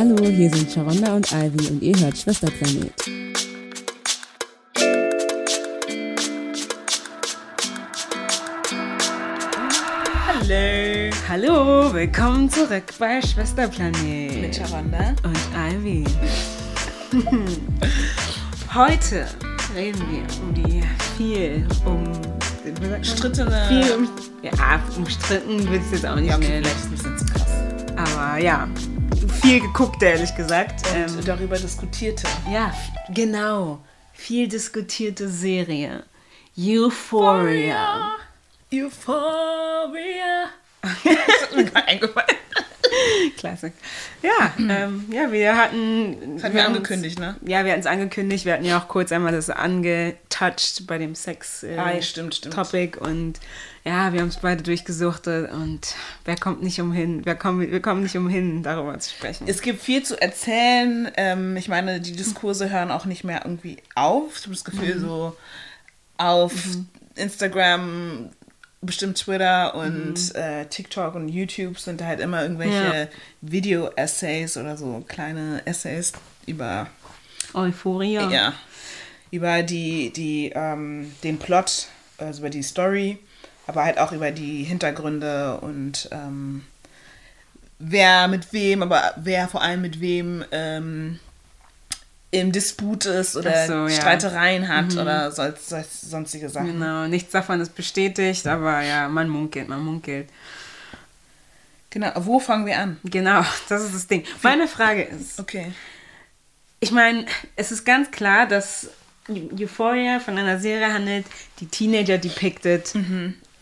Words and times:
Hallo, 0.00 0.16
hier 0.24 0.48
sind 0.48 0.72
Sharonda 0.72 1.14
und 1.14 1.30
Ivy 1.30 1.68
und 1.68 1.82
ihr 1.82 1.94
hört 2.00 2.16
Schwesterplanet. 2.16 2.90
Hallo. 10.26 11.10
Hallo, 11.28 11.92
willkommen 11.92 12.48
zurück 12.48 12.84
bei 12.98 13.20
Schwesterplanet. 13.20 14.40
Mit 14.40 14.56
Sharonda. 14.56 15.14
Und 15.22 15.38
Ivy. 15.54 16.04
Heute 18.74 19.26
reden 19.76 20.00
wir 20.10 20.22
um 20.42 20.54
die 20.54 20.82
viel 21.18 21.66
um 21.84 22.04
Strittene. 23.02 23.66
viel 23.68 23.92
um, 23.92 24.08
ja, 24.40 24.80
umstritten 24.96 25.70
wird 25.70 25.82
es 25.82 25.90
jetzt 25.92 26.06
auch 26.06 26.16
nicht 26.16 26.30
Ja, 26.30 26.36
okay, 26.36 26.48
mehr. 26.48 26.62
vielleicht 26.62 26.84
ein 26.86 26.90
bisschen 26.90 27.18
zu 27.18 27.24
krass. 27.26 27.52
Aber 27.96 28.38
ja, 28.38 28.66
viel 29.40 29.60
geguckt, 29.60 30.02
ehrlich 30.02 30.34
gesagt. 30.34 30.86
Und 30.88 30.96
Ähm, 31.18 31.24
darüber 31.24 31.56
diskutierte. 31.56 32.26
ja, 32.52 32.72
genau. 33.12 33.80
Viel 34.12 34.48
diskutierte 34.48 35.28
Serie. 35.28 36.04
Euphoria. 36.58 38.12
Euphoria. 38.72 40.50
das 40.82 40.92
ist 41.42 41.56
mir 41.56 41.64
gerade 41.64 41.88
eingefallen. 41.88 42.36
Klasse. 43.36 43.72
Ja, 44.22 44.52
ähm, 44.58 45.06
ja, 45.12 45.30
wir 45.32 45.56
hatten. 45.56 46.34
Das 46.34 46.44
hatten 46.44 46.54
wir 46.54 46.66
angekündigt, 46.66 47.18
ne? 47.18 47.36
Ja, 47.46 47.64
wir 47.64 47.72
hatten 47.72 47.80
es 47.80 47.86
angekündigt. 47.86 48.44
Wir 48.44 48.54
hatten 48.54 48.64
ja 48.64 48.78
auch 48.78 48.88
kurz 48.88 49.12
einmal 49.12 49.32
das 49.32 49.50
angetouched 49.50 50.86
bei 50.86 50.98
dem 50.98 51.14
Sex 51.14 51.62
äh, 51.62 51.76
Ah, 51.76 51.92
und 53.00 53.40
ja, 53.84 54.12
wir 54.12 54.20
haben 54.20 54.28
es 54.28 54.36
beide 54.36 54.62
durchgesuchtet 54.62 55.50
und 55.52 55.94
wer 56.26 56.36
kommt 56.36 56.62
nicht 56.62 56.80
umhin, 56.80 57.22
wer 57.24 57.34
kommt, 57.34 57.70
wir 57.70 57.80
kommen 57.80 58.02
nicht 58.02 58.16
umhin, 58.16 58.62
darüber 58.62 58.98
zu 58.98 59.10
sprechen. 59.14 59.46
Es 59.48 59.62
gibt 59.62 59.80
viel 59.82 60.02
zu 60.02 60.20
erzählen. 60.20 61.10
Ähm, 61.16 61.56
ich 61.56 61.68
meine, 61.68 62.00
die 62.00 62.12
Diskurse 62.12 62.70
hören 62.70 62.90
auch 62.90 63.06
nicht 63.06 63.24
mehr 63.24 63.40
irgendwie 63.44 63.78
auf. 63.94 64.36
Ich 64.36 64.42
habe 64.42 64.54
das 64.54 64.64
Gefühl, 64.64 64.96
Mhm. 64.96 65.00
so 65.00 65.36
auf 66.18 66.52
Instagram, 67.14 68.30
bestimmt 68.82 69.18
Twitter 69.18 69.74
und 69.74 70.14
Mhm. 70.34 70.40
äh, 70.40 70.64
TikTok 70.66 71.14
und 71.14 71.28
YouTube 71.28 71.78
sind 71.78 72.00
da 72.00 72.06
halt 72.06 72.20
immer 72.20 72.42
irgendwelche 72.42 73.08
Video-Essays 73.42 74.56
oder 74.56 74.76
so 74.76 75.04
kleine 75.06 75.62
Essays 75.66 76.12
über 76.46 76.86
Euphoria. 77.52 78.30
Ja. 78.30 78.52
Über 79.30 79.62
die, 79.62 80.12
die, 80.12 80.50
ähm, 80.54 81.12
den 81.22 81.38
Plot, 81.38 81.88
also 82.18 82.40
über 82.40 82.50
die 82.50 82.62
Story, 82.62 83.18
aber 83.66 83.84
halt 83.84 83.98
auch 83.98 84.12
über 84.12 84.30
die 84.32 84.64
Hintergründe 84.64 85.58
und 85.60 86.08
ähm, 86.10 86.64
wer 87.78 88.28
mit 88.28 88.52
wem, 88.52 88.82
aber 88.82 89.14
wer 89.16 89.46
vor 89.48 89.62
allem 89.62 89.82
mit 89.82 90.00
wem 90.00 90.44
ähm, 90.52 91.20
im 92.32 92.52
Disput 92.52 93.06
ist 93.06 93.36
oder 93.36 93.66
so, 93.66 93.72
ja. 93.72 93.82
Mhm. 93.84 93.90
Streitereien 93.90 94.68
hat 94.68 94.92
oder 94.96 95.32
sol 95.32 95.54
sol 95.60 95.84
sonstige 95.90 96.48
Sachen. 96.48 96.66
Genau, 96.78 97.06
nichts 97.08 97.32
davon 97.32 97.60
ist 97.60 97.74
bestätigt, 97.74 98.46
aber 98.46 98.82
ja, 98.82 99.08
man 99.08 99.28
munkelt, 99.28 99.68
man 99.68 99.84
munkelt. 99.84 100.28
Genau, 101.90 102.12
wo 102.16 102.38
fangen 102.38 102.66
wir 102.66 102.78
an? 102.78 102.98
Genau, 103.04 103.44
das 103.68 103.84
ist 103.84 103.94
das 103.94 104.06
Ding. 104.06 104.24
Meine 104.42 104.68
Frage 104.68 105.02
ist, 105.02 105.40
Okay. 105.40 105.72
ich 106.78 106.92
meine, 106.92 107.26
es 107.56 107.72
ist 107.72 107.84
ganz 107.84 108.10
klar, 108.12 108.46
dass 108.46 108.88
Euphoria 109.28 110.20
von 110.20 110.38
einer 110.38 110.58
Serie 110.60 110.92
handelt, 110.92 111.26
die 111.58 111.66
Teenager 111.66 112.18
depicted, 112.18 112.92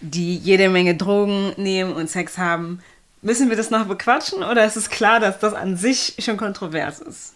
die 0.01 0.37
jede 0.37 0.69
Menge 0.69 0.95
Drogen 0.95 1.53
nehmen 1.57 1.93
und 1.95 2.09
Sex 2.11 2.37
haben. 2.39 2.81
Müssen 3.23 3.49
wir 3.51 3.57
das 3.57 3.71
noch 3.71 3.87
bequatschen 3.87 4.43
oder 4.43 4.65
ist 4.65 4.77
es 4.77 4.91
klar, 4.91 5.21
dass 5.21 5.39
das 5.41 5.55
an 5.55 5.77
sich 5.77 6.15
schon 6.21 6.37
kontrovers 6.37 7.01
ist? 7.01 7.35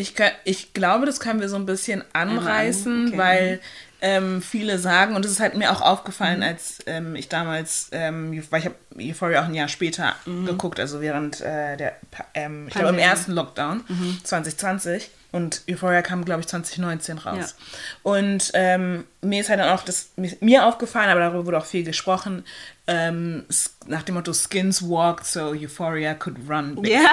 Ich, 0.00 0.14
kann, 0.14 0.30
ich 0.44 0.72
glaube, 0.72 1.06
das 1.06 1.20
können 1.20 1.40
wir 1.40 1.48
so 1.48 1.56
ein 1.56 1.66
bisschen 1.66 2.02
anreißen, 2.12 3.08
okay. 3.08 3.18
weil 3.18 3.60
ähm, 4.00 4.40
viele 4.40 4.78
sagen, 4.78 5.14
und 5.14 5.24
das 5.24 5.32
ist 5.32 5.40
halt 5.40 5.56
mir 5.56 5.70
auch 5.70 5.82
aufgefallen, 5.82 6.42
als 6.42 6.78
ähm, 6.86 7.14
ich 7.14 7.28
damals, 7.28 7.88
ähm, 7.92 8.42
weil 8.50 8.60
ich 8.60 8.66
habe 8.66 8.76
Euphoria 8.98 9.42
auch 9.42 9.46
ein 9.46 9.54
Jahr 9.54 9.68
später 9.68 10.16
geguckt, 10.46 10.80
also 10.80 11.00
während 11.00 11.40
äh, 11.42 11.76
der, 11.76 11.96
ähm, 12.34 12.66
ich 12.68 12.74
glaube 12.74 12.90
im 12.90 12.98
ersten 12.98 13.32
Lockdown 13.32 13.84
2020 14.24 15.10
und 15.32 15.62
Euphoria 15.68 16.02
kam, 16.02 16.24
glaube 16.24 16.40
ich, 16.40 16.48
2019 16.48 17.18
raus. 17.18 17.56
Und 18.02 18.50
ähm, 18.54 19.04
mir 19.22 19.40
ist 19.40 19.48
halt 19.48 19.60
dann 19.60 19.70
auch 19.70 19.82
das, 19.82 20.10
mir, 20.40 20.66
aufgefallen, 20.66 21.10
aber 21.10 21.20
darüber 21.20 21.46
wurde 21.46 21.58
auch 21.58 21.64
viel 21.64 21.84
gesprochen, 21.84 22.44
ähm, 22.86 23.44
nach 23.86 24.02
dem 24.02 24.16
Motto 24.16 24.32
Skins 24.32 24.82
walked, 24.82 25.24
so 25.26 25.50
Euphoria 25.50 26.14
could 26.14 26.36
run. 26.48 26.78
Ja, 26.84 27.12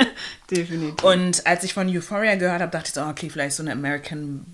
definitiv. 0.50 1.02
Und 1.02 1.44
als 1.46 1.64
ich 1.64 1.74
von 1.74 1.88
Euphoria 1.88 2.36
gehört 2.36 2.60
habe, 2.60 2.70
dachte 2.70 2.88
ich 2.88 2.94
so, 2.94 3.02
okay, 3.02 3.28
vielleicht 3.30 3.56
so 3.56 3.62
eine 3.62 3.72
American, 3.72 4.46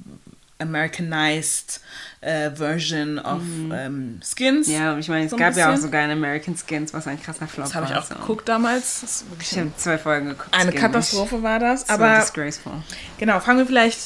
Americanized 0.62 1.81
äh, 2.21 2.50
Version 2.50 3.19
of 3.19 3.43
ähm, 3.73 4.21
Skins. 4.23 4.69
Mhm. 4.69 4.73
ja, 4.75 4.93
und 4.93 5.00
ich 5.00 5.09
meine, 5.09 5.25
es 5.27 5.31
So 5.33 5.37
gab 5.37 5.56
ja 5.56 5.73
auch 5.73 5.77
sogar 5.77 6.03
ein 6.03 6.11
American 6.12 6.56
Skins, 6.56 6.95
was 6.95 7.06
ein 7.06 7.21
krasser 7.21 7.47
Flop 7.49 7.67
Das 7.67 7.75
habe 7.75 7.87
ich 7.87 7.93
war. 7.93 7.99
auch 8.00 8.05
so. 8.05 8.15
geguckt 8.15 8.49
damals. 8.49 9.00
Das 9.00 9.11
ist 9.23 9.31
wirklich 9.31 9.53
Ich 9.53 9.59
habe 9.59 9.73
zwei 9.77 9.99
Folgen 9.99 10.28
geguckt. 10.28 10.49
eine. 10.55 10.73
Katastrophe 10.73 11.43
war 11.43 11.59
das. 11.59 11.84
Das 11.84 11.99
war 11.99 12.09
Aber 12.11 12.21
disgraceful. 12.21 12.73
genau, 13.19 13.41
fangen 13.41 13.59
wir 13.59 13.67
vielleicht 13.67 13.99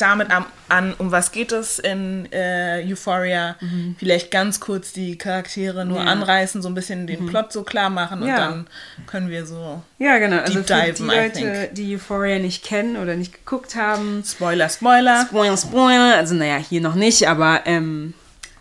damit 0.00 0.30
am, 0.30 0.46
an, 0.68 0.94
um 0.98 1.10
was 1.12 1.32
geht 1.32 1.52
es 1.52 1.78
in 1.78 2.26
äh, 2.32 2.84
Euphoria. 2.90 3.56
Vielleicht 3.98 4.30
ganz 4.30 4.60
kurz 4.60 4.92
die 4.92 5.16
Charaktere 5.18 5.84
nur 5.84 6.00
Mhm. 6.00 6.06
Ja. 6.06 6.14
Mhm. 6.14 6.22
anreißen, 6.22 6.62
so 6.62 6.68
ein 6.68 6.74
bisschen 6.74 7.06
den 7.06 7.26
Plot 7.26 7.52
so 7.52 7.62
klar 7.62 7.90
machen 7.90 8.22
und 8.22 8.28
Ja. 8.28 8.36
dann 8.36 8.66
können 9.06 9.28
wir 9.30 9.46
so 9.46 9.82
Ja, 9.98 10.18
genau. 10.18 10.38
Also 10.38 10.60
Deep 10.60 10.66
für 10.66 10.92
diven, 10.92 11.08
die 11.08 11.14
Leute, 11.44 11.68
die 11.72 11.94
Euphoria 11.94 12.38
nicht 12.38 12.64
kennen 12.64 12.96
oder 12.96 13.14
nicht 13.16 13.32
geguckt 13.32 13.76
haben, 13.76 14.22
Spoiler, 14.26 14.68
Spoiler. 14.68 15.26
Spoiler, 15.28 15.56
Spoiler. 15.56 16.16
Also 16.16 16.34
naja, 16.34 16.56
hier 16.56 16.80
noch 16.80 16.94
nicht, 16.94 17.28
aber 17.28 17.62
ähm, 17.66 18.14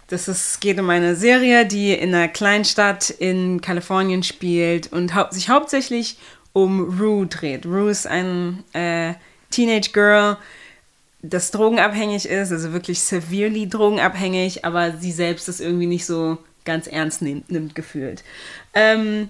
das 0.08 0.28
ist, 0.28 0.62
geht 0.62 0.80
um 0.80 0.90
eine 0.90 1.16
Serie, 1.16 1.66
die 1.66 1.92
in 1.94 2.14
einer 2.14 2.28
Kleinstadt 2.28 3.10
in 3.10 3.60
Kalifornien 3.62 4.22
spielt 4.24 4.92
und 4.94 5.16
hau 5.16 5.26
sich 5.32 5.50
hauptsächlich 5.50 6.18
um 6.54 7.00
Rue 7.00 7.26
dreht. 7.28 7.66
Rue 7.66 7.90
ist 7.90 8.06
ein 8.08 8.64
äh, 8.74 9.14
Teenage 9.50 9.90
Girl, 9.94 10.38
das 11.30 11.52
drogenabhängig 11.52 12.28
ist, 12.28 12.52
also 12.52 12.74
wirklich 12.74 13.00
severely 13.02 13.68
drogenabhängig, 13.68 14.66
aber 14.66 14.94
sie 14.94 15.12
selbst 15.12 15.48
das 15.48 15.60
irgendwie 15.60 15.88
nicht 15.88 16.06
so 16.06 16.38
ganz 16.64 16.88
ernst 16.88 17.22
nimmt, 17.22 17.52
nimmt 17.52 17.76
gefühlt. 17.76 18.24
Ähm, 18.74 19.30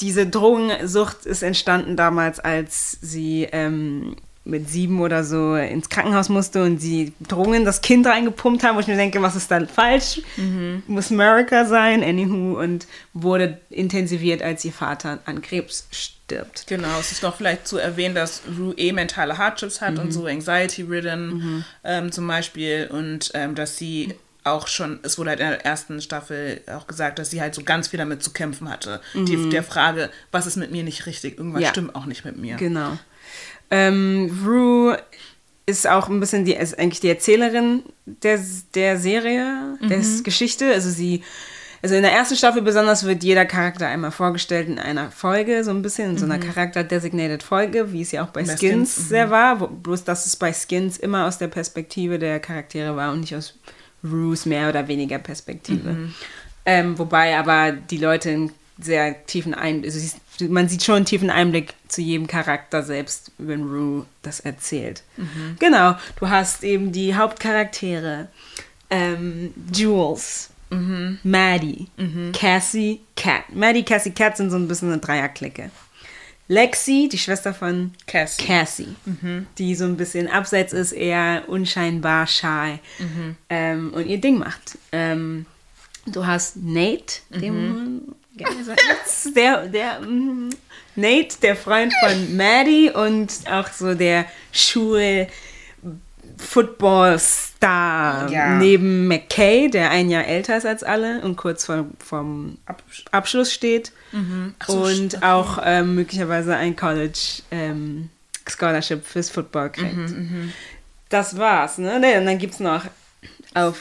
diese 0.00 0.26
Drogensucht 0.26 1.24
ist 1.24 1.42
entstanden 1.42 1.96
damals, 1.96 2.40
als 2.40 2.98
sie 3.00 3.48
ähm, 3.52 4.16
mit 4.44 4.68
sieben 4.68 5.00
oder 5.00 5.22
so 5.22 5.54
ins 5.54 5.88
Krankenhaus 5.88 6.28
musste 6.28 6.64
und 6.64 6.78
sie 6.80 7.12
Drogen 7.20 7.54
in 7.54 7.64
das 7.64 7.80
Kind 7.80 8.06
reingepumpt 8.06 8.64
haben, 8.64 8.74
wo 8.76 8.80
ich 8.80 8.88
mir 8.88 8.96
denke, 8.96 9.22
was 9.22 9.36
ist 9.36 9.50
da 9.50 9.64
falsch? 9.66 10.20
Muss 10.88 11.12
America 11.12 11.64
sein, 11.64 12.02
anywho, 12.02 12.60
und 12.60 12.86
wurde 13.12 13.58
intensiviert, 13.70 14.42
als 14.42 14.64
ihr 14.64 14.72
Vater 14.72 15.20
an 15.26 15.42
Krebs 15.42 15.86
stirbt. 15.92 16.66
Genau, 16.66 16.98
es 16.98 17.12
ist 17.12 17.22
noch 17.22 17.36
vielleicht 17.36 17.68
zu 17.68 17.78
erwähnen, 17.78 18.14
dass 18.16 18.42
Rue 18.58 18.74
eh 18.76 18.92
mentale 18.92 19.38
Hardships 19.38 19.80
hat 19.80 19.98
und 19.98 20.10
so 20.12 20.26
Anxiety-ridden 20.26 21.64
ähm, 21.84 22.10
zum 22.12 22.26
Beispiel 22.26 22.88
und 22.90 23.30
ähm, 23.34 23.54
dass 23.54 23.76
sie 23.76 24.14
auch 24.44 24.66
schon, 24.66 24.98
es 25.04 25.18
wurde 25.18 25.30
halt 25.30 25.40
in 25.40 25.46
der 25.46 25.64
ersten 25.64 26.00
Staffel 26.00 26.62
auch 26.66 26.88
gesagt, 26.88 27.20
dass 27.20 27.30
sie 27.30 27.40
halt 27.40 27.54
so 27.54 27.62
ganz 27.62 27.88
viel 27.88 27.98
damit 27.98 28.24
zu 28.24 28.32
kämpfen 28.32 28.68
hatte. 28.68 29.00
Die, 29.14 29.50
der 29.50 29.62
Frage, 29.62 30.10
was 30.32 30.46
ist 30.46 30.56
mit 30.56 30.72
mir 30.72 30.82
nicht 30.82 31.06
richtig? 31.06 31.38
Irgendwas 31.38 31.62
Ja. 31.62 31.68
stimmt 31.68 31.94
auch 31.94 32.06
nicht 32.06 32.24
mit 32.24 32.36
mir. 32.36 32.56
Genau. 32.56 32.98
Ähm, 33.74 34.44
Rue 34.46 34.98
ist 35.64 35.88
auch 35.88 36.08
ein 36.10 36.20
bisschen 36.20 36.44
die, 36.44 36.52
ist 36.54 36.78
eigentlich 36.78 37.00
die 37.00 37.08
Erzählerin 37.08 37.82
der, 38.04 38.38
der 38.74 38.98
Serie, 38.98 39.78
der 39.80 40.00
Geschichte. 40.22 40.70
Also 40.72 40.90
sie, 40.90 41.22
also 41.82 41.94
in 41.94 42.02
der 42.02 42.12
ersten 42.12 42.36
Staffel 42.36 42.60
besonders 42.62 43.04
wird 43.04 43.24
jeder 43.24 43.46
Charakter 43.46 43.86
einmal 43.86 44.10
vorgestellt 44.10 44.68
in 44.68 44.78
einer 44.78 45.10
Folge, 45.10 45.64
so 45.64 45.70
ein 45.70 45.80
bisschen 45.82 46.10
in 46.10 46.18
so 46.18 46.26
einer 46.26 46.38
Charakter-designated 46.38 47.42
Folge, 47.42 47.92
wie 47.92 48.02
es 48.02 48.12
ja 48.12 48.22
auch 48.24 48.28
bei 48.28 48.42
Bei 48.42 48.48
Skins, 48.56 48.94
Skins, 48.94 49.08
sehr 49.08 49.30
war. 49.30 49.60
Wo, 49.60 49.68
bloß, 49.68 50.04
dass 50.04 50.26
es 50.26 50.36
bei 50.36 50.52
Skins 50.52 50.98
immer 50.98 51.26
aus 51.26 51.38
der 51.38 51.48
Perspektive 51.48 52.18
der 52.18 52.40
Charaktere 52.40 52.94
war 52.94 53.12
und 53.12 53.20
nicht 53.20 53.34
aus 53.34 53.54
Rues 54.04 54.46
mehr 54.46 54.68
oder 54.68 54.86
weniger 54.88 55.18
Perspektive. 55.18 56.10
Ähm, 56.66 56.98
wobei 56.98 57.36
aber 57.38 57.72
die 57.72 57.98
Leute 57.98 58.30
einen 58.30 58.52
sehr 58.80 59.24
tiefen 59.26 59.54
Einblick, 59.54 59.92
also 59.92 59.98
sie- 60.00 60.12
man 60.40 60.68
sieht 60.68 60.82
schon 60.82 60.96
einen 60.96 61.04
tiefen 61.04 61.30
Einblick 61.30 61.74
zu 61.88 62.00
jedem 62.00 62.26
Charakter 62.26 62.82
selbst, 62.82 63.32
wenn 63.38 63.64
Rue 63.64 64.06
das 64.22 64.40
erzählt. 64.40 65.02
Genau, 65.58 65.96
du 66.18 66.28
hast 66.28 66.64
eben 66.64 66.92
die 66.92 67.14
Hauptcharaktere. 67.14 68.28
Ähm, 68.90 69.54
Jules, 69.72 70.50
Maddie, 71.22 71.88
Cassie, 72.32 73.00
Cat. 73.16 73.54
Maddie, 73.54 73.82
Cassie, 73.84 74.10
Cat 74.12 74.36
sind 74.36 74.50
so 74.50 74.56
ein 74.56 74.68
bisschen 74.68 74.90
eine 74.90 75.00
Dreierklicke. 75.00 75.70
Lexi, 76.48 77.08
die 77.10 77.18
Schwester 77.18 77.54
von 77.54 77.92
Cassie. 78.06 78.42
Cassie, 78.44 78.96
die 79.58 79.74
so 79.74 79.84
ein 79.84 79.96
bisschen 79.96 80.28
abseits 80.28 80.72
ist, 80.72 80.92
eher 80.92 81.44
unscheinbar 81.48 82.26
shy 82.26 82.78
ähm, 83.48 83.92
und 83.94 84.06
ihr 84.06 84.20
Ding 84.20 84.38
macht. 84.38 84.78
Ähm, 84.92 85.46
du 86.06 86.26
hast 86.26 86.56
Nate, 86.56 87.20
den 87.30 88.02
Jetzt 88.02 88.21
der, 89.34 89.66
der 89.68 90.00
mm, 90.00 90.50
Nate, 90.96 91.36
der 91.42 91.56
Freund 91.56 91.92
von 92.02 92.36
Maddie 92.36 92.90
und 92.90 93.32
auch 93.50 93.68
so 93.68 93.94
der 93.94 94.26
Schul 94.52 95.26
Football-Star 96.38 98.30
Ja. 98.30 98.56
neben 98.56 99.06
McKay, 99.08 99.68
der 99.70 99.90
ein 99.90 100.10
Jahr 100.10 100.26
älter 100.26 100.56
ist 100.56 100.66
als 100.66 100.82
alle 100.82 101.20
und 101.22 101.36
kurz 101.36 101.64
vor, 101.66 101.86
vom 101.98 102.58
Absch- 102.66 103.04
Abschluss 103.10 103.52
steht. 103.52 103.92
Ach 104.58 104.66
so, 104.68 104.82
und 104.84 105.14
okay. 105.14 105.24
auch 105.26 105.58
ähm, 105.64 105.94
möglicherweise 105.94 106.56
ein 106.56 106.76
College 106.76 107.42
ähm, 107.50 108.10
Scholarship 108.48 109.04
fürs 109.06 109.30
Football 109.30 109.70
kriegt. 109.70 109.94
Mhm, 109.96 110.52
Das 111.08 111.36
war's, 111.38 111.78
ne? 111.78 111.98
Ne, 112.00 112.18
Und 112.18 112.26
dann 112.26 112.38
gibt's 112.38 112.60
noch 112.60 112.84
auf 113.54 113.80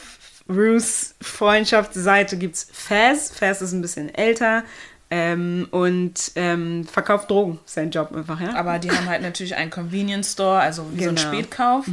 Ruths 0.55 1.15
Freundschaftsseite 1.21 2.37
gibt's 2.37 2.67
Faz. 2.71 3.31
Faz 3.31 3.61
ist 3.61 3.71
ein 3.73 3.81
bisschen 3.81 4.13
älter 4.13 4.63
ähm, 5.09 5.67
und 5.71 6.31
ähm, 6.35 6.85
verkauft 6.85 7.29
Drogen. 7.29 7.59
Ist 7.65 7.73
sein 7.75 7.91
Job 7.91 8.15
einfach, 8.15 8.39
ja? 8.39 8.55
Aber 8.55 8.79
die 8.79 8.89
haben 8.91 9.07
halt 9.09 9.21
natürlich 9.21 9.55
einen 9.55 9.71
Convenience 9.71 10.33
Store, 10.33 10.59
also 10.59 10.85
wie 10.93 11.03
so 11.03 11.09
ein 11.09 11.15
Genau. 11.15 11.27
Spätkauf. 11.27 11.85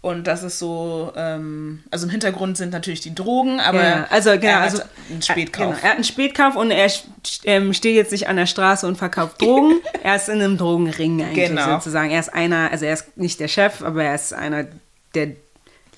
Und 0.00 0.26
das 0.26 0.42
ist 0.42 0.58
so, 0.58 1.12
ähm, 1.14 1.84
also 1.92 2.06
im 2.06 2.10
Hintergrund 2.10 2.56
sind 2.56 2.70
natürlich 2.72 3.00
die 3.02 3.14
Drogen, 3.14 3.60
aber 3.60 3.82
ja, 3.84 4.06
also 4.10 4.30
genau, 4.32 4.42
er 4.46 4.56
hat 4.62 4.70
also 4.72 4.82
einen 5.08 5.22
Spätkauf. 5.22 5.66
Genau, 5.66 5.78
er 5.80 5.88
hat 5.90 5.94
einen 5.94 6.02
Spätkauf 6.04 6.56
und 6.56 6.72
er 6.72 6.90
ähm, 7.44 7.72
steht 7.72 7.94
jetzt 7.94 8.10
nicht 8.10 8.26
an 8.26 8.34
der 8.34 8.46
Straße 8.46 8.84
und 8.84 8.96
verkauft 8.98 9.40
Drogen. 9.40 9.78
er 10.02 10.16
ist 10.16 10.28
in 10.28 10.40
einem 10.42 10.58
Drogenring 10.58 11.22
eigentlich 11.22 11.48
Genau. 11.50 11.74
sozusagen. 11.76 12.10
Er 12.10 12.18
ist 12.18 12.34
einer, 12.34 12.72
also 12.72 12.84
er 12.84 12.94
ist 12.94 13.16
nicht 13.16 13.38
der 13.38 13.46
Chef, 13.46 13.80
aber 13.82 14.02
er 14.02 14.16
ist 14.16 14.34
einer 14.34 14.66
der 15.14 15.28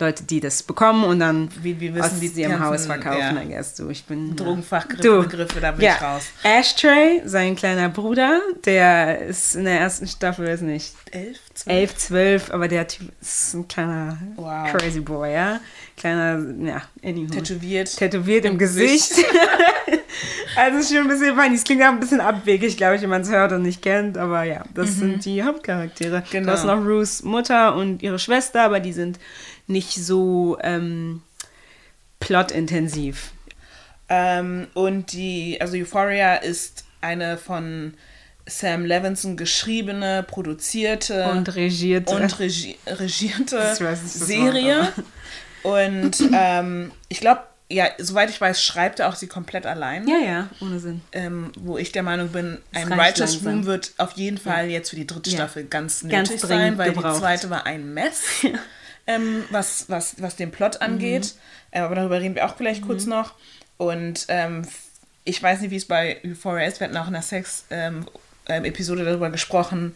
Leute, 0.00 0.24
die 0.24 0.40
das 0.40 0.64
bekommen 0.64 1.04
und 1.04 1.20
dann 1.20 1.48
Wie 1.62 1.78
wir 1.78 1.94
wissen, 1.94 2.04
aus 2.04 2.18
die 2.18 2.26
ihrem 2.26 2.52
ganzen, 2.52 2.66
Haus 2.66 2.86
verkaufen. 2.86 3.36
ja. 3.36 3.42
I 3.42 3.48
guess, 3.48 3.76
du, 3.76 3.88
ich 3.90 4.04
bin 4.04 4.34
Drogenfachbegriffe, 4.34 5.60
da 5.60 5.70
bin 5.70 5.84
ja. 5.84 5.94
ich 5.94 6.02
raus. 6.02 6.24
Ashtray, 6.42 7.22
sein 7.24 7.54
kleiner 7.54 7.88
Bruder, 7.88 8.40
der 8.64 9.20
ist 9.22 9.54
in 9.54 9.64
der 9.64 9.78
ersten 9.78 10.08
Staffel, 10.08 10.48
weiß 10.48 10.62
nicht, 10.62 10.94
Elf, 11.12 11.38
zwölf? 11.54 11.76
11, 11.76 11.96
12, 11.96 12.50
aber 12.50 12.66
der 12.66 12.88
Typ 12.88 13.12
ist 13.20 13.54
ein 13.54 13.68
kleiner 13.68 14.18
Wow. 14.34 14.72
crazy 14.72 15.00
boy, 15.00 15.32
ja. 15.32 15.60
Kleiner, 15.96 16.44
ja, 16.66 16.82
anywho. 17.04 17.30
Tätowiert. 17.32 17.96
Tätowiert 17.96 18.44
im, 18.46 18.52
Im 18.52 18.58
Gesicht. 18.58 19.12
also 20.56 20.78
ist 20.78 20.88
schon 20.88 21.02
ein 21.02 21.08
bisschen 21.08 21.36
funny. 21.36 21.54
Es 21.54 21.62
klingt 21.62 21.82
auch 21.82 21.88
ein 21.88 22.00
bisschen 22.00 22.20
abwegig, 22.20 22.76
glaube 22.76 22.96
ich, 22.96 23.02
wenn 23.02 23.10
man 23.10 23.22
es 23.22 23.30
hört 23.30 23.52
und 23.52 23.62
nicht 23.62 23.80
kennt. 23.80 24.18
Aber 24.18 24.42
ja, 24.42 24.64
das 24.74 24.96
sind 24.96 25.24
die 25.24 25.44
Hauptcharaktere. 25.44 26.24
Genau. 26.32 26.46
Du 26.46 26.52
hast 26.52 26.64
noch 26.64 26.84
Ruths 26.84 27.22
Mutter 27.22 27.76
und 27.76 28.02
ihre 28.02 28.18
Schwester, 28.18 28.62
aber 28.62 28.80
die 28.80 28.92
sind 28.92 29.20
nicht 29.66 29.92
so 29.94 30.58
ähm, 30.62 31.22
plotintensiv. 32.20 33.32
Ähm, 34.08 34.66
und 34.74 35.12
die, 35.12 35.58
also 35.60 35.76
Euphoria 35.76 36.36
ist 36.36 36.84
eine 37.00 37.36
von 37.38 37.94
Sam 38.46 38.84
Levinson 38.84 39.36
geschriebene, 39.36 40.22
produzierte 40.22 41.24
Und 41.30 41.54
regierte. 41.54 42.14
und 42.14 42.38
regi 42.38 42.76
regierte 42.86 43.56
nicht, 43.80 44.06
Serie. 44.06 44.92
Und 45.62 46.18
ähm, 46.34 46.92
ich 47.08 47.20
glaube, 47.20 47.40
ja, 47.70 47.86
soweit 47.96 48.28
ich 48.28 48.38
weiß, 48.38 48.62
schreibt 48.62 49.00
er 49.00 49.08
auch 49.08 49.14
sie 49.14 49.26
komplett 49.26 49.64
allein. 49.64 50.06
ja, 50.06 50.18
ja, 50.18 50.48
ohne 50.60 50.78
Sinn. 50.78 51.00
Ähm, 51.12 51.50
wo 51.58 51.78
ich 51.78 51.90
der 51.92 52.02
Meinung 52.02 52.28
bin, 52.28 52.58
ein 52.74 52.90
Writers 52.90 53.36
langsam. 53.36 53.46
Room 53.54 53.64
wird 53.64 53.92
auf 53.96 54.12
jeden 54.12 54.36
Fall 54.36 54.68
jetzt 54.68 54.90
für 54.90 54.96
die 54.96 55.06
dritte 55.06 55.30
Ja. 55.30 55.36
Staffel 55.36 55.64
ganz 55.64 56.06
Ganz 56.06 56.28
nötig 56.28 56.42
dringend 56.42 56.76
sein, 56.76 56.78
weil 56.78 56.92
gebraucht. 56.92 57.16
die 57.16 57.20
zweite 57.20 57.48
war 57.48 57.64
ein 57.64 57.94
Mess, 57.94 58.24
ähm, 59.06 59.44
was, 59.50 59.88
was, 59.88 60.20
was 60.20 60.36
den 60.36 60.50
Plot 60.50 60.74
Mhm. 60.76 60.86
angeht. 60.86 61.34
Äh, 61.70 61.80
aber 61.80 61.94
darüber 61.94 62.20
reden 62.20 62.34
wir 62.34 62.46
auch 62.46 62.56
vielleicht 62.56 62.82
kurz 62.82 63.06
noch. 63.06 63.34
Und 63.76 64.26
ähm, 64.28 64.62
ich 65.24 65.42
weiß 65.42 65.60
nicht, 65.60 65.70
wie 65.70 65.76
es 65.76 65.86
bei 65.86 66.18
Euphoria 66.24 66.66
ist. 66.66 66.80
Wir 66.80 66.86
hatten 66.86 66.96
auch 66.96 67.06
in 67.06 67.12
der 67.14 67.22
Sex-Episode 67.22 69.04
darüber 69.04 69.30
gesprochen, 69.30 69.94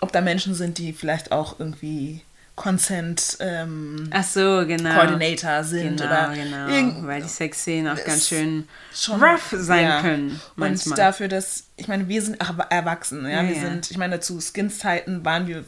ob 0.00 0.12
da 0.12 0.20
Menschen 0.20 0.54
sind, 0.54 0.78
die 0.78 0.92
vielleicht 0.92 1.32
auch 1.32 1.58
irgendwie 1.60 2.22
Consent 2.56 3.36
ähm, 3.40 4.08
Ach 4.12 4.22
so, 4.22 4.64
genau. 4.66 4.94
Coordinator 4.94 5.64
sind 5.64 5.98
Genau, 6.00 6.04
oder 6.06 6.34
genau. 6.34 7.06
Weil 7.06 7.22
die 7.22 7.28
Sexszenen 7.28 7.92
auch 7.92 8.04
ganz 8.04 8.28
schön 8.28 8.68
schon 8.94 9.20
rough 9.22 9.52
sein 9.58 9.84
ja. 9.84 10.00
können. 10.00 10.40
Manchmal. 10.54 10.92
Und 10.92 10.98
dafür, 10.98 11.26
dass, 11.28 11.64
ich 11.76 11.88
meine, 11.88 12.06
wir 12.08 12.22
sind 12.22 12.36
ach, 12.38 12.54
erwachsen, 12.70 13.24
ja, 13.24 13.42
Ja, 13.42 13.48
wir 13.48 13.56
ja. 13.56 13.60
sind, 13.60 13.90
ich 13.90 13.98
meine, 13.98 14.20
zu 14.20 14.40
Skins-Zeiten 14.40 15.24
waren 15.24 15.48
wir 15.48 15.64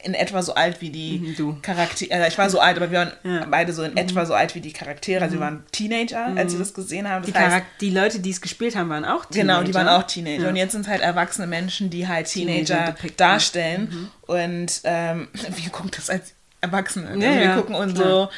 in 0.00 0.14
etwa 0.14 0.42
so 0.42 0.54
alt 0.54 0.80
wie 0.80 0.90
die 0.90 1.34
Mhm. 1.38 1.60
Charaktere, 1.60 2.10
äh, 2.12 2.28
ich 2.28 2.38
war 2.38 2.48
so 2.48 2.60
alt, 2.60 2.76
aber 2.76 2.90
wir 2.90 2.98
waren 3.00 3.12
Ja. 3.24 3.46
Mhm. 3.46 3.50
beide 3.50 3.72
so 3.72 3.82
in 3.82 3.96
etwa 3.96 4.24
so 4.26 4.34
alt 4.34 4.54
wie 4.54 4.60
die 4.60 4.72
Charaktere, 4.72 5.22
also 5.22 5.34
wir 5.36 5.40
waren 5.40 5.64
Teenager, 5.72 6.26
als 6.36 6.52
wir 6.52 6.60
das 6.60 6.72
gesehen 6.72 7.08
haben, 7.08 7.24
die, 7.24 7.32
das 7.32 7.40
heißt, 7.42 7.50
Charak 7.50 7.64
die 7.80 7.90
Leute, 7.90 8.20
die 8.20 8.30
es 8.30 8.40
gespielt 8.40 8.76
haben, 8.76 8.90
waren 8.90 9.04
auch 9.04 9.24
Teenager. 9.26 9.58
Genau, 9.58 9.66
die 9.66 9.74
waren 9.74 9.88
auch 9.88 10.04
Teenager. 10.04 10.44
Ja. 10.44 10.48
Und 10.50 10.56
jetzt 10.56 10.72
sind 10.72 10.82
es 10.82 10.88
halt 10.88 11.00
erwachsene 11.02 11.46
Menschen, 11.48 11.90
die 11.90 12.06
halt 12.06 12.26
Teenager 12.28 12.94
Teenager, 12.94 13.14
darstellen. 13.16 14.08
Und 14.22 14.80
ähm, 14.84 15.28
wir 15.56 15.70
gucken 15.70 15.90
das 15.96 16.10
als 16.10 16.32
Erwachsene. 16.60 17.08
Also 17.08 17.20
Ja, 17.20 17.34
wir 17.34 17.42
ja, 17.42 17.56
gucken 17.56 17.74
uns 17.74 17.96
so 17.98 18.28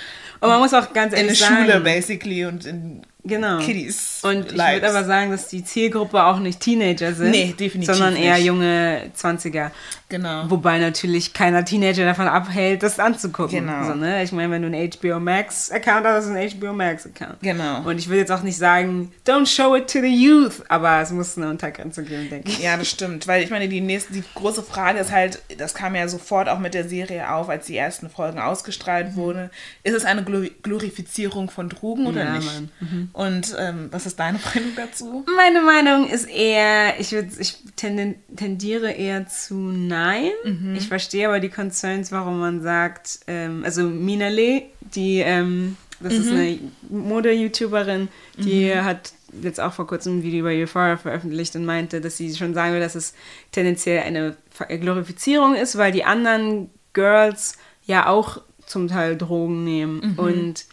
Und 0.41 0.49
man 0.49 0.61
muss 0.61 0.73
auch 0.75 0.93
ganz 0.93 1.13
in 1.13 1.21
ehrlich 1.21 1.39
der 1.39 1.49
sagen, 1.49 1.65
Schule 1.67 1.81
basically 1.81 2.45
und 2.47 2.65
in 2.67 3.03
Genau. 3.25 3.59
Kiddies. 3.59 4.21
Und 4.23 4.47
ich 4.53 4.59
würde 4.59 4.89
aber 4.89 5.05
sagen, 5.05 5.31
dass 5.31 5.49
die 5.49 5.63
Zielgruppe 5.65 6.23
auch 6.25 6.39
nicht 6.39 6.61
Teenager 6.61 7.13
sind. 7.13 7.31
Nee, 7.33 7.55
definitiv 7.59 7.95
Sondern 7.95 8.17
eher 8.17 8.37
nicht. 8.37 8.47
junge 8.47 9.11
20er. 9.17 9.71
Genau. 10.09 10.51
Wobei 10.51 10.79
natürlich 10.79 11.33
keiner 11.33 11.65
Teenager 11.65 12.05
davon 12.05 12.27
abhält, 12.27 12.83
das 12.83 12.99
anzugucken. 12.99 13.67
Genau. 13.67 13.85
So, 13.87 13.95
ne? 13.95 14.25
Ich 14.25 14.33
meine, 14.33 14.51
wenn 14.51 14.63
du 14.63 14.69
einen 14.69 14.91
HBO 14.91 15.21
Max-Account 15.21 16.05
hast, 16.05 16.25
ist 16.27 16.31
ein 16.33 16.51
HBO 16.61 16.73
Max-Account. 16.73 17.37
Genau. 17.43 17.83
Und 17.83 17.99
ich 17.99 18.09
will 18.09 18.19
jetzt 18.19 18.33
auch 18.33 18.43
nicht 18.43 18.57
sagen, 18.57 19.13
don't 19.25 19.47
show 19.47 19.77
it 19.77 19.89
to 19.93 20.01
the 20.01 20.09
youth, 20.13 20.63
aber 20.69 21.01
es 21.01 21.13
muss 21.13 21.37
eine 21.37 21.49
Untergrenze 21.49 22.03
geben, 22.03 22.29
denke 22.29 22.49
ich. 22.49 22.59
Ja, 22.59 22.77
das 22.77 22.89
stimmt. 22.91 23.29
Weil 23.29 23.45
ich 23.45 23.51
meine, 23.51 23.69
die 23.69 23.81
nächste, 23.81 24.13
die 24.15 24.25
große 24.35 24.65
Frage 24.65 24.99
ist 24.99 25.13
halt, 25.13 25.41
das 25.59 25.75
kam 25.75 25.95
ja 25.95 26.09
sofort 26.09 26.49
auch 26.49 26.59
mit 26.59 26.75
der 26.75 26.89
Serie 26.89 27.31
auf, 27.33 27.49
als 27.49 27.67
die 27.67 27.77
ersten 27.77 28.11
Folgen 28.11 28.39
Mhm. 28.39 28.45
ausgestrahlt 28.45 29.15
wurden. 29.15 29.51
Ist 29.85 29.95
es 29.95 30.05
eine 30.05 30.23
Glori- 30.23 30.53
Glorifizierung 30.63 31.51
von 31.51 31.69
Drogen 31.69 32.07
oder 32.09 32.25
Ja, 32.25 32.33
nicht? 32.35 32.47
Mann. 32.47 32.71
Mhm. 32.81 33.10
Und 33.13 33.55
ähm, 33.59 33.89
was 33.91 34.07
ist 34.07 34.19
deine 34.21 34.39
Meinung 34.55 34.71
dazu? 34.77 35.25
Meine 35.37 35.61
Meinung 35.63 36.09
ist 36.09 36.29
eher, 36.29 36.99
ich, 37.01 37.13
würd, 37.13 37.29
ich 37.39 37.57
tendiere 37.77 38.93
eher 38.93 39.27
zu 39.27 39.55
nein. 39.55 40.31
Ich 40.77 40.89
verstehe 40.89 41.27
aber 41.29 41.41
die 41.41 41.49
Concerns, 41.49 42.13
warum 42.13 42.39
man 42.41 42.63
sagt, 42.63 43.21
ähm, 43.27 43.63
also 43.65 43.83
Minale, 43.85 44.63
die, 44.95 45.19
ähm, 45.19 45.77
das 46.01 46.15
ist 46.15 46.31
eine 46.31 46.59
Mode-YouTuberin, 46.89 48.09
die 48.39 48.75
hat 48.75 49.13
jetzt 49.43 49.61
auch 49.61 49.73
vor 49.73 49.87
kurzem 49.87 50.19
ein 50.19 50.23
Video 50.23 50.41
über 50.41 50.49
Euphoria 50.51 50.97
veröffentlicht 50.97 51.55
und 51.57 51.65
meinte, 51.65 52.01
dass 52.01 52.17
sie 52.17 52.35
schon 52.35 52.55
sagen 52.55 52.73
will, 52.75 52.81
dass 52.81 52.95
es 52.95 53.15
tendenziell 53.53 54.03
eine 54.03 54.37
Ver- 54.51 54.67
Glorifizierung 54.79 55.55
ist, 55.55 55.77
weil 55.79 55.93
die 55.93 56.05
anderen 56.05 56.71
Girls 56.95 57.57
ja 57.85 58.07
auch 58.09 58.41
zum 58.67 58.89
Teil 58.89 59.17
Drogen 59.17 59.63
nehmen. 59.65 60.15
Und 60.17 60.65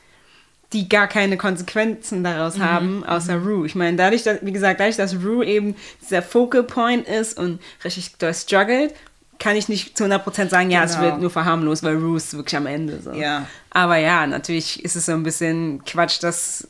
die 0.73 0.89
gar 0.89 1.07
keine 1.07 1.37
Konsequenzen 1.37 2.23
daraus 2.23 2.59
haben, 2.59 3.03
außer 3.05 3.37
Rue. 3.37 3.65
Ich 3.65 3.75
meine, 3.75 3.95
dadurch, 3.95 4.23
dass, 4.23 4.39
wie 4.41 4.51
gesagt, 4.51 4.79
dadurch, 4.81 4.97
dass 4.97 5.15
Rue 5.15 5.45
eben 5.45 5.75
dieser 6.01 6.21
Focal 6.21 6.63
Point 6.63 7.07
ist 7.07 7.37
und 7.37 7.59
richtig 7.85 8.11
struggelt, 8.33 8.93
kann 9.39 9.55
ich 9.55 9.69
nicht 9.69 9.97
zu 9.97 10.03
100% 10.05 10.49
sagen, 10.49 10.69
ja, 10.71 10.83
es 10.83 10.95
Genau. 10.95 11.03
wird 11.05 11.21
nur 11.21 11.29
verharmlos, 11.29 11.83
weil 11.83 11.95
Rue 11.95 12.17
ist 12.17 12.33
wirklich 12.35 12.57
am 12.57 12.65
Ende. 12.65 12.99
So. 13.01 13.11
Ja. 13.13 13.45
Aber 13.69 13.97
ja, 13.97 14.25
natürlich 14.27 14.83
ist 14.83 14.95
es 14.95 15.05
so 15.05 15.13
ein 15.13 15.23
bisschen 15.23 15.83
Quatsch, 15.85 16.21
dass 16.23 16.67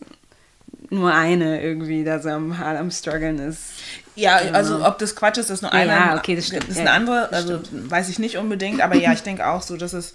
nur 0.89 1.13
eine 1.13 1.61
irgendwie 1.61 2.03
da 2.03 2.19
so 2.19 2.29
am, 2.29 2.51
am 2.51 2.91
struggeln 2.91 3.39
ist. 3.39 3.61
Ja, 4.15 4.35
also 4.53 4.85
ob 4.85 4.99
das 4.99 5.15
Quatsch 5.15 5.37
ist, 5.37 5.49
ist 5.49 5.61
nur 5.61 5.71
Ja, 5.73 5.79
eine. 5.79 5.91
ja, 5.91 6.17
okay, 6.17 6.35
das 6.35 6.47
stimmt. 6.47 6.67
ist 6.69 6.77
eine 6.79 6.91
andere, 6.91 7.31
also 7.31 7.59
weiß 7.71 8.09
ich 8.09 8.19
nicht 8.19 8.37
unbedingt, 8.37 8.81
aber 8.81 8.95
ja, 8.95 9.11
ich 9.13 9.21
denke 9.23 9.45
auch 9.47 9.61
so, 9.61 9.75
dass 9.77 9.93
es 9.93 10.13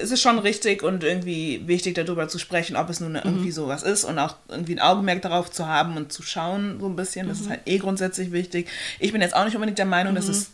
es 0.00 0.10
ist 0.12 0.22
schon 0.22 0.38
richtig 0.38 0.82
und 0.82 1.02
irgendwie 1.02 1.62
wichtig 1.66 1.94
darüber 1.94 2.28
zu 2.28 2.38
sprechen, 2.38 2.76
ob 2.76 2.88
es 2.88 3.00
nun 3.00 3.16
irgendwie 3.16 3.48
Mhm. 3.48 3.52
sowas 3.52 3.82
ist 3.82 4.04
und 4.04 4.18
auch 4.18 4.36
irgendwie 4.48 4.74
ein 4.76 4.80
Augenmerk 4.80 5.22
darauf 5.22 5.50
zu 5.50 5.66
haben 5.66 5.96
und 5.96 6.12
zu 6.12 6.22
schauen 6.22 6.78
so 6.80 6.86
ein 6.86 6.96
bisschen. 6.96 7.26
Mhm. 7.26 7.30
Das 7.30 7.40
ist 7.40 7.50
halt 7.50 7.60
eh 7.66 7.78
grundsätzlich 7.78 8.30
wichtig. 8.32 8.68
Ich 9.00 9.12
bin 9.12 9.20
jetzt 9.22 9.34
auch 9.34 9.44
nicht 9.44 9.54
unbedingt 9.56 9.78
der 9.78 9.86
Meinung, 9.86 10.14
dass 10.14 10.28
es 10.28 10.50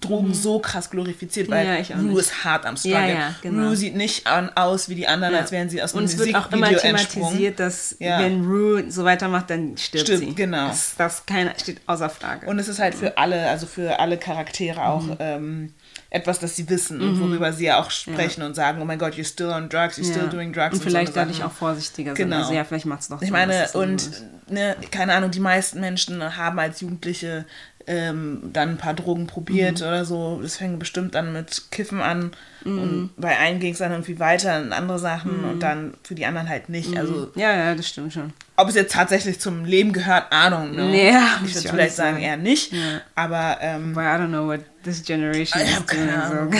Drogen 0.00 0.34
so 0.34 0.58
krass 0.58 0.90
glorifiziert, 0.90 1.48
weil 1.48 1.64
Mhm. 1.82 1.84
Ja, 1.88 1.96
Rue 2.12 2.18
ist 2.20 2.42
hart 2.44 2.66
am 2.66 2.76
Struggle. 2.76 2.98
Ja, 2.98 3.06
ja, 3.08 3.34
genau. 3.42 3.68
Rue 3.68 3.76
sieht 3.76 3.94
nicht 3.94 4.26
an, 4.26 4.50
aus 4.56 4.88
wie 4.88 4.96
die 4.96 5.06
anderen, 5.06 5.34
Ja. 5.34 5.40
als 5.40 5.52
wären 5.52 5.70
sie 5.70 5.80
aus 5.80 5.92
Und 5.92 5.98
einem 6.00 6.06
es 6.06 6.18
wird 6.18 6.34
auch 6.34 6.50
immer 6.50 6.66
Musikvideo 6.66 6.88
entsprungen. 6.90 7.26
thematisiert, 7.28 7.60
dass 7.60 7.96
wenn 8.00 8.44
Rue 8.44 8.90
so 8.90 9.04
weitermacht, 9.04 9.50
dann 9.50 9.76
stirbt, 9.76 10.06
Stirbt, 10.08 10.24
sie. 10.24 10.34
genau. 10.34 10.66
Das, 10.66 10.94
das 10.98 11.26
keiner, 11.26 11.52
steht 11.60 11.80
außer 11.86 12.10
Frage. 12.10 12.46
Und 12.48 12.58
es 12.58 12.66
ist 12.66 12.80
halt 12.80 12.94
für 12.96 13.16
alle, 13.18 13.48
also 13.48 13.66
für 13.66 14.00
alle 14.00 14.18
Charaktere 14.18 14.82
auch 14.84 15.02
Mhm. 15.04 15.16
ähm, 15.20 15.72
etwas, 16.14 16.38
das 16.40 16.54
sie 16.56 16.68
wissen 16.68 17.00
und 17.00 17.18
worüber 17.20 17.54
sie 17.54 17.64
ja 17.64 17.80
auch 17.80 17.90
sprechen 17.90 18.42
und 18.42 18.54
sagen, 18.54 18.82
oh 18.82 18.84
mein 18.84 18.98
Gott, 18.98 19.14
you're 19.14 19.24
still 19.26 19.46
on 19.48 19.70
drugs, 19.70 19.96
you're 19.98 20.04
still 20.10 20.28
doing 20.28 20.52
drugs. 20.52 20.74
Und 20.74 20.82
vielleicht 20.82 21.14
so 21.14 21.20
dadurch 21.20 21.42
auch 21.42 21.52
vorsichtiger 21.52 22.12
Genau. 22.12 22.36
sind. 22.36 22.42
Also 22.42 22.52
ja, 22.54 22.64
vielleicht 22.64 22.84
macht 22.84 23.00
es 23.00 23.08
doch 23.08 23.16
Ich 23.22 23.28
Sinn, 23.28 23.32
meine, 23.32 23.66
so 23.66 23.78
und 23.78 24.10
ne, 24.48 24.76
keine 24.90 25.14
Ahnung, 25.14 25.30
die 25.30 25.40
meisten 25.40 25.80
Menschen 25.80 26.36
haben 26.36 26.58
als 26.58 26.82
Jugendliche 26.82 27.46
ähm, 27.86 28.50
dann 28.52 28.68
ein 28.70 28.76
paar 28.76 28.94
Drogen 28.94 29.26
probiert 29.26 29.80
Mhm. 29.80 29.86
oder 29.86 30.04
so. 30.04 30.38
Das 30.42 30.56
fängt 30.58 30.78
bestimmt 30.78 31.14
dann 31.16 31.32
mit 31.32 31.62
Kiffen 31.72 32.00
an. 32.00 32.30
Und 32.64 33.10
bei 33.16 33.36
einen 33.38 33.58
ging 33.58 33.72
es 33.72 33.78
dann 33.80 33.90
irgendwie 33.90 34.20
weiter 34.20 34.62
in 34.62 34.72
andere 34.72 35.00
Sachen 35.00 35.38
Mhm. 35.42 35.48
und 35.48 35.60
dann 35.64 35.94
für 36.04 36.14
die 36.14 36.24
anderen 36.26 36.48
halt 36.48 36.68
nicht. 36.68 36.96
Also 36.96 37.32
Ja, 37.34 37.52
ja, 37.56 37.74
das 37.74 37.88
stimmt 37.88 38.12
schon. 38.12 38.32
Ob 38.62 38.68
es 38.68 38.74
jetzt 38.74 38.92
tatsächlich 38.92 39.40
zum 39.40 39.64
Leben 39.64 39.92
gehört, 39.92 40.32
Ahnung. 40.32 40.74
Ne? 40.74 40.88
Nee, 40.88 41.08
ich 41.44 41.54
würde 41.54 41.68
vielleicht 41.68 41.76
nicht 41.76 41.96
sagen, 41.96 42.18
eher 42.18 42.36
nicht. 42.36 42.72
Ja. 42.72 43.00
Aber 43.14 43.58
ähm, 43.60 43.94
Weil 43.94 44.06
I 44.06 44.22
don't 44.22 44.28
know 44.28 44.46
what 44.46 44.60
this 44.84 45.02
generation 45.04 45.60
ich 45.62 45.70
is 45.70 45.86
doing. 45.86 46.08
Ahnung. 46.08 46.52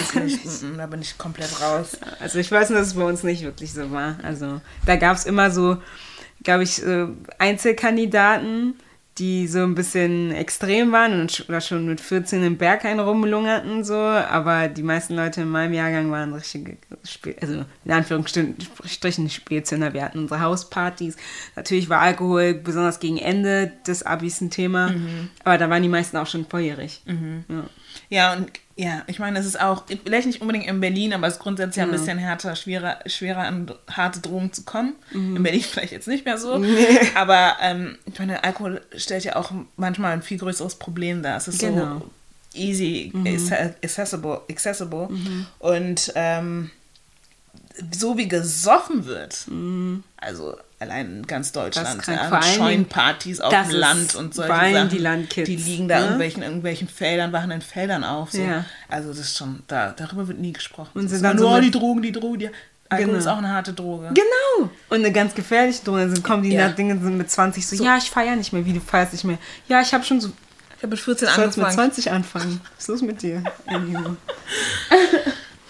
So. 0.44 0.66
mm, 0.66 0.78
da 0.78 0.86
bin 0.86 1.00
ich 1.00 1.16
komplett 1.16 1.60
raus. 1.60 1.96
Also 2.20 2.38
ich 2.38 2.50
weiß 2.50 2.70
nur, 2.70 2.78
dass 2.78 2.88
es 2.88 2.94
bei 2.94 3.04
uns 3.04 3.22
nicht 3.22 3.42
wirklich 3.42 3.72
so 3.72 3.90
war. 3.90 4.16
Also 4.22 4.60
da 4.86 4.96
gab 4.96 5.16
es 5.16 5.24
immer 5.24 5.50
so, 5.50 5.78
glaube 6.42 6.62
ich, 6.62 6.82
Einzelkandidaten, 7.38 8.74
die 9.18 9.46
so 9.46 9.58
ein 9.62 9.74
bisschen 9.74 10.32
extrem 10.32 10.90
waren 10.90 11.20
und 11.20 11.30
sch- 11.32 11.46
oder 11.48 11.60
schon 11.60 11.86
mit 11.86 12.00
14 12.00 12.42
im 12.42 12.56
Berghain 12.56 12.98
rumlungerten, 12.98 13.84
so. 13.84 13.94
Aber 13.94 14.68
die 14.68 14.82
meisten 14.82 15.14
Leute 15.14 15.42
in 15.42 15.48
meinem 15.48 15.74
Jahrgang 15.74 16.10
waren 16.10 16.32
richtige, 16.32 16.78
Spe 17.04 17.36
also 17.40 17.64
in 17.84 17.92
Anführungsstrichen 17.92 19.28
Spätzünder. 19.28 19.92
Wir 19.92 20.02
hatten 20.04 20.18
unsere 20.20 20.40
Hauspartys. 20.40 21.16
Natürlich 21.56 21.90
war 21.90 22.00
Alkohol 22.00 22.54
besonders 22.54 23.00
gegen 23.00 23.18
Ende 23.18 23.72
des 23.86 24.02
Abis 24.02 24.40
ein 24.40 24.50
Thema. 24.50 24.94
Aber 25.44 25.58
da 25.58 25.68
waren 25.68 25.82
die 25.82 25.88
meisten 25.90 26.16
auch 26.16 26.26
schon 26.26 26.46
volljährig. 26.46 27.02
Ja. 27.48 27.64
Ja, 28.08 28.32
und 28.34 28.50
ja, 28.76 29.02
ich 29.06 29.18
meine, 29.18 29.38
es 29.38 29.46
ist 29.46 29.60
auch, 29.60 29.84
vielleicht 30.04 30.26
nicht 30.26 30.40
unbedingt 30.40 30.66
in 30.66 30.80
Berlin, 30.80 31.12
aber 31.12 31.26
es 31.26 31.34
ist 31.34 31.40
grundsätzlich 31.40 31.76
ja 31.76 31.84
ein 31.84 31.90
bisschen 31.90 32.16
härter, 32.18 32.56
schwerer, 32.56 32.98
schwerer 33.06 33.40
an 33.42 33.70
harte 33.90 34.20
Drogen 34.20 34.52
zu 34.52 34.62
kommen. 34.64 34.94
In 35.12 35.42
Berlin 35.42 35.60
vielleicht 35.70 35.92
jetzt 35.92 36.08
nicht 36.08 36.24
mehr 36.24 36.38
so. 36.38 36.62
Aber 37.14 37.56
ähm, 37.60 37.98
ich 38.06 38.18
meine, 38.18 38.42
Alkohol 38.44 38.80
stellt 38.96 39.24
ja 39.24 39.36
auch 39.36 39.52
manchmal 39.76 40.12
ein 40.12 40.22
viel 40.22 40.38
größeres 40.38 40.76
Problem 40.76 41.22
dar. 41.22 41.36
Es 41.36 41.48
ist 41.48 41.60
Genau. 41.60 41.98
so 42.00 42.10
easy, 42.54 43.12
acce- 43.14 43.74
accessible, 43.82 44.40
accessible. 44.50 45.08
Und 45.58 46.12
ähm, 46.14 46.70
so 47.92 48.16
wie 48.18 48.28
gesoffen 48.28 49.06
wird, 49.06 49.46
also 50.16 50.56
allein 50.82 51.18
in 51.18 51.26
ganz 51.26 51.52
Deutschland, 51.52 52.06
ja, 52.06 52.42
Scheunenpartys 52.42 53.40
auf 53.40 53.52
dem 53.52 53.70
Land 53.70 54.14
und 54.14 54.34
solche 54.34 54.52
Sachen, 54.52 54.88
die 54.90 54.98
Landkids, 54.98 55.46
die 55.48 55.56
liegen 55.56 55.88
da 55.88 55.96
ne? 55.96 56.02
irgendwelchen, 56.04 56.42
irgendwelchen 56.42 56.88
Feldern, 56.88 57.32
wachen 57.32 57.50
in 57.50 57.62
Feldern 57.62 58.04
auf. 58.04 58.32
So. 58.32 58.42
Ja. 58.42 58.64
Also 58.88 59.08
das 59.08 59.18
ist 59.20 59.38
schon, 59.38 59.62
da, 59.66 59.92
darüber 59.96 60.28
wird 60.28 60.38
nie 60.38 60.52
gesprochen. 60.52 60.90
Und 60.94 61.08
sind 61.08 61.22
dann 61.22 61.36
nur 61.36 61.50
so 61.50 61.56
oh, 61.56 61.60
die 61.60 61.70
Drogen, 61.70 62.02
die 62.02 62.12
Drogen, 62.12 62.38
die 62.38 62.50
Alkohol 62.88 63.06
Genau. 63.06 63.18
ist 63.18 63.26
auch 63.26 63.38
eine 63.38 63.48
harte 63.48 63.72
Droge. 63.72 64.10
Genau. 64.12 64.70
Und 64.90 64.98
eine 64.98 65.12
ganz 65.12 65.34
gefährliche 65.34 65.82
Droge. 65.82 66.08
Dann 66.08 66.22
kommen 66.22 66.42
die 66.42 66.50
Ja. 66.52 66.68
Dinge 66.68 66.98
sind 66.98 67.16
mit 67.16 67.30
20 67.30 67.66
so, 67.66 67.76
So. 67.76 67.84
ja, 67.84 67.96
ich 67.96 68.10
feiere 68.10 68.36
nicht 68.36 68.52
mehr. 68.52 68.66
Wie, 68.66 68.74
du 68.74 68.80
feierst 68.80 69.12
nicht 69.14 69.24
mehr? 69.24 69.38
Ja, 69.68 69.80
ich 69.80 69.94
habe 69.94 70.04
schon 70.04 70.20
so, 70.20 70.28
Ich 70.76 70.82
habe 70.82 70.88
mit 70.88 71.00
14 71.00 71.28
ich 71.28 71.34
sollst 71.34 71.56
mit 71.56 71.66
angefangen. 71.66 71.92
20 71.92 72.10
anfangen. 72.10 72.60
Was 72.76 72.84
ist 72.84 72.88
los 72.88 73.02
mit 73.02 73.22
dir? 73.22 73.42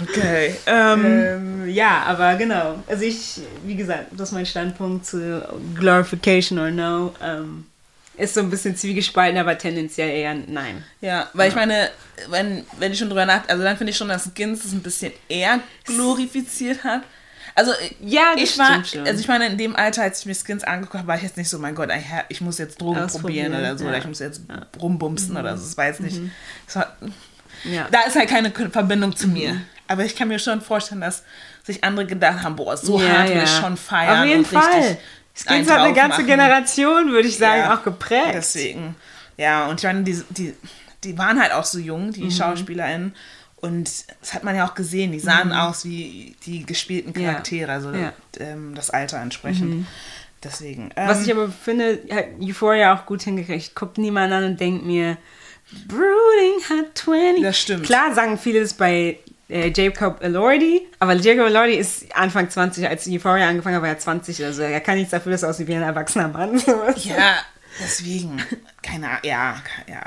Okay. 0.03 0.57
Ähm, 0.67 1.05
ähm, 1.05 1.69
ja, 1.69 2.03
aber 2.07 2.35
genau. 2.37 2.83
Also 2.87 3.05
ich, 3.05 3.41
wie 3.65 3.77
gesagt, 3.77 4.07
das 4.13 4.29
ist 4.29 4.33
mein 4.35 4.47
Standpunkt 4.47 5.07
zu 5.07 5.43
Glorification 5.75 6.59
or 6.59 6.71
No. 6.71 7.15
Ähm, 7.23 7.67
ist 8.17 8.35
so 8.35 8.41
ein 8.41 8.51
bisschen 8.51 8.77
zwiegespalten, 8.77 9.39
aber 9.39 9.57
tendenziell 9.57 10.11
eher 10.11 10.35
nein. 10.35 10.85
ja, 11.01 11.29
weil 11.33 11.49
ich 11.49 11.55
meine, 11.55 11.89
wenn, 12.29 12.65
wenn 12.79 12.93
ich 12.93 12.99
schon 12.99 13.09
drüber 13.09 13.25
nach, 13.25 13.49
also 13.49 13.63
dann 13.63 13.77
finde 13.79 13.91
ich 13.91 13.97
schon, 13.97 14.09
dass 14.09 14.29
Skins 14.35 14.65
es 14.65 14.73
ein 14.73 14.83
bisschen 14.83 15.13
eher 15.29 15.61
glorifiziert 15.85 16.85
hat. 16.85 17.03
Also 17.55 17.73
Ja, 18.01 18.33
das 18.35 18.43
ich 18.43 18.59
war, 18.59 18.85
schon. 18.85 19.07
also 19.07 19.21
ich 19.21 19.29
meine, 19.29 19.47
in 19.47 19.59
dem 19.59 19.77
Alter, 19.77 20.03
als 20.03 20.21
ich 20.21 20.27
mir 20.27 20.35
Skins 20.35 20.63
angeguckt 20.65 20.99
habe, 20.99 21.09
war 21.09 21.17
ich 21.17 21.23
jetzt 21.23 21.37
nicht 21.37 21.49
so, 21.49 21.59
mein 21.59 21.75
Gott, 21.75 21.91
ich, 22.29 22.41
muss 22.41 22.59
jetzt 22.59 22.81
Drogen 22.81 23.07
probieren 23.07 23.53
oder 23.55 23.77
so, 23.77 23.85
ja. 23.85 23.89
Mhm. 23.91 23.95
oder 23.95 23.99
ich 23.99 24.07
muss 24.07 24.19
jetzt 24.19 24.43
rumbumsen 24.81 25.37
oder 25.37 25.57
so, 25.57 25.65
das 25.65 25.77
war 25.77 25.87
jetzt 25.87 26.01
nicht. 26.01 26.21
Das 26.67 26.77
war, 26.77 26.97
Ja. 27.65 27.89
Da 27.91 28.03
ist 28.03 28.17
halt 28.17 28.29
keine 28.29 28.51
Verbindung 28.51 29.15
zu 29.17 29.29
mir. 29.29 29.55
Mhm. 29.55 29.63
Aber 29.93 30.05
ich 30.05 30.17
kann 30.17 30.29
mir 30.29 30.39
schon 30.39 30.61
vorstellen, 30.61 31.01
dass 31.01 31.23
sich 31.65 31.85
andere 31.85 32.07
gedacht 32.07 32.43
haben, 32.43 32.57
boah, 32.57 32.77
so 32.77 33.01
Ja, 33.01 33.09
hart 33.19 33.29
will 33.29 33.37
ja. 33.37 33.45
ich 33.45 33.51
schon 33.51 33.77
feiern. 33.77 34.21
Auf 34.21 34.27
jeden 34.27 34.39
und 34.41 34.47
Fall. 34.47 34.97
einen 35.47 35.71
hat 35.71 35.79
eine 35.81 35.95
ganze 35.95 36.19
machen. 36.19 36.27
Generation, 36.27 37.13
würde 37.13 37.29
ich 37.29 37.37
sagen, 37.39 37.61
Ja, 37.61 37.75
auch 37.77 37.83
geprägt. 37.85 38.33
Deswegen. 38.35 38.97
Ja, 39.37 39.67
und 39.67 39.81
ich 39.81 39.85
meine, 39.85 40.03
die, 40.03 40.23
die, 40.31 40.55
die 41.05 41.17
waren 41.19 41.41
halt 41.41 41.53
auch 41.53 41.65
so 41.65 41.79
jung, 41.79 42.07
Mhm. 42.09 42.13
die 42.13 42.31
SchauspielerInnen. 42.31 43.15
Und 43.57 43.89
das 44.21 44.35
hat 44.35 44.43
man 44.43 44.57
ja 44.57 44.67
auch 44.67 44.75
gesehen, 44.75 45.13
die 45.13 45.21
sahen 45.21 45.53
aus 45.53 45.85
wie 45.85 46.35
die 46.47 46.67
gespielten 46.67 47.13
Mhm. 47.15 47.21
Ja. 47.25 47.31
Charaktere, 47.31 47.73
also 47.73 47.93
Ja. 47.93 48.13
ähm, 48.41 48.75
das 48.75 48.91
Alter 48.91 49.19
entsprechend. 49.21 49.87
Deswegen. 50.43 50.91
Ähm, 50.97 51.09
Was 51.09 51.25
ich 51.25 51.31
aber 51.33 51.49
finde, 51.49 52.01
hat 52.11 52.25
Euphoria 52.41 52.93
auch 52.95 53.07
gut 53.07 53.23
hingekriegt. 53.23 53.77
Guckt 53.77 53.99
niemand 53.99 54.33
an 54.33 54.43
und 54.45 54.61
denkt 54.61 54.85
mir, 54.85 55.17
Brooding 55.87 56.61
hat 56.69 56.99
20. 56.99 57.43
Das 57.43 57.59
stimmt. 57.59 57.85
Klar 57.87 58.13
sagen 58.15 58.37
viele 58.37 58.61
das 58.61 58.75
bei 58.75 59.19
äh, 59.53 59.73
Jacob 59.75 60.23
Elordi, 60.23 60.89
aber 60.99 61.15
Jacob 61.15 61.47
Elordi 61.47 61.75
ist 61.75 62.15
Anfang 62.17 62.49
20, 62.49 62.89
als 62.89 63.07
Euphoria 63.07 63.49
angefangen 63.49 63.77
hat, 63.77 63.83
war 63.83 63.91
er 63.91 63.99
20 63.99 64.39
oder 64.41 64.53
so. 64.53 64.63
Er 64.63 64.81
kann 64.81 64.97
nichts 64.97 65.11
dafür, 65.11 65.33
dass 65.33 65.43
er 65.43 65.51
aussieht 65.51 65.69
wie 65.69 65.75
ein 65.75 65.83
erwachsener 65.83 66.29
Mann. 66.29 66.59
ja, 66.97 67.37
deswegen. 67.79 68.43
Keine 68.83 69.09
Ahnung. 69.09 69.21
Ja, 69.25 69.63
ja. 69.87 70.03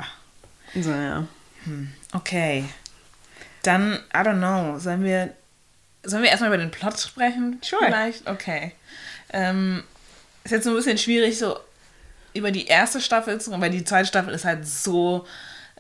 So, 0.82 0.92
ja. 0.92 1.26
Okay. 2.14 2.66
Dann, 3.62 4.00
I 4.14 4.18
don't 4.18 4.38
know, 4.38 4.80
sollen 4.80 5.04
wir, 5.04 5.34
sollen 6.04 6.24
wir 6.24 6.30
erstmal 6.30 6.50
über 6.50 6.58
den 6.58 6.72
Plot 6.72 7.00
sprechen? 7.00 7.60
Sure. 7.64 7.86
Vielleicht? 7.86 8.28
Okay. 8.28 8.74
Ähm, 9.32 9.84
ist 10.44 10.52
jetzt 10.52 10.64
so 10.64 10.72
ein 10.72 10.76
bisschen 10.76 10.98
schwierig, 10.98 11.38
so 11.38 11.58
über 12.34 12.52
die 12.52 12.66
erste 12.66 13.00
Staffel 13.00 13.40
zu 13.40 13.52
reden, 13.52 13.62
weil 13.62 13.70
die 13.70 13.84
zweite 13.84 14.08
Staffel 14.08 14.34
ist 14.34 14.46
halt 14.46 14.68
so, 14.68 15.26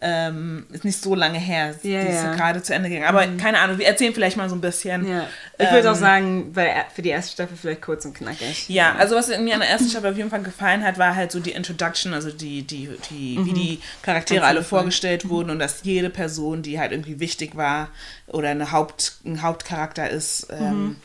ähm, 0.01 0.65
ist 0.71 0.83
nicht 0.83 1.01
so 1.01 1.15
lange 1.15 1.39
her. 1.39 1.73
Ja, 1.83 2.01
die 2.01 2.07
ist 2.09 2.23
ja. 2.23 2.31
Mhm. 2.33 2.35
gerade 2.35 2.61
zu 2.61 2.73
Ende 2.73 2.89
gegangen. 2.89 3.07
Aber 3.07 3.25
keine 3.37 3.59
Ahnung, 3.59 3.77
wir 3.77 3.87
erzählen 3.87 4.13
vielleicht 4.13 4.35
mal 4.37 4.49
so 4.49 4.55
ein 4.55 4.61
bisschen. 4.61 5.07
ja. 5.07 5.27
Ich 5.57 5.71
würde 5.71 5.87
Ähm, 5.87 5.93
auch 5.93 5.97
sagen, 5.97 6.51
bei, 6.53 6.83
für 6.93 7.01
die 7.01 7.09
erste 7.09 7.31
Staffel 7.31 7.55
vielleicht 7.55 7.81
kurz 7.81 8.03
und 8.03 8.13
knackig. 8.13 8.67
Ja, 8.67 8.95
also 8.95 9.15
was 9.15 9.29
mir 9.29 9.53
an 9.53 9.61
der 9.61 9.69
ersten 9.69 9.89
Staffel 9.89 10.11
auf 10.11 10.17
jeden 10.17 10.29
Fall 10.29 10.41
gefallen 10.43 10.83
hat, 10.83 10.97
war 10.97 11.15
halt 11.15 11.31
so 11.31 11.39
die 11.39 11.51
Introduction, 11.51 12.13
also 12.13 12.29
die, 12.29 12.63
die, 12.63 12.89
die, 13.09 13.39
wie 13.43 13.53
die 13.53 13.79
Charaktere 14.01 14.41
Mhm. 14.41 14.45
Alle 14.45 14.59
Fall. 14.63 14.79
vorgestellt 14.79 15.29
wurden 15.29 15.49
und 15.49 15.59
dass 15.59 15.79
jede 15.83 16.09
Person, 16.09 16.61
die 16.61 16.77
halt 16.79 16.91
irgendwie 16.91 17.19
wichtig 17.21 17.55
war 17.55 17.87
oder 18.27 18.49
eine 18.49 18.71
Haupt, 18.73 19.13
ein 19.25 19.41
Hauptcharakter 19.41 20.09
ist, 20.09 20.51
Mhm. 20.51 20.97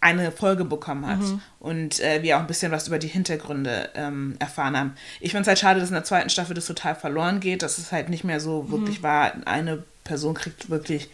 Eine 0.00 0.30
Folge 0.30 0.64
bekommen 0.64 1.06
hat 1.06 1.18
und 1.58 1.98
äh, 2.00 2.22
wir 2.22 2.36
auch 2.36 2.40
ein 2.42 2.46
bisschen 2.46 2.70
was 2.70 2.86
über 2.86 2.98
die 3.00 3.08
Hintergründe 3.08 3.90
ähm, 3.96 4.36
erfahren 4.38 4.76
haben. 4.76 4.94
Ich 5.20 5.32
finde 5.32 5.42
es 5.42 5.48
halt 5.48 5.58
schade, 5.58 5.80
dass 5.80 5.88
in 5.88 5.94
der 5.94 6.04
zweiten 6.04 6.30
Staffel 6.30 6.54
das 6.54 6.66
total 6.66 6.94
verloren 6.94 7.40
geht, 7.40 7.62
dass 7.62 7.78
es 7.78 7.90
halt 7.90 8.08
nicht 8.08 8.22
mehr 8.24 8.38
so 8.40 8.62
Mhm. 8.62 8.70
wirklich 8.70 9.02
war, 9.02 9.32
eine 9.46 9.82
Person 10.04 10.34
kriegt 10.34 10.70
wirklich 10.70 11.08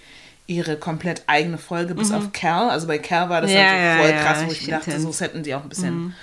ihre 0.46 0.76
komplett 0.76 1.22
eigene 1.26 1.56
Folge, 1.56 1.94
bis 1.94 2.12
auf 2.12 2.32
Cal. 2.32 2.68
Also 2.68 2.86
bei 2.86 2.98
Cal 2.98 3.30
war 3.30 3.40
das 3.40 3.50
Mhm. 3.50 3.56
Ja, 3.56 3.62
halt 3.70 3.96
so 3.96 4.02
voll 4.02 4.10
ja, 4.14 4.22
krass, 4.22 4.44
wo 4.46 4.52
ich 4.52 4.60
ich 4.60 4.68
dachte, 4.68 5.00
so 5.00 5.12
hätten 5.18 5.42
die 5.42 5.54
auch 5.54 5.62
ein 5.62 5.68
bisschen. 5.70 6.14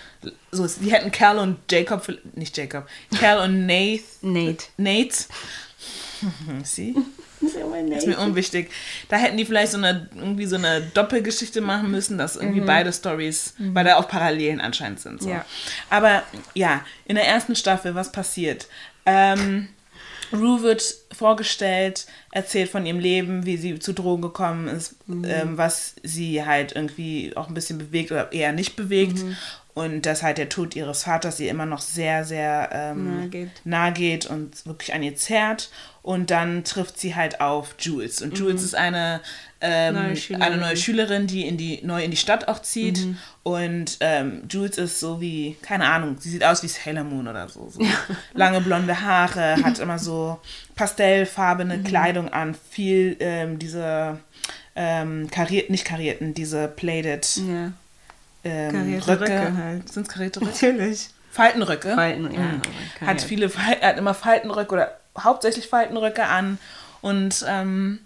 So, 0.51 0.67
die 0.67 0.91
hätten 0.91 1.11
Cal 1.11 1.39
und 1.39 1.57
Jacob, 1.71 2.07
nicht 2.35 2.55
Jacob, 2.55 2.87
Cal 3.19 3.39
und 3.39 3.65
Nate, 3.65 4.03
Nate. 4.21 4.65
Nate, 4.77 5.15
sie, 6.63 6.95
ist 7.41 8.07
mir 8.07 8.19
unwichtig. 8.19 8.71
Da 9.09 9.17
hätten 9.17 9.37
die 9.37 9.45
vielleicht 9.45 9.71
so 9.71 9.77
eine, 9.77 10.09
irgendwie 10.15 10.45
so 10.45 10.55
eine 10.55 10.81
Doppelgeschichte 10.81 11.61
machen 11.61 11.91
müssen, 11.91 12.17
dass 12.17 12.35
irgendwie 12.35 12.61
beide 12.61 12.93
Stories, 12.93 13.55
weil 13.57 13.85
da 13.85 13.97
auch 13.97 14.07
Parallelen 14.07 14.61
anscheinend 14.61 14.99
sind. 14.99 15.21
So. 15.21 15.29
Ja. 15.29 15.45
Aber 15.89 16.23
ja, 16.53 16.85
in 17.05 17.15
der 17.15 17.27
ersten 17.27 17.55
Staffel, 17.55 17.95
was 17.95 18.11
passiert? 18.11 18.67
Ähm, 19.05 19.69
Rue 20.33 20.61
wird 20.61 20.95
vorgestellt, 21.11 22.05
erzählt 22.31 22.69
von 22.69 22.85
ihrem 22.85 22.99
Leben, 22.99 23.45
wie 23.45 23.57
sie 23.57 23.79
zu 23.79 23.93
Drogen 23.93 24.21
gekommen 24.21 24.67
ist, 24.67 24.95
ähm, 25.09 25.57
was 25.57 25.95
sie 26.03 26.45
halt 26.45 26.73
irgendwie 26.73 27.33
auch 27.35 27.49
ein 27.49 27.53
bisschen 27.53 27.77
bewegt 27.77 28.11
oder 28.11 28.31
eher 28.31 28.53
nicht 28.53 28.75
bewegt. 28.75 29.23
Und 29.73 30.05
dass 30.05 30.21
halt 30.21 30.37
der 30.37 30.49
Tod 30.49 30.75
ihres 30.75 31.03
Vaters 31.03 31.39
ihr 31.39 31.49
immer 31.49 31.65
noch 31.65 31.79
sehr, 31.79 32.25
sehr 32.25 32.69
ähm, 32.73 33.19
Nahe 33.19 33.29
geht. 33.29 33.49
nahe 33.63 33.93
geht 33.93 34.25
und 34.25 34.65
wirklich 34.65 34.93
an 34.93 35.01
ihr 35.01 35.15
zerrt. 35.15 35.69
Und 36.03 36.31
dann 36.31 36.63
trifft 36.63 36.99
sie 36.99 37.15
halt 37.15 37.41
auf 37.41 37.75
Jules. 37.79 38.23
Und 38.23 38.35
Jules 38.37 38.63
ist 38.63 38.73
eine, 38.75 39.21
ähm, 39.61 39.93
Neue 39.93 40.15
Schülerin. 40.15 40.41
eine 40.43 40.57
neue 40.57 40.75
Schülerin, 40.77 41.27
die 41.27 41.47
in 41.47 41.57
die, 41.57 41.79
neu 41.83 42.03
in 42.03 42.09
die 42.09 42.17
Stadt 42.17 42.47
auch 42.47 42.59
zieht. 42.63 43.05
Und 43.43 43.97
ähm, 43.99 44.41
Jules 44.49 44.79
ist 44.79 44.99
so 44.99 45.21
wie, 45.21 45.57
keine 45.61 45.85
Ahnung, 45.85 46.15
sie 46.19 46.31
sieht 46.31 46.43
aus 46.43 46.63
wie 46.63 46.67
Sailor 46.67 47.03
Moon 47.03 47.27
oder 47.27 47.47
so. 47.49 47.69
so. 47.69 47.79
Lange 48.33 48.61
blonde 48.61 48.99
Haare, 49.01 49.57
hat 49.63 49.77
immer 49.77 49.99
so 49.99 50.39
pastellfarbene 50.75 51.83
Kleidung 51.83 52.29
an, 52.33 52.55
viel 52.71 53.15
ähm, 53.19 53.59
diese 53.59 54.19
ähm, 54.75 55.29
kariert, 55.29 55.69
nicht 55.69 55.85
karierten, 55.85 56.33
diese 56.33 56.67
plated 56.67 57.27
Ja. 57.47 57.71
ähm, 58.43 58.95
Röcke. 59.07 59.21
Röcke 59.21 59.57
halt. 59.57 59.91
Sind 59.93 60.07
es 60.07 60.13
karierte 60.13 60.41
Röcke? 60.41 60.51
Natürlich. 60.51 61.09
Faltenröcke. 61.31 61.93
Falten, 61.93 62.31
ja. 62.33 62.39
Mhm. 62.41 63.07
Hat 63.07 63.21
viele, 63.21 63.49
Fal- 63.49 63.79
hat 63.81 63.97
immer 63.97 64.13
Faltenröcke 64.13 64.73
oder 64.73 64.97
hauptsächlich 65.19 65.67
Faltenröcke 65.67 66.25
an 66.25 66.57
und 67.01 67.43
ähm, 67.47 67.99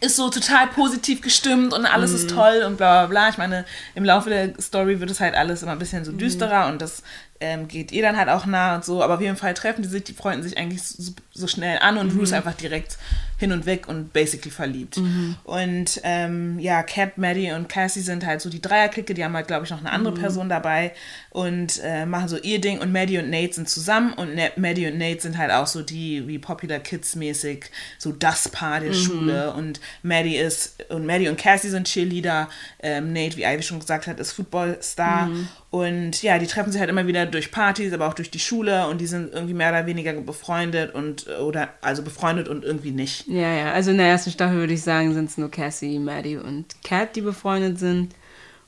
ist 0.00 0.16
so 0.16 0.28
total 0.30 0.66
positiv 0.68 1.20
gestimmt 1.20 1.72
und 1.72 1.86
alles 1.86 2.10
Mhm. 2.10 2.16
ist 2.16 2.30
toll 2.30 2.62
und 2.66 2.76
bla 2.76 3.06
bla 3.06 3.06
bla. 3.06 3.28
Ich 3.28 3.38
meine, 3.38 3.64
im 3.94 4.04
Laufe 4.04 4.30
der 4.30 4.60
Story 4.60 4.98
wird 5.00 5.10
es 5.10 5.20
halt 5.20 5.34
alles 5.36 5.62
immer 5.62 5.72
ein 5.72 5.78
bisschen 5.78 6.04
so 6.04 6.10
düsterer 6.12 6.66
und 6.66 6.82
das 6.82 7.02
ähm, 7.42 7.68
geht 7.68 7.92
ihr 7.92 8.00
dann 8.02 8.16
halt 8.16 8.28
auch 8.28 8.46
nah 8.46 8.76
und 8.76 8.84
so. 8.84 9.02
Aber 9.02 9.14
auf 9.14 9.20
jeden 9.20 9.36
Fall 9.36 9.52
treffen 9.54 9.82
die 9.82 9.88
sich, 9.88 10.04
die 10.04 10.14
freunden 10.14 10.42
sich 10.42 10.56
eigentlich 10.56 10.82
so, 10.82 11.12
so 11.34 11.46
schnell 11.46 11.78
an 11.80 11.98
und 11.98 12.12
Rue 12.14 12.22
ist 12.22 12.32
einfach 12.32 12.54
direkt 12.54 12.96
hin 13.38 13.50
und 13.50 13.66
weg 13.66 13.88
und 13.88 14.12
basically 14.12 14.52
verliebt. 14.52 15.00
Und 15.44 16.00
ähm, 16.04 16.58
ja, 16.60 16.82
Cat, 16.84 17.18
Maddie 17.18 17.50
und 17.50 17.68
Cassie 17.68 18.00
sind 18.00 18.24
halt 18.24 18.40
so 18.40 18.48
die 18.48 18.62
Dreierklicke, 18.62 19.14
die 19.14 19.24
haben 19.24 19.34
halt, 19.34 19.48
glaube 19.48 19.64
ich, 19.64 19.70
noch 19.70 19.80
eine 19.80 19.90
andere 19.90 20.14
Person 20.14 20.48
dabei 20.48 20.92
und 21.30 21.80
äh, 21.82 22.06
machen 22.06 22.28
so 22.28 22.36
ihr 22.38 22.60
Ding. 22.60 22.78
Und 22.78 22.92
Maddie 22.92 23.18
und 23.18 23.30
Nate 23.30 23.52
sind 23.54 23.68
zusammen. 23.68 24.12
Und 24.12 24.36
Na- 24.36 24.50
Maddie 24.56 24.86
und 24.86 24.96
Nate 24.98 25.20
sind 25.20 25.38
halt 25.38 25.50
auch 25.50 25.66
so 25.66 25.82
die, 25.82 26.28
wie 26.28 26.38
Popular 26.38 26.78
Kids 26.78 27.16
mäßig, 27.16 27.64
so 27.98 28.12
das 28.12 28.48
Paar 28.48 28.78
der 28.78 28.92
Schule. 28.92 29.52
Und 29.54 29.80
Maddie 30.04 30.36
ist, 30.36 30.76
und 30.90 31.04
Maddie 31.04 31.28
und 31.28 31.36
Cassie 31.36 31.68
sind 31.70 31.88
Cheerleader, 31.88 32.48
ähm, 32.80 33.12
Nate, 33.12 33.36
wie 33.36 33.42
Ivy 33.44 33.62
schon 33.64 33.80
gesagt 33.80 34.06
hat, 34.06 34.20
ist 34.20 34.32
Footballstar. 34.32 35.28
Und 35.70 36.22
ja, 36.22 36.38
die 36.38 36.46
treffen 36.46 36.70
sich 36.70 36.80
halt 36.80 36.90
immer 36.90 37.06
wieder 37.06 37.24
durch 37.34 37.50
Partys, 37.50 37.92
aber 37.92 38.06
auch 38.06 38.14
durch 38.14 38.30
die 38.30 38.38
Schule 38.38 38.86
und 38.88 39.00
die 39.00 39.06
sind 39.06 39.32
irgendwie 39.32 39.54
mehr 39.54 39.70
oder 39.70 39.86
weniger 39.86 40.12
befreundet 40.12 40.94
und, 40.94 41.26
oder, 41.40 41.70
also 41.80 42.02
befreundet 42.02 42.48
und 42.48 42.64
irgendwie 42.64 42.92
nicht. 42.92 43.26
Ja, 43.28 43.52
ja. 43.52 43.72
Also 43.72 43.90
in 43.90 43.98
der 43.98 44.06
ersten 44.06 44.30
Staffel 44.30 44.56
würde 44.56 44.72
ich 44.72 44.82
sagen, 44.82 45.12
sind 45.14 45.30
es 45.30 45.38
nur 45.38 45.50
Cassie, 45.50 45.98
Maddie 45.98 46.36
und 46.36 46.66
Kat, 46.84 47.16
die 47.16 47.22
befreundet 47.22 47.78
sind. 47.78 48.14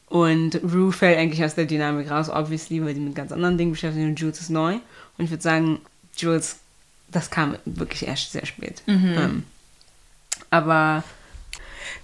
Und 0.09 0.61
Rue 0.63 0.93
fällt 0.93 1.19
eigentlich 1.19 1.43
aus 1.45 1.55
der 1.55 1.67
Dynamik 1.67 2.11
raus, 2.11 2.29
obviously, 2.29 2.85
weil 2.85 2.95
die 2.95 3.01
mit 3.01 3.15
ganz 3.15 3.33
anderen 3.33 3.59
Dingen 3.59 3.73
beschäftigt 3.73 4.03
sind 4.03 4.11
und 4.11 4.21
Jules 4.21 4.41
ist 4.41 4.51
neu. 4.51 4.75
Und 5.19 5.25
ich 5.25 5.31
würde 5.31 5.43
sagen, 5.43 5.81
Jules, 6.17 6.57
das 7.11 7.31
kam 7.31 7.57
wirklich 7.65 8.07
erst 8.07 8.33
sehr 8.33 8.47
spät. 8.47 8.83
Ähm, 8.87 9.45
aber 10.51 11.05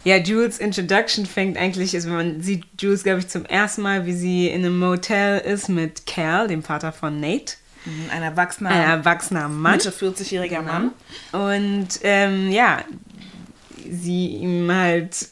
ja, 0.05 0.17
Jules 0.17 0.59
Introduction 0.59 1.27
fängt 1.27 1.57
eigentlich, 1.57 1.95
also 1.95 2.09
man 2.11 2.43
sieht 2.43 2.65
Jules, 2.79 3.03
glaube 3.03 3.21
ich, 3.21 3.29
zum 3.29 3.45
ersten 3.47 3.83
Mal, 3.83 4.07
wie 4.07 4.13
sie 4.13 4.49
in 4.49 4.65
einem 4.65 4.79
Motel 4.79 5.39
ist 5.41 5.69
mit 5.69 6.07
Cal, 6.07 6.49
dem 6.49 6.63
Vater 6.63 6.93
von 6.93 7.21
Nate. 7.21 7.55
Mhm, 7.85 8.11
Ein 8.11 8.23
erwachsener, 8.23 8.71
Ein 8.71 8.83
erwachsener 8.99 9.49
Mann. 9.49 9.73
Mitte 9.73 9.91
40-jähriger 9.91 10.63
Mann. 10.63 10.93
Und 11.33 11.89
ähm, 12.03 12.51
ja, 12.51 12.85
sie 13.91 14.29
ihm 14.37 14.71
halt, 14.71 15.29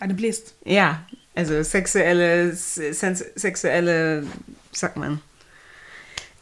Eine 0.00 0.14
bläst. 0.14 0.54
ja, 0.64 1.04
also 1.34 1.62
sexuelle, 1.62 2.54
sens 2.54 3.22
sexuelle, 3.34 4.24
sagt 4.72 4.96
man? 4.96 5.20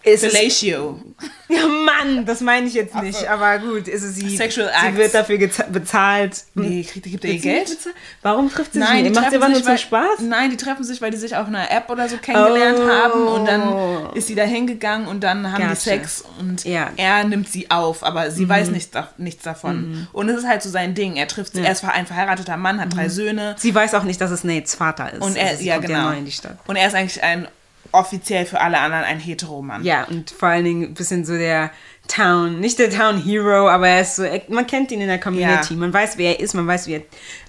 Ist, 0.05 0.25
Fellatio. 0.27 1.01
ja, 1.49 1.67
Mann, 1.67 2.27
das 2.27 2.43
meine 2.43 2.67
ich 2.67 2.75
jetzt 2.75 2.95
nicht, 2.97 3.27
aber 3.27 3.59
gut, 3.59 3.89
ist 3.89 4.03
es 4.03 4.17
sie, 4.17 4.37
Sexual 4.37 4.69
sie 4.79 4.87
acts. 4.87 4.99
wird 4.99 5.15
dafür 5.15 5.39
bezahlt. 5.73 6.45
Nee, 6.55 6.85
kriegt, 6.85 7.07
gibt 7.07 7.25
ihr 7.25 7.31
sie 7.31 7.35
nicht 7.37 7.43
Geld? 7.43 7.79
Warum 8.21 8.51
trifft 8.51 8.75
sie 8.75 8.81
sich 8.81 8.89
Nein, 8.89 9.05
nicht? 9.05 9.15
die 9.17 9.21
Macht 9.21 9.31
sie 9.31 9.37
einfach 9.37 9.49
nur 9.49 9.57
sich, 9.57 9.65
zum 9.67 9.79
Spaß? 9.79 10.21
Nein, 10.21 10.51
die 10.51 10.57
treffen 10.59 10.85
sich, 10.85 11.01
weil 11.01 11.11
die 11.11 11.17
sich 11.17 11.35
auf 11.37 11.47
einer 11.47 11.71
App 11.71 11.89
oder 11.89 12.07
so 12.09 12.19
kennengelernt 12.19 12.79
Oh. 12.83 12.89
haben 12.89 13.27
und 13.29 13.47
dann 13.47 14.15
ist 14.15 14.27
sie 14.27 14.35
da 14.35 14.43
hingegangen 14.45 15.09
und 15.09 15.23
dann 15.25 15.51
haben 15.51 15.63
die 15.63 15.69
Gotcha. 15.69 15.81
Sex 15.81 16.25
und 16.39 16.65
Ja. 16.65 16.87
Mhm. 16.87 16.97
er 16.99 17.25
nimmt 17.25 17.49
sie 17.49 17.71
auf, 17.71 18.05
aber 18.05 18.31
sie 18.31 18.47
weiß 18.49 18.71
nichts, 18.71 18.91
da, 18.91 19.09
nichts 19.17 19.43
davon. 19.43 20.07
Und 20.13 20.29
es 20.29 20.39
ist 20.39 20.47
halt 20.47 20.63
so 20.63 20.69
sein 20.69 20.95
Ding. 20.95 21.17
Er 21.17 21.29
trifft, 21.29 21.57
er 21.57 21.73
ist 21.73 21.83
ein 21.85 22.07
verheirateter 22.07 22.57
Mann, 22.59 22.79
hat 22.81 22.95
drei 22.95 23.09
Söhne 23.09 23.55
Sie 23.59 23.75
weiß 23.75 23.95
auch 23.95 24.03
nicht, 24.05 24.21
dass 24.21 24.31
es 24.31 24.45
Nates 24.45 24.75
Vater 24.75 25.13
ist. 25.15 25.23
und 25.23 25.37
er, 25.37 25.47
also 25.49 25.59
sie 25.61 25.67
ja 25.69 25.79
genau. 25.79 26.11
neu 26.11 26.19
in 26.19 26.25
die 26.27 26.33
Stadt. 26.33 26.59
Und 26.67 26.77
er 26.77 26.87
ist 26.89 26.95
eigentlich 26.95 27.23
ein 27.23 27.49
offiziell 27.95 28.45
für 28.47 28.61
alle 28.61 28.79
anderen 28.79 29.05
ein 29.05 29.19
Heteromann. 29.21 29.85
Ja, 29.85 30.05
und 30.05 30.31
vor 30.31 30.49
allen 30.49 30.65
Dingen 30.65 30.83
ein 30.85 30.95
bisschen 30.95 31.25
so 31.25 31.37
der 31.37 31.71
Town, 32.09 32.61
nicht 32.61 32.79
der 32.79 32.91
Town 32.91 33.17
Hero, 33.23 33.69
aber 33.69 33.89
er 33.89 34.03
ist 34.03 34.17
so, 34.17 34.25
man 34.49 34.67
kennt 34.67 34.91
ihn 34.93 35.01
in 35.01 35.07
der 35.09 35.19
Community, 35.21 35.73
Ja. 35.75 35.81
man 35.81 35.93
weiß, 35.93 36.19
wer 36.19 36.33
er 36.37 36.41
ist, 36.41 36.53
man 36.55 36.67
weiß, 36.67 36.87
wie 36.87 36.95
er 36.97 37.03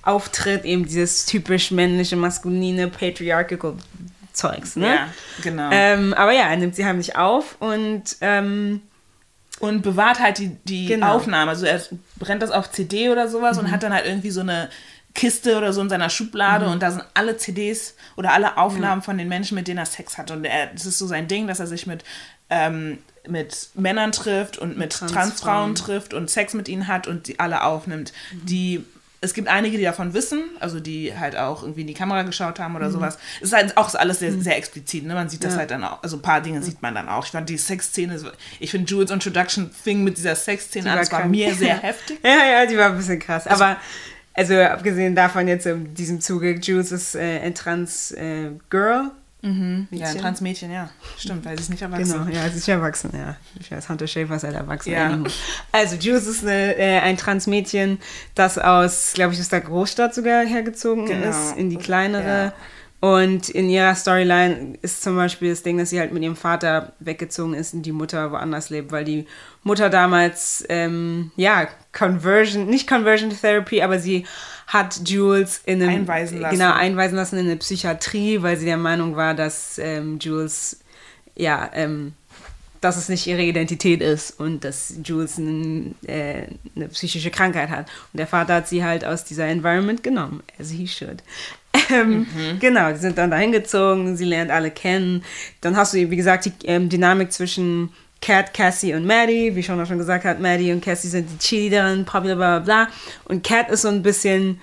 auftritt, 0.03 0.63
eben 0.63 0.85
dieses 0.85 1.25
typisch 1.25 1.71
männliche, 1.71 2.15
maskuline, 2.15 2.87
patriarchal 2.87 3.73
Zeugs, 4.31 4.75
ne? 4.75 4.87
Ja, 4.95 5.07
genau. 5.43 5.69
Ähm, 5.71 6.13
aber 6.13 6.31
ja, 6.33 6.43
er 6.49 6.57
nimmt 6.57 6.75
sie 6.75 6.85
heimlich 6.85 7.15
auf 7.15 7.55
und 7.59 8.03
ähm, 8.21 8.81
und 9.61 9.81
bewahrt 9.81 10.19
halt 10.19 10.37
die, 10.39 10.49
die 10.65 10.85
Genau. 10.87 11.05
Mhm. 11.07 11.11
Aufnahme. 11.13 11.51
Also 11.51 11.65
er 11.65 11.81
brennt 12.17 12.41
das 12.43 12.51
auf 12.51 12.69
CD 12.71 13.09
oder 13.09 13.29
sowas 13.29 13.57
und 13.57 13.71
hat 13.71 13.83
dann 13.83 13.93
halt 13.93 14.05
irgendwie 14.05 14.31
so 14.31 14.41
eine 14.41 14.69
Kiste 15.15 15.57
oder 15.57 15.73
so 15.73 15.81
in 15.81 15.89
seiner 15.89 16.05
Mhm. 16.05 16.09
Schublade 16.11 16.67
und 16.67 16.83
da 16.83 16.91
sind 16.91 17.03
alle 17.15 17.37
CDs 17.37 17.95
oder 18.17 18.33
alle 18.33 18.57
Aufnahmen 18.57 19.01
von 19.01 19.17
den 19.17 19.27
Menschen, 19.29 19.55
mit 19.55 19.67
denen 19.67 19.79
er 19.79 19.85
Sex 19.87 20.17
hat. 20.19 20.29
Und 20.29 20.45
er, 20.45 20.67
das 20.67 20.85
ist 20.85 20.97
so 20.99 21.07
sein 21.07 21.27
Ding, 21.27 21.47
dass 21.47 21.59
er 21.59 21.67
sich 21.67 21.87
mit, 21.87 22.03
ähm, 22.49 22.99
mit 23.27 23.69
Männern 23.73 24.11
trifft 24.11 24.57
und 24.59 24.77
mit 24.77 24.91
Transfrauen. 24.91 25.23
Transfrauen 25.29 25.75
trifft 25.75 26.13
und 26.13 26.29
Sex 26.29 26.53
mit 26.53 26.67
ihnen 26.69 26.87
hat 26.87 27.07
und 27.07 27.27
die 27.27 27.39
alle 27.39 27.63
aufnimmt. 27.63 28.13
Die 28.31 28.85
es 29.21 29.33
gibt 29.33 29.47
einige, 29.47 29.77
die 29.79 29.83
davon 29.85 30.13
wissen, 30.13 30.43
also 30.59 30.79
die 30.79 31.17
halt 31.17 31.35
auch 31.35 31.63
irgendwie 31.63 31.81
in 31.81 31.87
die 31.87 31.95
Kamera 31.95 32.21
geschaut 32.21 32.59
haben 32.59 32.73
Mhm. 32.73 32.77
oder 32.77 32.91
sowas. 32.91 33.17
Es 33.39 33.47
ist 33.47 33.53
halt 33.53 33.75
auch 33.75 33.91
alles 33.95 34.19
sehr, 34.19 34.31
sehr 34.33 34.55
explizit. 34.55 35.03
Ne? 35.03 35.15
Man 35.15 35.29
sieht 35.29 35.43
das 35.43 35.55
halt 35.57 35.71
dann 35.71 35.83
auch, 35.83 36.03
also 36.03 36.17
ein 36.17 36.21
paar 36.21 36.41
Dinge 36.41 36.61
sieht 36.61 36.79
man 36.83 36.93
dann 36.93 37.09
auch. 37.09 37.25
Ich 37.25 37.31
fand 37.31 37.49
die 37.49 37.57
Sexszene, 37.57 38.21
ich 38.59 38.69
finde 38.69 38.87
Jules 38.91 39.09
Introduction 39.09 39.71
fing 39.71 40.03
mit 40.03 40.17
dieser 40.17 40.35
Sexszene 40.35 40.83
Die 40.83 40.89
an, 40.91 40.97
das 40.99 41.11
war 41.11 41.25
mir 41.25 41.55
sehr 41.55 41.77
heftig. 41.81 42.19
ja, 42.23 42.45
ja, 42.61 42.65
die 42.67 42.77
war 42.77 42.87
ein 42.91 42.97
bisschen 42.97 43.17
krass. 43.17 43.47
Aber 43.47 43.77
also 44.35 44.55
abgesehen 44.59 45.15
davon 45.15 45.47
jetzt 45.47 45.65
in 45.65 45.93
diesem 45.93 46.21
Zuge, 46.21 46.55
Jules 46.55 46.91
ist 46.91 47.15
äh, 47.15 47.39
ein 47.39 47.55
Trans 47.55 48.11
äh, 48.11 48.51
Girl. 48.69 49.11
Ja, 49.41 49.51
ein 49.51 49.87
Mädchen. 49.91 50.17
Transmädchen, 50.21 50.71
ja. 50.71 50.89
Stimmt, 51.19 51.45
weil 51.45 51.55
sie 51.55 51.61
ist 51.65 51.69
nicht 51.69 51.83
erwachsen. 51.83 52.25
Genau, 52.25 52.35
ja, 52.35 52.49
sie 52.49 52.57
ist 52.57 52.65
ja 52.65 52.75
erwachsen, 52.75 53.11
ja. 53.13 53.35
Ich 53.59 53.71
weiß, 53.71 53.89
Hunter 53.89 54.07
Schäfer 54.07 54.37
ist 54.37 54.43
halt 54.43 54.55
erwachsen. 54.55 54.91
Ja. 54.91 55.19
Also, 55.71 55.97
Jules 55.97 56.25
ist 56.25 56.41
eine, 56.43 56.75
äh, 56.75 56.99
ein 57.01 57.15
Transmädchen, 57.15 57.99
das 58.33 58.57
aus, 58.57 59.11
glaube 59.13 59.35
ich, 59.35 59.39
aus 59.39 59.49
der 59.49 59.61
Großstadt 59.61 60.15
sogar 60.15 60.43
hergezogen 60.43 61.05
Genau. 61.05 61.29
ist, 61.29 61.55
in 61.57 61.69
die 61.69 61.77
kleinere. 61.77 62.45
Ja. 62.45 62.53
Und 63.01 63.49
in 63.49 63.69
ihrer 63.69 63.93
Storyline 63.93 64.77
ist 64.81 65.03
zum 65.03 65.15
Beispiel 65.15 65.49
das 65.49 65.63
Ding, 65.63 65.77
dass 65.77 65.89
sie 65.89 65.99
halt 65.99 66.11
mit 66.11 66.23
ihrem 66.23 66.35
Vater 66.35 66.93
weggezogen 66.99 67.53
ist 67.53 67.73
und 67.73 67.83
die 67.83 67.91
Mutter 67.91 68.31
woanders 68.31 68.69
lebt, 68.69 68.91
weil 68.91 69.03
die 69.03 69.27
Mutter 69.63 69.89
damals, 69.89 70.63
ähm, 70.69 71.31
ja, 71.35 71.67
Conversion, 71.91 72.67
nicht 72.67 72.87
Conversion 72.87 73.29
Therapy, 73.29 73.81
aber 73.81 73.99
sie 73.99 74.25
hat 74.67 75.07
Jules 75.07 75.61
in 75.65 75.81
einem, 75.81 76.01
Einweisen 76.01 76.39
lassen. 76.39 76.57
Genau, 76.57 76.73
einweisen 76.73 77.15
lassen 77.15 77.37
in 77.37 77.45
eine 77.45 77.57
Psychiatrie, 77.57 78.41
weil 78.41 78.57
sie 78.57 78.65
der 78.65 78.77
Meinung 78.77 79.15
war, 79.15 79.33
dass 79.33 79.77
ähm, 79.77 80.17
Jules, 80.19 80.79
ja, 81.35 81.69
ähm, 81.73 82.13
dass 82.81 82.97
es 82.97 83.09
nicht 83.09 83.25
ihre 83.27 83.41
Identität 83.41 84.01
ist 84.01 84.39
und 84.39 84.63
dass 84.63 84.93
Jules 85.03 85.37
ein, 85.37 85.95
äh, 86.07 86.43
eine 86.75 86.87
psychische 86.89 87.31
Krankheit 87.31 87.69
hat. 87.69 87.87
Und 88.13 88.17
der 88.17 88.27
Vater 88.27 88.55
hat 88.55 88.67
sie 88.67 88.83
halt 88.83 89.05
aus 89.05 89.23
dieser 89.23 89.45
Environment 89.45 90.03
genommen, 90.03 90.43
as 90.59 90.69
he 90.69 90.87
should. 90.87 91.23
Ähm, 91.91 92.25
Genau, 92.59 92.91
die 92.91 92.97
sind 92.99 93.17
dann 93.17 93.31
dahin 93.31 93.51
gezogen, 93.51 94.15
sie 94.17 94.25
lernt 94.25 94.51
alle 94.51 94.71
kennen. 94.71 95.23
Dann 95.61 95.75
hast 95.75 95.93
du, 95.93 95.97
wie 96.09 96.15
gesagt, 96.15 96.45
die 96.45 96.53
ähm, 96.65 96.89
Dynamik 96.89 97.31
zwischen 97.31 97.89
Cat, 98.21 98.53
Cassie 98.53 98.93
und 98.93 99.05
Maddie. 99.05 99.55
Wie 99.55 99.63
schon 99.63 99.79
auch 99.79 99.85
schon 99.85 99.97
gesagt 99.97 100.25
hat, 100.25 100.39
Maddie 100.39 100.71
und 100.71 100.83
Cassie 100.83 101.07
sind 101.09 101.29
die 101.29 101.37
Cheerleaderin, 101.37 102.05
bla 102.05 102.19
bla 102.19 102.35
bla 102.35 102.59
bla. 102.59 102.87
Und 103.25 103.43
Cat 103.43 103.69
ist 103.69 103.81
so 103.83 103.89
ein 103.89 104.01
bisschen 104.01 104.59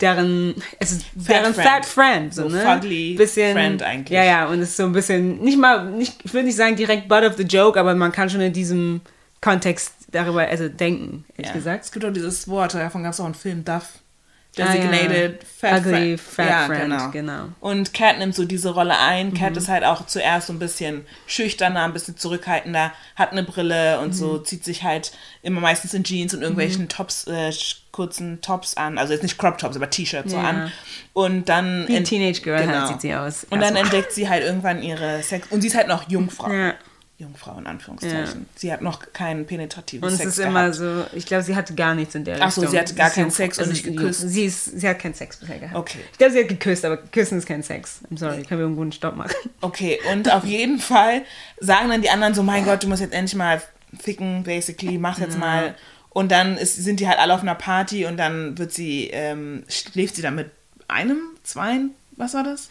deren, 0.00 0.54
es 0.78 0.92
ist 0.92 1.06
deren 1.14 1.54
Friend. 1.54 1.68
Fat 1.68 1.86
Friend. 1.86 2.34
So, 2.34 2.48
So 2.48 2.56
ne? 2.56 2.62
fugly 2.62 3.14
bisschen, 3.14 3.52
Friend 3.54 3.82
eigentlich. 3.82 4.10
Ja, 4.16 4.24
ja, 4.24 4.46
und 4.46 4.60
es 4.60 4.70
ist 4.70 4.76
so 4.76 4.84
ein 4.84 4.92
bisschen, 4.92 5.38
nicht 5.40 5.58
mal, 5.58 5.86
nicht, 5.90 6.14
ich 6.24 6.32
würde 6.34 6.46
nicht 6.46 6.56
sagen 6.56 6.76
direkt 6.76 7.08
butt 7.08 7.24
of 7.24 7.36
the 7.36 7.44
joke, 7.44 7.78
aber 7.78 7.94
man 7.94 8.12
kann 8.12 8.28
schon 8.28 8.40
in 8.40 8.52
diesem 8.52 9.00
Kontext 9.40 9.92
darüber 10.12 10.42
also 10.46 10.68
denken, 10.68 11.24
ehrlich 11.36 11.48
Ja. 11.48 11.52
gesagt. 11.54 11.84
Es 11.84 11.92
gibt 11.92 12.04
auch 12.04 12.12
dieses 12.12 12.46
Wort, 12.48 12.74
davon 12.74 13.02
gab 13.04 13.12
es 13.12 13.20
auch 13.20 13.24
einen 13.26 13.34
Film, 13.34 13.64
Duff. 13.64 14.00
Ah, 14.58 14.62
ja. 14.64 14.72
Designated 14.72 15.44
Fat 15.44 15.80
Ugly 15.86 16.16
Friend. 16.18 16.20
Fat 16.20 16.48
ja, 16.48 16.66
Friend, 16.66 16.82
genau. 16.82 17.10
genau. 17.10 17.48
Und 17.60 17.92
Cat 17.92 18.18
nimmt 18.18 18.34
so 18.34 18.44
diese 18.44 18.70
Rolle 18.74 18.98
ein. 18.98 19.34
Cat 19.34 19.52
Mhm. 19.52 19.58
ist 19.58 19.68
halt 19.68 19.84
auch 19.84 20.06
zuerst 20.06 20.46
so 20.46 20.52
ein 20.52 20.58
bisschen 20.58 21.04
schüchterner, 21.26 21.82
ein 21.84 21.92
bisschen 21.92 22.16
zurückhaltender, 22.16 22.92
hat 23.16 23.32
eine 23.32 23.42
Brille 23.42 24.00
und 24.00 24.08
Mhm. 24.08 24.12
so, 24.12 24.38
zieht 24.38 24.64
sich 24.64 24.82
halt 24.82 25.12
immer 25.42 25.60
meistens 25.60 25.92
in 25.94 26.04
Jeans 26.04 26.32
und 26.34 26.42
irgendwelchen 26.42 26.88
Tops, 26.88 27.26
äh, 27.26 27.52
kurzen 27.92 28.40
Tops 28.42 28.76
an. 28.76 28.98
Also 28.98 29.12
jetzt 29.14 29.22
nicht 29.22 29.38
Crop 29.38 29.56
Tops, 29.58 29.76
aber 29.76 29.88
T-Shirts 29.90 30.30
so 30.30 30.36
Ja. 30.36 30.42
an. 30.44 30.72
Und 31.12 31.48
dann. 31.48 31.86
Wie 31.88 32.02
Teenage 32.02 32.40
Girl 32.42 32.60
genau. 32.60 32.78
halt 32.80 32.88
sieht 32.88 33.00
sie 33.02 33.14
aus. 33.14 33.46
Und 33.50 33.60
dann 33.60 33.74
entdeckt 33.76 34.12
sie 34.12 34.28
halt 34.28 34.42
irgendwann 34.44 34.82
ihre 34.82 35.22
Sex. 35.22 35.48
Und 35.50 35.62
sie 35.62 35.68
ist 35.68 35.74
halt 35.76 35.88
noch 35.88 36.08
Jungfrau. 36.08 36.50
Ja. 36.52 36.74
Jungfrau 37.18 37.56
in 37.58 37.66
Anführungszeichen. 37.66 38.46
Sie 38.56 38.70
hat 38.70 38.82
noch 38.82 39.00
keinen 39.14 39.46
penetrativen 39.46 40.04
Und 40.06 40.12
es 40.12 40.18
Sex 40.18 40.32
ist 40.32 40.38
immer 40.38 40.70
gehabt. 40.70 40.74
so, 40.74 41.16
ich 41.16 41.24
glaube, 41.24 41.42
sie 41.44 41.56
hatte 41.56 41.74
gar 41.74 41.94
nichts 41.94 42.14
in 42.14 42.24
der 42.24 42.36
Ach 42.42 42.50
so, 42.50 42.60
Richtung. 42.60 42.72
sie 42.72 42.78
hatte 42.80 42.94
gar 42.94 43.08
keinen. 43.08 43.30
Sex 43.30 43.58
und 43.58 43.70
nicht 43.70 43.86
jung- 43.86 43.96
geküsst. 43.96 44.20
Sie, 44.28 44.44
ist, 44.44 44.78
sie 44.78 44.86
hat 44.86 44.98
keinen 44.98 45.14
Sex 45.14 45.38
bisher 45.38 45.58
gehabt. 45.58 45.74
Okay. 45.76 45.98
Ich 46.12 46.18
glaube, 46.18 46.32
sie 46.34 46.40
hat 46.40 46.48
geküsst, 46.48 46.84
aber 46.84 46.98
küssen 46.98 47.38
ist 47.38 47.46
kein 47.46 47.62
Sex. 47.62 48.00
I'm 48.12 48.18
sorry, 48.18 48.42
können 48.42 48.60
wir 48.60 48.64
irgendwo 48.64 48.82
einen 48.82 48.92
Stopp 48.92 49.16
machen. 49.16 49.32
Okay, 49.62 49.98
und 50.12 50.30
auf 50.30 50.44
jeden 50.44 50.78
Fall 50.78 51.22
sagen 51.58 51.88
dann 51.88 52.02
die 52.02 52.10
anderen 52.10 52.34
so, 52.34 52.42
mein 52.42 52.64
Gott, 52.66 52.82
du 52.82 52.88
musst 52.88 53.00
jetzt 53.00 53.14
endlich 53.14 53.34
mal 53.34 53.62
ficken, 53.98 54.42
basically, 54.42 54.98
mach 54.98 55.18
jetzt 55.18 55.38
mal. 55.38 55.74
Und 56.10 56.30
dann 56.32 56.56
ist, 56.58 56.76
sind 56.76 57.00
die 57.00 57.08
halt 57.08 57.18
alle 57.18 57.32
auf 57.34 57.40
einer 57.42 57.54
Party 57.54 58.04
und 58.06 58.16
dann 58.18 58.58
wird 58.58 58.72
sie, 58.72 59.08
ähm, 59.12 59.64
schläft 59.68 60.16
sie 60.16 60.22
dann 60.22 60.34
mit 60.34 60.50
einem, 60.88 61.18
zweien, 61.42 61.90
was 62.12 62.34
war 62.34 62.44
das? 62.44 62.68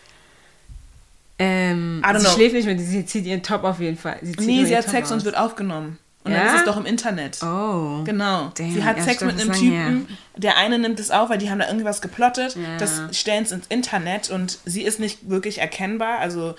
Ähm, 1.37 2.01
I 2.05 2.07
don't 2.09 2.19
sie 2.19 2.25
know. 2.25 2.33
schläft 2.35 2.55
nicht 2.55 2.65
mit, 2.65 2.79
sie 2.79 3.05
zieht 3.05 3.25
ihren 3.25 3.43
Top 3.43 3.63
auf 3.63 3.79
jeden 3.79 3.97
Fall. 3.97 4.17
Sie 4.21 4.35
Nee, 4.39 4.65
sie 4.65 4.75
hat 4.75 4.85
Top 4.85 4.93
Sex 4.93 5.09
und 5.11 5.15
aus. 5.17 5.21
es 5.21 5.25
wird 5.25 5.37
aufgenommen. 5.37 5.97
Und 6.23 6.31
Ja? 6.31 6.39
dann 6.39 6.47
ist 6.55 6.59
es 6.61 6.65
doch 6.65 6.77
im 6.77 6.85
Internet. 6.85 7.37
Oh. 7.43 8.03
Genau. 8.03 8.51
Damn, 8.57 8.73
sie 8.73 8.83
hat 8.83 8.99
Sex 9.03 9.21
mit 9.21 9.39
einem 9.39 9.51
Typen. 9.51 10.07
Der 10.37 10.57
eine 10.57 10.79
nimmt 10.79 10.99
es 10.99 11.11
auf, 11.11 11.29
weil 11.29 11.37
die 11.37 11.51
haben 11.51 11.59
da 11.59 11.67
irgendwas 11.67 12.01
geplottet. 12.01 12.55
Ja. 12.55 12.77
Das 12.79 13.01
stellen 13.11 13.43
es 13.43 13.51
ins 13.51 13.67
Internet 13.67 14.31
und 14.31 14.57
sie 14.65 14.81
ist 14.83 14.99
nicht 14.99 15.29
wirklich 15.29 15.59
erkennbar. 15.59 16.17
Also 16.19 16.55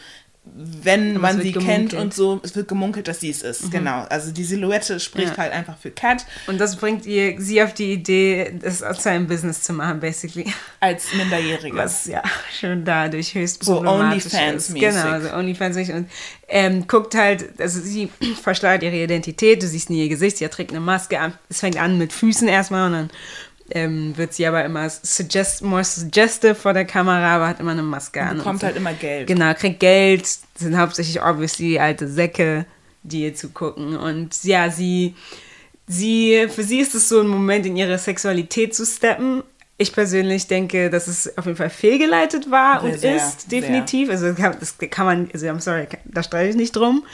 wenn 0.55 1.21
man 1.21 1.39
sie 1.41 1.55
wird 1.55 1.65
kennt 1.65 1.91
gemunkelt. 1.91 2.01
und 2.03 2.15
so, 2.15 2.41
es 2.43 2.55
wird 2.57 2.69
gemunkelt, 2.69 3.09
dass 3.09 3.21
sie 3.21 3.31
es 3.31 3.43
ist. 3.43 3.71
Genau. 3.71 4.05
Also 4.09 4.31
die 4.33 4.45
Silhouette 4.45 4.99
spricht 5.01 5.33
Ja. 5.33 5.37
halt 5.37 5.53
einfach 5.53 5.77
für 5.77 5.91
Cat 5.91 6.25
Und 6.47 6.59
das 6.59 6.77
bringt 6.77 7.05
ihr, 7.05 7.41
sie 7.41 7.63
auf 7.63 7.75
die 7.75 7.93
Idee, 7.93 8.53
das 8.63 8.79
zu 9.03 9.11
einem 9.11 9.27
Business 9.27 9.63
zu 9.63 9.73
machen, 9.73 10.01
basically. 10.01 10.47
als 10.81 11.13
Minderjährige. 11.15 11.77
Was 11.77 12.07
ja 12.07 12.23
schon 12.59 12.85
dadurch 12.85 13.35
höchst 13.35 13.65
So 13.65 13.77
problematisch 13.83 14.27
OnlyFans-mäßig. 14.27 14.57
ist. 14.57 14.75
Genau, 15.03 15.21
so 15.21 15.35
OnlyFans 15.35 15.77
und 15.91 16.09
ähm, 16.49 16.87
guckt 16.87 17.15
halt, 17.15 17.61
also 17.61 17.81
sie 17.81 18.09
versteuert 18.43 18.83
ihre 18.83 18.97
Identität, 19.03 19.63
du 19.63 19.67
siehst 19.67 19.91
nie 19.91 20.03
ihr 20.05 20.09
Gesicht, 20.09 20.39
sie 20.39 20.49
trägt 20.49 20.71
eine 20.71 20.81
Maske 20.81 21.19
an. 21.21 21.35
Es 21.49 21.61
fängt 21.61 21.77
an 21.81 21.99
mit 21.99 22.13
Füßen 22.13 22.49
erstmal 22.49 22.87
und 22.87 22.93
dann 22.93 23.11
ähm, 23.71 24.17
wird 24.17 24.35
sie 24.35 24.47
aber 24.47 24.65
immer 24.65 24.89
suggest, 24.89 25.63
more 25.63 25.85
suggestive 25.85 26.55
vor 26.55 26.73
der 26.73 26.85
Kamera, 26.85 27.37
aber 27.37 27.49
hat 27.49 27.61
immer 27.61 27.73
eine 27.73 27.83
Maske 27.83 28.23
an. 28.23 28.39
bekommt 28.39 28.55
und 28.55 28.61
so. 28.61 28.67
halt 28.67 28.77
immer 28.77 28.93
Geld. 28.93 29.27
Genau, 29.27 29.53
kriegt 29.55 29.81
Geld, 29.81 30.29
sind 30.55 30.77
hauptsächlich 30.77 31.23
obviously 31.23 31.79
alte 31.79 32.09
Säcke, 32.09 32.67
die 33.03 33.25
ihr 33.25 33.35
zugucken. 33.35 33.97
Und 33.97 34.45
ja, 34.45 34.71
sie, 34.71 35.15
sie, 35.87 36.47
für 36.49 36.63
sie 36.63 36.81
ist 36.81 36.95
es 36.95 37.09
so 37.09 37.21
ein 37.21 37.29
Moment, 37.29 37.67
in 37.67 37.77
ihre 37.77 37.99
Sexualität 37.99 38.75
zu 38.75 38.85
steppen. 38.85 39.43
Ich 39.79 39.93
persönlich 39.93 40.47
denke, 40.47 40.89
dass 40.89 41.07
es 41.07 41.37
auf 41.37 41.45
jeden 41.45 41.59
Fall 41.59 41.69
fehlgeleitet 41.69 42.51
war 42.51 42.81
Sehr, 42.81 42.91
und 42.91 42.99
sehr, 42.99 43.17
ist, 43.17 43.53
definitiv. 43.53 44.09
Also 44.09 44.33
kann, 44.33 44.57
das 44.59 44.77
kann 44.79 45.05
man, 45.05 45.29
also 45.35 45.47
I'm 45.47 45.61
sorry, 45.61 45.87
da 46.07 46.23
streite 46.23 46.49
ich 46.49 46.57
nicht 46.57 46.75
drum. 46.75 47.05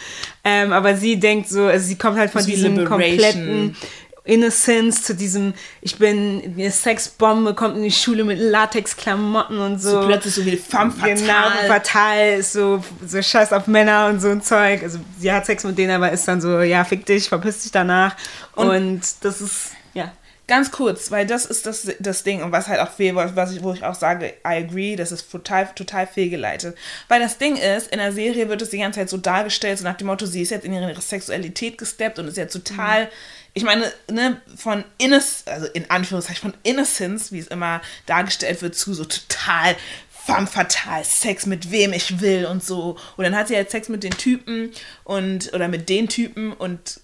Ähm, 0.44 0.72
aber 0.72 0.96
sie 0.96 1.18
denkt 1.18 1.48
so, 1.48 1.64
also 1.64 1.84
sie 1.84 1.96
kommt 1.96 2.18
halt 2.18 2.30
von 2.30 2.46
diesem 2.46 2.84
kompletten 2.84 3.76
Innocence 4.24 5.02
zu 5.02 5.14
diesem, 5.14 5.52
ich 5.80 5.98
bin 5.98 6.54
eine 6.56 6.70
Sexbombe, 6.70 7.54
kommt 7.54 7.76
in 7.76 7.82
die 7.82 7.90
Schule 7.90 8.22
mit 8.22 8.38
Latexklamotten 8.38 9.58
und 9.58 9.80
so. 9.80 10.02
So 10.02 10.06
plötzlich 10.06 10.34
so 10.34 10.46
wie 10.46 10.56
femme 10.56 10.92
fatale. 10.92 11.14
Genau, 11.14 11.50
fatal, 11.66 12.42
so, 12.42 12.84
so 13.04 13.20
scheiß 13.20 13.52
auf 13.52 13.66
Männer 13.66 14.06
und 14.06 14.20
so 14.20 14.28
ein 14.28 14.42
Zeug. 14.42 14.82
Also 14.82 14.98
sie 15.18 15.32
hat 15.32 15.46
Sex 15.46 15.64
mit 15.64 15.76
denen, 15.76 15.90
aber 15.90 16.12
ist 16.12 16.28
dann 16.28 16.40
so, 16.40 16.60
ja, 16.60 16.84
fick 16.84 17.04
dich, 17.04 17.28
verpiss 17.28 17.62
dich 17.62 17.72
danach. 17.72 18.16
Und, 18.54 19.00
das 19.22 19.40
ist, 19.40 19.72
ja. 19.92 20.12
Ganz 20.48 20.72
kurz, 20.72 21.10
weil 21.12 21.24
das 21.24 21.46
ist 21.46 21.66
das, 21.66 21.88
das 22.00 22.24
Ding 22.24 22.42
und 22.42 22.50
was 22.50 22.66
halt 22.66 22.80
auch 22.80 22.90
fehl, 22.90 23.14
was 23.14 23.52
ich, 23.52 23.62
wo 23.62 23.72
ich 23.72 23.84
auch 23.84 23.94
sage, 23.94 24.34
I 24.44 24.56
agree, 24.64 24.96
das 24.96 25.12
ist 25.12 25.30
total, 25.30 25.68
total 25.74 26.06
fehlgeleitet. 26.06 26.76
Weil 27.08 27.20
das 27.20 27.38
Ding 27.38 27.56
ist, 27.56 27.92
in 27.92 27.98
der 27.98 28.12
Serie 28.12 28.48
wird 28.48 28.60
es 28.60 28.70
die 28.70 28.78
ganze 28.78 28.98
Zeit 28.98 29.08
so 29.08 29.16
dargestellt, 29.16 29.78
so 29.78 29.84
nach 29.84 29.96
dem 29.96 30.08
Motto, 30.08 30.26
sie 30.26 30.42
ist 30.42 30.50
jetzt 30.50 30.66
in 30.66 30.72
ihre 30.74 31.00
Sexualität 31.00 31.78
gesteppt 31.78 32.18
und 32.18 32.26
ist 32.26 32.36
jetzt 32.36 32.52
total, 32.52 33.08
ich 33.54 33.64
meine, 33.64 33.92
ne, 34.10 34.40
von 34.56 34.84
Innocence, 34.98 35.44
also 35.46 35.66
in 35.66 35.90
Anführungszeichen 35.90 36.50
von 36.52 36.54
Innocence, 36.62 37.32
wie 37.32 37.38
es 37.38 37.48
immer 37.48 37.80
dargestellt 38.06 38.62
wird, 38.62 38.74
zu 38.74 38.94
so 38.94 39.04
total 39.04 39.76
femme 40.24 40.46
fatale, 40.46 41.04
Sex 41.04 41.46
mit 41.46 41.70
wem 41.70 41.92
ich 41.92 42.20
will 42.20 42.46
und 42.46 42.64
so. 42.64 42.96
Und 43.16 43.24
dann 43.24 43.34
hat 43.36 43.48
sie 43.48 43.56
halt 43.56 43.70
Sex 43.70 43.88
mit 43.88 44.04
den 44.04 44.16
Typen 44.16 44.70
und, 45.04 45.52
oder 45.52 45.68
mit 45.68 45.88
den 45.88 46.08
Typen 46.08 46.52
und 46.52 47.00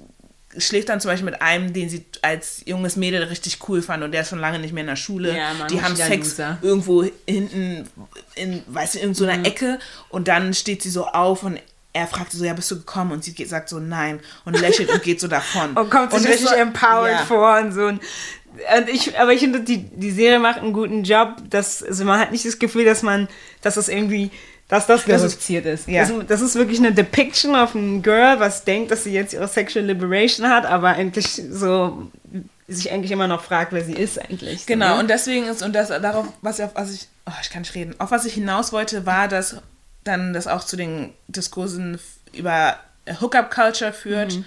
schläft 0.56 0.88
dann 0.88 1.00
zum 1.00 1.10
Beispiel 1.10 1.26
mit 1.30 1.42
einem, 1.42 1.72
den 1.72 1.90
sie 1.90 2.04
als 2.22 2.62
junges 2.64 2.96
Mädel 2.96 3.22
richtig 3.24 3.58
cool 3.68 3.82
fand 3.82 4.02
und 4.02 4.12
der 4.12 4.22
ist 4.22 4.30
schon 4.30 4.38
lange 4.38 4.58
nicht 4.58 4.72
mehr 4.72 4.80
in 4.80 4.86
der 4.88 4.96
Schule. 4.96 5.36
Ja, 5.36 5.52
Mann, 5.54 5.68
die 5.68 5.82
haben 5.82 5.94
Sex 5.94 6.30
Loser. 6.38 6.58
irgendwo 6.62 7.04
hinten 7.26 7.86
in, 8.34 8.62
weißt 8.68 8.94
du, 8.94 8.98
in 9.00 9.14
so 9.14 9.24
Mhm. 9.24 9.30
einer 9.30 9.46
Ecke 9.46 9.78
und 10.08 10.26
dann 10.28 10.54
steht 10.54 10.82
sie 10.82 10.90
so 10.90 11.06
auf 11.06 11.42
und 11.42 11.60
er 11.98 12.06
fragt 12.06 12.32
sie 12.32 12.38
so, 12.38 12.44
ja, 12.44 12.52
bist 12.54 12.70
du 12.70 12.76
gekommen? 12.78 13.12
Und 13.12 13.24
sie 13.24 13.32
geht, 13.34 13.48
sagt 13.48 13.68
so, 13.68 13.78
nein 13.78 14.20
und 14.44 14.58
lächelt 14.60 14.90
und 14.90 15.02
geht 15.02 15.20
so 15.20 15.28
davon. 15.28 15.72
Und 15.76 15.90
kommt 15.90 16.12
sich 16.12 16.22
das 16.22 16.30
richtig 16.32 16.48
so- 16.50 16.54
empowered 16.54 17.12
ja. 17.18 17.24
vor 17.24 17.58
und 17.58 17.72
so. 17.72 17.82
Und 17.86 18.00
und 18.76 18.88
ich, 18.88 19.16
aber 19.18 19.32
ich 19.32 19.40
finde, 19.40 19.60
die, 19.60 19.84
die 19.84 20.10
Serie 20.10 20.40
macht 20.40 20.58
einen 20.60 20.72
guten 20.72 21.04
Job. 21.04 21.36
Dass, 21.50 21.82
also 21.82 22.04
man 22.04 22.18
hat 22.18 22.32
nicht 22.32 22.44
das 22.44 22.58
Gefühl, 22.58 22.84
dass 22.84 23.02
man, 23.02 23.28
dass 23.62 23.74
das 23.74 23.88
irgendwie, 23.88 24.30
dass 24.68 24.86
das 24.86 25.04
Das 25.04 25.22
ist- 25.22 25.40
ja. 25.86 26.04
Das, 26.04 26.12
das 26.26 26.40
ist 26.40 26.54
wirklich 26.56 26.78
eine 26.78 26.92
Depiction 26.92 27.54
of 27.54 27.76
a 27.76 27.78
Girl, 28.02 28.40
was 28.40 28.64
denkt, 28.64 28.90
dass 28.90 29.04
sie 29.04 29.12
jetzt 29.12 29.32
ihre 29.32 29.46
Sexual 29.46 29.84
Liberation 29.84 30.48
hat, 30.48 30.66
aber 30.66 30.88
eigentlich 30.88 31.40
so 31.50 32.10
sich 32.66 32.90
eigentlich 32.90 33.12
immer 33.12 33.28
noch 33.28 33.42
fragt, 33.44 33.72
wer 33.72 33.84
sie 33.84 33.92
ist 33.94 34.20
eigentlich. 34.20 34.60
So, 34.60 34.66
Genau, 34.66 34.94
ne? 34.94 35.00
und 35.00 35.08
deswegen 35.10 35.46
ist, 35.46 35.62
und 35.62 35.72
das 35.74 35.88
darauf, 35.88 36.26
was 36.42 36.58
ich, 36.58 36.64
auf 36.64 36.72
was 36.74 36.92
ich, 36.92 37.06
oh, 37.26 37.32
ich 37.40 37.50
kann 37.50 37.62
nicht 37.62 37.74
reden, 37.74 37.94
auf 37.98 38.10
was 38.10 38.24
ich 38.26 38.34
hinaus 38.34 38.72
wollte, 38.72 39.06
war, 39.06 39.28
dass 39.28 39.56
dann 40.04 40.32
das 40.32 40.46
auch 40.46 40.64
zu 40.64 40.76
den 40.76 41.12
Diskursen 41.28 41.98
über 42.32 42.76
Hookup-Culture 43.20 43.92
führt. 43.92 44.34
Mhm. 44.36 44.44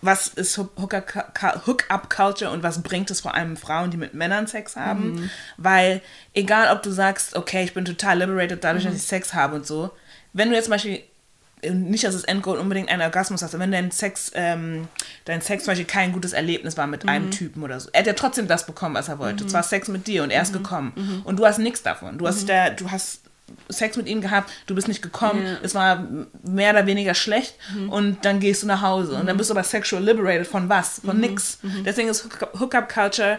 Was 0.00 0.28
ist 0.28 0.56
Hook- 0.58 0.76
Hookup- 0.80 1.66
Hookup-Culture 1.66 2.50
und 2.50 2.62
was 2.62 2.82
bringt 2.82 3.10
es 3.10 3.20
vor 3.20 3.34
allem 3.34 3.56
Frauen, 3.56 3.90
die 3.90 3.96
mit 3.96 4.14
Männern 4.14 4.46
Sex 4.46 4.76
haben? 4.76 5.12
Mhm. 5.14 5.30
Weil, 5.56 6.00
egal 6.32 6.74
ob 6.74 6.82
du 6.82 6.90
sagst, 6.90 7.34
okay, 7.36 7.64
ich 7.64 7.74
bin 7.74 7.84
total 7.84 8.18
liberated 8.18 8.62
dadurch, 8.62 8.84
Mhm. 8.84 8.88
dass 8.90 8.96
ich 8.98 9.02
Sex 9.06 9.34
habe 9.34 9.56
und 9.56 9.66
so, 9.66 9.90
wenn 10.32 10.48
du 10.50 10.54
jetzt 10.54 10.66
zum 10.66 10.72
Beispiel 10.72 11.02
nicht, 11.68 12.04
dass 12.04 12.14
das 12.14 12.24
Endgoal 12.24 12.58
unbedingt 12.58 12.90
ein 12.90 13.00
Orgasmus 13.00 13.40
hast, 13.42 13.54
aber 13.54 13.62
wenn 13.62 13.72
dein 13.72 13.90
Sex, 13.90 14.30
ähm, 14.34 14.86
dein 15.24 15.40
Sex 15.40 15.64
zum 15.64 15.70
Beispiel 15.72 15.86
kein 15.86 16.12
gutes 16.12 16.34
Erlebnis 16.34 16.76
war 16.76 16.86
mit 16.86 17.04
Mhm. 17.04 17.08
einem 17.08 17.30
Typen 17.30 17.62
oder 17.62 17.80
so. 17.80 17.88
Er 17.92 18.00
hat 18.00 18.06
ja 18.06 18.12
trotzdem 18.12 18.46
das 18.46 18.66
bekommen, 18.66 18.94
was 18.94 19.08
er 19.08 19.18
wollte. 19.18 19.46
Zwar 19.46 19.62
Sex 19.62 19.88
mit 19.88 20.06
dir 20.06 20.22
und 20.24 20.30
er 20.30 20.42
ist 20.42 20.50
Mhm. 20.52 20.58
gekommen. 20.58 21.22
Und 21.24 21.38
du 21.38 21.46
hast 21.46 21.58
nichts 21.58 21.82
davon. 21.82 22.18
Du 22.18 22.26
hast 22.28 22.48
da, 22.50 22.68
du 22.70 22.90
hast 22.90 23.20
Sex 23.68 23.96
mit 23.96 24.06
ihm 24.08 24.20
gehabt, 24.20 24.50
du 24.66 24.74
bist 24.74 24.88
nicht 24.88 25.02
gekommen. 25.02 25.42
Mhm. 25.42 25.56
es 25.62 25.74
war 25.74 26.06
mehr 26.42 26.70
oder 26.72 26.86
weniger 26.86 27.14
schlecht 27.14 27.54
und 27.88 28.24
dann 28.24 28.40
gehst 28.40 28.62
du 28.62 28.66
nach 28.66 28.82
Hause. 28.82 29.14
Und 29.16 29.26
dann 29.26 29.36
bist 29.36 29.50
du 29.50 29.54
aber 29.54 29.64
sexual 29.64 30.02
liberated 30.02 30.46
von 30.46 30.68
was? 30.68 31.02
Mhm. 31.02 31.06
Von 31.08 31.20
nix. 31.20 31.58
Deswegen 31.84 32.08
ist 32.08 32.24
Hookup- 32.24 32.58
Hookup-Culture 32.60 33.38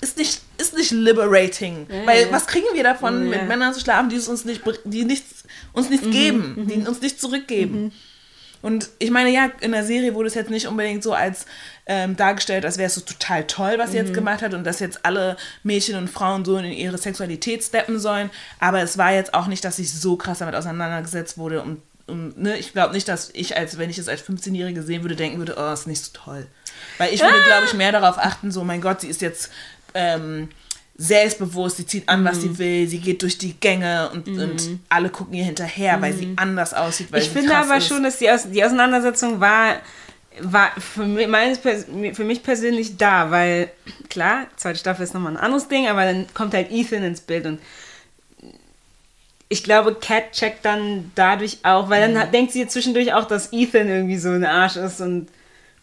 ist 0.00 0.16
nicht, 0.16 0.40
ist 0.56 0.74
nicht 0.74 0.92
liberating. 0.92 1.86
Ja, 1.90 2.06
Weil 2.06 2.22
ja. 2.26 2.32
was 2.32 2.46
kriegen 2.46 2.64
wir 2.72 2.82
davon, 2.82 3.28
mit 3.28 3.46
Männern 3.46 3.74
zu 3.74 3.80
schlafen, 3.80 4.08
die 4.08 4.16
es 4.16 4.28
uns 4.28 4.44
nicht, 4.46 4.62
die 4.84 5.04
nichts, 5.04 5.44
uns 5.74 5.90
nichts 5.90 6.06
Mhm. 6.06 6.10
geben, 6.10 6.66
die 6.68 6.86
uns 6.88 7.00
nichts 7.02 7.20
zurückgeben. 7.20 7.92
Und 8.62 8.90
ich 8.98 9.10
meine, 9.10 9.30
ja, 9.30 9.50
in 9.60 9.72
der 9.72 9.84
Serie 9.84 10.14
wurde 10.14 10.28
es 10.28 10.34
jetzt 10.34 10.50
nicht 10.50 10.66
unbedingt 10.66 11.02
so 11.02 11.12
als 11.14 11.46
ähm, 11.86 12.16
dargestellt, 12.16 12.64
als 12.64 12.76
wäre 12.78 12.88
es 12.88 12.94
so 12.94 13.00
total 13.00 13.46
toll, 13.46 13.74
was 13.78 13.90
sie 13.92 13.98
Mhm. 13.98 14.04
jetzt 14.06 14.14
gemacht 14.14 14.42
hat 14.42 14.52
und 14.54 14.64
dass 14.64 14.80
jetzt 14.80 15.04
alle 15.04 15.36
Mädchen 15.62 15.96
und 15.96 16.08
Frauen 16.08 16.44
so 16.44 16.56
in 16.58 16.66
ihre 16.66 16.98
Sexualität 16.98 17.64
steppen 17.64 17.98
sollen. 17.98 18.30
Aber 18.58 18.80
es 18.82 18.98
war 18.98 19.12
jetzt 19.12 19.32
auch 19.34 19.46
nicht, 19.46 19.64
dass 19.64 19.78
ich 19.78 19.92
so 19.92 20.16
krass 20.16 20.38
damit 20.40 20.54
auseinandergesetzt 20.54 21.38
wurde. 21.38 21.62
Und, 21.62 21.80
und 22.06 22.38
ne, 22.38 22.58
ich 22.58 22.72
glaube 22.72 22.92
nicht, 22.94 23.08
dass 23.08 23.30
ich, 23.32 23.56
als 23.56 23.78
wenn 23.78 23.88
ich 23.90 23.98
es 23.98 24.08
als 24.08 24.22
15-Jährige 24.22 24.82
sehen 24.82 25.02
würde, 25.02 25.16
denken 25.16 25.38
würde, 25.38 25.56
oh, 25.58 25.72
ist 25.72 25.86
nicht 25.86 26.04
so 26.04 26.10
toll. 26.12 26.46
Weil 26.98 27.14
ich 27.14 27.20
würde, 27.20 27.34
Ah! 27.42 27.46
glaube 27.46 27.64
ich, 27.66 27.74
mehr 27.74 27.92
darauf 27.92 28.18
achten, 28.18 28.50
so, 28.52 28.62
mein 28.62 28.80
Gott, 28.82 29.00
sie 29.00 29.08
ist 29.08 29.22
jetzt 29.22 29.50
ähm, 29.94 30.48
selbstbewusst, 31.02 31.78
sie 31.78 31.86
zieht 31.86 32.08
an, 32.10 32.24
was 32.26 32.36
Mhm. 32.36 32.40
sie 32.42 32.58
will, 32.58 32.86
sie 32.88 32.98
geht 32.98 33.22
durch 33.22 33.38
die 33.38 33.54
Gänge 33.54 34.10
und, 34.12 34.28
und 34.28 34.78
alle 34.90 35.08
gucken 35.08 35.32
ihr 35.34 35.44
hinterher, 35.44 36.00
weil 36.02 36.12
sie 36.12 36.34
anders 36.36 36.74
aussieht, 36.74 37.10
weil 37.10 37.20
Mhm. 37.20 37.24
ich 37.26 37.32
sie 37.32 37.38
finde 37.38 37.56
aber 37.56 37.76
ist. 37.78 37.88
schon, 37.88 38.02
dass 38.02 38.18
die, 38.18 38.30
Aus 38.30 38.50
die 38.50 38.62
Auseinandersetzung 38.62 39.40
war, 39.40 39.76
war 40.42 40.70
für 40.78 41.06
mich, 41.06 41.26
meines, 41.26 41.58
für 41.58 42.24
mich 42.24 42.42
persönlich 42.42 42.98
da, 42.98 43.30
weil 43.30 43.70
klar, 44.10 44.46
zweite 44.56 44.78
Staffel 44.78 45.02
ist 45.04 45.14
nochmal 45.14 45.32
ein 45.32 45.38
anderes 45.42 45.68
Ding, 45.68 45.88
aber 45.88 46.04
dann 46.04 46.26
kommt 46.34 46.52
halt 46.52 46.70
Ethan 46.70 47.02
ins 47.02 47.20
Bild 47.22 47.46
und 47.46 47.60
ich 49.48 49.64
glaube, 49.64 49.94
Cat 49.96 50.32
checkt 50.32 50.64
dann 50.64 51.10
dadurch 51.14 51.58
auch, 51.64 51.88
weil 51.90 52.00
dann 52.12 52.20
hat- 52.22 52.32
denkt 52.34 52.52
sie 52.52 52.66
zwischendurch 52.68 53.12
auch, 53.14 53.24
dass 53.24 53.52
Ethan 53.52 53.88
irgendwie 53.88 54.18
so 54.18 54.28
ein 54.28 54.44
Arsch 54.44 54.76
ist 54.76 55.00
und, 55.00 55.28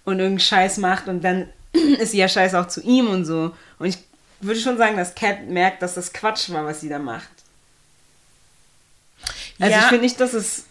und 0.06 0.20
irgendeinen 0.20 0.40
Scheiß 0.40 0.78
macht 0.78 1.08
und 1.08 1.24
dann 1.24 1.50
ist 2.00 2.12
sie 2.12 2.18
ja 2.20 2.30
scheiß 2.30 2.54
auch 2.56 2.68
zu 2.68 2.82
ihm 2.82 3.08
und 3.10 3.26
so. 3.26 3.52
Und 3.80 3.88
ich 3.88 3.98
würde 4.41 4.60
schon 4.60 4.78
sagen, 4.78 4.97
dass 4.97 5.15
Cat 5.15 5.47
merkt, 5.47 5.82
dass 5.82 5.93
das 5.95 6.13
Quatsch 6.13 6.50
war, 6.52 6.65
was 6.65 6.82
sie 6.82 6.89
da 6.89 7.00
macht. 7.00 7.28
Also 9.60 9.71
Ja. 9.73 9.80
ich 9.82 9.86
finde 9.88 10.04
nicht, 10.04 10.19
dass 10.19 10.34
es 10.34 10.63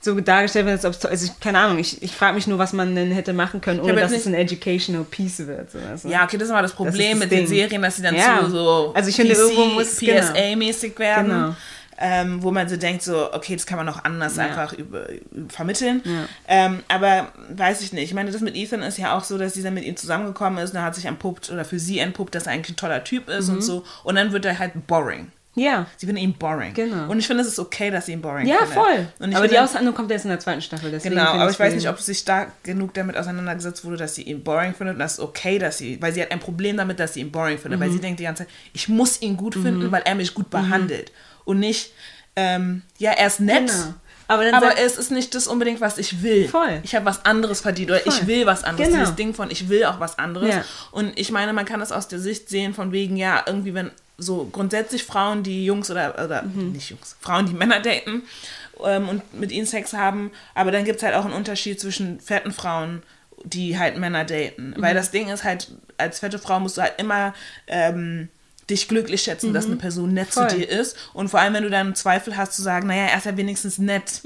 so 0.00 0.18
dargestellt 0.20 0.66
wird, 0.66 0.76
als 0.76 0.84
ob 0.84 0.92
es, 0.92 1.04
also 1.10 1.26
ich, 1.26 1.40
keine 1.40 1.58
Ahnung, 1.58 1.78
ich, 1.78 2.02
ich 2.02 2.12
frage 2.12 2.34
mich 2.34 2.46
nur, 2.46 2.58
was 2.58 2.72
man 2.72 2.94
denn 2.94 3.10
hätte 3.12 3.32
machen 3.32 3.60
können, 3.60 3.80
ohne 3.80 3.94
dass 3.96 4.12
jetzt 4.12 4.20
es 4.22 4.26
ein 4.26 4.34
educational 4.34 5.04
piece 5.04 5.46
wird. 5.46 5.70
So, 5.70 5.78
du? 5.78 6.08
Ja, 6.08 6.24
okay, 6.24 6.36
das 6.36 6.46
ist 6.48 6.52
aber 6.52 6.62
das 6.62 6.72
Problem 6.74 7.18
Das 7.18 7.20
das 7.20 7.20
mit 7.20 7.30
den 7.32 7.38
Ding. 7.38 7.48
Serien, 7.48 7.82
dass 7.82 7.96
sie 7.96 8.02
dann 8.02 8.14
Ja. 8.14 8.40
zu 8.44 8.50
so 8.50 8.92
Also 8.94 9.08
ich 9.10 9.16
finde, 9.16 9.34
irgendwo 9.34 9.64
muss- 9.66 9.98
genau. 9.98 10.20
PSA-mäßig 10.20 10.98
werden. 10.98 11.28
Genau. 11.28 11.56
Ähm, 11.98 12.42
wo 12.42 12.50
man 12.50 12.68
so 12.68 12.76
denkt, 12.76 13.02
so, 13.02 13.32
okay, 13.32 13.56
das 13.56 13.64
kann 13.64 13.78
man 13.78 13.88
auch 13.88 14.04
anders 14.04 14.36
Ja. 14.36 14.44
einfach 14.44 14.74
über, 14.74 15.08
über, 15.10 15.48
vermitteln. 15.48 16.02
Ja. 16.04 16.24
Ähm, 16.46 16.82
aber 16.88 17.32
weiß 17.50 17.80
ich 17.80 17.92
nicht. 17.94 18.04
Ich 18.04 18.14
meine, 18.14 18.30
das 18.30 18.40
mit 18.42 18.54
Ethan 18.54 18.82
ist 18.82 18.98
ja 18.98 19.16
auch 19.16 19.24
so, 19.24 19.38
dass 19.38 19.54
dann 19.54 19.72
mit 19.74 19.84
ihm 19.84 19.96
zusammengekommen 19.96 20.62
ist 20.62 20.70
und 20.70 20.76
er 20.76 20.82
hat 20.82 20.94
sich 20.94 21.06
entpuppt 21.06 21.50
oder 21.50 21.64
für 21.64 21.78
sie 21.78 21.98
entpuppt, 21.98 22.34
dass 22.34 22.46
er 22.46 22.52
eigentlich 22.52 22.74
ein 22.74 22.76
toller 22.76 23.02
Typ 23.02 23.28
ist 23.30 23.48
Mhm. 23.48 23.54
und 23.54 23.62
so. 23.62 23.84
Und 24.04 24.16
dann 24.16 24.32
wird 24.32 24.44
er 24.44 24.58
halt 24.58 24.86
boring. 24.86 25.30
Ja, 25.58 25.86
Sie 25.96 26.04
finden 26.04 26.20
ihn 26.20 26.34
boring. 26.34 26.74
Genau. 26.74 27.10
Und 27.10 27.18
ich 27.18 27.26
finde, 27.26 27.40
es 27.42 27.48
ist 27.48 27.58
okay, 27.58 27.90
dass 27.90 28.04
sie 28.04 28.12
ihn 28.12 28.20
boring 28.20 28.46
ja 28.46 28.58
findet. 28.58 28.74
voll. 28.74 29.08
Aber 29.34 29.48
die 29.48 29.58
Aushandlung 29.58 29.94
kommt 29.94 30.10
erst 30.10 30.26
in 30.26 30.28
der 30.28 30.38
zweiten 30.38 30.60
Staffel. 30.60 30.90
Genau, 31.02 31.22
aber 31.22 31.50
ich 31.50 31.58
weiß 31.58 31.74
nicht, 31.74 31.88
ob 31.88 31.98
sich 31.98 32.26
da 32.26 32.48
genug 32.62 32.92
damit 32.92 33.16
auseinandergesetzt 33.16 33.82
wurde, 33.86 33.96
dass 33.96 34.14
sie 34.14 34.20
ihn 34.24 34.44
boring 34.44 34.74
findet 34.74 34.96
und 34.96 34.98
das 35.00 35.14
ist 35.14 35.20
okay, 35.20 35.58
dass 35.58 35.78
sie, 35.78 35.96
weil 36.02 36.12
sie 36.12 36.20
hat 36.20 36.30
ein 36.30 36.40
Problem 36.40 36.76
damit, 36.76 37.00
dass 37.00 37.14
sie 37.14 37.20
ihn 37.20 37.32
boring 37.32 37.56
findet, 37.56 37.80
Mhm. 37.80 37.84
weil 37.84 37.90
sie 37.90 38.00
denkt 38.00 38.20
die 38.20 38.24
ganze 38.24 38.44
Zeit, 38.44 38.52
ich 38.74 38.90
muss 38.90 39.22
ihn 39.22 39.38
gut 39.38 39.54
finden, 39.54 39.90
weil 39.90 40.02
er 40.04 40.14
mich 40.14 40.34
gut 40.34 40.50
behandelt 40.50 41.10
und 41.46 41.58
nicht, 41.60 41.92
ähm, 42.36 42.82
ja, 42.98 43.12
er 43.12 43.26
ist 43.28 43.40
nett, 43.40 43.68
Genau. 43.68 43.94
Aber 44.28 44.42
aber 44.52 44.66
sagt- 44.70 44.80
es 44.80 44.96
ist 44.98 45.12
nicht 45.12 45.36
das 45.36 45.46
unbedingt, 45.46 45.80
was 45.80 45.98
ich 45.98 46.20
will. 46.20 46.48
Voll. 46.48 46.80
Ich 46.82 46.96
habe 46.96 47.04
was 47.06 47.24
anderes 47.24 47.60
verdient 47.60 47.90
oder 47.92 48.04
ich 48.06 48.12
Voll. 48.14 48.26
will 48.26 48.44
was 48.46 48.64
anderes. 48.64 48.88
Genau. 48.88 49.00
Dieses 49.00 49.14
Ding 49.14 49.34
von, 49.34 49.52
ich 49.52 49.68
will 49.68 49.84
auch 49.84 50.00
was 50.00 50.18
anderes. 50.18 50.52
Ja. 50.52 50.64
Und 50.90 51.16
ich 51.16 51.30
meine, 51.30 51.52
man 51.52 51.64
kann 51.64 51.78
das 51.78 51.92
aus 51.92 52.08
der 52.08 52.18
Sicht 52.18 52.48
sehen 52.48 52.74
von 52.74 52.90
wegen, 52.90 53.16
ja, 53.16 53.44
irgendwie, 53.46 53.72
wenn 53.72 53.92
so 54.18 54.48
grundsätzlich 54.50 55.04
Frauen, 55.04 55.44
die 55.44 55.64
Jungs 55.64 55.90
oder, 55.92 56.14
oder 56.24 56.42
nicht 56.42 56.90
Jungs, 56.90 57.14
Frauen, 57.20 57.46
die 57.46 57.52
Männer 57.52 57.78
daten 57.80 58.22
ähm, 58.84 59.08
und 59.08 59.38
mit 59.38 59.52
ihnen 59.52 59.66
Sex 59.66 59.92
haben. 59.92 60.32
Aber 60.56 60.72
dann 60.72 60.84
gibt 60.84 60.96
es 60.96 61.02
halt 61.04 61.14
auch 61.14 61.24
einen 61.24 61.34
Unterschied 61.34 61.80
zwischen 61.80 62.18
fetten 62.18 62.50
Frauen, 62.50 63.04
die 63.44 63.78
halt 63.78 63.96
Männer 63.96 64.24
daten. 64.24 64.74
Weil 64.78 64.94
das 64.94 65.12
Ding 65.12 65.28
ist 65.28 65.44
halt, 65.44 65.70
als 65.98 66.18
fette 66.18 66.40
Frau 66.40 66.58
musst 66.58 66.78
du 66.78 66.82
halt 66.82 66.94
immer 66.98 67.32
ähm, 67.68 68.28
dich 68.68 68.88
glücklich 68.88 69.22
schätzen, 69.22 69.52
dass 69.54 69.66
eine 69.66 69.76
Person 69.76 70.12
nett 70.12 70.28
Voll. 70.28 70.48
zu 70.48 70.56
dir 70.56 70.68
ist. 70.68 70.96
Und 71.12 71.28
vor 71.28 71.40
allem, 71.40 71.54
wenn 71.54 71.62
du 71.62 71.70
dann 71.70 71.94
Zweifel 71.94 72.36
hast, 72.36 72.54
zu 72.54 72.62
sagen, 72.62 72.88
naja, 72.88 73.06
er 73.06 73.18
ist 73.18 73.26
ja 73.26 73.36
wenigstens 73.36 73.78
nett. 73.78 74.22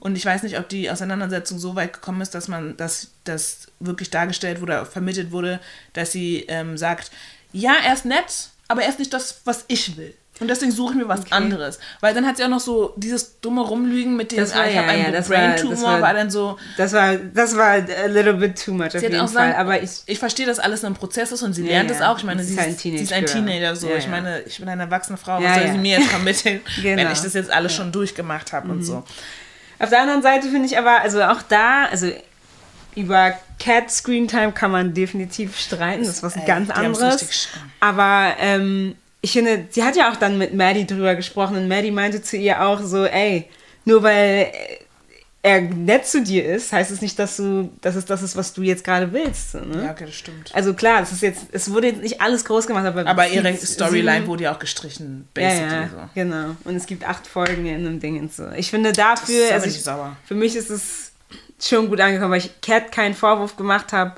Und 0.00 0.16
ich 0.16 0.24
weiß 0.24 0.42
nicht, 0.44 0.58
ob 0.58 0.68
die 0.68 0.90
Auseinandersetzung 0.90 1.58
so 1.58 1.74
weit 1.74 1.92
gekommen 1.92 2.20
ist, 2.22 2.34
dass 2.34 2.48
man, 2.48 2.76
dass 2.76 3.08
das 3.24 3.66
wirklich 3.80 4.10
dargestellt 4.10 4.60
wurde, 4.60 4.86
vermittelt 4.86 5.30
wurde, 5.30 5.60
dass 5.92 6.12
sie 6.12 6.46
ähm, 6.48 6.78
sagt, 6.78 7.10
ja, 7.52 7.74
er 7.84 7.92
ist 7.92 8.06
nett, 8.06 8.48
aber 8.68 8.82
er 8.82 8.88
ist 8.88 8.98
nicht 8.98 9.12
das, 9.12 9.42
was 9.44 9.64
ich 9.68 9.96
will. 9.96 10.14
Und 10.42 10.48
deswegen 10.48 10.72
suche 10.72 10.92
ich 10.92 10.98
mir 10.98 11.08
was 11.08 11.30
anderes. 11.32 11.78
Weil 12.00 12.12
dann 12.12 12.26
hat 12.26 12.36
sie 12.36 12.44
auch 12.44 12.48
noch 12.48 12.60
so 12.60 12.92
dieses 12.96 13.40
dumme 13.40 13.62
Rumlügen 13.62 14.16
mit 14.16 14.32
dem, 14.32 14.38
Das 14.40 14.54
war- 14.54 14.62
ah, 14.62 14.66
ich 14.68 14.76
habe 14.76 14.86
ja, 14.88 14.92
einen 14.92 15.04
ja, 15.04 15.10
das 15.12 15.30
war- 15.30 15.36
Brain-Tumor, 15.38 15.72
das 15.74 15.82
war, 15.84 16.00
war- 16.02 16.14
dann 16.14 16.30
so, 16.30 16.58
Das 16.76 16.92
war, 16.92 17.14
das 17.16 17.56
war 17.56 17.70
a 17.72 18.06
little 18.08 18.34
bit 18.34 18.62
too 18.62 18.72
much 18.72 18.94
auf 18.94 19.00
jeden 19.02 19.16
Fall. 19.16 19.28
sagen, 19.28 19.54
Aber 19.54 19.82
ich, 19.82 19.90
ich 20.06 20.18
verstehe, 20.18 20.44
dass 20.44 20.58
alles 20.58 20.84
ein 20.84 20.94
Prozess 20.94 21.32
ist 21.32 21.42
und 21.42 21.54
sie 21.54 21.62
Ja, 21.62 21.68
lernt 21.72 21.90
es 21.90 22.02
auch. 22.02 22.18
Ich 22.18 22.24
meine, 22.24 22.44
Sie 22.44 22.52
ist 22.54 22.60
ein 22.60 22.76
sie 22.76 22.94
ist 22.96 23.12
ein. 23.12 23.24
Teenager. 23.26 23.74
So. 23.76 23.88
Ich 23.96 24.08
meine, 24.08 24.40
ich 24.42 24.58
bin 24.58 24.68
eine 24.68 24.82
erwachsene 24.82 25.16
Frau. 25.16 25.42
Was 25.42 25.54
soll 25.54 25.72
sie 25.72 25.78
mir 25.78 25.98
jetzt 25.98 26.10
vermitteln, 26.10 26.60
wenn 26.82 26.96
Genau. 26.98 27.12
ich 27.12 27.20
das 27.20 27.32
jetzt 27.34 27.50
alles 27.50 27.74
schon 27.74 27.92
durchgemacht 27.92 28.52
habe 28.52 28.70
und 28.70 28.82
so. 28.84 29.04
Auf 29.78 29.88
der 29.90 30.00
anderen 30.02 30.22
Seite 30.22 30.48
finde 30.48 30.66
ich 30.66 30.76
aber, 30.76 31.00
also 31.00 31.22
auch 31.22 31.42
da, 31.42 31.86
also 31.90 32.08
über 32.94 33.32
Cat 33.58 33.90
Screen 33.90 34.28
Time 34.28 34.52
kann 34.52 34.70
man 34.70 34.92
definitiv 34.92 35.58
streiten, 35.58 36.02
das 36.04 36.16
ist 36.16 36.22
was 36.22 36.36
Ey, 36.36 36.44
ganz 36.46 36.68
anderes. 36.70 37.48
Aber 37.80 38.34
ähm, 38.38 38.94
ich 39.22 39.32
finde, 39.32 39.66
sie 39.70 39.82
hat 39.84 39.96
ja 39.96 40.10
auch 40.12 40.16
dann 40.16 40.36
mit 40.36 40.52
Maddie 40.52 40.86
drüber 40.86 41.14
gesprochen 41.14 41.56
und 41.56 41.68
Maddie 41.68 41.90
meinte 41.90 42.20
zu 42.22 42.36
ihr 42.36 42.60
auch 42.62 42.82
so, 42.82 43.04
ey, 43.06 43.48
nur 43.84 44.02
weil 44.02 44.52
er 45.44 45.60
nett 45.60 46.06
zu 46.06 46.22
dir 46.22 46.44
ist, 46.54 46.72
heißt 46.72 46.90
es 46.92 47.00
nicht, 47.00 47.18
dass 47.18 47.36
du, 47.36 47.72
dass 47.80 47.96
es 47.96 48.04
das 48.04 48.22
ist, 48.22 48.36
was 48.36 48.52
du 48.52 48.62
jetzt 48.62 48.84
gerade 48.84 49.12
willst. 49.12 49.54
Ne? 49.54 49.84
Ja, 49.84 49.90
okay, 49.90 50.04
das 50.06 50.14
stimmt. 50.14 50.54
Also 50.54 50.72
klar, 50.74 51.02
es 51.02 51.10
ist 51.10 51.22
jetzt, 51.22 51.46
es 51.50 51.72
wurde 51.72 51.88
jetzt 51.88 52.00
nicht 52.02 52.20
alles 52.20 52.44
groß 52.44 52.66
gemacht, 52.68 52.84
aber, 52.86 53.04
Aber 53.06 53.26
ihre 53.26 53.52
Storyline 53.56 54.26
wurde 54.28 54.44
ja 54.44 54.54
auch 54.54 54.60
gestrichen, 54.60 55.26
ja, 55.36 55.42
basically. 55.48 55.72
ja, 55.82 55.88
So. 55.88 55.96
genau. 56.14 56.56
Und 56.64 56.76
es 56.76 56.86
gibt 56.86 57.08
acht 57.08 57.26
Folgen 57.26 57.66
in 57.66 57.74
einem 57.86 57.98
Ding 57.98 58.20
und 58.20 58.32
so. 58.32 58.50
Ich 58.56 58.70
finde 58.70 58.92
dafür, 58.92 59.34
Das 59.40 59.46
ist 59.48 59.52
also 59.52 59.66
ich, 59.66 59.82
sauer. 59.82 60.16
für 60.26 60.34
mich 60.36 60.54
ist 60.54 60.70
es 60.70 61.10
schon 61.60 61.88
gut 61.88 62.00
angekommen, 62.00 62.30
weil 62.30 62.38
ich 62.38 62.60
Cat 62.60 62.92
keinen 62.92 63.14
Vorwurf 63.14 63.56
gemacht 63.56 63.92
habe, 63.92 64.12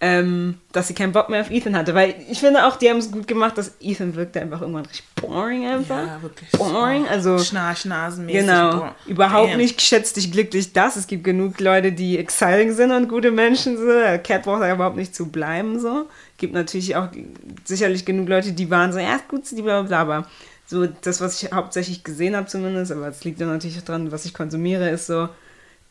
ähm, 0.00 0.58
dass 0.72 0.88
sie 0.88 0.94
keinen 0.94 1.12
Bock 1.12 1.30
mehr 1.30 1.40
auf 1.40 1.50
Ethan 1.50 1.76
hatte. 1.76 1.94
Weil 1.94 2.14
ich 2.28 2.40
finde 2.40 2.66
auch, 2.66 2.76
die 2.76 2.90
haben 2.90 2.98
es 2.98 3.10
gut 3.10 3.26
gemacht, 3.26 3.56
dass 3.56 3.76
Ethan 3.80 4.14
wirkte 4.16 4.40
einfach 4.40 4.60
irgendwann 4.60 4.86
richtig 4.86 5.06
boring 5.14 5.66
einfach. 5.66 6.06
Ja, 6.06 6.22
wirklich. 6.22 6.50
Boring, 6.50 7.06
also 7.08 7.38
Schnarchnasenmäßig. 7.38 8.40
Genau, 8.40 8.70
boah. 8.72 8.94
überhaupt 9.06 9.50
Damn. 9.50 9.58
nicht 9.58 9.80
schätzt 9.80 10.16
dich 10.16 10.30
glücklich 10.32 10.72
das. 10.72 10.96
Es 10.96 11.06
gibt 11.06 11.24
genug 11.24 11.60
Leute, 11.60 11.92
die 11.92 12.18
exciting 12.18 12.72
sind 12.72 12.90
und 12.90 13.08
gute 13.08 13.30
Menschen 13.30 13.76
sind. 13.78 14.24
Cat 14.24 14.42
braucht 14.42 14.62
da 14.62 14.72
überhaupt 14.72 14.96
nicht 14.96 15.14
zu 15.14 15.30
bleiben 15.30 15.78
so. 15.78 16.06
Gibt 16.36 16.54
natürlich 16.54 16.96
auch 16.96 17.08
sicherlich 17.64 18.04
genug 18.04 18.28
Leute, 18.28 18.52
die 18.52 18.70
waren 18.70 18.92
so, 18.92 18.98
ja, 18.98 19.14
ist 19.14 19.28
gut, 19.28 19.42
die 19.50 19.62
bla 19.62 19.82
bla 19.82 20.04
bla. 20.04 20.16
Aber 20.16 20.28
so 20.66 20.86
das, 20.86 21.20
was 21.20 21.42
ich 21.42 21.52
hauptsächlich 21.52 22.04
gesehen 22.04 22.36
habe 22.36 22.46
zumindest, 22.46 22.92
aber 22.92 23.08
es 23.08 23.24
liegt 23.24 23.40
ja 23.40 23.46
natürlich 23.46 23.78
auch 23.78 23.84
dran, 23.84 24.10
was 24.12 24.24
ich 24.24 24.34
konsumiere, 24.34 24.90
ist 24.90 25.06
so, 25.06 25.28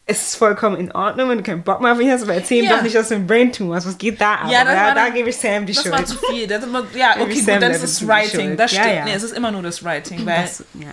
es 0.05 0.21
ist 0.21 0.35
vollkommen 0.35 0.75
in 0.77 0.91
Ordnung, 0.91 1.29
wenn 1.29 1.37
du 1.37 1.43
keinen 1.43 1.63
Bock 1.63 1.79
mehr 1.79 1.93
auf 1.93 1.99
ihn 1.99 2.11
hast, 2.11 2.23
aber 2.23 2.33
erzähl 2.33 2.59
ihm 2.63 2.65
Ja. 2.69 2.75
doch 2.75 2.83
nicht, 2.83 2.93
dass 2.95 3.07
du 3.07 3.15
ein 3.15 3.25
Brain-Tumor 3.25 3.75
hast. 3.75 3.87
Was 3.87 3.97
geht 3.97 4.19
da 4.19 4.33
ab? 4.35 4.51
Ja, 4.51 4.65
das 4.65 4.75
war 4.75 4.87
da 4.93 5.05
dann- 5.05 5.13
gebe 5.13 5.29
ich 5.29 5.37
Sam 5.37 5.65
die 5.65 5.73
Das 5.73 5.81
Schuld. 5.81 5.95
war 5.95 6.05
zu 6.05 6.17
viel. 6.29 6.45
Das 6.45 6.63
immer, 6.63 6.83
ja, 6.93 7.15
okay, 7.19 7.33
gut, 7.39 7.47
dann 7.47 7.71
ist 7.71 7.83
es 7.83 7.99
die 7.99 8.07
Writing. 8.07 8.57
Das 8.57 8.71
Ja, 8.73 8.81
stimmt. 8.83 8.95
ja. 8.97 9.05
Nee, 9.05 9.13
es 9.15 9.23
ist 9.23 9.33
immer 9.33 9.51
nur 9.51 9.61
das 9.61 9.83
Writing, 9.83 10.25
weil 10.25 10.41
das, 10.41 10.63
ja. 10.73 10.89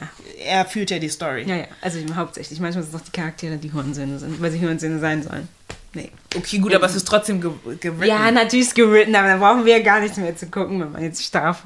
er 0.47 0.65
führt 0.65 0.91
ja 0.91 0.99
die 1.01 1.09
Story. 1.09 1.43
ja, 1.47 1.57
ja, 1.57 1.65
also 1.81 1.99
hauptsächlich. 2.15 2.61
Manchmal 2.61 2.85
sind 2.85 2.95
es 2.95 3.01
doch 3.01 3.07
die 3.07 3.13
Charaktere, 3.19 3.57
die 3.57 3.73
Hurensöhne 3.73 4.19
sind, 4.19 4.41
weil 4.41 4.53
sie 4.53 4.61
Hurensöhne 4.61 5.01
sein 5.01 5.23
sollen. 5.25 5.49
Nee. 5.93 6.13
Okay, 6.37 6.59
gut, 6.59 6.73
aber 6.73 6.87
es 6.87 6.95
ist 6.95 7.09
trotzdem 7.09 7.41
ge 7.41 7.51
gewritten. 7.81 8.05
Ja, 8.05 8.31
natürlich 8.31 8.69
ist 8.69 8.75
geritten, 8.77 9.13
aber 9.17 9.27
dann 9.27 9.41
brauchen 9.41 9.65
wir 9.65 9.79
ja 9.79 9.83
gar 9.83 9.99
nichts 9.99 10.17
mehr 10.19 10.37
zu 10.37 10.47
gucken, 10.47 10.79
wenn 10.81 10.93
man 10.93 11.03
jetzt 11.03 11.35
darauf 11.35 11.65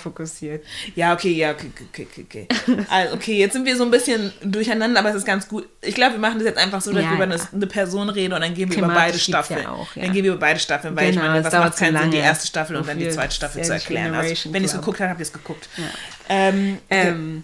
fokussiert. 0.00 0.64
Ja, 0.94 1.12
okay, 1.12 1.32
ja, 1.32 1.50
okay, 1.50 1.72
okay, 1.90 2.06
okay, 2.08 2.24
okay. 2.24 2.84
Also, 2.88 3.14
okay, 3.16 3.36
jetzt 3.36 3.54
sind 3.54 3.64
wir 3.64 3.76
so 3.76 3.82
ein 3.82 3.90
bisschen 3.90 4.32
durcheinander, 4.44 5.00
aber 5.00 5.10
es 5.10 5.16
ist 5.16 5.26
ganz 5.26 5.48
gut. 5.48 5.68
Ich 5.80 5.96
glaube, 5.96 6.12
wir 6.12 6.20
machen 6.20 6.38
das 6.38 6.46
jetzt 6.46 6.58
einfach 6.58 6.80
so, 6.80 6.92
dass 6.92 7.02
Ja, 7.02 7.10
wir 7.18 7.24
über 7.24 7.34
ja. 7.34 7.48
eine, 7.52 7.66
Person 7.66 8.08
reden 8.10 8.32
und 8.34 8.42
dann 8.42 8.54
gehen 8.54 8.70
wir 8.70 8.78
über 8.78 8.88
beide 8.94 9.18
Staffeln. 9.18 9.62
ja 9.62 9.70
auch. 9.70 9.88
Dann 9.92 10.12
gehen 10.12 10.22
wir 10.22 10.30
über 10.30 10.40
beide 10.40 10.60
Staffeln, 10.60 10.94
weil 10.94 11.10
Genau, 11.10 11.22
ich 11.22 11.28
meine, 11.28 11.44
was 11.44 11.52
macht 11.52 11.76
keinen 11.78 11.98
Sinn, 12.00 12.10
die 12.12 12.18
erste 12.18 12.46
Staffel 12.46 12.76
und 12.76 12.86
dann 12.86 12.98
die 12.98 13.08
zweite 13.10 13.34
Staffel 13.34 13.64
zu 13.64 13.72
erklären. 13.72 14.14
Also, 14.14 14.52
wenn 14.52 14.62
ihr 14.62 14.66
es 14.66 14.74
geguckt 14.74 15.00
habt, 15.00 15.10
habt 15.10 15.20
ihr 15.20 15.24
es 15.26 15.32
geguckt. 15.32 15.68
Ähm, 16.28 16.78
Ähm, 16.90 17.42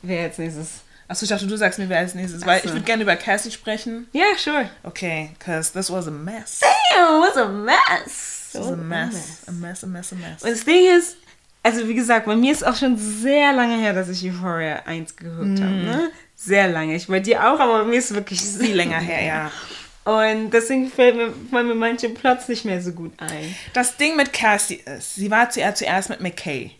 wer 0.00 0.22
jetzt 0.22 0.38
nächstes? 0.38 0.83
Achso, 1.08 1.24
ich 1.24 1.28
dachte, 1.28 1.46
du 1.46 1.56
sagst 1.56 1.78
mir, 1.78 1.88
wer 1.88 1.98
als 1.98 2.14
nächstes, 2.14 2.44
weil 2.46 2.58
Ach 2.58 2.62
so. 2.62 2.68
ich 2.68 2.74
würde 2.74 2.84
gerne 2.86 3.02
über 3.02 3.16
Cassie 3.16 3.50
sprechen. 3.50 4.06
Ja, 4.12 4.24
sure. 4.36 4.70
Okay, 4.82 5.30
because 5.38 5.72
this 5.72 5.90
was 5.90 6.06
a 6.08 6.10
mess. 6.10 6.60
Damn, 6.60 7.20
was 7.20 7.36
a 7.36 7.48
mess. 7.48 8.50
This 8.52 8.60
was 8.60 8.72
a 8.72 8.76
mess. 8.76 9.42
A 9.46 9.52
mess, 9.52 9.84
a 9.84 9.86
mess, 9.86 10.12
a 10.12 10.16
mess. 10.16 10.42
Und 10.42 10.50
das 10.50 10.64
Ding 10.64 10.86
ist, 10.96 11.16
also 11.62 11.86
wie 11.88 11.94
gesagt, 11.94 12.26
bei 12.26 12.36
mir 12.36 12.52
ist 12.52 12.66
auch 12.66 12.76
schon 12.76 12.96
sehr 12.96 13.52
lange 13.52 13.76
her, 13.78 13.92
dass 13.92 14.08
ich 14.08 14.24
Euphoria 14.24 14.82
1 14.86 15.16
geguckt 15.16 15.60
habe, 15.60 15.72
ne? 15.72 16.10
Sehr 16.36 16.68
lange. 16.68 16.94
Ich 16.96 17.06
bei 17.06 17.20
dir 17.20 17.40
auch, 17.42 17.58
aber 17.60 17.80
bei 17.80 17.84
mir 17.84 17.98
ist 17.98 18.14
wirklich 18.14 18.40
Viel 18.40 18.74
länger 18.76 18.98
her, 18.98 19.22
ja. 19.24 19.50
Und 20.04 20.50
deswegen 20.50 20.90
fällt 20.90 21.16
mir, 21.16 21.32
fallen 21.50 21.68
mir 21.68 21.74
manche 21.74 22.10
Plots 22.10 22.48
nicht 22.48 22.66
mehr 22.66 22.82
so 22.82 22.92
gut 22.92 23.12
ein. 23.18 23.54
Das 23.72 23.96
Ding 23.96 24.16
mit 24.16 24.34
Cassie 24.34 24.82
ist, 24.84 25.14
sie 25.14 25.30
war 25.30 25.48
zuerst, 25.48 25.78
zuerst 25.78 26.10
mit 26.10 26.20
McKay. 26.20 26.72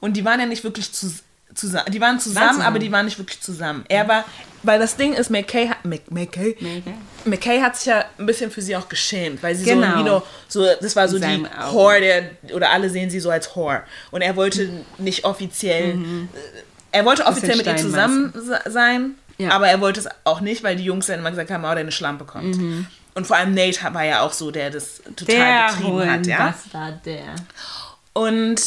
Und 0.00 0.16
die 0.16 0.24
waren 0.24 0.40
ja 0.40 0.46
nicht 0.46 0.64
wirklich 0.64 0.90
zu, 0.90 1.12
zusammen. 1.54 1.90
Die 1.92 2.00
waren 2.00 2.18
zusammen, 2.20 2.48
zusammen. 2.48 2.66
aber 2.66 2.78
die 2.78 2.90
waren 2.92 3.04
nicht 3.04 3.18
wirklich 3.18 3.40
zusammen. 3.40 3.84
Er 3.88 4.06
war, 4.08 4.24
weil 4.62 4.78
das 4.78 4.96
Ding 4.96 5.12
ist, 5.14 5.30
McKay 5.30 5.68
hat, 5.68 5.84
Mc, 5.84 6.02
McKay, 6.10 6.56
McKay 7.24 7.60
hat 7.60 7.76
sich 7.76 7.86
ja 7.86 8.04
ein 8.18 8.26
bisschen 8.26 8.50
für 8.50 8.62
sie 8.62 8.76
auch 8.76 8.88
geschämt, 8.88 9.42
weil 9.42 9.54
sie 9.54 9.64
Genau. 9.64 9.92
so, 9.92 9.96
you 9.98 10.02
know, 10.04 10.22
so, 10.48 10.66
das 10.80 10.94
war 10.96 11.08
so 11.08 11.18
die 11.18 11.24
Augen. 11.24 11.48
Whore, 11.72 12.00
der, 12.00 12.30
oder 12.54 12.70
alle 12.70 12.88
sehen 12.90 13.10
sie 13.10 13.20
so 13.20 13.30
als 13.30 13.54
Whore. 13.54 13.82
Und 14.10 14.22
er 14.22 14.36
wollte 14.36 14.70
nicht 14.98 15.24
offiziell, 15.24 15.90
äh, 15.92 15.96
er 16.92 17.04
wollte 17.04 17.24
offiziell 17.26 17.56
mit 17.56 17.66
ihr 17.66 17.76
zusammen 17.76 18.32
sein, 18.66 19.14
Ja. 19.38 19.50
aber 19.50 19.68
er 19.68 19.80
wollte 19.80 20.00
es 20.00 20.08
auch 20.24 20.40
nicht, 20.40 20.62
weil 20.62 20.76
die 20.76 20.84
Jungs 20.84 21.06
dann 21.06 21.20
immer 21.20 21.30
gesagt 21.30 21.50
haben, 21.50 21.64
oh, 21.64 21.74
deine 21.74 21.92
Schlampe 21.92 22.24
kommt. 22.24 22.56
Und 23.14 23.26
vor 23.26 23.36
allem 23.36 23.54
Nate 23.54 23.80
war 23.92 24.04
ja 24.04 24.20
auch 24.22 24.32
so, 24.32 24.50
der 24.50 24.70
das 24.70 25.02
total 25.16 25.34
Der 25.36 25.66
betrieben 25.74 26.10
hat, 26.10 26.26
ja. 26.26 26.38
Bastard, 26.50 27.06
der. 27.06 27.34
Und 28.12 28.60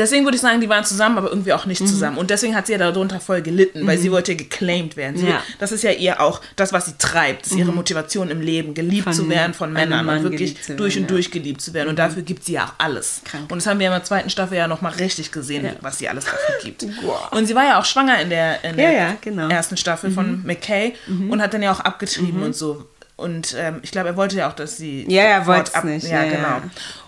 deswegen 0.00 0.24
würde 0.24 0.36
ich 0.36 0.40
sagen, 0.40 0.60
die 0.60 0.68
waren 0.68 0.84
zusammen, 0.84 1.18
aber 1.18 1.28
irgendwie 1.28 1.52
auch 1.52 1.66
nicht 1.66 1.80
Mhm. 1.80 1.86
zusammen. 1.86 2.18
Und 2.18 2.30
deswegen 2.30 2.54
hat 2.56 2.66
sie 2.66 2.72
ja 2.72 2.78
darunter 2.78 3.20
voll 3.20 3.42
gelitten, 3.42 3.86
weil 3.86 3.98
sie 3.98 4.10
wollte 4.10 4.32
ja 4.32 4.38
geclaimed 4.38 4.96
werden. 4.96 5.16
Sie, 5.16 5.26
Ja. 5.26 5.34
Mhm. 5.36 5.54
Das 5.58 5.72
ist 5.72 5.82
ja 5.84 5.92
ihr 5.92 6.20
auch 6.20 6.40
das, 6.56 6.72
was 6.72 6.86
sie 6.86 6.94
treibt. 6.98 7.46
Das 7.46 7.52
ist 7.52 7.58
ihre 7.58 7.72
Motivation 7.72 8.30
im 8.30 8.40
Leben, 8.40 8.74
geliebt 8.74 9.04
Von 9.04 9.12
zu 9.12 9.28
werden 9.28 9.54
von 9.54 9.72
Männern 9.72 10.08
und 10.08 10.22
wirklich 10.24 10.54
durch 10.54 10.68
werden, 10.68 10.80
und 10.86 10.94
ja. 10.94 11.00
Mhm. 11.02 11.06
durch 11.06 11.30
geliebt 11.30 11.60
zu 11.60 11.74
werden. 11.74 11.88
Und 11.88 11.98
dafür 11.98 12.22
gibt 12.22 12.44
sie 12.44 12.52
ja 12.54 12.64
auch 12.64 12.72
alles. 12.78 13.20
Krank. 13.24 13.50
Und 13.50 13.58
das 13.58 13.66
haben 13.66 13.78
wir 13.78 13.86
in 13.86 13.92
der 13.92 14.04
zweiten 14.04 14.30
Staffel 14.30 14.58
ja 14.58 14.66
nochmal 14.68 14.92
richtig 14.94 15.30
gesehen, 15.32 15.64
Ja. 15.64 15.72
was 15.80 15.98
sie 15.98 16.08
alles 16.08 16.24
dafür 16.24 16.38
gibt. 16.62 16.84
Und 17.30 17.46
sie 17.46 17.54
war 17.54 17.64
ja 17.64 17.78
auch 17.78 17.84
schwanger 17.84 18.20
in 18.20 18.30
der, 18.30 18.62
in 18.64 18.76
der 18.76 19.16
genau. 19.20 19.48
ersten 19.48 19.76
Staffel 19.76 20.10
von 20.10 20.42
McKay 20.44 20.94
und 21.28 21.40
hat 21.40 21.54
dann 21.54 21.62
ja 21.62 21.72
auch 21.72 21.80
abgetrieben 21.80 22.42
und 22.42 22.54
so. 22.56 22.86
Und 23.16 23.54
ähm, 23.56 23.78
ich 23.82 23.92
glaube, 23.92 24.08
er 24.08 24.16
wollte 24.16 24.36
ja 24.36 24.50
auch, 24.50 24.54
dass 24.54 24.76
sie. 24.76 25.04
Ja, 25.08 25.22
er 25.22 25.46
wollte 25.46 25.70
es 25.72 25.84
nicht, 25.84 26.08
ja. 26.08 26.24
genau. 26.24 26.60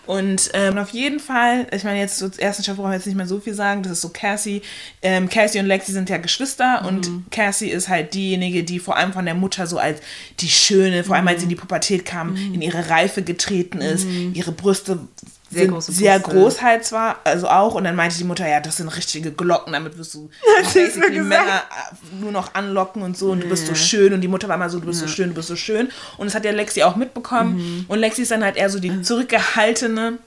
Und 0.07 0.51
ähm, 0.55 0.79
auf 0.79 0.91
jeden 0.91 1.19
Fall, 1.21 1.67
ich 1.73 1.85
meine, 1.85 1.99
jetzt 1.99 2.19
zur 2.19 2.31
ersten 2.39 2.63
Staffel 2.63 2.79
brauchen 2.81 2.91
wir 2.91 2.97
jetzt 2.97 3.07
nicht 3.07 3.17
mehr 3.17 3.27
so 3.27 3.41
viel 3.41 3.55
sagen. 3.55 3.83
Das 3.83 3.93
ist 3.93 4.01
so 4.03 4.09
Cassie. 4.11 4.63
Ähm, 5.03 5.29
Cassie 5.29 5.59
und 5.59 5.67
Lexi 5.67 5.93
sind 5.93 6.09
ja 6.09 6.19
Geschwister 6.19 6.81
Mhm. 6.83 6.87
und 6.89 7.31
Cassie 7.31 7.69
ist 7.71 7.89
halt 7.89 8.15
diejenige, 8.15 8.65
die 8.65 8.79
vor 8.79 8.97
allem 8.97 9.13
von 9.13 9.25
der 9.25 9.35
Mutter 9.35 9.67
so 9.67 9.79
als 9.79 10.01
die 10.41 10.49
Schöne, 10.49 11.05
vor 11.05 11.17
allem 11.17 11.27
als 11.29 11.39
sie 11.41 11.45
in 11.45 11.51
die 11.51 11.57
Pubertät 11.57 12.05
kam, 12.05 12.37
in 12.37 12.63
ihre 12.63 12.89
Reife 12.89 13.23
getreten 13.23 13.81
ist. 13.81 14.07
Ihre 14.35 14.53
Brüste 14.53 14.97
Mhm. 14.97 15.09
Sehr 15.49 15.69
große 15.69 15.93
sehr 15.93 16.19
Brüste. 16.19 16.41
groß 16.41 16.63
halt 16.63 16.85
zwar, 16.85 17.21
also 17.23 17.49
auch. 17.49 17.75
Und 17.75 17.85
dann 17.85 17.95
meinte 17.95 18.17
die 18.19 18.25
Mutter, 18.25 18.49
ja, 18.49 18.61
das 18.61 18.79
sind 18.79 18.89
richtige 18.89 19.31
Glocken, 19.31 19.73
damit 19.75 19.97
wirst 19.97 20.15
du 20.15 20.29
gesagt. 20.75 21.13
Männer 21.13 21.63
äh, 21.63 22.17
nur 22.21 22.33
noch 22.33 22.55
anlocken 22.55 23.03
und 23.03 23.17
so 23.17 23.31
und 23.31 23.45
du 23.45 23.49
bist 23.49 23.67
so 23.67 23.75
schön 23.77 24.13
und 24.13 24.23
die 24.23 24.29
Mutter 24.29 24.49
war 24.49 24.57
immer 24.57 24.69
so, 24.71 24.81
du 24.81 24.87
bist 24.87 25.01
so 25.01 25.07
schön, 25.09 25.29
du 25.29 25.35
bist 25.37 25.49
so 25.49 25.57
schön. 25.57 25.89
Und 26.17 26.27
das 26.27 26.35
hat 26.35 26.45
ja 26.45 26.51
Lexi 26.51 26.83
auch 26.83 26.97
mitbekommen. 26.97 27.85
Und 27.89 27.99
Lexi 28.01 28.23
ist 28.23 28.33
dann 28.33 28.43
halt 28.43 28.57
eher 28.57 28.71
so 28.71 28.81
die 28.81 29.03
zurückgehaltene, 29.03 30.19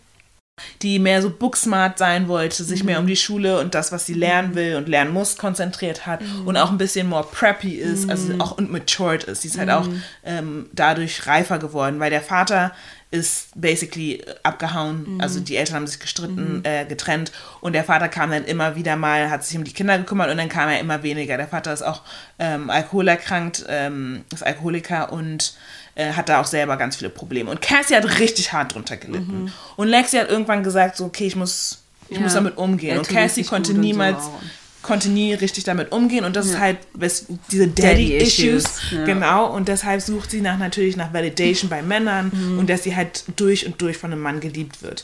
die 0.81 0.99
mehr 0.99 1.21
so 1.21 1.29
booksmart 1.29 1.97
sein 1.97 2.27
wollte, 2.27 2.63
sich 2.65 2.83
mehr 2.83 2.99
um 2.99 3.07
die 3.07 3.15
Schule 3.15 3.59
und 3.59 3.75
das, 3.75 3.91
was 3.93 4.05
sie 4.05 4.13
lernen 4.13 4.55
will 4.55 4.75
und 4.75 4.89
lernen 4.89 5.13
muss, 5.13 5.37
konzentriert 5.37 6.05
hat 6.05 6.19
und 6.45 6.57
auch 6.57 6.69
ein 6.69 6.77
bisschen 6.77 7.07
more 7.07 7.25
preppy 7.29 7.75
ist, 7.75 8.09
also 8.09 8.33
auch 8.39 8.57
und 8.57 8.69
matured 8.71 9.23
ist. 9.25 9.41
Sie 9.43 9.47
ist 9.49 9.57
halt 9.57 9.69
auch 9.69 9.87
ähm, 10.25 10.69
dadurch 10.73 11.27
reifer 11.27 11.59
geworden, 11.59 11.99
weil 12.01 12.09
der 12.09 12.21
Vater 12.21 12.73
ist 13.11 13.47
basically 13.59 14.23
abgehauen. 14.43 15.17
Also 15.19 15.39
die 15.39 15.55
Eltern 15.55 15.77
haben 15.77 15.87
sich 15.87 15.99
gestritten, 15.99 16.63
äh, 16.63 16.85
getrennt 16.85 17.31
und 17.59 17.73
der 17.73 17.83
Vater 17.83 18.07
kam 18.07 18.29
dann 18.29 18.45
immer 18.45 18.75
wieder 18.75 18.95
mal, 18.95 19.31
hat 19.31 19.43
sich 19.43 19.57
um 19.57 19.63
die 19.63 19.73
Kinder 19.73 19.97
gekümmert 19.97 20.29
und 20.29 20.37
dann 20.37 20.49
kam 20.49 20.69
er 20.69 20.79
immer 20.79 21.01
weniger. 21.01 21.35
Der 21.37 21.47
Vater 21.47 21.73
ist 21.73 21.81
auch 21.81 22.01
ähm, 22.37 22.69
alkoholerkrankt, 22.69 23.65
ähm, 23.67 24.23
ist 24.31 24.43
Alkoholiker 24.43 25.11
und 25.11 25.55
äh, 25.95 26.13
hat 26.13 26.29
da 26.29 26.39
auch 26.39 26.45
selber 26.45 26.77
ganz 26.77 26.97
viele 26.97 27.09
Probleme. 27.09 27.49
Und 27.49 27.61
Cassie 27.63 27.95
hat 27.95 28.19
richtig 28.19 28.53
hart 28.53 28.75
drunter 28.75 28.97
gelitten. 28.97 29.51
Und 29.75 29.87
Lexi 29.87 30.17
hat 30.17 30.29
irgendwann 30.29 30.61
gesagt, 30.63 30.95
so, 30.97 31.05
okay, 31.05 31.25
ich 31.25 31.35
muss 31.35 31.79
Ich 32.09 32.17
Ja. 32.17 32.23
muss 32.23 32.33
damit 32.33 32.57
umgehen. 32.57 32.97
Und 32.97 33.07
Cassie 33.07 33.43
konnte 33.43 33.73
niemals, 33.73 34.23
so. 34.25 34.39
Konnte 34.81 35.09
nie 35.09 35.33
richtig 35.33 35.63
damit 35.65 35.91
umgehen. 35.91 36.23
Und 36.23 36.35
das 36.35 36.45
ist 36.47 36.53
Ja. 36.53 36.59
halt 36.59 36.77
wes- 36.97 37.25
diese 37.51 37.67
Daddy-Issues, 37.67 38.63
Daddy-Issues. 38.63 38.91
ja. 38.91 39.05
Genau. 39.05 39.53
Und 39.53 39.67
deshalb 39.67 40.01
sucht 40.01 40.31
sie 40.31 40.41
nach 40.41 40.57
natürlich 40.57 40.95
nach 40.95 41.13
Validation 41.13 41.69
bei 41.69 41.81
Männern 41.81 42.31
Mhm. 42.33 42.59
und 42.59 42.69
dass 42.69 42.83
sie 42.83 42.95
halt 42.95 43.23
durch 43.35 43.65
und 43.65 43.81
durch 43.81 43.97
von 43.97 44.11
einem 44.11 44.21
Mann 44.21 44.39
geliebt 44.39 44.81
wird. 44.81 45.03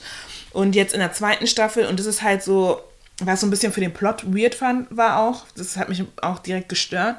Und 0.52 0.76
jetzt 0.76 0.94
in 0.94 1.00
der 1.02 1.12
zweiten 1.14 1.48
Staffel, 1.48 1.86
und 1.88 2.00
das 2.00 2.06
ist 2.06 2.22
halt 2.22 2.42
so, 2.42 2.82
was 3.22 3.42
so 3.42 3.48
ein 3.48 3.50
bisschen 3.50 3.74
für 3.74 3.82
den 3.82 3.94
Plot 3.94 4.24
weird 4.34 4.56
fand, 4.56 4.88
war 4.96 5.20
auch, 5.20 5.44
das 5.58 5.76
hat 5.78 5.90
mich 5.90 6.04
auch 6.22 6.40
direkt 6.40 6.70
gestört, 6.70 7.18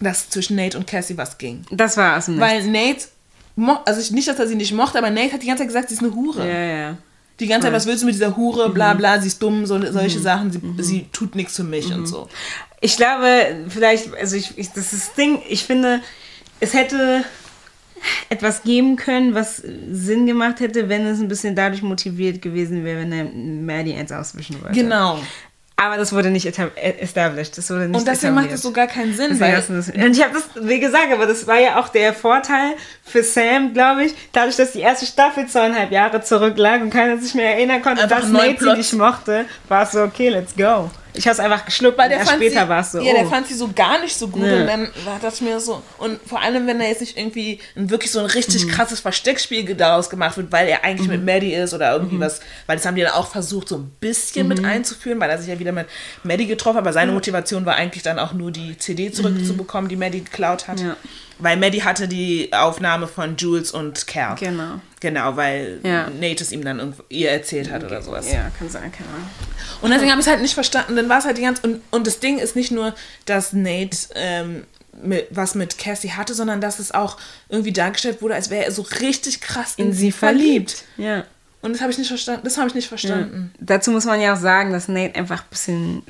dass 0.00 0.30
zwischen 0.30 0.56
Nate 0.56 0.78
und 0.78 0.86
Cassie 0.86 1.16
was 1.16 1.36
ging. 1.38 1.64
Das 1.70 1.96
war 1.96 2.16
aus 2.16 2.26
dem 2.26 2.36
Nichts. 2.36 2.48
Weil 2.50 2.66
Nate, 2.68 3.80
also 3.84 4.00
ich- 4.00 4.12
nicht, 4.12 4.28
dass 4.28 4.38
er 4.38 4.46
sie 4.48 4.54
nicht 4.54 4.72
mochte, 4.72 4.98
aber 4.98 5.10
Nate 5.10 5.32
hat 5.32 5.42
die 5.42 5.46
ganze 5.46 5.62
Zeit 5.62 5.68
gesagt, 5.68 5.88
sie 5.88 5.94
ist 5.96 6.02
eine 6.02 6.14
Hure. 6.14 6.48
Ja, 6.48 6.60
ja. 6.64 6.98
Die 7.40 7.46
ganze 7.46 7.66
Zeit, 7.66 7.74
was 7.74 7.86
willst 7.86 8.02
du 8.02 8.06
mit 8.06 8.14
dieser 8.14 8.36
Hure, 8.36 8.70
bla 8.70 8.94
Mhm. 8.94 8.98
bla, 8.98 9.20
sie 9.20 9.26
ist 9.28 9.42
dumm, 9.42 9.66
so, 9.66 9.80
solche 9.90 10.20
Sachen, 10.20 10.50
sie, 10.52 10.60
sie 10.82 11.06
tut 11.12 11.34
nichts 11.34 11.56
für 11.56 11.64
mich 11.64 11.88
Mhm. 11.88 11.94
und 11.96 12.06
so. 12.06 12.28
Ich 12.80 12.96
glaube, 12.96 13.26
vielleicht, 13.68 14.14
also 14.14 14.36
ich, 14.36 14.56
ich, 14.56 14.68
das 14.72 14.92
ist 14.92 15.08
das 15.08 15.14
Ding, 15.14 15.40
ich 15.48 15.64
finde, 15.64 16.00
es 16.60 16.72
hätte 16.74 17.24
etwas 18.30 18.62
geben 18.62 18.96
können, 18.96 19.34
was 19.34 19.62
Sinn 19.90 20.24
gemacht 20.26 20.60
hätte, 20.60 20.88
wenn 20.88 21.04
es 21.06 21.20
ein 21.20 21.28
bisschen 21.28 21.54
dadurch 21.54 21.82
motiviert 21.82 22.40
gewesen 22.40 22.84
wäre, 22.84 23.00
wenn 23.00 23.12
er 23.12 23.24
Maddie 23.24 23.94
eins 23.94 24.10
auswischen 24.12 24.62
wollte. 24.62 24.74
Genau. 24.74 25.18
Aber 25.80 25.96
das 25.96 26.12
wurde 26.12 26.30
nicht 26.30 26.44
äh, 26.46 26.70
established. 27.00 27.56
Das 27.56 27.70
wurde 27.70 27.88
nicht 27.88 27.98
Und 27.98 28.06
deswegen 28.06 28.34
macht 28.34 28.52
es 28.52 28.60
so 28.60 28.70
gar 28.70 28.86
keinen 28.86 29.14
Sinn, 29.14 29.30
Und 29.32 30.12
ich 30.12 30.22
habe 30.22 30.34
das, 30.34 30.44
wie 30.62 30.78
gesagt, 30.78 31.10
aber 31.10 31.24
das 31.24 31.46
war 31.46 31.58
ja 31.58 31.80
auch 31.80 31.88
der 31.88 32.12
Vorteil 32.12 32.74
für 33.02 33.22
Sam, 33.22 33.72
glaube 33.72 34.04
ich, 34.04 34.14
dadurch, 34.32 34.56
dass 34.56 34.72
die 34.72 34.80
erste 34.80 35.06
Staffel 35.06 35.46
zweieinhalb 35.46 35.90
Jahre 35.90 36.20
zurücklag 36.20 36.82
und 36.82 36.90
keiner 36.90 37.16
sich 37.16 37.34
mehr 37.34 37.54
erinnern 37.54 37.80
konnte, 37.80 38.02
Einfach 38.02 38.20
dass 38.20 38.28
Nate 38.28 38.62
sie 38.62 38.74
nicht 38.74 38.92
mochte, 38.92 39.46
war 39.68 39.84
es 39.84 39.92
so, 39.92 40.02
okay, 40.02 40.28
let's 40.28 40.54
go. 40.54 40.90
Ich 41.12 41.26
habe 41.26 41.32
es 41.34 41.40
einfach 41.40 41.64
geschluckt, 41.64 41.98
Weil 41.98 42.08
der 42.08 42.20
fand 42.20 42.36
später 42.42 42.68
war 42.68 42.80
es 42.80 42.92
so, 42.92 43.00
Ja, 43.00 43.12
der 43.14 43.26
oh. 43.26 43.30
fand 43.30 43.46
sie 43.46 43.54
so 43.54 43.68
gar 43.74 44.00
nicht 44.00 44.16
so 44.16 44.28
gut 44.28 44.42
Nee. 44.42 44.60
und 44.60 44.66
dann 44.66 44.88
war 45.04 45.18
das 45.20 45.40
mir 45.40 45.58
so 45.60 45.82
und 45.98 46.20
vor 46.26 46.40
allem 46.40 46.66
wenn 46.66 46.78
da 46.78 46.84
jetzt 46.84 47.00
nicht 47.00 47.16
irgendwie 47.18 47.58
ein, 47.76 47.90
wirklich 47.90 48.10
so 48.10 48.20
ein 48.20 48.26
richtig 48.26 48.64
Mhm. 48.66 48.70
krasses 48.70 49.00
Versteckspiel 49.00 49.74
daraus 49.74 50.08
gemacht 50.10 50.36
wird, 50.36 50.52
weil 50.52 50.68
er 50.68 50.84
eigentlich 50.84 51.08
mit 51.08 51.24
Maddie 51.24 51.52
ist 51.54 51.74
oder 51.74 51.92
irgendwie 51.92 52.16
Mhm. 52.16 52.20
was, 52.20 52.40
weil 52.66 52.76
das 52.76 52.86
haben 52.86 52.94
die 52.96 53.02
dann 53.02 53.12
auch 53.12 53.26
versucht 53.28 53.68
so 53.68 53.76
ein 53.76 53.90
bisschen 54.00 54.46
mit 54.48 54.64
einzuführen, 54.64 55.18
weil 55.20 55.30
er 55.30 55.38
sich 55.38 55.48
ja 55.48 55.58
wieder 55.58 55.72
mit 55.72 55.86
Maddie 56.22 56.46
getroffen 56.46 56.76
hat, 56.76 56.84
aber 56.84 56.92
seine 56.92 57.12
Motivation 57.12 57.66
war 57.66 57.74
eigentlich 57.76 58.02
dann 58.02 58.18
auch 58.18 58.32
nur 58.32 58.50
die 58.50 58.78
CD 58.78 59.10
zurückzubekommen, 59.10 59.88
die 59.88 59.96
Maddie 59.96 60.22
geklaut 60.24 60.68
hat. 60.68 60.78
Mhm. 60.80 60.86
Ja. 60.88 60.96
Weil 61.40 61.56
Maddie 61.56 61.82
hatte 61.82 62.06
die 62.08 62.52
Aufnahme 62.52 63.06
von 63.06 63.36
Jules 63.36 63.72
und 63.72 64.06
Cal. 64.06 64.36
Genau. 64.38 64.80
Genau, 65.00 65.36
weil 65.36 65.80
Ja. 65.82 66.08
Nate 66.10 66.44
es 66.44 66.52
ihm 66.52 66.62
dann 66.62 66.78
irgendwo, 66.78 67.02
ihr 67.08 67.30
erzählt 67.30 67.70
hat 67.70 67.82
oder 67.84 68.02
sowas. 68.02 68.30
Ja, 68.30 68.50
kann 68.58 68.68
sein, 68.68 68.92
keine 68.92 69.08
Ahnung. 69.08 69.28
Und 69.80 69.90
deswegen 69.90 70.10
habe 70.10 70.20
ich 70.20 70.26
es 70.26 70.30
halt 70.30 70.42
nicht 70.42 70.54
verstanden. 70.54 70.96
Dann 70.96 71.08
war 71.08 71.18
es 71.18 71.24
halt 71.24 71.38
die 71.38 71.42
ganze. 71.42 71.62
Und, 71.62 71.80
und 71.90 72.06
das 72.06 72.20
Ding 72.20 72.38
ist 72.38 72.54
nicht 72.56 72.70
nur, 72.70 72.94
dass 73.24 73.52
Nate 73.54 73.96
ähm, 74.14 74.64
mit, 75.02 75.26
was 75.30 75.54
mit 75.54 75.78
Cassie 75.78 76.12
hatte, 76.12 76.34
sondern 76.34 76.60
dass 76.60 76.78
es 76.78 76.92
auch 76.92 77.16
irgendwie 77.48 77.72
dargestellt 77.72 78.20
wurde, 78.20 78.34
als 78.34 78.50
wäre 78.50 78.64
er 78.66 78.72
so 78.72 78.82
richtig 79.00 79.40
krass 79.40 79.74
in, 79.76 79.92
sie 79.92 80.12
verliebt. 80.12 80.84
Ja. 80.96 81.24
Und 81.62 81.72
das 81.72 81.80
habe 81.82 81.92
ich 81.92 81.98
nicht 81.98 82.08
verstanden. 82.08 82.42
Das 82.44 82.56
habe 82.56 82.68
ich 82.68 82.74
nicht 82.74 82.88
verstanden. 82.88 83.52
Dazu 83.58 83.90
muss 83.90 84.04
man 84.06 84.20
ja 84.20 84.34
auch 84.34 84.38
sagen, 84.38 84.72
dass 84.72 84.88
Nate 84.88 85.14
einfach 85.14 85.42
ein 85.42 85.48
bisschen, 85.50 86.02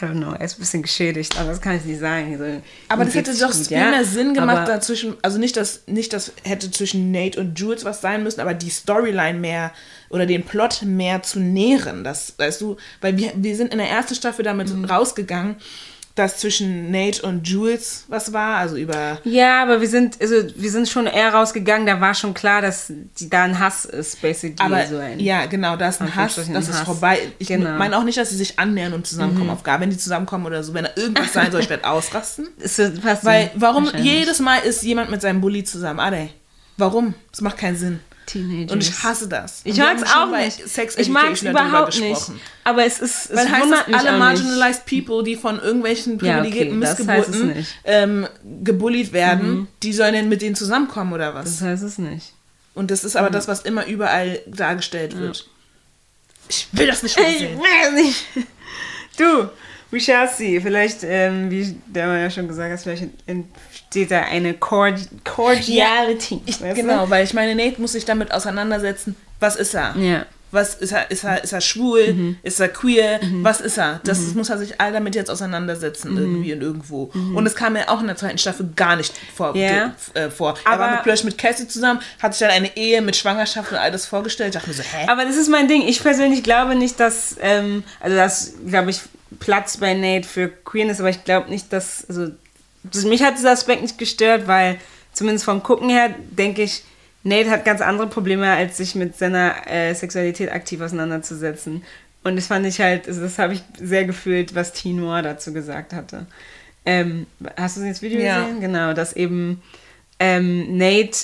I 0.00 0.04
don't 0.06 0.12
know, 0.14 0.32
er 0.32 0.40
ist 0.44 0.56
ein 0.56 0.60
bisschen 0.60 0.82
geschädigt, 0.82 1.38
aber 1.38 1.50
das 1.50 1.60
kann 1.60 1.76
ich 1.76 1.84
nicht 1.84 2.00
sagen. 2.00 2.36
So, 2.38 2.44
Aber 2.88 3.04
das 3.04 3.14
hätte 3.14 3.36
doch 3.38 3.52
gut, 3.52 3.66
viel 3.66 3.76
ja? 3.76 3.90
mehr 3.90 4.04
Sinn 4.04 4.32
gemacht 4.34 4.56
Aber- 4.58 4.66
dazwischen. 4.72 5.14
Also 5.22 5.38
nicht, 5.38 5.56
dass 5.56 5.82
nicht 5.86 6.12
das 6.12 6.32
hätte 6.42 6.70
zwischen 6.70 7.10
Nate 7.10 7.38
und 7.40 7.58
Jules 7.58 7.84
was 7.84 8.00
sein 8.00 8.22
müssen, 8.22 8.40
aber 8.40 8.54
die 8.54 8.70
Storyline 8.70 9.38
mehr 9.38 9.72
oder 10.10 10.26
den 10.26 10.42
Plot 10.44 10.82
mehr 10.82 11.22
zu 11.22 11.38
nähren. 11.40 12.02
Das, 12.04 12.34
weißt 12.38 12.60
du, 12.60 12.76
weil 13.00 13.16
wir, 13.18 13.32
wir 13.36 13.56
sind 13.56 13.72
in 13.72 13.78
der 13.78 13.88
ersten 13.90 14.14
Staffel 14.14 14.42
damit 14.44 14.68
Mhm. 14.74 14.84
rausgegangen, 14.86 15.56
dass 16.14 16.38
zwischen 16.38 16.92
Nate 16.92 17.22
und 17.22 17.46
Jules 17.48 18.04
was 18.08 18.32
war, 18.32 18.58
also 18.58 18.76
über 18.76 19.18
Ja, 19.24 19.62
aber 19.62 19.80
wir 19.80 19.88
sind, 19.88 20.20
also 20.20 20.36
wir 20.54 20.70
sind 20.70 20.88
schon 20.88 21.06
eher 21.06 21.34
rausgegangen, 21.34 21.86
da 21.86 22.00
war 22.00 22.14
schon 22.14 22.34
klar, 22.34 22.62
dass 22.62 22.92
die, 23.18 23.28
da 23.28 23.42
ein 23.42 23.58
Hass 23.58 23.84
ist, 23.84 24.22
basically. 24.22 24.54
Aber 24.60 24.86
so 24.86 24.96
ein, 24.98 25.18
ja, 25.18 25.46
genau, 25.46 25.76
da 25.76 25.88
ist 25.88 26.00
ein 26.00 26.14
Hass, 26.14 26.36
das 26.36 26.48
ein 26.48 26.54
ist 26.54 26.68
Hass. 26.72 26.80
vorbei. 26.82 27.18
Ich 27.38 27.48
Genau. 27.48 27.70
Mhm. 27.72 27.78
meine 27.78 27.98
auch 27.98 28.04
nicht, 28.04 28.16
dass 28.18 28.30
sie 28.30 28.36
sich 28.36 28.58
annähern 28.58 28.92
und 28.92 29.06
zusammenkommen 29.06 29.50
auf 29.50 29.62
gar. 29.64 29.80
Wenn 29.80 29.90
die 29.90 29.98
zusammenkommen 29.98 30.46
oder 30.46 30.62
so, 30.62 30.72
wenn 30.72 30.84
da 30.84 30.90
irgendwas 30.94 31.32
sein 31.32 31.50
soll, 31.50 31.62
ich 31.62 31.70
werde 31.70 31.84
ausrasten. 31.88 32.48
Es 32.60 32.76
passen, 32.76 33.26
Weil, 33.26 33.50
warum 33.54 33.90
jedes 33.96 34.38
Mal 34.38 34.58
ist 34.58 34.82
jemand 34.82 35.10
mit 35.10 35.20
seinem 35.20 35.40
Bully 35.40 35.64
zusammen? 35.64 35.98
Ade. 36.00 36.28
Warum? 36.76 37.14
Das 37.30 37.40
macht 37.40 37.58
keinen 37.58 37.76
Sinn. 37.76 38.00
Teenagers. 38.26 38.72
Und 38.72 38.82
ich 38.82 39.02
hasse 39.02 39.28
das. 39.28 39.60
Ich 39.64 39.72
Und 39.72 39.78
mag 39.80 39.96
es 39.96 40.12
auch 40.12 40.30
nicht. 40.30 40.68
Sex 40.68 40.96
ich 40.96 41.08
mag 41.08 41.32
es 41.32 41.42
überhaupt 41.42 41.98
nicht. 42.00 42.20
Aber 42.64 42.84
es 42.84 42.98
ist, 43.00 43.30
es 43.30 43.36
Weil 43.36 43.50
heißt 43.50 43.88
mich 43.88 43.96
alle 43.96 44.18
marginalized 44.18 44.86
people, 44.86 45.22
die 45.22 45.36
von 45.36 45.60
irgendwelchen 45.60 46.18
Ja, 46.18 46.38
privilegierten 46.38 46.78
okay, 46.78 46.86
heißt 46.86 47.00
es 47.00 47.06
Missgeburten 47.06 47.56
nicht. 47.56 47.74
ähm, 47.84 48.26
gebullied 48.64 49.12
werden, 49.12 49.68
die 49.82 49.92
sollen 49.92 50.14
denn 50.14 50.28
mit 50.28 50.42
denen 50.42 50.54
zusammenkommen 50.56 51.12
oder 51.12 51.34
was? 51.34 51.44
nicht. 51.46 51.60
Das 51.60 51.66
heißt 51.68 51.82
es 51.82 51.98
nicht. 51.98 52.32
Und 52.74 52.90
das 52.90 53.04
ist 53.04 53.16
aber 53.16 53.30
das, 53.30 53.46
was 53.48 53.60
immer 53.62 53.86
überall 53.86 54.40
dargestellt 54.46 55.16
wird. 55.18 55.48
Ich 56.48 56.68
will 56.72 56.86
das 56.86 57.02
nicht 57.02 57.16
mehr 57.18 57.28
Ich 57.30 57.38
sehen. 57.38 57.58
weiß 57.58 57.92
nicht. 57.94 58.26
Du, 59.16 59.48
we 59.90 60.00
shall 60.00 60.28
see. 60.28 60.60
Vielleicht, 60.60 60.98
ähm, 61.04 61.50
wie 61.50 61.76
der 61.86 62.18
ja 62.18 62.30
schon 62.30 62.48
gesagt 62.48 62.72
hat, 62.72 62.80
vielleicht 62.80 63.04
entsteht 63.84 64.10
da 64.10 64.22
eine 64.22 64.54
Cord 64.54 65.00
Cordiality. 65.24 66.40
Ich, 66.46 66.60
weißt 66.60 66.76
genau, 66.76 67.08
weil 67.10 67.24
ich 67.24 67.34
meine, 67.34 67.54
Nate 67.54 67.80
muss 67.80 67.92
sich 67.92 68.04
damit 68.04 68.32
auseinandersetzen. 68.32 69.16
Was 69.40 69.56
ist 69.56 69.74
er? 69.74 69.92
Du? 69.94 70.00
Ja. 70.00 70.26
Was 70.50 70.76
ist 70.76 70.92
er? 70.92 71.10
Ist 71.10 71.24
er, 71.24 71.42
ist 71.42 71.52
er 71.52 71.60
schwul? 71.60 72.36
Ist 72.44 72.60
er 72.60 72.68
queer? 72.68 73.18
Was 73.42 73.60
ist 73.60 73.76
er? 73.76 74.00
Das 74.04 74.20
muss 74.34 74.50
er 74.50 74.58
sich 74.58 74.80
all 74.80 74.92
damit 74.92 75.16
jetzt 75.16 75.28
auseinandersetzen, 75.28 76.16
irgendwie 76.16 76.52
und 76.52 76.60
irgendwo. 76.62 77.10
Und 77.34 77.44
es 77.44 77.56
kam 77.56 77.72
mir 77.72 77.88
auch 77.90 78.00
in 78.00 78.06
der 78.06 78.14
zweiten 78.16 78.38
Staffel 78.38 78.70
gar 78.76 78.94
nicht 78.94 79.12
vor. 79.34 79.56
Ja. 79.56 79.94
äh, 80.14 80.30
vor. 80.30 80.54
er 80.64 80.78
war 80.78 80.86
Aber- 80.86 80.90
mit, 80.92 81.02
plötzlich 81.02 81.24
mit 81.24 81.38
Cassie 81.38 81.66
zusammen, 81.66 82.00
hat 82.22 82.34
sich 82.34 82.40
dann 82.46 82.50
eine 82.50 82.76
Ehe 82.76 83.02
mit 83.02 83.16
Schwangerschaft 83.16 83.72
und 83.72 83.78
all 83.78 83.90
das 83.90 84.06
vorgestellt. 84.06 84.50
Ich 84.50 84.60
dachte 84.60 84.68
mir 84.68 84.74
so, 84.76 84.84
hä? 84.84 85.08
Aber 85.08 85.24
das 85.24 85.36
ist 85.36 85.48
mein 85.48 85.66
Ding. 85.66 85.82
Ich 85.88 86.00
persönlich 86.00 86.44
glaube 86.44 86.76
nicht, 86.76 87.00
dass, 87.00 87.34
ähm, 87.40 87.82
also 87.98 88.14
das, 88.16 88.52
glaube 88.68 88.90
ich, 88.90 89.00
Platz 89.40 89.78
bei 89.78 89.94
Nate 89.94 90.28
für 90.28 90.46
Queerness, 90.48 91.00
aber 91.00 91.10
ich 91.10 91.24
glaube 91.24 91.50
nicht, 91.50 91.72
dass, 91.72 92.06
also, 92.08 92.28
mich 93.04 93.22
hat 93.22 93.36
dieser 93.38 93.52
Aspekt 93.52 93.82
nicht 93.82 93.98
gestört, 93.98 94.46
weil 94.46 94.76
zumindest 95.12 95.44
vom 95.44 95.62
Gucken 95.62 95.88
her 95.88 96.14
denke 96.30 96.62
ich, 96.62 96.82
Nate 97.22 97.50
hat 97.50 97.64
ganz 97.64 97.80
andere 97.80 98.06
Probleme, 98.08 98.50
als 98.50 98.76
sich 98.76 98.94
mit 98.94 99.16
seiner 99.16 99.54
äh, 99.66 99.94
Sexualität 99.94 100.52
aktiv 100.52 100.80
auseinanderzusetzen. 100.82 101.82
Und 102.22 102.36
das 102.36 102.46
fand 102.46 102.66
ich 102.66 102.80
halt, 102.80 103.08
also 103.08 103.22
das 103.22 103.38
habe 103.38 103.54
ich 103.54 103.62
sehr 103.78 104.04
gefühlt, 104.04 104.54
was 104.54 104.72
T. 104.72 104.92
Noir 104.92 105.22
dazu 105.22 105.52
gesagt 105.52 105.92
hatte. 105.92 106.26
Ähm, 106.86 107.26
hast 107.56 107.76
du 107.78 107.86
das 107.86 108.02
Video 108.02 108.20
Ja. 108.20 108.42
gesehen? 108.42 108.60
Genau, 108.60 108.92
dass 108.92 109.14
eben 109.14 109.62
ähm, 110.20 110.76
Nate 110.76 111.16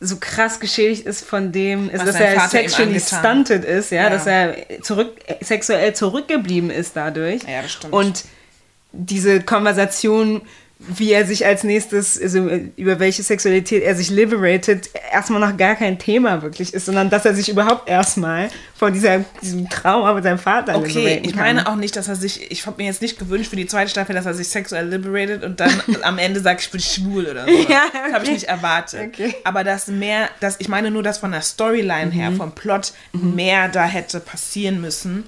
so 0.00 0.16
krass 0.20 0.60
geschädigt 0.60 1.06
ist 1.06 1.24
von 1.24 1.52
dem, 1.52 1.88
ist, 1.88 2.06
dass 2.06 2.16
er 2.16 2.34
Vater 2.34 2.48
sexually 2.50 3.00
stunted 3.00 3.64
ist, 3.64 3.90
ja, 3.90 4.04
Ja. 4.04 4.10
dass 4.10 4.26
er 4.26 4.56
zurück, 4.82 5.12
sexuell 5.40 5.94
zurückgeblieben 5.94 6.68
ist 6.70 6.96
dadurch. 6.96 7.42
Ja, 7.44 7.62
das 7.62 7.72
stimmt. 7.72 7.94
Und 7.94 8.24
diese 8.92 9.40
Konversation, 9.40 10.42
wie 10.88 11.12
er 11.12 11.26
sich 11.26 11.46
als 11.46 11.64
nächstes, 11.64 12.20
also 12.20 12.48
über 12.76 12.98
welche 12.98 13.22
Sexualität 13.22 13.82
er 13.82 13.94
sich 13.94 14.10
liberated, 14.10 14.90
erstmal 15.12 15.40
noch 15.40 15.56
gar 15.56 15.74
kein 15.74 15.98
Thema 15.98 16.42
wirklich 16.42 16.74
ist, 16.74 16.86
sondern 16.86 17.10
dass 17.10 17.24
er 17.24 17.34
sich 17.34 17.48
überhaupt 17.48 17.88
erstmal 17.88 18.48
von 18.74 18.92
dieser, 18.92 19.24
diesem 19.42 19.68
Trauma 19.68 20.12
mit 20.12 20.24
seinem 20.24 20.38
Vater 20.38 20.76
Okay, 20.76 21.22
ich 21.24 21.34
meine 21.34 21.68
auch 21.68 21.76
nicht, 21.76 21.96
dass 21.96 22.08
er 22.08 22.16
sich, 22.16 22.50
ich 22.50 22.66
habe 22.66 22.82
mir 22.82 22.88
jetzt 22.88 23.02
nicht 23.02 23.18
gewünscht 23.18 23.50
für 23.50 23.56
die 23.56 23.66
zweite 23.66 23.90
Staffel, 23.90 24.14
dass 24.14 24.26
er 24.26 24.34
sich 24.34 24.48
sexuell 24.48 24.88
liberated 24.88 25.42
und 25.42 25.60
dann 25.60 25.72
am 26.02 26.18
Ende 26.18 26.40
sagt, 26.40 26.62
ich 26.62 26.70
bin 26.70 26.80
schwul 26.80 27.26
oder 27.26 27.46
so. 27.46 27.50
Ja, 27.68 27.84
Das 27.92 28.12
habe 28.12 28.24
ich 28.24 28.30
okay. 28.30 28.32
nicht 28.32 28.44
erwartet. 28.48 29.08
Okay. 29.08 29.28
Mhm. 29.28 29.34
Aber 29.44 29.64
dass 29.64 29.88
mehr, 29.88 30.28
dass, 30.40 30.56
ich 30.58 30.68
meine 30.68 30.90
nur, 30.90 31.02
dass 31.02 31.18
von 31.18 31.32
der 31.32 31.40
Storyline 31.40 32.10
her, 32.10 32.32
vom 32.32 32.52
Plot 32.52 32.92
mehr 33.12 33.68
da 33.68 33.84
hätte 33.84 34.20
passieren 34.20 34.80
müssen, 34.80 35.24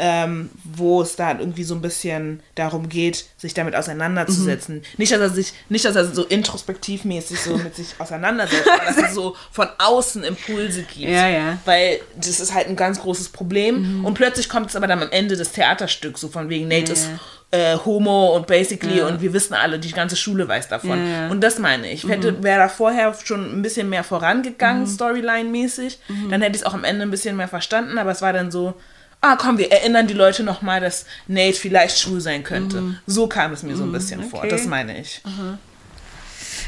ähm, 0.00 0.50
wo 0.62 1.02
es 1.02 1.16
da 1.16 1.36
irgendwie 1.36 1.64
so 1.64 1.74
ein 1.74 1.82
bisschen 1.82 2.40
darum 2.54 2.88
geht, 2.88 3.26
sich 3.36 3.52
damit 3.52 3.74
auseinanderzusetzen. 3.74 4.76
Mhm. 4.76 4.82
Nicht, 4.96 5.10
dass 5.10 5.20
er 5.20 5.30
sich, 5.30 5.52
nicht, 5.68 5.84
dass 5.84 5.96
er 5.96 6.04
so 6.04 6.24
introspektivmäßig 6.24 7.40
so 7.40 7.56
mit 7.56 7.74
sich 7.74 7.96
auseinandersetzt, 7.98 8.70
aber 8.70 8.84
dass 8.84 8.96
es 8.96 9.14
so 9.14 9.34
von 9.50 9.66
außen 9.78 10.22
Impulse 10.22 10.82
gibt. 10.82 11.10
Ja, 11.10 11.28
ja. 11.28 11.58
Weil 11.64 11.98
das 12.16 12.38
ist 12.38 12.54
halt 12.54 12.68
ein 12.68 12.76
ganz 12.76 13.00
großes 13.00 13.30
Problem. 13.30 14.04
Und 14.04 14.14
plötzlich 14.14 14.48
kommt 14.48 14.70
es 14.70 14.76
aber 14.76 14.86
dann 14.86 15.02
am 15.02 15.10
Ende 15.10 15.36
des 15.36 15.50
Theaterstücks, 15.50 16.20
so 16.20 16.28
von 16.28 16.48
wegen 16.48 16.68
Nate 16.68 16.86
Ja, 16.86 16.92
ist 16.92 17.08
äh, 17.50 17.76
homo 17.84 18.36
und 18.36 18.46
basically 18.46 18.98
Ja. 18.98 19.06
und 19.08 19.20
wir 19.20 19.32
wissen 19.32 19.54
alle, 19.54 19.78
die 19.80 19.90
ganze 19.90 20.14
Schule 20.16 20.46
weiß 20.46 20.68
davon. 20.68 21.10
Ja. 21.10 21.28
Und 21.28 21.40
das 21.40 21.58
meine 21.58 21.90
ich. 21.90 22.06
Hätte, 22.06 22.42
wäre 22.42 22.60
da 22.60 22.68
vorher 22.68 23.14
schon 23.24 23.58
ein 23.58 23.62
bisschen 23.62 23.88
mehr 23.88 24.04
vorangegangen, 24.04 24.86
Storyline-mäßig, 24.86 25.98
dann 26.30 26.42
hätte 26.42 26.56
ich 26.56 26.62
es 26.62 26.66
auch 26.66 26.74
am 26.74 26.84
Ende 26.84 27.02
ein 27.02 27.10
bisschen 27.10 27.36
mehr 27.36 27.48
verstanden, 27.48 27.98
aber 27.98 28.10
es 28.12 28.22
war 28.22 28.32
dann 28.32 28.50
so, 28.50 28.74
ah 29.20 29.36
komm, 29.36 29.58
wir 29.58 29.70
erinnern 29.72 30.06
die 30.06 30.14
Leute 30.14 30.42
nochmal, 30.42 30.80
dass 30.80 31.06
Nate 31.26 31.58
vielleicht 31.58 31.98
schwul 31.98 32.20
sein 32.20 32.44
könnte. 32.44 33.00
So 33.06 33.26
kam 33.26 33.52
es 33.52 33.62
mir 33.62 33.76
so 33.76 33.84
ein 33.84 33.92
bisschen 33.92 34.22
vor. 34.22 34.40
okay. 34.40 34.48
Das 34.48 34.66
meine 34.66 35.00
ich. 35.00 35.22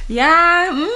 Ja, 0.08 0.64
mm, 0.72 0.86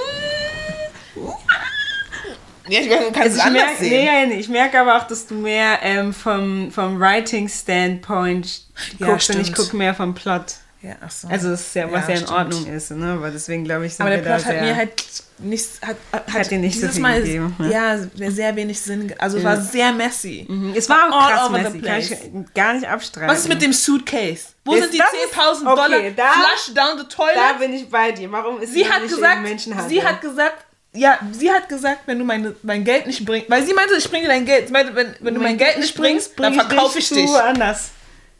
Ja, 2.67 2.79
ich 2.79 2.89
es 2.89 3.15
Also 3.21 3.37
ich, 3.37 3.51
merke, 3.51 3.83
nee, 3.83 4.25
nee, 4.25 4.39
ich 4.39 4.49
merke 4.49 4.79
aber 4.79 4.97
auch, 4.97 5.07
dass 5.07 5.27
du 5.27 5.35
mehr 5.35 5.79
ähm, 5.83 6.13
vom, 6.13 6.71
vom 6.71 6.99
Writing-Standpoint 6.99 8.61
Ja, 8.97 9.07
guckst 9.07 9.29
und 9.29 9.39
ich 9.39 9.53
gucke 9.53 9.75
mehr 9.77 9.93
vom 9.93 10.15
Plot. 10.15 10.55
Ja, 10.85 10.95
ach 11.01 11.09
so. 11.09 11.27
Also 11.27 11.49
das 11.49 11.61
ist 11.61 11.73
ja, 11.75 11.91
was 11.91 12.03
ja, 12.07 12.13
in 12.13 12.17
stimmt. 12.17 12.31
Ordnung 12.31 12.65
ist, 12.67 12.91
ne? 12.91 13.13
Aber 13.13 13.31
deswegen 13.31 13.63
glaube 13.63 13.85
ich, 13.87 13.95
sind 13.95 14.05
Aber 14.05 14.15
der 14.15 14.21
Plot 14.21 14.45
hat 14.45 14.61
mir 14.61 14.75
halt 14.75 14.91
nicht, 15.39 15.67
hat, 15.81 15.95
hat, 16.13 16.31
Hat 16.33 16.51
dir 16.51 16.59
nicht 16.59 16.75
so 16.75 16.81
dieses 16.81 16.93
viel 16.95 17.01
Mal, 17.01 17.21
gegeben, 17.23 17.55
ne? 17.57 17.71
Ja, 17.71 17.97
sehr- 17.97 18.31
sehr 18.31 18.55
wenig 18.55 18.79
Sinn. 18.79 19.11
Also 19.17 19.37
es 19.39 19.43
war 19.43 19.59
sehr 19.59 19.91
messy. 19.91 20.45
Mhm, 20.47 20.73
es 20.75 20.87
war 20.87 21.09
auch 21.09 21.21
All 21.27 21.33
krass 21.33 21.49
over 21.49 21.57
the 21.57 21.63
messy, 21.63 21.81
kann 21.81 21.99
ich 21.99 22.07
place. 22.07 22.45
gar 22.53 22.73
nicht 22.75 22.87
abstreiten. 22.87 23.29
Was 23.29 23.39
ist 23.39 23.49
mit 23.49 23.61
dem 23.61 23.73
Suitcase? 23.73 24.45
Wo 24.63 24.73
Das- 24.73 24.81
sind 24.83 24.93
die 24.93 24.97
das 24.99 25.07
ist- 25.13 25.33
10.000 25.33 25.67
okay, 25.67 25.75
Dollar 25.75 26.11
da- 26.11 26.31
flush 26.33 26.73
down 26.75 26.97
the 26.99 27.05
toilet? 27.13 27.35
Da 27.35 27.53
bin 27.53 27.73
ich 27.73 27.89
bei 27.89 28.11
dir. 28.11 28.31
Warum 28.31 28.61
ist 28.61 28.73
sie 28.73 28.83
man 28.83 28.93
hat 28.93 29.01
nicht 29.01 29.15
gesagt, 29.15 29.37
in 29.37 29.43
Menschenhandel? 29.43 29.89
sie 29.89 30.03
hat 30.05 30.21
gesagt, 30.21 30.65
ja, 30.93 31.19
sie 31.31 31.51
hat 31.51 31.67
gesagt, 31.67 32.01
wenn 32.05 32.19
du 32.19 32.23
meine, 32.25 32.55
mein 32.61 32.83
Geld 32.85 33.07
nicht 33.07 33.25
bringst, 33.25 33.49
weil 33.49 33.65
sie 33.65 33.73
meinte, 33.73 33.95
ich 33.97 34.09
bringe 34.09 34.27
dein 34.27 34.45
Geld. 34.45 34.67
Sie 34.67 34.71
meinte, 34.73 34.95
wenn, 34.95 35.15
wenn 35.19 35.33
du 35.33 35.41
mein 35.41 35.57
Geld 35.57 35.79
nicht 35.79 35.95
bringst, 35.95 36.39
dann 36.39 36.53
verkaufe 36.53 36.99
ich 36.99 37.09
dich. 37.09 37.27
Woanders. 37.27 37.89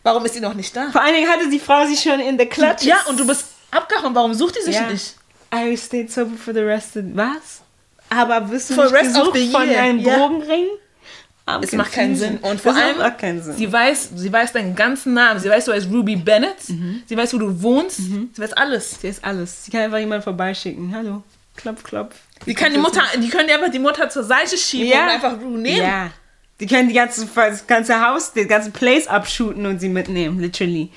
Warum 0.05 0.23
ist 0.23 0.35
sie 0.35 0.39
noch 0.39 0.53
nicht 0.53 0.75
da? 0.75 0.91
Vor 0.91 1.01
allen 1.01 1.15
Dingen 1.15 1.27
hatte 1.27 1.49
die 1.49 1.59
Frau 1.59 1.83
sie 1.87 1.97
schon 1.97 2.19
in 2.19 2.37
der 2.37 2.45
Klatsche. 2.47 2.87
Ja, 2.89 2.97
und 3.09 3.19
du 3.19 3.25
bist 3.25 3.47
abgehauen. 3.71 4.13
Warum 4.13 4.35
sucht 4.35 4.55
die 4.55 4.61
sich 4.61 4.75
Ja. 4.75 4.87
nicht? 4.87 5.15
I 5.53 5.75
stayed 5.75 6.11
sober 6.11 6.37
for 6.37 6.53
the 6.53 6.59
rest 6.59 6.95
of... 6.95 7.03
Was? 7.15 7.61
Aber 8.11 8.49
wirst 8.51 8.69
du 8.69 8.75
For 8.75 8.83
nicht 8.91 8.97
the 9.01 9.07
gesucht 9.07 9.33
the 9.35 9.49
von 9.51 9.61
einem 9.63 9.97
ja. 9.99 10.15
Drogenring? 10.17 10.67
I'm 11.47 11.63
Es 11.63 11.71
macht 11.73 11.91
keinen. 11.93 12.15
Sinn. 12.15 12.37
Und 12.37 12.61
vor 12.61 12.75
allem, 12.75 12.97
macht 12.99 13.13
auch 13.13 13.17
keinen 13.17 13.41
Sinn. 13.41 13.55
sie 13.55 13.71
weiß, 13.71 14.11
sie 14.15 14.31
weiß 14.31 14.53
deinen 14.53 14.75
ganzen 14.75 15.13
Namen. 15.15 15.39
Sie 15.39 15.49
weiß, 15.49 15.65
du 15.65 15.73
heißt 15.73 15.87
Ruby 15.91 16.15
Bennett. 16.15 16.59
Sie 16.61 17.17
weiß, 17.17 17.33
wo 17.33 17.37
du 17.39 17.61
wohnst. 17.63 17.97
Sie 17.97 18.29
weiß 18.37 18.53
alles. 18.53 19.01
Sie 19.01 19.07
ist 19.07 19.23
alles. 19.25 19.65
Sie 19.65 19.71
kann 19.71 19.81
einfach 19.81 19.97
jemanden 19.99 20.23
vorbeischicken. 20.23 20.93
Hallo. 20.95 21.23
Klopf, 21.55 21.83
klopf. 21.83 22.15
Die 22.45 22.53
kann 22.53 22.71
die 22.73 22.77
Mutter, 22.79 23.01
die 23.17 23.29
können 23.29 23.49
einfach 23.49 23.71
die 23.71 23.79
Mutter 23.79 24.07
zur 24.09 24.23
Seite 24.23 24.55
schieben 24.57 24.87
Ja. 24.89 25.03
und 25.05 25.09
einfach 25.09 25.33
Ru 25.41 25.57
nehmen. 25.57 25.77
Ja. 25.85 26.09
Die 26.59 26.67
können 26.67 26.87
die 26.87 26.95
ganze, 26.95 27.25
das 27.25 27.67
ganze 27.67 28.05
Haus, 28.05 28.31
den 28.31 28.47
ganzen 28.47 28.71
Place 28.71 29.07
abshooten 29.07 29.65
und 29.65 29.79
sie 29.79 29.89
mitnehmen, 29.89 30.39
literally. 30.39 30.91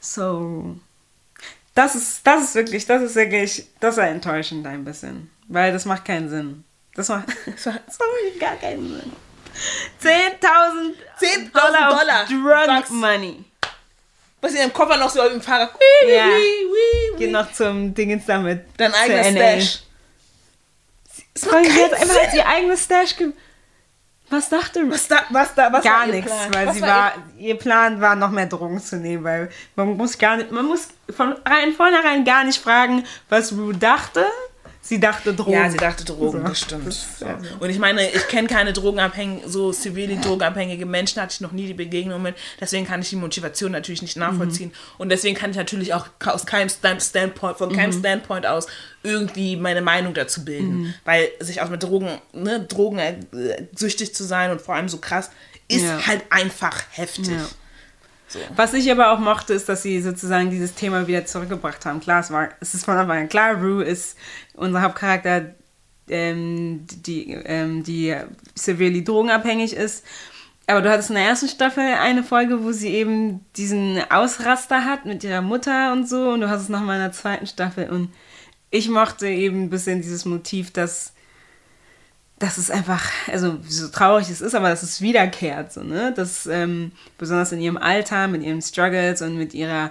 So. 0.00 0.76
Das 1.74 1.94
ist, 1.94 2.26
das 2.26 2.42
ist 2.44 2.54
wirklich, 2.54 2.84
das 2.84 3.02
ist 3.02 3.14
wirklich, 3.14 3.66
das 3.80 3.96
ist 3.96 4.04
enttäuschend 4.04 4.66
ein 4.66 4.84
bisschen. 4.84 5.30
Weil 5.48 5.72
das 5.72 5.86
macht 5.86 6.04
keinen 6.04 6.28
Sinn. 6.28 6.64
Das 6.94 7.08
macht, 7.08 7.28
sorry, 7.56 8.38
gar 8.38 8.56
keinen 8.56 8.88
Sinn. 8.88 9.12
10.000 10.02 10.94
10.000 11.20 11.52
Dollar, 11.52 11.98
Dollar. 11.98 12.26
Drug 12.26 12.66
Bucks. 12.66 12.90
Money. 12.90 13.44
Was 14.40 14.52
in 14.52 14.58
ihrem 14.58 14.72
Koffer 14.72 14.96
noch 14.96 15.08
so 15.08 15.22
im 15.22 15.40
Fahrrad. 15.40 15.70
Ja. 16.06 16.26
Wii, 16.26 17.16
Geht 17.16 17.30
noch 17.30 17.52
zum 17.52 17.94
Dingens 17.94 18.26
damit. 18.26 18.64
Dein 18.76 18.92
eigenes. 18.92 19.30
Stash. 19.30 19.82
Es 21.34 21.46
macht 21.46 21.64
sie 21.64 21.84
hat 21.84 21.92
einfach 21.94 22.06
Sinn. 22.06 22.36
ihr 22.36 22.46
eigenes 22.46 22.84
Stash 22.84 23.16
ge 23.16 23.32
Was 24.32 24.48
dachte 24.48 24.90
Was 24.90 25.08
da, 25.08 25.16
was 25.28 25.54
da, 25.54 25.70
was 25.72 25.84
gar 25.84 26.06
ihr 26.06 26.14
nichts, 26.14 26.32
weil 26.52 26.66
was 26.66 26.76
sie 26.76 26.82
war 26.82 26.88
war, 26.88 27.12
ihr 27.38 27.56
Plan 27.58 28.00
war 28.00 28.16
noch 28.16 28.30
mehr 28.30 28.46
Drogen 28.46 28.80
zu 28.80 28.96
nehmen, 28.96 29.24
weil 29.24 29.50
man 29.76 29.96
muss 29.96 30.16
gar 30.16 30.38
nicht, 30.38 30.50
man 30.50 30.64
muss 30.64 30.88
von 31.14 31.34
rein 31.44 31.72
vornherein 31.74 32.24
gar 32.24 32.42
nicht 32.44 32.58
fragen, 32.58 33.04
was 33.28 33.52
Rue 33.52 33.74
dachte. 33.74 34.24
Sie 34.84 34.98
dachte 34.98 35.32
Drogen. 35.32 35.52
Ja, 35.52 35.70
sie 35.70 35.76
dachte 35.76 36.04
Drogen, 36.04 36.42
So. 36.42 36.48
das 36.48 36.58
stimmt. 36.60 36.86
Das- 36.88 37.18
so. 37.20 37.24
also. 37.26 37.46
Und 37.60 37.70
ich 37.70 37.78
meine, 37.78 38.10
ich 38.10 38.26
kenne 38.26 38.48
keine 38.48 38.72
drogenabhängigen, 38.72 39.48
so 39.48 39.70
severely 39.70 40.18
drogenabhängige 40.20 40.86
Menschen, 40.86 41.22
hatte 41.22 41.34
ich 41.34 41.40
noch 41.40 41.52
nie 41.52 41.66
die 41.68 41.74
Begegnung 41.74 42.20
mit. 42.20 42.34
Deswegen 42.60 42.84
kann 42.84 43.00
ich 43.00 43.08
die 43.10 43.16
Motivation 43.16 43.70
natürlich 43.70 44.02
nicht 44.02 44.16
nachvollziehen. 44.16 44.70
Mhm. 44.70 44.74
Und 44.98 45.08
deswegen 45.10 45.36
kann 45.36 45.52
ich 45.52 45.56
natürlich 45.56 45.94
auch 45.94 46.06
aus 46.26 46.46
keinem 46.46 46.68
Stand 46.68 47.00
Standpoint, 47.00 47.58
von 47.58 47.68
Mhm. 47.70 47.76
keinem 47.76 47.92
Standpoint 47.92 48.44
aus 48.44 48.66
irgendwie 49.04 49.56
meine 49.56 49.82
Meinung 49.82 50.14
dazu 50.14 50.44
bilden. 50.44 50.80
Mhm. 50.82 50.94
Weil 51.04 51.28
sich 51.38 51.60
auch 51.62 51.68
mit 51.70 51.82
Drogen, 51.82 52.18
ne, 52.32 52.60
Drogen 52.60 52.98
äh, 52.98 53.14
süchtig 53.76 54.14
zu 54.16 54.24
sein 54.24 54.50
und 54.50 54.60
vor 54.60 54.74
allem 54.74 54.88
so 54.88 54.98
krass, 54.98 55.30
ist 55.68 55.84
Ja. 55.84 56.06
halt 56.08 56.22
einfach 56.30 56.82
heftig. 56.90 57.28
Ja. 57.28 57.46
Was 58.56 58.74
ich 58.74 58.90
aber 58.90 59.12
auch 59.12 59.18
mochte, 59.18 59.54
ist, 59.54 59.68
dass 59.68 59.82
sie 59.82 60.00
sozusagen 60.00 60.50
dieses 60.50 60.74
Thema 60.74 61.06
wieder 61.06 61.24
zurückgebracht 61.24 61.84
haben. 61.86 62.00
Klar, 62.00 62.20
es, 62.20 62.30
war, 62.30 62.48
es 62.60 62.74
ist 62.74 62.84
von 62.84 62.96
Anfang 62.96 63.18
an 63.18 63.28
klar, 63.28 63.54
Rue 63.54 63.84
ist 63.84 64.16
unser 64.54 64.82
Hauptcharakter, 64.82 65.54
ähm, 66.08 66.86
die, 67.06 67.32
ähm, 67.32 67.82
die 67.82 68.16
severely 68.54 69.04
drogenabhängig 69.04 69.74
ist. 69.74 70.04
Aber 70.66 70.80
du 70.80 70.90
hattest 70.90 71.10
in 71.10 71.16
der 71.16 71.24
ersten 71.24 71.48
Staffel 71.48 71.82
eine 71.82 72.22
Folge, 72.22 72.62
wo 72.62 72.72
sie 72.72 72.90
eben 72.90 73.44
diesen 73.56 74.00
Ausraster 74.10 74.84
hat 74.84 75.04
mit 75.04 75.24
ihrer 75.24 75.42
Mutter 75.42 75.92
und 75.92 76.08
so. 76.08 76.30
Und 76.30 76.40
du 76.40 76.48
hast 76.48 76.62
es 76.62 76.68
nochmal 76.68 76.96
in 76.96 77.02
der 77.02 77.12
zweiten 77.12 77.46
Staffel. 77.46 77.90
Und 77.90 78.12
ich 78.70 78.88
mochte 78.88 79.26
eben 79.26 79.64
ein 79.64 79.70
bisschen 79.70 80.02
dieses 80.02 80.24
Motiv, 80.24 80.70
dass 80.70 81.12
dass 82.42 82.58
es 82.58 82.70
einfach, 82.70 83.04
also 83.30 83.58
so 83.68 83.86
traurig 83.88 84.28
es 84.28 84.40
ist, 84.40 84.54
aber 84.54 84.68
dass 84.68 84.82
es 84.82 85.00
wiederkehrt, 85.00 85.72
so, 85.72 85.82
ne? 85.82 86.12
Dass 86.14 86.46
ähm, 86.46 86.90
besonders 87.16 87.52
in 87.52 87.60
ihrem 87.60 87.76
Alter, 87.76 88.26
mit 88.26 88.42
ihren 88.42 88.60
Struggles 88.60 89.22
und 89.22 89.36
mit 89.38 89.54
ihrer, 89.54 89.90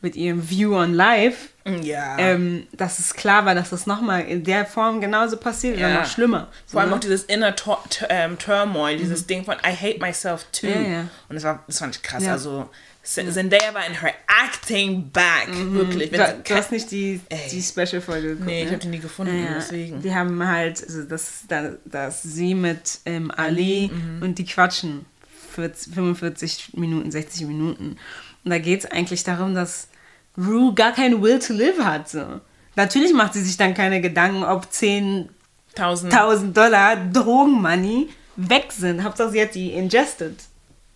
mit 0.00 0.16
ihrem 0.16 0.48
View 0.48 0.74
on 0.74 0.94
Life, 0.94 1.48
Ja. 1.82 2.16
ähm, 2.18 2.66
dass 2.72 2.98
es 2.98 3.12
klar 3.14 3.44
war, 3.44 3.54
dass 3.54 3.70
das 3.70 3.86
nochmal 3.86 4.22
in 4.22 4.42
der 4.44 4.64
Form 4.64 5.00
genauso 5.00 5.36
passiert 5.36 5.76
oder 5.76 5.88
Ja. 5.90 6.00
noch 6.00 6.06
schlimmer. 6.06 6.48
Vor 6.66 6.80
allem 6.80 6.90
ne? 6.90 6.96
auch 6.96 7.00
dieses 7.00 7.24
inner 7.24 7.54
Tur 7.54 7.78
ähm, 8.08 8.38
Turmoil, 8.38 8.96
dieses 8.96 9.26
Ding 9.26 9.44
von 9.44 9.56
I 9.56 9.74
hate 9.74 9.98
myself 9.98 10.46
too. 10.52 10.66
Ja. 10.68 11.00
Und 11.28 11.34
das 11.34 11.44
war, 11.44 11.62
das 11.66 11.78
fand 11.78 11.94
ich 11.96 12.02
krass. 12.02 12.26
Also 12.26 12.70
Zendaya 13.06 13.72
war 13.72 13.86
in 13.86 14.00
her 14.00 14.14
acting 14.26 15.10
back, 15.10 15.48
wirklich. 15.48 16.10
Wenn 16.10 16.20
Du, 16.20 16.42
du 16.42 16.54
hast 16.54 16.72
nicht 16.72 16.90
die, 16.90 17.20
die 17.52 17.62
Special-Folge 17.62 18.30
geguckt, 18.30 18.46
nee, 18.46 18.62
ich 18.62 18.66
ne? 18.66 18.72
habe 18.72 18.82
die 18.82 18.88
nie 18.88 18.98
gefunden, 18.98 19.44
Ja, 19.44 19.54
deswegen. 19.54 20.02
Die 20.02 20.12
haben 20.12 20.44
halt, 20.46 20.82
also 20.82 21.04
das, 21.04 21.44
da, 21.46 21.72
das 21.84 22.22
sie 22.22 22.54
mit 22.54 22.98
ähm, 23.04 23.30
Ali 23.30 23.90
mhm. 23.92 24.22
und 24.22 24.38
die 24.38 24.44
quatschen 24.44 25.06
40, 25.52 25.94
45 25.94 26.74
Minuten, 26.74 27.10
60 27.10 27.46
Minuten. 27.46 27.96
Und 28.44 28.50
da 28.50 28.58
geht 28.58 28.80
es 28.80 28.90
eigentlich 28.90 29.22
darum, 29.22 29.54
dass 29.54 29.88
Rue 30.36 30.74
gar 30.74 30.92
keinen 30.92 31.22
Will 31.22 31.38
to 31.38 31.52
live 31.52 31.78
hat. 31.78 32.08
So. 32.08 32.40
Natürlich 32.74 33.12
macht 33.12 33.34
sie 33.34 33.42
sich 33.42 33.56
dann 33.56 33.74
keine 33.74 34.00
Gedanken, 34.00 34.42
ob 34.42 34.66
10.000 34.66 35.28
Tausend. 36.10 36.56
Dollar 36.56 36.96
Drogenmoney 36.96 38.08
weg 38.36 38.72
sind. 38.72 39.04
Hauptsache 39.04 39.30
sie 39.30 39.42
hat 39.42 39.54
die 39.54 39.72
ingested, 39.72 40.34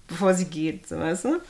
bevor 0.08 0.34
sie 0.34 0.46
geht, 0.46 0.88
so 0.88 0.98
weißt 0.98 1.26
du? 1.26 1.40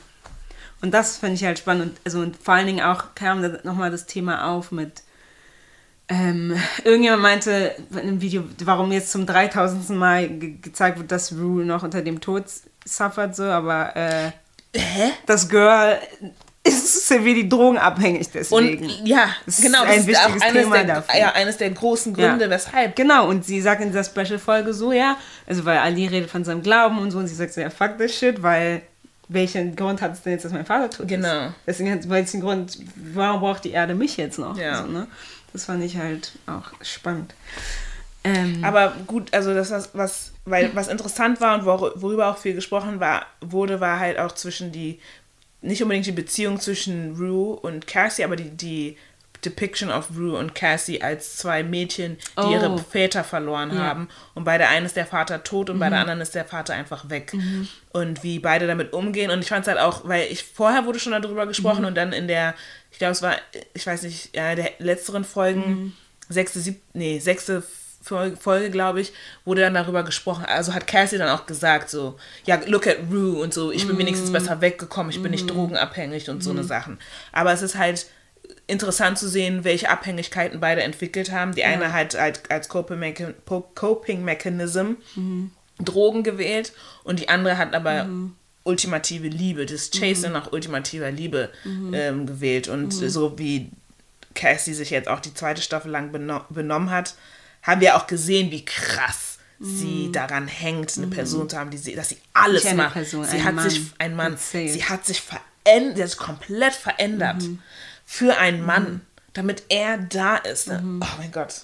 Und 0.81 0.93
das 0.93 1.17
finde 1.17 1.35
ich 1.35 1.43
halt 1.43 1.59
spannend. 1.59 1.83
Und, 1.83 1.97
also, 2.05 2.19
und 2.19 2.37
vor 2.37 2.55
allen 2.55 2.67
Dingen 2.67 2.81
auch 2.83 3.13
kam 3.15 3.41
da 3.41 3.59
nochmal 3.63 3.91
das 3.91 4.05
Thema 4.05 4.49
auf 4.51 4.71
mit, 4.71 5.03
ähm, 6.09 6.55
irgendjemand 6.83 7.21
meinte 7.21 7.75
in 7.91 7.99
einem 7.99 8.21
Video, 8.21 8.43
warum 8.63 8.91
jetzt 8.91 9.11
zum 9.11 9.25
3000. 9.25 9.89
Mal 9.91 10.27
ge 10.27 10.55
gezeigt 10.61 10.97
wird, 10.97 11.11
dass 11.11 11.31
Rue 11.33 11.63
noch 11.63 11.83
unter 11.83 12.01
dem 12.01 12.19
Tod 12.19 12.45
suffert, 12.83 13.35
so, 13.35 13.43
aber 13.43 13.95
äh, 13.95 14.31
Hä? 14.75 15.11
das 15.25 15.47
Girl 15.47 15.99
ist 16.63 17.09
wie 17.23 17.33
die 17.33 17.49
drogenabhängig 17.49 18.29
deswegen. 18.31 18.85
Und 18.85 19.07
ja, 19.07 19.29
Das 19.45 19.59
ist 19.59 19.65
genau, 19.65 19.83
ein 19.83 19.87
das 19.97 20.07
ist 20.07 20.17
auch 20.17 20.25
wichtiges 20.27 20.41
eines 20.43 20.63
Thema 20.63 20.75
der, 20.83 20.95
dafür. 20.95 21.19
ja, 21.19 21.31
eines 21.33 21.57
der 21.57 21.69
großen 21.71 22.13
Gründe, 22.13 22.49
weshalb. 22.49 22.95
Genau, 22.95 23.27
und 23.27 23.45
sie 23.45 23.61
sagt 23.61 23.81
in 23.81 23.87
dieser 23.87 24.03
Special-Folge 24.03 24.73
so, 24.73 24.91
ja, 24.91 25.17
also 25.47 25.65
weil 25.65 25.79
Ali 25.79 26.07
redet 26.07 26.29
von 26.29 26.43
seinem 26.43 26.61
Glauben 26.61 26.99
und 26.99 27.11
so, 27.11 27.17
und 27.19 27.27
sie 27.27 27.35
sagt 27.35 27.53
so, 27.53 27.61
ja, 27.61 27.69
fuck 27.69 27.97
this 27.97 28.15
shit, 28.15 28.43
weil 28.43 28.83
welchen 29.33 29.75
Grund 29.75 30.01
hat 30.01 30.13
es 30.13 30.21
denn 30.23 30.33
jetzt, 30.33 30.45
dass 30.45 30.51
mein 30.51 30.65
Vater 30.65 30.89
tot 30.89 31.07
Genau. 31.07 31.47
ist? 31.47 31.53
Deswegen 31.67 31.91
hat 31.91 32.09
welchen 32.09 32.41
Grund, 32.41 32.77
warum 33.13 33.41
braucht 33.41 33.63
die 33.63 33.71
Erde 33.71 33.95
mich 33.95 34.17
jetzt 34.17 34.39
noch? 34.39 34.57
Ja. 34.57 34.81
So, 34.83 34.87
ne? 34.91 35.07
Das 35.53 35.65
fand 35.65 35.83
ich 35.83 35.97
halt 35.97 36.33
auch 36.47 36.71
spannend. 36.81 37.33
Ähm, 38.23 38.63
Aber 38.63 38.93
gut, 39.07 39.33
also 39.33 39.53
das 39.53 39.71
was, 39.71 39.89
was 39.93 40.31
weil 40.45 40.69
was 40.75 40.87
interessant 40.87 41.41
war 41.41 41.55
und 41.57 41.65
wor 41.65 41.93
worüber 42.01 42.27
auch 42.27 42.37
viel 42.37 42.53
gesprochen 42.53 42.99
war, 42.99 43.25
wurde, 43.41 43.79
war 43.79 43.99
halt 43.99 44.19
auch 44.19 44.31
zwischen 44.33 44.71
die 44.71 44.99
nicht 45.61 45.81
unbedingt 45.83 46.05
die 46.07 46.11
Beziehung 46.11 46.59
zwischen 46.59 47.15
Rue 47.15 47.55
und 47.55 47.85
Cassie, 47.87 48.23
aber 48.23 48.35
die, 48.35 48.49
die 48.49 48.97
Depiction 49.45 49.89
of 49.91 50.09
Rue 50.15 50.37
und 50.37 50.53
Cassie 50.55 51.01
als 51.01 51.37
zwei 51.37 51.63
Mädchen, 51.63 52.17
die 52.37 52.41
Oh. 52.41 52.51
ihre 52.51 52.77
Väter 52.77 53.23
verloren 53.23 53.71
Ja. 53.73 53.79
haben. 53.81 54.07
Und 54.35 54.43
bei 54.43 54.57
der 54.57 54.69
einen 54.69 54.85
ist 54.85 54.95
der 54.95 55.05
Vater 55.07 55.43
tot 55.43 55.69
und 55.69 55.79
bei 55.79 55.89
der 55.89 55.99
anderen 55.99 56.21
ist 56.21 56.35
der 56.35 56.45
Vater 56.45 56.73
einfach 56.73 57.09
weg. 57.09 57.33
Und 57.91 58.23
wie 58.23 58.39
beide 58.39 58.67
damit 58.67 58.93
umgehen. 58.93 59.31
Und 59.31 59.39
ich 59.41 59.47
fand 59.49 59.63
es 59.63 59.67
halt 59.67 59.79
auch, 59.79 60.07
weil 60.07 60.27
ich 60.31 60.43
vorher 60.43 60.85
wurde 60.85 60.99
schon 60.99 61.13
darüber 61.19 61.45
gesprochen 61.47 61.85
und 61.85 61.95
dann 61.95 62.13
in 62.13 62.27
der, 62.27 62.53
ich 62.91 62.97
glaube, 62.99 63.13
es 63.13 63.21
war, 63.21 63.35
ich 63.73 63.85
weiß 63.87 64.03
nicht, 64.03 64.35
ja, 64.35 64.53
der 64.55 64.71
letzteren 64.79 65.23
Folgen, 65.23 65.95
sechste, 66.29 66.59
sieb, 66.59 66.81
nee, 66.93 67.19
sechste 67.19 67.63
Folge, 68.03 68.35
Folge 68.37 68.71
glaube 68.71 68.99
ich, 69.01 69.13
wurde 69.45 69.61
dann 69.61 69.73
darüber 69.75 70.03
gesprochen. 70.03 70.45
Also 70.45 70.73
hat 70.73 70.87
Cassie 70.87 71.17
dann 71.19 71.29
auch 71.29 71.45
gesagt, 71.45 71.89
so, 71.89 72.17
ja, 72.45 72.59
look 72.65 72.87
at 72.87 72.97
Rue 73.11 73.39
und 73.41 73.53
so, 73.53 73.71
ich 73.71 73.85
bin 73.87 73.97
wenigstens 73.97 74.31
besser 74.31 74.59
weggekommen, 74.61 75.11
ich 75.11 75.21
bin 75.21 75.29
nicht 75.31 75.47
drogenabhängig 75.49 76.29
und 76.29 76.43
so 76.43 76.49
eine 76.51 76.63
Sachen. 76.63 76.97
Aber 77.31 77.51
es 77.53 77.61
ist 77.61 77.77
halt 77.77 78.07
interessant 78.67 79.17
zu 79.17 79.27
sehen, 79.27 79.63
welche 79.63 79.89
Abhängigkeiten 79.89 80.59
beide 80.59 80.81
entwickelt 80.83 81.31
haben. 81.31 81.53
Die 81.55 81.63
eine 81.63 81.93
hat 81.93 82.17
halt 82.17 82.49
als 82.49 82.69
Coping 82.69 84.23
Mechanism 84.23 84.93
Drogen 85.79 86.23
gewählt 86.23 86.73
und 87.03 87.19
die 87.19 87.29
andere 87.29 87.57
hat 87.57 87.73
aber 87.73 88.07
ultimative 88.63 89.27
Liebe, 89.27 89.65
das 89.65 89.89
Chasen 89.89 90.31
nach 90.31 90.51
ultimativer 90.51 91.11
Liebe 91.11 91.49
ähm, 91.65 92.25
gewählt. 92.27 92.67
Und 92.67 92.91
so 92.91 93.37
wie 93.39 93.71
Cassie 94.35 94.73
sich 94.73 94.91
jetzt 94.91 95.07
auch 95.09 95.19
die 95.19 95.33
zweite 95.33 95.61
Staffel 95.61 95.91
lang 95.91 96.11
beno 96.11 96.41
benommen 96.49 96.91
hat, 96.91 97.15
haben 97.63 97.81
wir 97.81 97.95
auch 97.95 98.07
gesehen, 98.07 98.51
wie 98.51 98.63
krass 98.65 99.39
sie 99.59 100.11
daran 100.11 100.47
hängt, 100.47 100.97
eine 100.97 101.07
Person 101.07 101.47
zu 101.47 101.55
haben, 101.57 101.69
die 101.69 101.77
sie, 101.77 101.93
dass 101.93 102.09
sie 102.09 102.17
alles 102.33 102.73
macht. 102.73 102.93
Person, 102.93 103.25
sie 103.25 103.43
hat 103.43 103.53
Mann. 103.53 103.69
sich 103.69 103.81
ein 103.99 104.15
Mann, 104.15 104.35
sie 104.37 104.83
hat 104.83 105.05
sich 105.05 105.21
verändert, 105.21 105.97
sie 105.97 106.03
hat 106.03 106.09
sich 106.09 106.17
komplett 106.17 106.73
verändert 106.73 107.43
Mhm. 107.43 107.59
Für 108.13 108.37
einen 108.37 108.65
Mann, 108.65 109.01
damit 109.33 109.63
er 109.69 109.97
da 109.97 110.35
ist. 110.35 110.67
ne? 110.67 110.81
Oh 111.01 111.05
mein 111.17 111.31
Gott. 111.31 111.61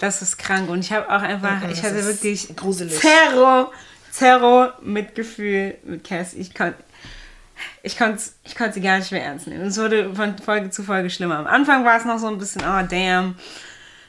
Das 0.00 0.22
ist 0.22 0.36
krank. 0.38 0.68
Und 0.68 0.80
ich 0.80 0.92
habe 0.92 1.08
auch 1.08 1.22
einfach, 1.22 1.62
Mhm, 1.62 1.70
ich 1.70 1.82
hatte 1.84 2.04
wirklich 2.04 2.54
gruselig. 2.56 2.98
Terror, 2.98 3.70
Terror, 4.18 4.74
Mitgefühl 4.82 5.76
mit 5.84 6.02
Cass. 6.02 6.34
Ich 6.34 6.52
konnte 6.54 6.76
ich 7.84 7.96
konnte 7.96 8.20
ich 8.42 8.56
konnt 8.56 8.74
sie 8.74 8.80
gar 8.80 8.98
nicht 8.98 9.12
mehr 9.12 9.22
ernst 9.24 9.46
nehmen. 9.46 9.62
Es 9.66 9.78
wurde 9.78 10.12
von 10.14 10.36
Folge 10.38 10.70
zu 10.70 10.82
Folge 10.82 11.08
schlimmer. 11.10 11.38
Am 11.38 11.46
Anfang 11.46 11.84
war 11.84 11.96
es 11.96 12.04
noch 12.04 12.18
so 12.18 12.26
ein 12.26 12.38
bisschen, 12.38 12.62
oh 12.62 12.82
damn. 12.90 13.36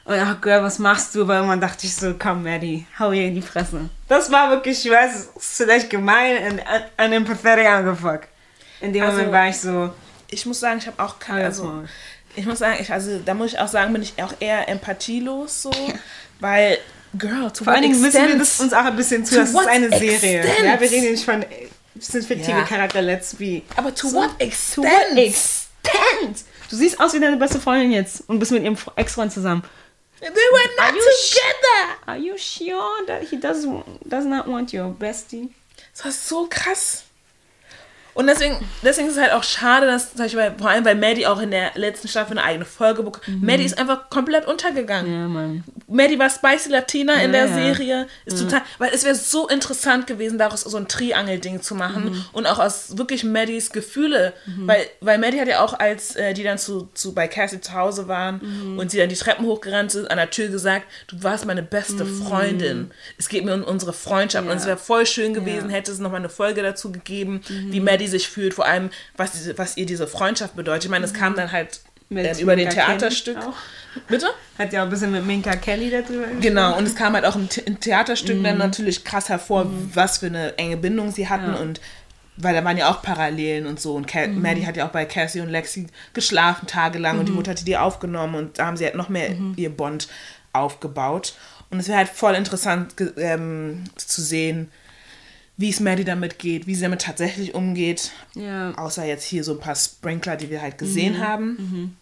Und 0.04 0.14
oh 0.20 0.34
Girl, 0.40 0.62
was 0.64 0.78
machst 0.80 1.14
du? 1.14 1.22
Aber 1.22 1.36
irgendwann 1.36 1.60
dachte 1.60 1.86
ich 1.86 1.94
so, 1.94 2.14
komm, 2.18 2.42
Maddie, 2.42 2.86
hau 2.98 3.12
ihr 3.12 3.26
in 3.28 3.34
die 3.36 3.42
Fresse. 3.42 3.88
Das 4.08 4.30
war 4.32 4.50
wirklich, 4.50 4.84
ich 4.84 4.90
weiß, 4.90 5.14
es 5.14 5.26
ist 5.36 5.56
vielleicht 5.58 5.90
gemein 5.90 6.36
und 6.52 6.60
un- 6.60 7.04
unempathetic 7.06 7.66
angefuck. 7.66 8.22
In 8.80 8.92
dem 8.92 9.02
Also, 9.04 9.16
Moment 9.18 9.32
war 9.32 9.48
ich 9.48 9.58
so, 9.60 9.92
Ich 10.28 10.46
muss 10.46 10.60
sagen, 10.60 10.78
ich 10.78 10.86
habe 10.86 11.02
auch 11.02 11.18
keine, 11.18 11.44
also, 11.44 11.84
ich 12.34 12.46
muss 12.46 12.58
sagen, 12.58 12.76
ich, 12.80 12.90
also 12.92 13.18
da 13.24 13.34
muss 13.34 13.52
ich 13.52 13.58
auch 13.58 13.68
sagen, 13.68 13.92
bin 13.92 14.02
ich 14.02 14.14
auch 14.22 14.34
eher 14.40 14.68
empathielos 14.68 15.62
so, 15.62 15.70
weil, 16.40 16.78
girl, 17.18 17.50
to 17.52 17.64
vor 17.64 17.72
allen 17.72 17.82
what 17.84 17.90
Dingen 17.92 18.04
wissen 18.04 18.26
wir 18.28 18.38
das 18.38 18.60
uns 18.60 18.72
auch 18.72 18.84
ein 18.84 18.96
bisschen 18.96 19.24
zu, 19.24 19.34
To 19.36 19.40
das 19.40 19.50
ist 19.50 19.66
eine 19.68 19.88
Serie. 19.90 20.40
extent? 20.40 20.64
Ja, 20.64 20.80
wir 20.80 20.90
reden 20.90 21.10
nicht 21.12 21.24
von, 21.24 21.44
das 21.94 22.06
sind 22.08 22.24
fiktive 22.26 22.58
Ja. 22.58 22.64
Charakter, 22.64 23.00
let's 23.02 23.34
be. 23.36 23.62
Aber 23.76 23.94
to 23.94 24.08
So, 24.08 24.16
what 24.16 24.30
To 24.38 24.44
extent? 24.44 24.86
what 24.86 25.18
extent? 25.18 26.44
Du 26.68 26.76
siehst 26.76 26.98
aus 27.00 27.14
wie 27.14 27.20
deine 27.20 27.36
beste 27.36 27.60
Freundin 27.60 27.92
jetzt 27.92 28.24
und 28.28 28.38
bist 28.40 28.50
mit 28.50 28.64
ihrem 28.64 28.76
Ex-Freund 28.96 29.32
zusammen. 29.32 29.62
They 30.18 30.28
were 30.30 30.70
not 30.76 30.86
Are 30.86 30.92
together. 30.92 32.06
Are 32.06 32.16
you 32.18 32.36
sure 32.38 33.06
that 33.06 33.22
he 33.30 33.38
does, 33.38 33.66
does 34.04 34.24
not 34.24 34.46
want 34.48 34.72
your 34.72 34.88
bestie? 34.98 35.50
Das 35.94 36.04
war 36.04 36.12
so 36.12 36.46
krass. 36.50 37.04
Und 38.16 38.26
deswegen, 38.28 38.56
deswegen 38.82 39.08
ist 39.08 39.16
es 39.16 39.20
halt 39.22 39.32
auch 39.32 39.42
schade, 39.44 39.86
dass, 39.86 40.08
ich 40.24 40.34
mal, 40.34 40.54
vor 40.58 40.70
allem, 40.70 40.84
weil 40.86 40.94
Maddie 40.94 41.26
auch 41.26 41.38
in 41.40 41.50
der 41.50 41.72
letzten 41.74 42.08
Staffel 42.08 42.38
eine 42.38 42.46
eigene 42.46 42.64
Folge 42.64 43.02
bekommen. 43.02 43.40
Maddie 43.42 43.64
ist 43.64 43.78
einfach 43.78 44.08
komplett 44.08 44.46
untergegangen. 44.46 45.12
Ja, 45.12 45.28
Mann. 45.28 45.64
Maddie 45.86 46.18
war 46.18 46.30
Spicy 46.30 46.70
Latina 46.70 47.14
in 47.16 47.32
Ja, 47.34 47.44
der 47.44 47.46
ja. 47.46 47.54
Serie. 47.74 48.06
Ist 48.24 48.38
total, 48.40 48.62
weil 48.78 48.90
es 48.94 49.04
wäre 49.04 49.14
so 49.14 49.46
interessant 49.48 50.06
gewesen, 50.06 50.38
daraus 50.38 50.62
so 50.62 50.76
ein 50.78 50.88
Triangel-Ding 50.88 51.60
zu 51.60 51.74
machen 51.74 52.04
Mhm. 52.06 52.24
und 52.32 52.46
auch 52.46 52.58
aus 52.58 52.96
wirklich 52.96 53.22
Maddies 53.22 53.70
Gefühle. 53.70 54.32
Weil, 54.64 54.86
weil 55.00 55.18
Maddie 55.18 55.38
hat 55.40 55.48
ja 55.48 55.62
auch, 55.62 55.78
als 55.78 56.16
äh, 56.16 56.32
die 56.32 56.42
dann 56.42 56.56
zu, 56.58 56.88
zu 56.94 57.12
bei 57.14 57.28
Cassie 57.28 57.60
zu 57.60 57.74
Hause 57.74 58.08
waren 58.08 58.40
Mhm. 58.42 58.78
und 58.78 58.90
sie 58.90 58.96
dann 58.98 59.10
die 59.10 59.14
Treppen 59.14 59.44
hochgerannt 59.44 59.94
ist, 59.94 60.10
an 60.10 60.16
der 60.16 60.30
Tür 60.30 60.48
gesagt, 60.48 60.86
du 61.08 61.22
warst 61.22 61.44
meine 61.44 61.62
beste 61.62 62.06
Freundin. 62.06 62.90
Es 63.18 63.28
geht 63.28 63.44
mir 63.44 63.54
um 63.54 63.62
unsere 63.62 63.92
Freundschaft. 63.92 64.44
Mhm. 64.46 64.50
Und 64.52 64.56
es 64.56 64.66
wäre 64.66 64.78
voll 64.78 65.04
schön 65.06 65.34
gewesen, 65.34 65.68
hätte 65.68 65.92
es 65.92 65.98
nochmal 65.98 66.20
eine 66.20 66.28
Folge 66.30 66.62
dazu 66.62 66.90
gegeben, 66.90 67.42
Mhm. 67.48 67.72
wie 67.72 67.80
Maddie 67.80 68.05
sich 68.06 68.28
fühlt, 68.28 68.54
vor 68.54 68.66
allem, 68.66 68.90
was, 69.16 69.32
diese, 69.32 69.56
was 69.58 69.76
ihr 69.76 69.86
diese 69.86 70.06
Freundschaft 70.06 70.56
bedeutet. 70.56 70.84
Ich 70.84 70.90
meine, 70.90 71.04
es 71.04 71.14
kam 71.14 71.34
dann 71.34 71.52
halt 71.52 71.80
ähm, 72.10 72.18
über 72.38 72.54
den 72.56 72.68
Minka 72.68 72.84
Theaterstück. 72.86 73.38
Bitte? 74.08 74.26
Hat 74.58 74.72
ja 74.72 74.80
auch 74.80 74.84
ein 74.84 74.90
bisschen 74.90 75.10
mit 75.10 75.26
Minka 75.26 75.56
Kelly 75.56 75.90
darüber 75.90 76.26
Genau, 76.40 76.76
und 76.76 76.86
es 76.86 76.94
kam 76.94 77.14
halt 77.14 77.24
auch 77.24 77.34
im, 77.36 77.48
im 77.64 77.80
Theaterstück 77.80 78.36
Mhm. 78.38 78.44
dann 78.44 78.58
natürlich 78.58 79.04
krass 79.04 79.28
hervor, 79.28 79.66
was 79.94 80.18
für 80.18 80.26
eine 80.26 80.56
enge 80.58 80.76
Bindung 80.76 81.10
sie 81.12 81.28
hatten 81.28 81.52
Ja. 81.54 81.60
und 81.60 81.80
weil 82.38 82.54
da 82.54 82.62
waren 82.62 82.76
ja 82.76 82.90
auch 82.90 83.00
Parallelen 83.00 83.66
und 83.66 83.80
so 83.80 83.94
und 83.94 84.06
Ca 84.06 84.26
Mhm. 84.26 84.42
Maddie 84.42 84.66
hat 84.66 84.76
ja 84.76 84.86
auch 84.86 84.90
bei 84.90 85.06
Cassie 85.06 85.40
und 85.40 85.48
Lexi 85.48 85.86
geschlafen 86.12 86.66
tagelang 86.66 87.18
und 87.18 87.26
die 87.28 87.32
Mutter 87.32 87.52
hatte 87.52 87.64
die 87.64 87.78
aufgenommen 87.78 88.34
und 88.34 88.58
da 88.58 88.66
haben 88.66 88.76
sie 88.76 88.84
halt 88.84 88.94
noch 88.94 89.08
mehr 89.08 89.30
Mhm. 89.30 89.54
ihr 89.56 89.70
Bond 89.70 90.08
aufgebaut 90.52 91.34
und 91.70 91.80
es 91.80 91.88
wäre 91.88 91.98
halt 91.98 92.08
voll 92.10 92.34
interessant 92.34 92.94
ähm, 93.16 93.84
zu 93.96 94.20
sehen, 94.20 94.70
wie 95.56 95.70
es 95.70 95.80
Maddie 95.80 96.04
damit 96.04 96.38
geht, 96.38 96.66
wie 96.66 96.74
sie 96.74 96.82
damit 96.82 97.02
tatsächlich 97.02 97.54
umgeht, 97.54 98.10
Ja. 98.34 98.72
außer 98.76 99.04
jetzt 99.04 99.24
hier 99.24 99.42
so 99.44 99.52
ein 99.52 99.60
paar 99.60 99.74
Sprinkler, 99.76 100.36
die 100.36 100.50
wir 100.50 100.60
halt 100.62 100.78
gesehen 100.78 101.26
haben 101.26 101.96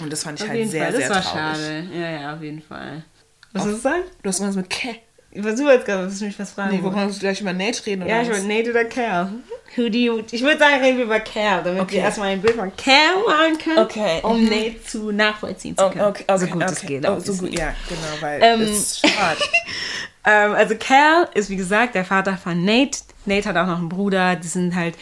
und 0.00 0.12
das 0.12 0.22
fand 0.24 0.40
ich 0.40 0.46
Mhm. 0.46 0.50
Auf 0.52 0.56
halt 0.58 0.70
sehr, 0.70 0.82
Fall, 0.84 0.92
das 0.92 1.00
sehr 1.02 1.10
war 1.10 1.22
traurig. 1.22 1.56
schade. 1.56 1.86
Ja, 1.94 2.10
ja, 2.20 2.34
auf 2.34 2.42
jeden 2.42 2.62
Fall. 2.62 3.04
Was 3.52 3.62
Auf- 3.62 3.68
du 3.68 3.76
sagen? 3.76 4.02
Du 4.22 4.28
hast 4.28 4.40
irgendwas 4.40 4.56
mit 4.56 4.70
Ke 4.70 4.96
Ich 5.36 5.42
versuche 5.42 5.72
jetzt 5.72 5.84
gerade, 5.84 6.06
du 6.06 6.24
mich 6.24 6.38
was 6.38 6.52
fragen 6.52 6.76
Nee, 6.76 6.82
wir 6.82 6.92
wollen 6.92 7.10
gleich 7.18 7.40
über 7.40 7.52
Nate 7.52 7.84
reden. 7.86 8.06
Ja, 8.06 8.20
oder 8.20 8.22
ich 8.22 8.28
was? 8.30 8.36
wollte 8.36 8.48
Nate 8.54 8.70
oder 8.70 8.84
Cal. 8.84 9.32
Who 9.74 9.88
do 9.88 9.98
you, 9.98 10.22
ich 10.30 10.42
würde 10.42 10.58
sagen, 10.60 10.80
reden 10.80 10.96
wir 10.98 11.04
über 11.06 11.18
Cal, 11.18 11.64
damit 11.64 11.82
Okay. 11.82 11.94
wir 11.96 12.00
erstmal 12.02 12.28
ein 12.28 12.40
Bild 12.40 12.54
von 12.54 12.70
Cal 12.76 13.16
machen 13.26 13.58
können, 13.58 13.78
Okay, 13.80 14.20
um 14.22 14.40
mhm. 14.44 14.48
Nate 14.48 14.84
zu 14.84 15.10
nachvollziehen 15.10 15.76
zu 15.76 15.84
Oh, 15.84 15.90
können. 15.90 16.04
okay, 16.04 16.24
okay, 16.28 16.38
so 16.38 16.46
gut 16.46 16.62
okay. 16.62 16.72
es 16.72 16.80
geht. 16.82 17.08
Oh, 17.08 17.18
so 17.18 17.34
gut, 17.34 17.58
ja, 17.58 17.74
genau, 17.88 18.00
weil 18.20 18.40
Ähm, 18.44 18.60
es 18.60 18.70
ist 18.70 19.00
schade. 19.08 19.40
Ähm, 20.26 20.52
also 20.54 20.74
Cal 20.78 21.28
ist 21.34 21.50
wie 21.50 21.56
gesagt 21.56 21.94
der 21.94 22.04
Vater 22.04 22.36
von 22.36 22.64
Nate. 22.64 22.98
Nate 23.26 23.48
hat 23.48 23.56
auch 23.56 23.66
noch 23.66 23.78
einen 23.78 23.88
Bruder. 23.88 24.36
Die 24.36 24.48
sind 24.48 24.74
halt 24.74 24.96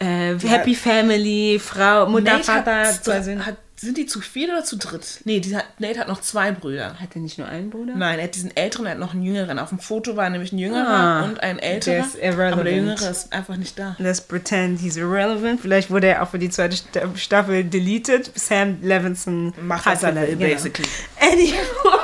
äh, 0.00 0.38
Happy 0.38 0.74
Family, 0.74 1.60
Frau, 1.62 2.06
Mutter, 2.08 2.32
Nate 2.32 2.44
Vater, 2.44 2.76
hat, 2.86 3.04
zwei 3.04 3.20
Söhne. 3.22 3.44
hat, 3.46 3.56
sind 3.76 3.96
die 3.96 4.06
zu 4.06 4.20
vier 4.20 4.48
oder 4.48 4.64
zu 4.64 4.76
dritt? 4.76 5.20
Nee, 5.24 5.40
hat, 5.54 5.64
Nate 5.80 6.00
hat 6.00 6.08
noch 6.08 6.20
zwei 6.20 6.50
Brüder. 6.50 6.94
Hat 7.00 7.10
er 7.14 7.20
nicht 7.20 7.38
nur 7.38 7.46
einen 7.48 7.70
Bruder? 7.70 7.94
Nein, 7.94 8.18
er 8.18 8.24
hat 8.24 8.34
diesen 8.34 8.56
älteren, 8.56 8.86
er 8.86 8.92
hat 8.92 8.98
noch 8.98 9.14
einen 9.14 9.22
jüngeren. 9.22 9.58
Auf 9.60 9.68
dem 9.68 9.78
Foto 9.78 10.16
war 10.16 10.28
nämlich 10.30 10.52
ein 10.52 10.58
jüngerer 10.58 10.88
Ah, 10.88 11.22
und 11.24 11.40
ein 11.40 11.60
älterer. 11.60 11.94
der 11.96 12.04
ist 12.04 12.14
irrelevant. 12.16 12.52
aber 12.54 12.64
der 12.64 12.72
jüngere 12.74 13.10
ist 13.10 13.32
einfach 13.32 13.56
nicht 13.56 13.78
da. 13.78 13.94
Let's 13.98 14.20
pretend 14.20 14.80
he's 14.80 14.96
irrelevant. 14.96 15.60
Vielleicht 15.60 15.90
wurde 15.90 16.08
er 16.08 16.22
auch 16.24 16.30
für 16.30 16.40
die 16.40 16.50
zweite 16.50 16.76
Sta- 16.76 17.08
Staffel 17.16 17.62
deleted. 17.64 18.30
Sam 18.34 18.78
Levinson 18.82 19.54
Macht 19.62 19.86
er 19.86 20.14
will, 20.14 20.36
genau. 20.36 20.52
basically. 20.54 20.88
Anywho. 21.20 21.98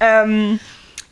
ähm, 0.00 0.60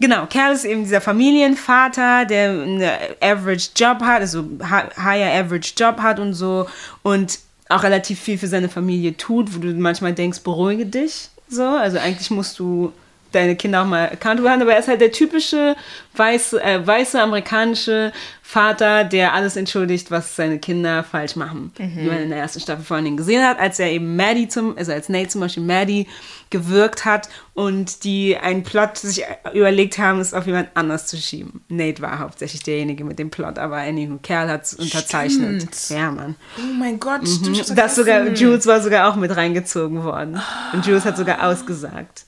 genau, 0.01 0.27
Kerl 0.27 0.53
ist 0.53 0.65
eben 0.65 0.85
dieser 0.85 1.01
Familienvater, 1.01 2.25
der 2.25 2.51
einen 2.51 2.83
average 3.21 3.71
Job 3.77 4.01
hat, 4.03 4.21
also 4.21 4.45
hi- 4.63 4.91
higher 5.03 5.45
average 5.45 5.73
Job 5.77 5.99
hat 6.01 6.19
und 6.19 6.35
so 6.35 6.69
und 7.03 7.39
auch 7.69 7.83
relativ 7.83 8.21
viel 8.21 8.39
für 8.39 8.47
seine 8.49 8.69
Familie 8.69 9.17
tut, 9.17 9.55
wo 9.55 9.59
du 9.59 9.69
manchmal 9.75 10.13
denkst, 10.13 10.41
beruhige 10.41 10.87
dich. 10.87 11.29
So, 11.49 11.65
also 11.65 11.99
eigentlich 11.99 12.31
musst 12.31 12.59
du 12.59 12.93
deine 13.35 13.57
Kinder 13.57 13.83
auch 13.83 13.87
mal 13.87 14.09
accountable 14.11 14.51
haben, 14.51 14.63
aber 14.63 14.73
er 14.73 14.79
ist 14.79 14.89
halt 14.89 15.01
der 15.01 15.13
typische 15.13 15.77
weiße, 16.17 16.63
äh, 16.63 16.87
weiße 16.87 17.21
amerikanische 17.21 18.13
Vater, 18.43 19.05
der 19.05 19.33
alles 19.33 19.57
entschuldigt, 19.57 20.11
was 20.11 20.37
seine 20.37 20.59
Kinder 20.59 21.03
falsch 21.03 21.35
machen. 21.35 21.73
Wie 21.77 22.07
man 22.09 22.19
in 22.21 22.29
der 22.29 22.39
ersten 22.39 22.61
Staffel 22.61 22.85
vor 22.85 22.97
allen 22.97 23.05
Dingen 23.07 23.17
gesehen 23.17 23.43
hat, 23.45 23.59
als 23.59 23.79
er 23.81 23.91
eben 23.91 24.15
Maddie 24.17 24.49
zum, 24.49 24.77
also 24.77 24.93
als 24.93 25.09
Nate 25.09 25.29
zum 25.29 25.41
Beispiel 25.41 25.63
Maddie 25.63 26.07
gewirkt 26.51 27.05
hat 27.05 27.29
und 27.55 28.05
die 28.05 28.37
einen 28.37 28.63
Plot 28.63 28.99
sich 28.99 29.25
überlegt 29.55 29.99
haben, 29.99 30.21
es 30.21 30.35
auf 30.35 30.47
jemand 30.47 30.69
anders 30.75 31.07
zu 31.07 31.17
schieben. 31.17 31.65
Nate 31.69 32.01
war 32.03 32.19
hauptsächlich 32.21 32.63
derjenige 32.63 33.03
mit 33.05 33.19
dem 33.19 33.31
Plot, 33.31 33.59
aber 33.59 33.79
anywho, 33.79 34.19
Kerl 34.23 34.49
hat 34.49 34.65
es 34.65 34.75
unterzeichnet. 34.75 35.63
Stimmt. 35.75 35.99
Ja, 36.01 36.11
Mann. 36.13 36.37
Oh 36.59 36.75
mein 36.79 37.01
Gott, 37.01 37.23
Mhm. 37.23 37.61
Das 37.75 37.97
sogar. 37.97 38.27
Jules 38.29 38.67
war 38.67 38.81
sogar 38.81 39.09
auch 39.09 39.17
mit 39.17 39.35
reingezogen 39.35 40.05
worden. 40.05 40.41
Und 40.73 40.87
Jules 40.87 41.05
hat 41.05 41.17
sogar 41.17 41.45
ausgesagt. 41.49 42.27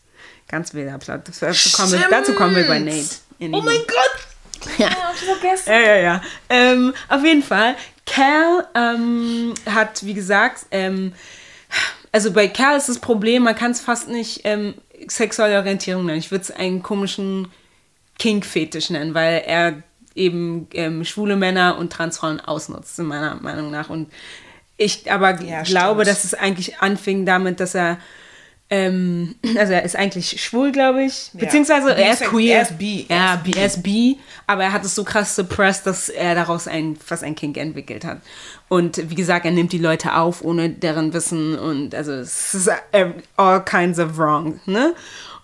Ganz 0.49 0.75
wilder 0.75 0.99
Plot. 0.99 1.23
Dazu 1.41 1.71
kommen, 1.77 1.93
wir, 1.93 2.07
dazu 2.11 2.35
kommen 2.35 2.55
wir 2.55 2.67
bei 2.67 2.79
Nate. 2.79 3.07
Oh 3.41 3.61
mein 3.63 3.79
Gott! 3.87 4.77
Ja. 4.79 4.89
vergessen. 5.15 5.71
Ja, 5.71 5.79
ja, 5.81 5.97
ja. 5.97 6.23
Ähm, 6.49 6.95
auf 7.09 7.25
jeden 7.25 7.43
Fall, 7.43 7.77
Cal 8.05 8.67
ähm, 8.75 9.55
hat, 9.67 10.05
wie 10.05 10.15
gesagt, 10.15 10.67
ähm, 10.71 11.13
also 12.13 12.33
bei 12.33 12.49
Cal 12.49 12.77
ist 12.77 12.89
das 12.89 12.99
Problem, 12.99 13.43
man 13.45 13.55
kann 13.55 13.73
es 13.73 13.81
fast 13.81 14.09
nicht 14.09 14.41
ähm, 14.45 14.75
sexuelle 15.09 15.59
Orientierung 15.59 16.07
nennen. 16.07 16.19
Ich 16.19 16.31
würde 16.31 16.43
es 16.43 16.51
einen 16.51 16.83
komischen 16.83 17.49
Kink-Fetisch 18.19 18.91
nennen, 18.91 19.15
weil 19.15 19.43
er 19.47 19.83
eben 20.15 20.67
ähm, 20.73 21.05
schwule 21.05 21.37
Männer 21.37 21.77
und 21.79 21.93
Transfrauen 21.93 22.41
ausnutzt, 22.41 22.99
in 22.99 23.07
meiner 23.07 23.35
Meinung 23.37 23.71
nach. 23.71 23.91
Und 23.91 24.11
ich 24.79 25.11
aber 25.11 25.41
Ja, 25.43 25.63
glaube, 25.63 26.03
stimmt. 26.05 26.17
dass 26.17 26.25
es 26.25 26.35
eigentlich 26.35 26.79
anfing 26.81 27.27
damit, 27.27 27.61
dass 27.61 27.75
er 27.75 27.99
ähm, 28.69 29.37
also 29.57 29.73
er 29.73 29.85
ist 29.85 29.97
eigentlich 29.97 30.43
schwul, 30.43 30.73
glaube 30.73 31.05
ich. 31.05 31.31
Ja. 31.35 31.41
Beziehungsweise 31.41 31.95
er 31.95 32.13
ist 32.13 32.25
queer. 32.25 32.57
er 32.57 32.63
ist 32.63 32.79
bi. 32.79 33.07
Ja, 33.09 33.35
ist 33.35 33.45
bi. 33.45 33.53
er 33.57 33.67
ist 33.67 33.83
bi, 33.83 34.19
aber 34.47 34.65
er 34.65 34.73
hat 34.73 34.85
es 34.85 34.95
so 34.95 35.05
krass 35.05 35.37
suppressed, 35.37 35.87
dass 35.87 36.09
er 36.09 36.35
daraus 36.35 36.67
ein, 36.67 36.97
fast 36.97 37.23
ein 37.23 37.37
Kink 37.37 37.57
entwickelt 37.57 38.05
hat. 38.05 38.19
Und 38.69 39.09
wie 39.09 39.15
gesagt, 39.15 39.45
er 39.45 39.53
nimmt 39.53 39.73
die 39.73 39.79
Leute 39.79 40.17
auf, 40.17 40.43
ohne 40.43 40.71
deren 40.71 41.13
Wissen 41.13 41.57
und 41.57 41.95
also 41.95 42.13
es 42.13 42.55
ist 42.55 42.69
äh, 42.91 43.11
all 43.37 43.65
kinds 43.65 44.01
of 44.01 44.19
wrong, 44.19 44.61
ne? 44.67 44.95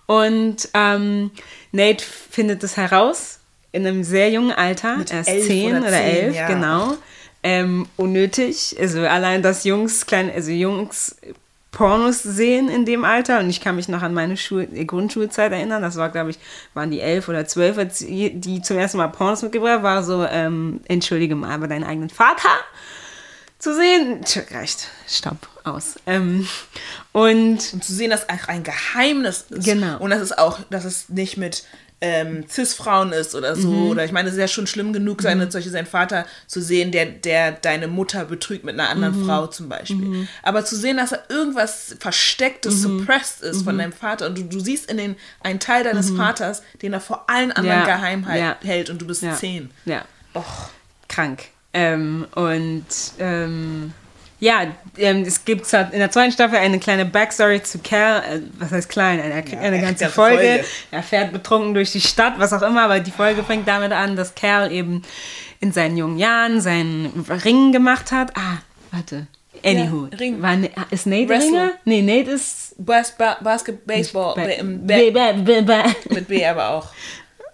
Und 0.05 0.67
ähm, 0.73 1.31
Nate 1.71 2.03
findet 2.03 2.61
es 2.63 2.75
heraus 2.75 3.39
in 3.71 3.87
einem 3.87 4.03
sehr 4.03 4.29
jungen 4.31 4.51
Alter. 4.51 4.97
Mit 4.97 5.11
er 5.11 5.21
ist 5.21 5.47
zehn 5.47 5.77
oder 5.77 5.91
elf, 5.91 6.35
ja. 6.35 6.47
genau. 6.47 6.97
Ähm, 7.41 7.87
unnötig. 7.95 8.75
Also 8.79 8.99
allein, 9.01 9.41
dass 9.41 9.63
Jungs, 9.63 10.05
klein, 10.05 10.29
also 10.33 10.51
Jungs 10.51 11.15
Pornos 11.73 12.23
sehen 12.23 12.69
in 12.69 12.85
dem 12.85 13.03
Alter 13.03 13.39
und 13.39 13.49
ich 13.49 13.59
kann 13.59 13.75
mich 13.75 13.89
noch 13.89 14.01
an 14.01 14.13
meine 14.13 14.37
Schul 14.37 14.69
äh, 14.73 14.85
Grundschulzeit 14.85 15.51
erinnern, 15.51 15.81
das 15.81 15.97
war 15.97 16.09
glaube 16.09 16.29
ich, 16.29 16.39
waren 16.73 16.91
die 16.91 17.01
elf 17.01 17.27
oder 17.27 17.45
zwölf, 17.45 17.77
die 17.99 18.61
zum 18.61 18.77
ersten 18.77 18.97
Mal 18.97 19.07
Pornos 19.07 19.41
mitgebracht 19.41 19.83
war 19.83 20.03
so, 20.03 20.23
ähm, 20.23 20.79
entschuldige 20.87 21.35
mal, 21.35 21.51
aber 21.51 21.67
deinen 21.67 21.83
eigenen 21.83 22.09
Vater 22.09 22.49
zu 23.63 23.73
sehen, 23.73 24.21
Tja, 24.25 24.43
reicht, 24.51 24.89
stopp, 25.07 25.37
aus. 25.63 25.95
Ähm, 26.05 26.47
und 27.13 27.73
Und 27.73 27.83
zu 27.83 27.93
sehen, 27.93 28.11
dass 28.11 28.27
auch 28.27 28.47
ein 28.49 28.63
Geheimnis 28.63 29.45
ist. 29.49 29.65
Genau. 29.65 29.99
Und 29.99 30.09
das 30.09 30.21
ist 30.21 30.37
auch, 30.37 30.59
dass 30.69 30.83
es 30.83 31.07
nicht 31.07 31.37
mit 31.37 31.63
ähm, 32.05 32.43
Cis-Frauen 32.49 33.13
ist 33.13 33.33
oder 33.33 33.55
so. 33.55 33.69
Mhm. 33.71 33.89
Oder 33.91 34.03
ich 34.03 34.11
meine, 34.11 34.27
es 34.27 34.35
ist 34.35 34.39
ja 34.41 34.49
schon 34.49 34.67
schlimm 34.67 34.91
genug, 34.91 35.21
seine, 35.21 35.47
zum 35.47 35.59
Beispiel 35.59 35.71
seinen 35.71 35.85
Vater 35.87 36.25
zu 36.47 36.61
sehen, 36.61 36.91
der, 36.91 37.05
der 37.05 37.53
deine 37.53 37.87
Mutter 37.87 38.25
betrügt 38.25 38.65
mit 38.65 38.77
einer 38.77 38.89
anderen 38.89 39.21
Mhm. 39.21 39.25
Frau 39.25 39.47
zum 39.47 39.69
Beispiel. 39.69 40.27
Aber 40.43 40.65
zu 40.65 40.75
sehen, 40.75 40.97
dass 40.97 41.11
da 41.11 41.19
irgendwas 41.29 41.95
Verstecktes, 41.99 42.75
Mhm. 42.83 42.99
suppressed 42.99 43.41
ist 43.41 43.63
von 43.63 43.77
deinem 43.77 43.93
Vater 43.93 44.25
und 44.27 44.37
du, 44.37 44.43
du 44.43 44.59
siehst 44.59 44.91
in 44.91 44.97
den 44.97 45.15
einen 45.41 45.59
Teil 45.59 45.85
deines 45.85 46.09
Vaters, 46.11 46.61
den 46.81 46.91
er 46.91 46.99
vor 46.99 47.29
allen 47.29 47.53
anderen 47.53 47.79
Mhm. 47.81 47.87
Ja. 47.87 47.95
geheim 47.95 48.27
Ja. 48.35 48.55
hält 48.61 48.89
und 48.89 49.01
du 49.01 49.07
bist 49.07 49.23
Ja. 49.23 49.35
zehn. 49.35 49.71
Ja. 49.85 50.03
Och. 50.35 50.69
krank. 51.07 51.45
Ähm, 51.73 52.25
und 52.35 52.85
ähm, 53.19 53.93
ja, 54.43 54.67
ähm, 54.97 55.23
es 55.23 55.45
gibt 55.45 55.71
in 55.73 55.99
der 55.99 56.11
zweiten 56.11 56.31
Staffel 56.31 56.57
eine 56.57 56.77
kleine 56.79 57.05
Backstory 57.05 57.63
zu 57.63 57.79
Cal. 57.79 58.21
Äh, 58.23 58.39
was 58.59 58.71
heißt 58.71 58.89
klein? 58.89 59.19
Eine, 59.21 59.35
eine 59.35 59.59
eine 59.59 59.81
ganze, 59.81 60.09
Folge. 60.09 60.37
Folge. 60.37 60.65
Er 60.91 61.03
fährt 61.03 61.31
betrunken 61.31 61.73
durch 61.73 61.91
die 61.93 62.01
Stadt, 62.01 62.33
was 62.37 62.51
auch 62.53 62.61
immer, 62.61 62.83
aber 62.83 62.99
die 62.99 63.11
Folge 63.11 63.43
fängt 63.43 63.67
damit 63.67 63.91
an, 63.93 64.15
dass 64.15 64.35
Cal 64.35 64.71
eben 64.71 65.01
in 65.61 65.71
seinen 65.71 65.95
jungen 65.97 66.17
Jahren 66.17 66.59
seinen 66.61 67.25
Ring 67.45 67.71
gemacht 67.71 68.11
hat. 68.11 68.31
Ah, 68.35 68.57
warte. 68.91 69.27
Anywho. 69.65 70.09
Ja, 70.11 70.17
Ring. 70.17 70.41
War, 70.41 70.57
Ne- 70.57 70.71
ist 70.91 71.07
Nate 71.07 71.29
Wrestler. 71.29 71.61
Ringer? 71.61 71.71
Nee, 71.85 72.01
Nate 72.01 72.31
ist. 72.31 72.75
Bas 72.77 73.15
ba 73.15 73.37
Basket, 73.41 73.85
Baseball, 73.87 74.33
Ba- 74.35 74.47
Ba- 75.11 75.33
Ba- 75.33 75.61
ba- 75.61 75.85
mit 76.09 76.27
B 76.27 76.45
aber 76.45 76.69
auch. 76.71 76.87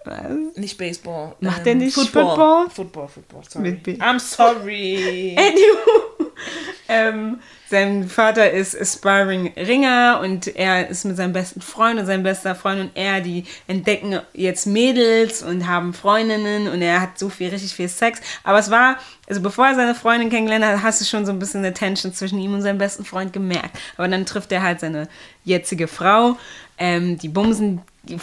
Was? 0.04 0.16
Nicht 0.56 0.78
Baseball. 0.78 1.36
ähm, 1.40 1.46
Macht 1.48 1.66
der 1.66 1.74
nicht 1.74 1.94
Football? 1.94 2.24
Football? 2.26 2.70
Football, 2.70 3.08
Football, 3.08 3.42
sorry. 3.48 3.70
Mit 3.70 3.82
B. 3.82 3.92
I'm 4.00 4.18
sorry. 4.18 5.36
Anywho. 5.38 6.09
ähm, 6.88 7.40
sein 7.70 8.08
Vater 8.08 8.50
ist 8.50 8.78
Aspiring 8.78 9.52
Ringer 9.56 10.20
und 10.22 10.48
er 10.56 10.88
ist 10.88 11.04
mit 11.04 11.16
seinem 11.16 11.32
besten 11.32 11.60
Freund 11.60 12.00
und 12.00 12.06
sein 12.06 12.24
bester 12.24 12.56
Freund 12.56 12.80
und 12.80 12.90
er, 12.94 13.20
die 13.20 13.44
entdecken 13.68 14.18
jetzt 14.32 14.66
Mädels 14.66 15.42
und 15.42 15.68
haben 15.68 15.94
Freundinnen 15.94 16.66
und 16.66 16.82
er 16.82 17.00
hat 17.00 17.16
so 17.16 17.28
viel, 17.28 17.50
richtig 17.50 17.74
viel 17.74 17.88
Sex. 17.88 18.20
Aber 18.42 18.58
es 18.58 18.72
war, 18.72 18.96
also 19.28 19.40
bevor 19.40 19.68
er 19.68 19.76
seine 19.76 19.94
Freundin 19.94 20.30
kennengelernt 20.30 20.64
hat, 20.64 20.82
hast 20.82 21.00
du 21.00 21.04
schon 21.04 21.24
so 21.24 21.30
ein 21.30 21.38
bisschen 21.38 21.60
eine 21.64 21.72
Tension 21.72 22.12
zwischen 22.12 22.40
ihm 22.40 22.54
und 22.54 22.62
seinem 22.62 22.78
besten 22.78 23.04
Freund 23.04 23.32
gemerkt. 23.32 23.78
Aber 23.96 24.08
dann 24.08 24.26
trifft 24.26 24.50
er 24.50 24.62
halt 24.62 24.80
seine 24.80 25.08
jetzige 25.44 25.86
Frau. 25.86 26.36
Ähm, 26.76 27.18
die 27.18 27.28
bumsen 27.28 27.82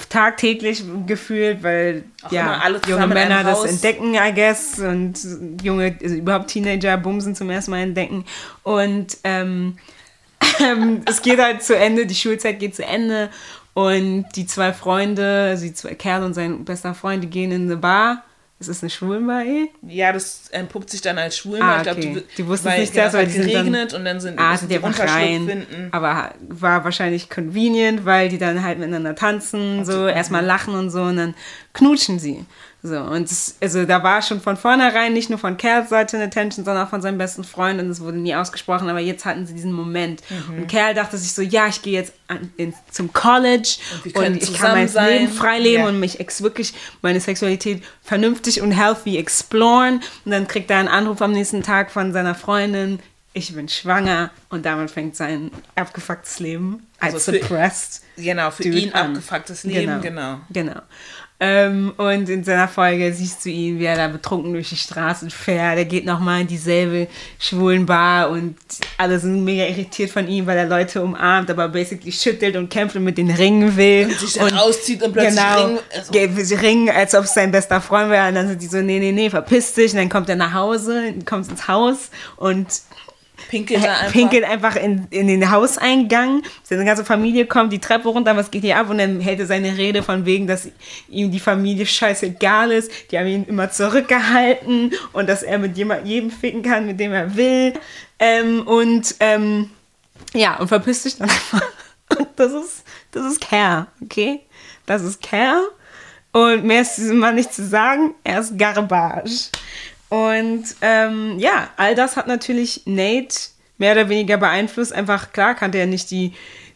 tagtäglich 0.09 0.83
gefühlt, 1.05 1.63
weil 1.63 2.03
Auch 2.23 2.31
ja, 2.31 2.61
junge 2.87 3.07
Männer 3.07 3.43
das 3.43 3.63
entdecken, 3.63 4.15
I 4.15 4.33
guess, 4.33 4.79
und 4.79 5.15
junge, 5.61 5.95
also 6.01 6.15
überhaupt 6.15 6.47
Teenager 6.47 6.97
bumsen 6.97 7.35
zum 7.35 7.49
ersten 7.49 7.71
Mal 7.71 7.81
entdecken. 7.81 8.25
Und 8.63 9.17
ähm, 9.23 9.77
es 11.05 11.21
geht 11.21 11.39
halt 11.39 11.63
zu 11.63 11.75
Ende, 11.75 12.05
die 12.05 12.15
Schulzeit 12.15 12.59
geht 12.59 12.75
zu 12.75 12.83
Ende 12.83 13.29
und 13.73 14.25
die 14.35 14.47
zwei 14.47 14.73
Freunde, 14.73 15.49
also 15.49 15.65
die 15.65 15.73
zwei 15.73 15.93
Kerl 15.93 16.23
und 16.23 16.33
sein 16.33 16.65
bester 16.65 16.95
Freund, 16.95 17.23
die 17.23 17.29
gehen 17.29 17.51
in 17.51 17.63
eine 17.63 17.77
Bar. 17.77 18.23
Es 18.59 18.67
ist 18.67 18.81
eine 18.81 18.89
Schwulenbar 18.89 19.45
eh? 19.45 19.69
Ja, 19.83 20.11
das 20.11 20.47
entpuppt 20.49 20.89
sich 20.89 21.01
dann 21.01 21.19
als 21.19 21.37
schwul. 21.37 21.61
Ah, 21.61 21.77
ich 21.77 21.83
glaub, 21.83 21.97
okay. 21.97 22.13
die, 22.15 22.35
Die 22.37 22.47
wussten 22.47 22.69
es 22.69 22.79
nicht 22.79 22.93
weil 23.13 23.27
es 23.27 23.33
sind 23.33 23.43
dann- 23.45 23.51
geregnet 23.65 23.93
und 23.93 24.03
dann 24.03 24.19
sind, 24.19 24.39
Ah, 24.39 24.57
sind 24.57 24.71
die 24.71 24.75
rein. 25.11 25.45
finden. 25.47 25.89
Aber 25.91 26.33
war 26.49 26.83
wahrscheinlich 26.83 27.29
convenient, 27.29 28.03
weil 28.05 28.29
die 28.29 28.39
dann 28.39 28.63
halt 28.63 28.79
miteinander 28.79 29.13
tanzen, 29.13 29.85
so 29.85 30.07
erstmal 30.07 30.43
lachen 30.43 30.73
und 30.73 30.89
so 30.89 31.03
und 31.03 31.17
dann 31.17 31.35
knutschen 31.73 32.17
sie. 32.17 32.45
So, 32.83 32.99
und 32.99 33.29
es, 33.29 33.55
also 33.59 33.85
da 33.85 34.03
war 34.03 34.21
schon 34.21 34.39
von 34.39 34.55
vornherein 34.55 35.11
nicht 35.11 35.29
nur 35.31 35.39
von 35.39 35.57
Kerls 35.57 35.89
Seite 35.89 36.15
eine 36.15 36.29
Tension, 36.29 36.63
sondern 36.63 36.85
auch 36.85 36.89
von 36.89 37.01
seinem 37.01 37.17
besten 37.17 37.43
Freund 37.43 37.81
und 37.81 37.89
es 37.89 37.99
wurde 38.01 38.17
nie 38.17 38.35
ausgesprochen, 38.35 38.87
aber 38.87 38.99
jetzt 38.99 39.25
hatten 39.25 39.45
sie 39.47 39.53
diesen 39.55 39.73
Moment. 39.73 40.21
Mhm. 40.29 40.59
Und 40.59 40.67
Kerl 40.67 40.93
dachte 40.93 41.17
sich 41.17 41.33
so, 41.33 41.41
ja, 41.41 41.67
ich 41.67 41.81
gehe 41.81 41.93
jetzt 41.93 42.13
an, 42.27 42.51
in, 42.55 42.73
zum 42.91 43.11
College 43.11 43.77
Und 44.05 44.15
und, 44.15 44.43
ich 44.43 44.53
kann 44.53 44.73
mein 44.73 44.87
zusammen 44.87 45.09
Leben 45.09 45.27
sein. 45.27 45.35
frei 45.35 45.59
leben 45.59 45.83
Ja. 45.83 45.89
und 45.89 45.99
mich 45.99 46.19
ex 46.19 46.43
wirklich 46.43 46.73
meine 47.01 47.19
Sexualität 47.19 47.83
vernünftig 48.03 48.61
und 48.61 48.71
healthy 48.71 49.17
exploren. 49.17 50.01
Und 50.23 50.31
dann 50.31 50.47
kriegt 50.47 50.69
er 50.69 50.77
einen 50.77 50.87
Anruf 50.87 51.21
am 51.21 51.31
nächsten 51.31 51.63
Tag 51.63 51.91
von 51.91 52.13
seiner 52.13 52.35
Freundin, 52.35 52.99
ich 53.33 53.53
bin 53.53 53.69
schwanger 53.69 54.31
und 54.49 54.65
damit 54.65 54.89
fängt 54.89 55.15
sein 55.15 55.51
abgefucktes 55.75 56.39
Leben 56.39 56.87
als 56.99 57.13
Also 57.15 57.31
für- 57.31 57.39
suppressed. 57.39 58.01
Genau, 58.17 58.49
für 58.49 58.63
ihn 58.63 58.93
an. 58.93 59.07
abgefucktes 59.09 59.63
Leben, 59.63 60.01
genau. 60.01 60.39
Genau. 60.49 60.79
Ähm, 61.39 61.93
und 61.97 62.27
in 62.29 62.43
seiner 62.43 62.67
Folge 62.67 63.13
siehst 63.13 63.45
du 63.45 63.49
ihn, 63.49 63.77
wie 63.77 63.85
er 63.85 63.95
da 63.95 64.07
betrunken 64.07 64.53
durch 64.53 64.69
die 64.69 64.75
Straßen 64.75 65.29
fährt. 65.29 65.77
Er 65.77 65.85
geht 65.85 66.03
nochmal 66.03 66.41
in 66.41 66.47
dieselbe 66.47 67.07
schwulen 67.37 67.85
Bar 67.85 68.31
und 68.31 68.55
alle 68.97 69.19
sind 69.19 69.43
mega 69.43 69.65
irritiert 69.65 70.09
von 70.09 70.27
ihm, 70.27 70.47
weil 70.47 70.57
er 70.57 70.65
Leute 70.65 70.99
umarmt, 71.03 71.51
aber 71.51 71.69
basically 71.69 72.11
schüttelt 72.11 72.55
und 72.55 72.69
kämpft 72.69 72.95
und 72.95 73.03
mit 73.03 73.19
den 73.19 73.29
Ringen 73.29 73.77
will. 73.77 74.05
Und 74.07 74.19
sich 74.19 74.33
dann 74.33 74.51
auszieht 74.57 75.03
und 75.03 75.13
plötzlich 75.13 75.35
genau, 75.35 75.65
Ring- 75.67 75.79
also- 75.95 76.11
ge- 76.11 76.57
Ring, 76.59 76.89
als 76.89 77.13
ob 77.13 77.25
es 77.25 77.33
sein 77.35 77.51
bester 77.51 77.81
Freund 77.81 78.09
wäre. 78.09 78.29
Und 78.29 78.33
dann 78.33 78.47
sind 78.47 78.59
die 78.59 78.67
so, 78.67 78.77
nee, 78.81 78.97
nee, 78.97 79.11
nee, 79.11 79.29
verpiss 79.29 79.73
dich. 79.73 79.91
Und 79.91 79.99
dann 79.99 80.09
kommt 80.09 80.29
er 80.29 80.37
nach 80.37 80.53
Hause, 80.53 81.13
kommt 81.25 81.47
ins 81.51 81.67
Haus 81.67 82.09
und 82.37 82.65
Pinkelt 83.49 83.83
da 83.83 83.93
einfach. 83.93 84.11
pinkelt 84.11 84.43
einfach 84.43 84.75
in, 84.75 85.07
in 85.09 85.27
den 85.27 85.49
Hauseingang. 85.49 86.43
Seine 86.63 86.85
ganze 86.85 87.05
Familie 87.05 87.45
kommt 87.45 87.71
die 87.71 87.79
Treppe 87.79 88.09
runter, 88.09 88.35
was 88.35 88.51
geht 88.51 88.63
hier 88.63 88.77
ab? 88.77 88.89
Und 88.89 88.97
dann 88.97 89.19
hält 89.19 89.39
er 89.39 89.45
seine 89.45 89.77
Rede 89.77 90.03
von 90.03 90.25
wegen, 90.25 90.47
dass 90.47 90.69
ihm 91.09 91.31
die 91.31 91.39
Familie 91.39 91.85
scheißegal 91.85 92.71
ist. 92.71 92.91
Die 93.11 93.17
haben 93.17 93.27
ihn 93.27 93.45
immer 93.45 93.71
zurückgehalten 93.71 94.93
und 95.13 95.29
dass 95.29 95.43
er 95.43 95.59
mit 95.59 95.77
jemand, 95.77 96.05
jedem 96.05 96.31
ficken 96.31 96.61
kann, 96.61 96.85
mit 96.85 96.99
dem 96.99 97.13
er 97.13 97.35
will. 97.35 97.73
Ähm, 98.19 98.67
und 98.67 99.15
ähm, 99.19 99.69
ja, 100.33 100.57
und 100.57 100.67
verpisst 100.67 101.03
sich 101.03 101.17
dann 101.17 101.29
einfach. 101.29 101.61
Und 102.17 102.27
das 102.37 102.53
ist, 102.53 102.83
das 103.11 103.25
ist 103.25 103.41
Kerl, 103.41 103.87
okay? 104.01 104.41
Das 104.85 105.03
ist 105.03 105.21
Kerl. 105.21 105.61
Und 106.31 106.63
mehr 106.65 106.81
ist 106.81 106.97
diesem 106.97 107.17
Mann 107.17 107.35
nicht 107.35 107.53
zu 107.53 107.65
sagen. 107.65 108.13
Er 108.23 108.39
ist 108.39 108.57
Garbage. 108.57 109.49
Und 110.09 110.63
ähm, 110.81 111.37
ja, 111.39 111.69
all 111.77 111.95
das 111.95 112.15
hat 112.15 112.27
natürlich 112.27 112.83
Nate 112.85 113.35
mehr 113.77 113.93
oder 113.93 114.09
weniger 114.09 114.37
beeinflusst. 114.37 114.93
Einfach, 114.93 115.33
klar, 115.33 115.55
kannte 115.55 115.77
er 115.77 115.85
nicht 115.85 116.11
die, 116.11 116.33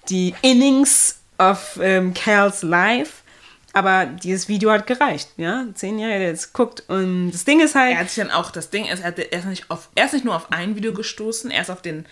die 0.10 0.34
Innings 0.42 1.20
of 1.38 1.80
ähm, 1.82 2.14
Cal's 2.14 2.62
Life. 2.62 3.22
Aber 3.74 4.06
dieses 4.06 4.50
Video 4.50 4.70
hat 4.72 4.86
gereicht, 4.86 5.30
ja. 5.38 5.66
Zehn 5.76 5.98
Jahre, 5.98 6.20
der 6.20 6.28
jetzt 6.28 6.52
guckt. 6.52 6.84
Und 6.90 7.32
das 7.32 7.46
Ding 7.46 7.62
ist 7.62 7.74
halt. 7.74 7.94
Er 7.94 8.00
hat 8.00 8.10
sich 8.10 8.22
dann 8.22 8.32
auch, 8.32 8.52
das 8.52 8.70
Ding 8.70 8.86
ist, 8.86 9.00
er, 9.00 9.08
hat, 9.08 9.20
er, 9.20 9.40
ist 9.40 9.46
nicht 9.46 9.72
auf, 9.72 9.90
er 9.96 10.06
ist 10.06 10.14
nicht 10.14 10.26
nur 10.26 10.36
auf 10.36 10.52
ein 10.52 10.76
Video 10.76 10.94
gestoßen, 10.94 11.50
er 11.52 11.62
ist 11.62 11.70
auf 11.70 11.82
den, 11.82 12.06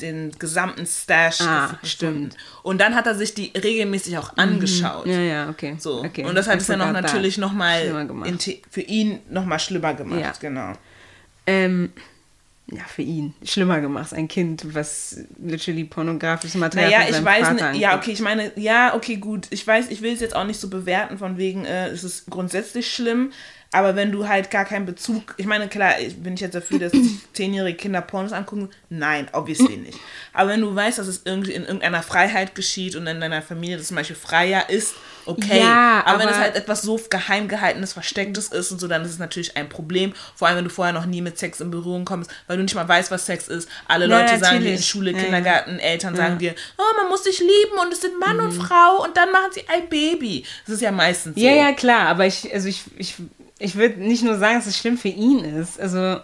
den 0.00 0.32
gesamten 0.38 0.86
Stash 0.86 1.40
Ah, 1.40 1.66
gefunden. 1.66 1.86
stimmt. 1.86 2.36
Und 2.62 2.80
dann 2.80 2.94
hat 2.94 3.06
er 3.06 3.14
sich 3.14 3.34
die 3.34 3.52
regelmäßig 3.56 4.18
auch 4.18 4.36
angeschaut. 4.36 5.06
ja, 5.06 5.20
ja, 5.20 5.48
okay. 5.48 5.76
So. 5.78 6.04
okay. 6.04 6.24
Und 6.24 6.34
das 6.34 6.48
hat 6.48 6.60
es 6.60 6.66
dann 6.66 6.80
da 6.80 6.92
natürlich 6.92 7.38
nochmal 7.38 8.06
für 8.70 8.80
ihn 8.82 9.20
nochmal 9.30 9.58
schlimmer 9.58 9.94
gemacht. 9.94 10.20
Ja. 10.20 10.32
Genau. 10.38 10.72
Ähm, 11.46 11.92
ja, 12.70 12.82
für 12.82 13.02
ihn 13.02 13.32
schlimmer 13.44 13.80
gemacht. 13.80 14.12
Ein 14.12 14.26
Kind, 14.26 14.74
was 14.74 15.20
literally 15.40 15.84
pornografisches 15.84 16.56
Material 16.56 16.90
Naja, 16.90 17.16
ich 17.16 17.24
weiß 17.24 17.46
Vater 17.46 17.70
nicht, 17.72 17.80
ja, 17.80 17.96
okay, 17.96 18.10
ich 18.10 18.20
meine, 18.20 18.50
ja, 18.56 18.94
okay, 18.94 19.16
gut. 19.16 19.46
Ich 19.50 19.64
weiß, 19.64 19.88
ich 19.90 20.02
will 20.02 20.12
es 20.12 20.20
jetzt 20.20 20.34
auch 20.34 20.44
nicht 20.44 20.58
so 20.58 20.68
bewerten, 20.68 21.16
von 21.16 21.38
wegen, 21.38 21.64
äh, 21.64 21.88
es 21.88 22.02
ist 22.02 22.28
grundsätzlich 22.28 22.92
schlimm, 22.92 23.30
aber 23.76 23.94
wenn 23.96 24.10
du 24.12 24.26
halt 24.26 24.50
gar 24.50 24.64
keinen 24.64 24.86
Bezug, 24.86 25.34
ich 25.36 25.46
meine, 25.46 25.68
klar, 25.68 26.00
ich- 26.00 26.16
bin 26.16 26.34
ich 26.34 26.40
jetzt 26.40 26.54
dafür, 26.54 26.78
dass 26.78 26.92
zehnjährige 27.34 27.76
Kinder 27.76 28.00
Pornos 28.00 28.32
angucken? 28.32 28.70
Nein, 28.88 29.28
obviously 29.32 29.76
nicht. 29.76 29.98
Aber 30.32 30.50
wenn 30.50 30.60
du 30.62 30.74
weißt, 30.74 30.98
dass 30.98 31.06
es 31.06 31.22
irgendwie 31.24 31.52
in 31.52 31.62
irgendeiner 31.62 32.02
Freiheit 32.02 32.54
geschieht 32.54 32.96
und 32.96 33.06
in 33.06 33.20
deiner 33.20 33.42
Familie 33.42 33.76
das 33.76 33.88
zum 33.88 33.96
Beispiel 33.96 34.16
freier 34.16 34.68
ist, 34.70 34.94
okay. 35.26 35.60
Ja, 35.60 36.02
aber, 36.06 36.20
wenn 36.20 36.28
es 36.28 36.34
aber- 36.34 36.44
halt 36.44 36.56
etwas 36.56 36.82
so 36.82 36.98
geheim 37.10 37.48
gehaltenes, 37.48 37.92
verstecktes 37.92 38.48
ist 38.48 38.70
und 38.72 38.80
so, 38.80 38.88
dann 38.88 39.02
ist 39.02 39.10
es 39.10 39.18
natürlich 39.18 39.56
ein 39.56 39.68
Problem. 39.68 40.12
Vor 40.34 40.48
allem, 40.48 40.58
wenn 40.58 40.64
du 40.64 40.70
vorher 40.70 40.92
noch 40.94 41.06
nie 41.06 41.20
mit 41.20 41.38
Sex 41.38 41.60
in 41.60 41.70
Berührung 41.70 42.04
kommst, 42.04 42.30
weil 42.46 42.56
du 42.56 42.62
nicht 42.62 42.74
mal 42.74 42.88
weißt, 42.88 43.10
was 43.10 43.26
Sex 43.26 43.48
ist. 43.48 43.68
Alle 43.88 44.06
Ja, 44.08 44.18
Leute 44.20 44.38
sagen 44.38 44.60
dir 44.60 44.68
in 44.68 44.74
natürlich. 44.74 44.86
Schule, 44.88 45.10
Ja, 45.10 45.16
ja. 45.18 45.22
Kindergarten, 45.24 45.78
Eltern 45.78 46.16
sagen 46.16 46.38
dir, 46.38 46.54
oh, 46.78 46.96
man 47.02 47.08
muss 47.10 47.24
sich 47.24 47.38
lieben 47.40 47.78
und 47.82 47.92
es 47.92 48.00
sind 48.00 48.18
Mann 48.18 48.40
und 48.40 48.52
Frau 48.52 49.02
und 49.04 49.16
dann 49.16 49.30
machen 49.32 49.50
sie 49.52 49.64
ein 49.68 49.88
Baby. 49.88 50.44
Das 50.66 50.76
ist 50.76 50.80
ja 50.82 50.92
meistens 50.92 51.34
so. 51.34 51.40
Ja, 51.40 51.52
ja, 51.52 51.72
klar, 51.72 52.06
aber 52.08 52.26
ich, 52.26 52.52
also 52.54 52.68
ich, 52.68 52.82
ich, 52.96 53.14
ich 53.58 53.74
würde 53.76 54.00
nicht 54.00 54.22
nur 54.22 54.36
sagen, 54.38 54.56
dass 54.58 54.66
es 54.66 54.76
schlimm 54.78 54.98
für 54.98 55.08
ihn 55.08 55.44
ist. 55.44 55.80
Also, 55.80 56.20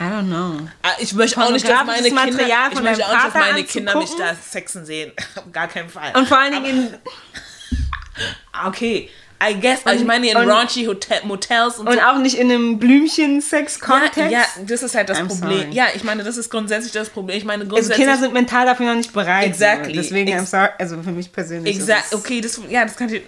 I 0.00 0.02
don't 0.02 0.26
know. 0.28 0.68
Ah, 0.82 0.92
Ich 1.00 1.12
möchte 1.12 1.42
auch 1.42 1.50
nicht, 1.50 1.68
dass 1.68 1.84
meine 1.84 2.02
Kinder, 2.08 2.28
ich 2.72 2.80
möchte 2.80 3.04
auch 3.06 3.12
nicht, 3.12 3.24
dass 3.26 3.34
meine 3.34 3.64
Kinder 3.64 3.96
mich 3.98 4.10
da 4.16 4.34
sexen 4.34 4.84
sehen. 4.84 5.12
Auf 5.34 5.50
gar 5.52 5.66
keinen 5.66 5.88
Fall. 5.88 6.16
Und 6.16 6.28
vor 6.28 6.38
allen 6.38 6.52
Dingen 6.62 6.88
in, 6.88 6.98
Ah, 8.52 8.68
okay, 8.68 9.08
I 9.40 9.54
guess, 9.60 9.80
also 9.86 10.00
ich 10.00 10.06
meine 10.06 10.28
in 10.28 10.36
und- 10.36 10.48
raunchy 10.50 10.84
Hotel, 10.86 11.20
Motels 11.24 11.78
und, 11.78 11.86
und 11.86 11.94
so. 11.94 12.00
auch 12.00 12.18
nicht 12.18 12.36
in 12.36 12.50
einem 12.50 12.78
Blümchen-Sex-Kontext. 12.78 14.16
Ja, 14.18 14.28
ja, 14.30 14.44
das 14.66 14.82
ist 14.82 14.94
halt 14.94 15.08
das 15.08 15.18
I'm 15.18 15.28
Problem. 15.28 15.60
sorry. 15.60 15.68
Ja, 15.72 15.86
ich 15.94 16.02
meine, 16.04 16.24
das 16.24 16.36
ist 16.36 16.50
grundsätzlich 16.50 16.92
das 16.92 17.08
Problem. 17.10 17.36
Ich 17.38 17.44
meine, 17.44 17.62
Also 17.62 17.70
grundsätzlich... 17.74 17.98
Kinder 18.06 18.16
sind 18.20 18.32
mental 18.32 18.66
dafür 18.66 18.86
noch 18.86 18.96
nicht 18.96 19.12
bereit. 19.12 19.46
Exactly. 19.46 19.94
So. 19.94 20.00
Deswegen, 20.02 20.32
Ex- 20.32 20.42
I'm 20.42 20.46
sorry, 20.46 20.70
also 20.78 21.02
für 21.02 21.12
mich 21.12 21.30
persönlich. 21.32 21.78
es- 21.78 22.12
okay, 22.12 22.40
das, 22.40 22.60
ja, 22.68 22.84
das 22.84 22.96
kann 22.96 23.12
ich, 23.12 23.22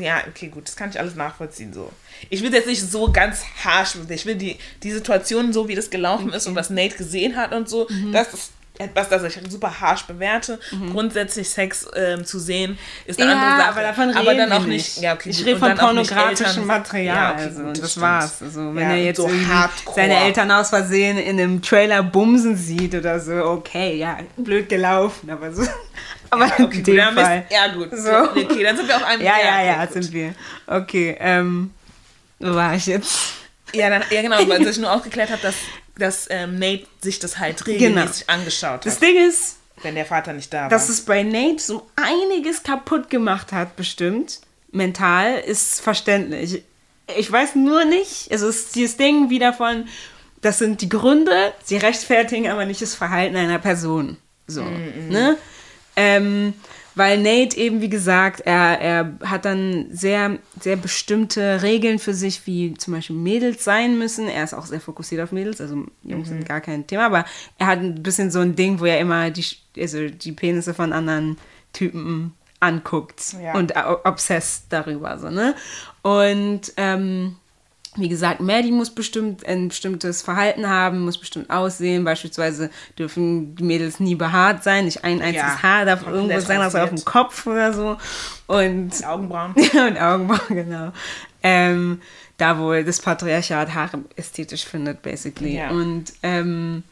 ja, 0.00 0.22
okay, 0.28 0.48
gut, 0.48 0.66
das 0.66 0.76
kann 0.76 0.90
ich 0.90 0.98
alles 0.98 1.14
nachvollziehen, 1.14 1.72
so. 1.72 1.90
Ich 2.30 2.42
will 2.42 2.52
jetzt 2.52 2.66
nicht 2.66 2.82
so 2.82 3.10
ganz 3.12 3.42
harsh, 3.64 3.94
ich 4.08 4.26
will 4.26 4.34
die, 4.36 4.56
die 4.82 4.90
Situation, 4.92 5.52
so 5.52 5.68
wie 5.68 5.74
das 5.74 5.90
gelaufen 5.90 6.32
ist 6.32 6.46
und 6.46 6.54
was 6.54 6.70
Nate 6.70 6.96
gesehen 6.96 7.36
hat 7.36 7.52
und 7.52 7.68
so, 7.68 7.86
Mhm. 7.88 8.12
das 8.12 8.32
ist 8.34 8.50
etwas, 8.78 9.08
das 9.10 9.22
ich 9.24 9.38
super 9.50 9.80
harsh 9.80 10.04
bewerte. 10.04 10.58
Grundsätzlich 10.90 11.48
Sex 11.48 11.86
ähm, 11.94 12.24
zu 12.24 12.38
sehen 12.38 12.78
ist 13.06 13.20
eine 13.20 13.34
Mhm. 13.34 13.40
Ja, 13.40 13.42
andere 13.46 13.58
Sache. 13.60 13.68
aber 13.70 13.82
davon 13.82 14.10
aber 14.16 14.30
reden 14.30 14.38
dann 14.38 14.50
wir 14.50 14.56
auch 14.56 14.66
nicht. 14.66 14.96
Ja, 15.00 15.12
okay, 15.14 15.28
ich 15.30 15.38
gut. 15.38 15.46
rede 15.46 15.58
von 15.58 15.68
dann 15.68 15.78
pornografischem 15.78 16.66
Material. 16.66 17.16
Ja, 17.16 17.32
okay, 17.32 17.42
also, 17.44 17.62
gut, 17.62 17.82
das 17.82 17.90
stimmt. 17.90 18.02
war's. 18.06 18.42
Also, 18.42 18.74
wenn 18.74 18.82
Ja, 18.82 18.90
er 18.96 19.04
jetzt 19.04 19.16
so 19.18 19.30
seine 19.94 20.16
Eltern 20.24 20.50
aus 20.50 20.70
Versehen 20.70 21.18
in 21.18 21.38
einem 21.38 21.60
Trailer 21.62 22.02
bumsen 22.02 22.56
sieht 22.56 22.94
oder 22.94 23.20
so, 23.20 23.32
okay, 23.44 23.96
ja, 23.96 24.18
blöd 24.36 24.68
gelaufen, 24.68 25.30
aber 25.30 25.52
so. 25.52 25.62
Aber 26.30 26.46
Ja, 26.46 26.52
okay, 26.54 26.62
in 26.62 26.70
gut, 26.70 26.86
dem 26.86 26.96
dann 26.96 27.14
bist- 27.14 27.26
Fall. 27.26 27.44
Ja, 27.50 27.68
gut. 27.74 27.90
So. 27.92 28.10
Okay, 28.40 28.62
dann 28.62 28.74
sind 28.78 28.88
wir 28.88 28.96
auf 28.96 29.04
einem 29.04 29.20
Ja, 29.22 29.34
ja, 29.38 29.62
ja, 29.64 29.84
gut. 29.84 29.92
sind 29.92 30.12
wir. 30.14 30.34
Okay, 30.66 31.14
ähm, 31.20 31.72
wo 32.38 32.54
war 32.54 32.74
ich 32.74 32.86
jetzt? 32.86 33.18
Ja, 33.74 33.90
dann, 33.90 34.02
ja 34.10 34.22
genau, 34.22 34.38
weil 34.48 34.66
ich 34.66 34.78
nur 34.78 34.90
aufgeklärt 34.90 35.28
habe, 35.30 35.42
dass, 35.42 35.56
dass 35.98 36.26
ähm, 36.30 36.58
Nate 36.58 36.86
sich 37.00 37.18
das 37.18 37.38
halt 37.38 37.66
regelmäßig 37.66 38.28
angeschaut 38.28 38.86
Das 38.86 38.96
hat, 38.96 39.02
Ding 39.02 39.16
ist, 39.28 39.58
wenn 39.82 39.94
der 39.94 40.06
Vater 40.06 40.32
nicht 40.32 40.52
da 40.52 40.62
war. 40.62 40.68
dass 40.68 40.88
es 40.88 41.02
bei 41.02 41.22
Nate 41.22 41.58
so 41.60 41.86
einiges 41.96 42.62
kaputt 42.62 43.10
gemacht 43.10 43.52
hat, 43.52 43.76
bestimmt, 43.76 44.40
mental, 44.70 45.38
ist 45.38 45.80
verständlich. 45.80 46.62
Ich 47.16 47.30
weiß 47.30 47.56
nur 47.56 47.84
nicht, 47.84 48.30
also 48.30 48.48
es 48.48 48.60
ist 48.66 48.74
dieses 48.76 48.96
Ding 48.96 49.28
wieder 49.28 49.52
von, 49.52 49.86
das 50.40 50.58
sind 50.58 50.80
die 50.80 50.88
Gründe, 50.88 51.52
sie 51.62 51.76
rechtfertigen 51.76 52.48
aber 52.48 52.64
nicht 52.64 52.80
das 52.80 52.94
Verhalten 52.94 53.36
einer 53.36 53.58
Person. 53.58 54.16
So, 54.46 54.62
ne? 54.62 55.36
Ähm, 55.94 56.54
weil 56.94 57.18
Nate 57.18 57.56
eben, 57.56 57.80
wie 57.80 57.88
gesagt, 57.88 58.40
er, 58.40 58.80
er 58.80 59.12
hat 59.24 59.44
dann 59.44 59.86
sehr, 59.90 60.38
sehr 60.60 60.76
bestimmte 60.76 61.62
Regeln 61.62 61.98
für 61.98 62.14
sich, 62.14 62.46
wie 62.46 62.74
zum 62.74 62.94
Beispiel 62.94 63.16
Mädels 63.16 63.64
sein 63.64 63.98
müssen. 63.98 64.28
Er 64.28 64.44
ist 64.44 64.54
auch 64.54 64.66
sehr 64.66 64.80
fokussiert 64.80 65.22
auf 65.22 65.32
Mädels, 65.32 65.60
also 65.60 65.84
Jungs 66.02 66.28
sind 66.28 66.46
gar 66.48 66.60
kein 66.60 66.86
Thema, 66.86 67.06
aber 67.06 67.24
er 67.58 67.66
hat 67.66 67.78
ein 67.80 68.02
bisschen 68.02 68.30
so 68.30 68.40
ein 68.40 68.54
Ding, 68.56 68.80
wo 68.80 68.84
er 68.84 68.98
immer 69.00 69.30
die, 69.30 69.44
also 69.78 70.08
die 70.08 70.32
Penisse 70.32 70.74
von 70.74 70.92
anderen 70.92 71.38
Typen 71.72 72.34
anguckt 72.60 73.34
Ja. 73.42 73.54
und 73.54 73.72
obsessed 74.04 74.66
darüber. 74.68 75.18
So, 75.18 75.30
ne? 75.30 75.54
Und 76.02 76.72
ähm, 76.76 77.36
wie 77.96 78.08
gesagt, 78.08 78.40
Maddie 78.40 78.72
muss 78.72 78.90
bestimmt 78.90 79.46
ein 79.46 79.68
bestimmtes 79.68 80.22
Verhalten 80.22 80.66
haben, 80.68 81.00
muss 81.00 81.18
bestimmt 81.18 81.50
aussehen. 81.50 82.04
Beispielsweise 82.04 82.70
dürfen 82.98 83.54
die 83.54 83.64
Mädels 83.64 84.00
nie 84.00 84.14
behaart 84.14 84.64
sein, 84.64 84.86
nicht 84.86 85.04
ein 85.04 85.20
einziges 85.20 85.42
Ja, 85.42 85.62
Haar 85.62 85.84
darf 85.84 86.06
irgendwo 86.06 86.40
sein, 86.40 86.62
außer 86.62 86.84
auf 86.84 86.88
dem. 86.88 87.04
Kopf 87.04 87.46
oder 87.46 87.72
so. 87.72 87.98
Und, 88.46 88.98
Die 88.98 89.04
Augenbrauen. 89.04 89.54
und 89.54 90.00
Augenbrauen, 90.00 90.40
genau. 90.48 90.92
Ähm, 91.42 92.00
da, 92.38 92.58
wo 92.58 92.72
das 92.82 93.00
Patriarchat 93.00 93.74
Haare 93.74 93.98
ästhetisch 94.16 94.64
findet, 94.64 95.02
basically. 95.02 95.56
Ja. 95.56 95.70
Und 95.70 96.14
ähm, 96.22 96.84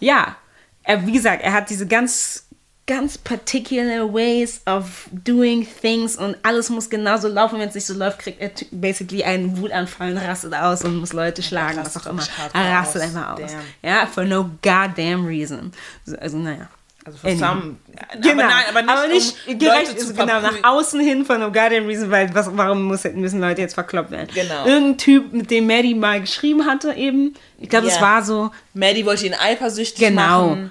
ja, 0.00 0.36
er, 0.82 1.06
wie 1.06 1.12
gesagt, 1.12 1.42
er 1.44 1.52
hat 1.52 1.70
diese 1.70 1.86
ganz, 1.86 2.48
ganz 2.86 3.16
particular 3.16 4.12
ways 4.12 4.60
of 4.66 5.08
doing 5.12 5.66
things 5.80 6.16
und 6.16 6.36
alles 6.42 6.68
muss 6.68 6.90
genauso 6.90 7.28
laufen. 7.28 7.58
Wenn 7.58 7.68
es 7.68 7.74
nicht 7.74 7.86
so 7.86 7.94
läuft, 7.94 8.18
kriegt 8.20 8.40
er 8.40 8.50
basically 8.72 9.22
einen 9.24 9.56
Wutanfall 9.56 10.12
und 10.12 10.18
rastet 10.18 10.54
aus 10.54 10.82
und 10.84 10.96
muss 10.98 11.12
Leute 11.12 11.42
schlagen, 11.42 11.78
was 11.82 11.96
auch 11.96 12.06
immer. 12.06 12.22
Er 12.52 12.72
rastet 12.78 13.02
aus. 13.02 13.08
einfach 13.14 13.32
aus. 13.38 13.50
Ja, 13.82 14.06
for 14.06 14.24
no 14.24 14.50
goddamn 14.62 15.26
reason. 15.26 15.72
So, 16.04 16.16
Also, 16.16 16.38
naja. 16.38 16.68
Also 17.04 17.18
für 17.18 17.26
Anyway. 17.28 17.40
some. 17.40 17.76
Genau, 18.20 18.42
aber 18.44 18.82
nein, 18.82 18.88
aber 18.88 19.06
nicht, 19.08 19.34
um 19.48 19.58
gerecht 19.58 19.86
Leute 19.88 19.96
zu 19.96 20.06
ist, 20.12 20.16
genau, 20.16 20.40
nach 20.40 20.54
außen 20.62 21.00
hin 21.00 21.24
von 21.24 21.40
No 21.40 21.46
Goddamn 21.50 21.86
Reason, 21.86 22.08
weil 22.12 22.32
was, 22.32 22.48
warum 22.56 22.84
muss, 22.84 23.02
müssen 23.02 23.40
Leute 23.40 23.60
jetzt 23.60 23.74
verkloppt 23.74 24.12
werden? 24.12 24.28
Genau. 24.32 24.64
Irgendein 24.66 24.98
Typ, 24.98 25.32
mit 25.32 25.50
dem 25.50 25.66
Maddie 25.66 25.94
mal 25.96 26.20
geschrieben 26.20 26.64
hatte 26.64 26.92
eben, 26.92 27.34
ich 27.58 27.68
glaube, 27.68 27.88
es 27.88 27.96
Ja. 27.96 28.02
war 28.02 28.22
so, 28.22 28.52
Maddie 28.74 29.04
wollte 29.04 29.26
ihn 29.26 29.34
eifersüchtig 29.34 29.98
genau. 29.98 30.50
machen. 30.50 30.70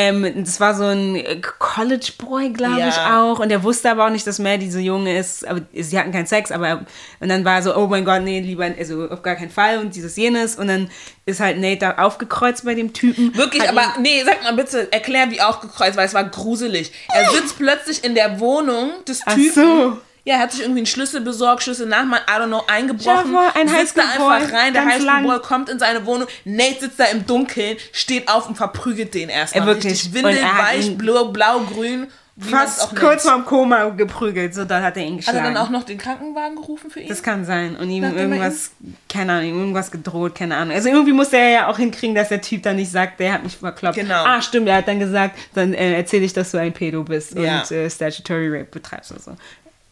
Ähm, 0.00 0.44
das 0.44 0.60
war 0.60 0.74
so 0.76 0.84
ein 0.84 1.16
äh, 1.16 1.40
College 1.58 2.12
Boy, 2.18 2.50
glaube 2.50 2.78
Ja. 2.78 2.88
ich 2.88 2.98
auch. 2.98 3.40
Und 3.40 3.50
er 3.50 3.64
wusste 3.64 3.90
aber 3.90 4.06
auch 4.06 4.10
nicht, 4.10 4.24
dass 4.28 4.38
Maddie 4.38 4.70
so 4.70 4.78
jung 4.78 5.08
ist. 5.08 5.44
Aber 5.46 5.62
sie 5.74 5.98
hatten 5.98 6.12
keinen 6.12 6.26
Sex, 6.26 6.52
aber 6.52 6.86
und 7.18 7.28
dann 7.28 7.44
war 7.44 7.56
er 7.56 7.62
so, 7.62 7.76
oh 7.76 7.88
mein 7.88 8.04
Gott, 8.04 8.22
nee, 8.22 8.38
lieber, 8.40 8.64
also 8.78 9.08
auf 9.10 9.22
gar 9.22 9.34
keinen 9.34 9.50
Fall 9.50 9.78
und 9.78 9.96
dieses 9.96 10.14
jenes. 10.16 10.54
Und 10.54 10.68
dann 10.68 10.88
ist 11.26 11.40
halt 11.40 11.58
Nate 11.58 11.78
da 11.80 11.98
aufgekreuzt 11.98 12.64
bei 12.64 12.74
dem 12.74 12.92
Typen. 12.92 13.34
Wirklich, 13.36 13.62
Hat 13.62 13.70
aber 13.70 13.94
nee, 14.00 14.22
sag 14.24 14.42
mal 14.44 14.54
bitte, 14.54 14.86
erklär 14.92 15.30
wie 15.30 15.40
aufgekreuzt, 15.40 15.96
weil 15.96 16.06
es 16.06 16.14
war 16.14 16.24
gruselig. 16.24 16.92
Er 17.12 17.28
sitzt 17.30 17.56
plötzlich 17.58 18.04
in 18.04 18.14
der 18.14 18.38
Wohnung 18.38 18.90
des 19.08 19.22
Ach 19.26 19.34
Typen. 19.34 19.52
so. 19.52 19.98
Ja, 20.28 20.34
er 20.34 20.40
hat 20.40 20.52
sich 20.52 20.60
irgendwie 20.60 20.80
einen 20.80 20.86
Schlüssel 20.86 21.22
besorgt, 21.22 21.62
Schlüssel 21.62 21.86
nach, 21.86 22.04
man, 22.04 22.20
I 22.28 22.32
don't 22.38 22.48
know, 22.48 22.62
eingebrochen. 22.66 23.32
Voll, 23.32 23.46
ein 23.54 23.66
sitzt 23.68 23.96
da 23.96 24.02
einfach 24.02 24.52
rein, 24.52 24.74
der. 24.74 24.84
Highschool-Boy 24.84 25.40
kommt 25.40 25.70
in 25.70 25.78
seine 25.78 26.04
Wohnung, 26.04 26.28
Nate 26.44 26.80
sitzt 26.80 27.00
da 27.00 27.04
im 27.06 27.26
Dunkeln, 27.26 27.78
steht 27.92 28.28
auf 28.28 28.46
und 28.46 28.56
verprügelt 28.56 29.14
den 29.14 29.30
erstmal. 29.30 29.62
Ja, 29.62 29.66
wirklich. 29.74 30.04
Er 30.04 30.08
hat 30.08 30.14
windelweich, 30.14 30.98
blau, 30.98 31.24
blau, 31.28 31.60
grün. 31.60 32.08
fast 32.38 32.82
auch 32.82 32.94
kurz 32.94 33.22
vorm 33.22 33.44
Koma 33.46 33.88
geprügelt. 33.88 34.54
So, 34.54 34.64
dann 34.64 34.82
hat 34.82 34.96
er 34.96 35.02
ihn 35.04 35.12
Hat 35.14 35.16
geschlagen. 35.18 35.38
er 35.38 35.44
dann 35.44 35.56
auch 35.56 35.70
noch 35.70 35.82
den 35.84 35.96
Krankenwagen 35.98 36.56
gerufen 36.56 36.90
für 36.90 37.00
ihn? 37.00 37.08
Das 37.08 37.22
kann 37.22 37.44
sein. 37.44 37.74
Und 37.76 37.88
ihm 37.90 38.02
Nachdem 38.02 38.32
irgendwas, 38.34 38.70
keine 39.08 39.32
Ahnung, 39.32 39.48
ihm 39.48 39.58
irgendwas 39.58 39.90
gedroht, 39.90 40.34
keine 40.34 40.56
Ahnung. 40.56 40.74
Also 40.74 40.88
irgendwie 40.88 41.12
musste 41.12 41.36
er 41.38 41.48
ja 41.48 41.66
auch 41.68 41.78
hinkriegen, 41.78 42.14
dass 42.14 42.28
der 42.28 42.40
Typ 42.42 42.62
dann 42.62 42.76
nicht 42.76 42.92
sagt, 42.92 43.18
der 43.18 43.32
hat 43.32 43.42
mich 43.44 43.56
verkloppt. 43.56 43.96
Genau. 43.96 44.24
Ah, 44.24 44.40
stimmt, 44.42 44.68
er 44.68 44.76
hat 44.76 44.86
dann 44.88 45.00
gesagt, 45.00 45.36
dann 45.54 45.72
äh, 45.74 45.94
erzähle 45.96 46.26
ich, 46.26 46.32
dass 46.32 46.50
du 46.52 46.58
ein 46.58 46.72
Pedo 46.72 47.02
bist 47.02 47.34
Ja. 47.34 47.62
und 47.62 47.70
äh, 47.72 47.88
Statutory 47.90 48.48
Rape 48.50 48.68
betreibst 48.70 49.10
oder 49.10 49.20
so. 49.20 49.30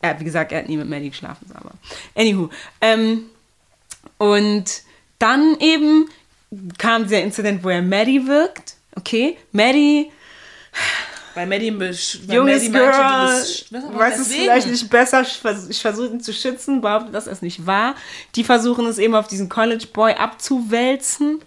Er 0.02 0.10
hat, 0.10 0.20
wie 0.20 0.24
gesagt, 0.24 0.52
er 0.52 0.58
hat 0.60 0.68
nie 0.68 0.76
mit 0.76 0.88
Maddie 0.88 1.10
geschlafen, 1.10 1.46
aber. 1.54 1.72
Anywho. 2.14 2.50
Ähm, 2.80 3.26
und 4.18 4.64
dann 5.18 5.56
eben 5.60 6.08
kam 6.78 7.08
der 7.08 7.22
Incident, 7.22 7.62
wo 7.64 7.68
er 7.70 7.82
Maddie 7.82 8.26
wirkt. 8.26 8.74
Okay, 8.96 9.36
Maddie 9.52 10.10
Weil 11.34 11.46
Maddie, 11.46 11.78
weil 11.78 11.94
junges 12.34 12.68
Maddie 12.68 12.70
Girl, 12.70 12.86
meinte, 12.92 13.26
du 13.26 13.42
bist, 13.42 13.72
was, 13.72 13.98
weiß 13.98 14.18
es 14.20 14.28
vielleicht 14.34 14.66
nicht 14.68 14.88
besser, 14.88 15.20
ich 15.22 15.34
vers- 15.34 15.68
ich 15.68 15.80
versuche 15.82 16.06
ihn 16.08 16.20
zu 16.20 16.32
schützen, 16.32 16.80
behauptet, 16.80 17.14
dass 17.14 17.26
es 17.26 17.42
nicht 17.42 17.66
war. 17.66 17.94
Die 18.36 18.44
versuchen 18.44 18.86
es 18.86 18.96
eben 18.98 19.14
auf 19.14 19.26
diesen 19.26 19.48
College 19.50 19.86
Boy 19.92 20.12
abzuwälzen, 20.14 21.40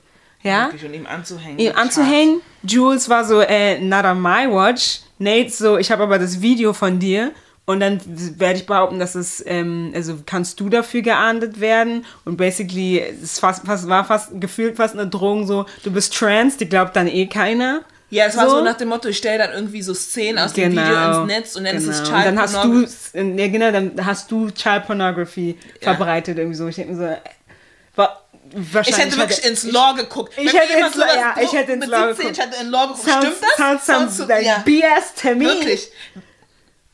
ja, 0.43 0.65
Wirklich, 0.65 0.85
und 0.85 0.93
ihm 0.93 1.07
anzuhängen. 1.07 1.59
ihm 1.59 1.75
anzuhängen. 1.75 2.41
Jules 2.63 3.09
war 3.09 3.25
so, 3.25 3.41
äh, 3.41 3.79
not 3.79 4.05
on 4.05 4.21
my 4.21 4.47
watch. 4.49 4.99
Nate 5.17 5.49
so, 5.49 5.77
ich 5.77 5.91
habe 5.91 6.03
aber 6.03 6.17
das 6.19 6.39
Video 6.39 6.71
von 6.73 6.99
dir. 6.99 7.31
Und 7.69 7.81
dann 7.81 7.99
werde 8.39 8.57
ich 8.57 8.65
behaupten, 8.65 8.97
dass 8.97 9.13
es, 9.13 9.43
ähm, 9.45 9.91
also 9.93 10.17
kannst 10.25 10.59
du 10.59 10.69
dafür 10.69 11.03
geahndet 11.03 11.59
werden. 11.59 12.03
Und 12.25 12.35
basically, 12.37 12.99
es 12.99 13.37
fast, 13.37 13.63
fast, 13.63 13.87
war 13.87 14.03
fast 14.05 14.29
gefühlt 14.41 14.77
fast 14.77 14.95
eine 14.95 15.05
Drohung 15.07 15.45
so, 15.45 15.67
du 15.83 15.91
bist 15.91 16.15
trans, 16.17 16.57
die 16.57 16.67
glaubt 16.67 16.95
dann 16.95 17.07
eh 17.07 17.27
keiner. 17.27 17.81
Ja, 18.09 18.25
es 18.25 18.35
war 18.35 18.49
so 18.49 18.63
nach 18.63 18.75
dem 18.77 18.89
Motto, 18.89 19.07
ich 19.09 19.17
stelle 19.19 19.37
dann 19.37 19.51
irgendwie 19.53 19.83
so 19.83 19.93
Szenen 19.93 20.39
aus 20.39 20.53
dem 20.53 20.71
Video 20.71 20.83
ins 21.21 21.27
Netz 21.27 21.55
und 21.55 21.63
dann 21.65 21.75
ist 21.75 21.85
es 21.85 21.97
genau. 22.03 22.09
Child 22.09 22.27
Und 22.29 22.35
dann 22.35 22.39
hast 22.41 22.63
du, 22.63 23.37
ja 23.37 23.47
genau, 23.49 23.71
dann 23.71 24.03
hast 24.03 24.31
du 24.31 24.49
Child 24.49 24.87
Pornography 24.87 25.55
Ja. 25.79 25.93
verbreitet 25.93 26.39
irgendwie 26.39 26.57
so. 26.57 26.67
Ich 26.67 26.75
denke 26.77 26.93
mir 26.93 26.97
so, 26.97 27.97
war, 27.97 28.23
Ich 28.51 28.73
wahrscheinlich 28.73 29.05
hätte 29.05 29.17
wirklich 29.19 29.37
hatte- 29.37 29.47
ins 29.49 29.63
Law 29.71 29.93
geguckt. 29.93 30.33
ich 30.37 30.51
hätte 30.51 30.73
ins 30.73 30.93
sowas 30.95 31.07
ja, 31.15 31.35
ich 31.39 31.53
hätte 31.53 31.73
ins 31.73 31.85
Law 31.85 32.07
17, 32.07 32.15
geguckt. 32.17 32.31
Ich 32.39 32.43
hätte 32.43 32.63
in 32.63 32.71
Law 32.71 32.87
geguckt. 32.87 33.03
Sounds, 33.07 33.25
Stimmt 33.27 33.41
das? 33.43 33.57
sounds, 33.57 33.85
sounds 33.85 34.17
Sounds- 34.17 34.27
like 34.29 34.43
ja. 34.43 34.57
BS 34.65 35.35
me. 35.35 35.45
Wirklich. 35.45 35.91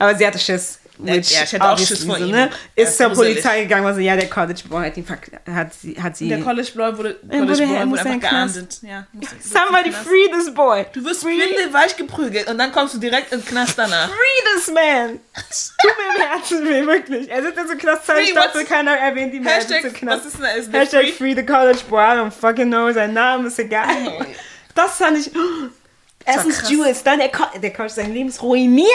Aber 0.05 0.17
sie 0.17 0.25
hatte 0.27 0.39
Schiss. 0.39 0.79
Ja, 0.97 1.13
which 1.15 1.29
ich 1.33 1.51
hätte 1.51 1.61
auch 1.61 1.77
Schiss 1.77 2.05
vor 2.05 2.17
so, 2.17 2.23
ihm. 2.23 2.31
Ne? 2.31 2.49
Er 2.73 2.83
Ist 2.85 2.95
zur 2.95 3.07
gruselig. 3.07 3.33
Polizei 3.43 3.63
gegangen, 3.63 3.83
war 3.83 3.93
so, 3.93 3.99
ja, 3.99 4.15
der 4.15 4.29
College 4.29 4.61
Boy 4.69 4.85
hat, 4.85 4.95
ihn 4.95 5.05
hat 5.53 5.73
sie, 5.73 6.01
hat 6.01 6.15
sie 6.15 6.29
Der 6.29 6.39
College 6.39 6.69
Boy 6.73 6.97
wurde, 6.97 7.19
wurde- 7.21 7.37
College 7.37 7.63
er 7.63 7.67
Boy 7.85 7.89
wurde 7.91 7.99
einfach 8.09 8.29
geahndet. 8.29 8.79
Ja, 8.81 9.05
Somebody 9.43 9.91
free 9.91 10.29
this 10.31 10.53
boy. 10.53 10.85
Du 10.93 11.03
wirst 11.03 11.23
free, 11.23 11.37
windelweich 11.37 11.97
geprügelt 11.97 12.47
und 12.49 12.57
dann 12.57 12.71
kommst 12.71 12.93
du 12.93 12.99
direkt 12.99 13.33
in 13.33 13.41
den 13.41 13.45
Knast 13.45 13.77
danach. 13.77 14.07
free 14.07 14.55
this 14.55 14.67
man. 14.73 15.19
Tut 15.81 15.91
mir 15.97 16.15
im 16.23 16.29
Herzen 16.31 16.63
weh, 16.65 16.85
wirklich. 16.87 17.29
Er 17.29 17.41
sitzt 17.43 17.57
in 17.59 17.67
so 17.67 17.75
Knast, 17.75 18.03
Staffel, 18.05 18.33
what's- 18.61 18.65
keiner 18.69 18.91
erwähnt 18.95 19.33
ihn 19.33 19.43
mehr. 19.43 19.51
Er 19.51 19.57
Hashtag, 19.59 19.83
im 19.83 19.93
Knast. 19.93 20.25
was 20.27 20.33
ist 20.33 20.41
denn, 20.41 20.59
ist 20.61 20.71
Hashtag 20.73 21.01
free? 21.07 21.11
free 21.11 21.35
the 21.35 21.45
college 21.45 21.79
boy, 21.89 21.99
I 22.01 22.17
don't 22.19 22.31
fucking 22.31 22.67
know, 22.69 22.89
sein 22.93 23.11
Name 23.13 23.49
ist 23.49 23.59
egal. 23.59 23.87
Das 24.73 24.95
fand 24.95 25.17
ich. 25.17 25.29
Erstens. 26.27 26.69
Jules, 26.69 27.03
dann 27.03 27.19
der, 27.19 27.29
Co 27.29 27.43
der 27.61 27.71
Coach 27.73 27.91
sein 27.93 28.11
Leben 28.13 28.31
ruiniert. 28.41 28.89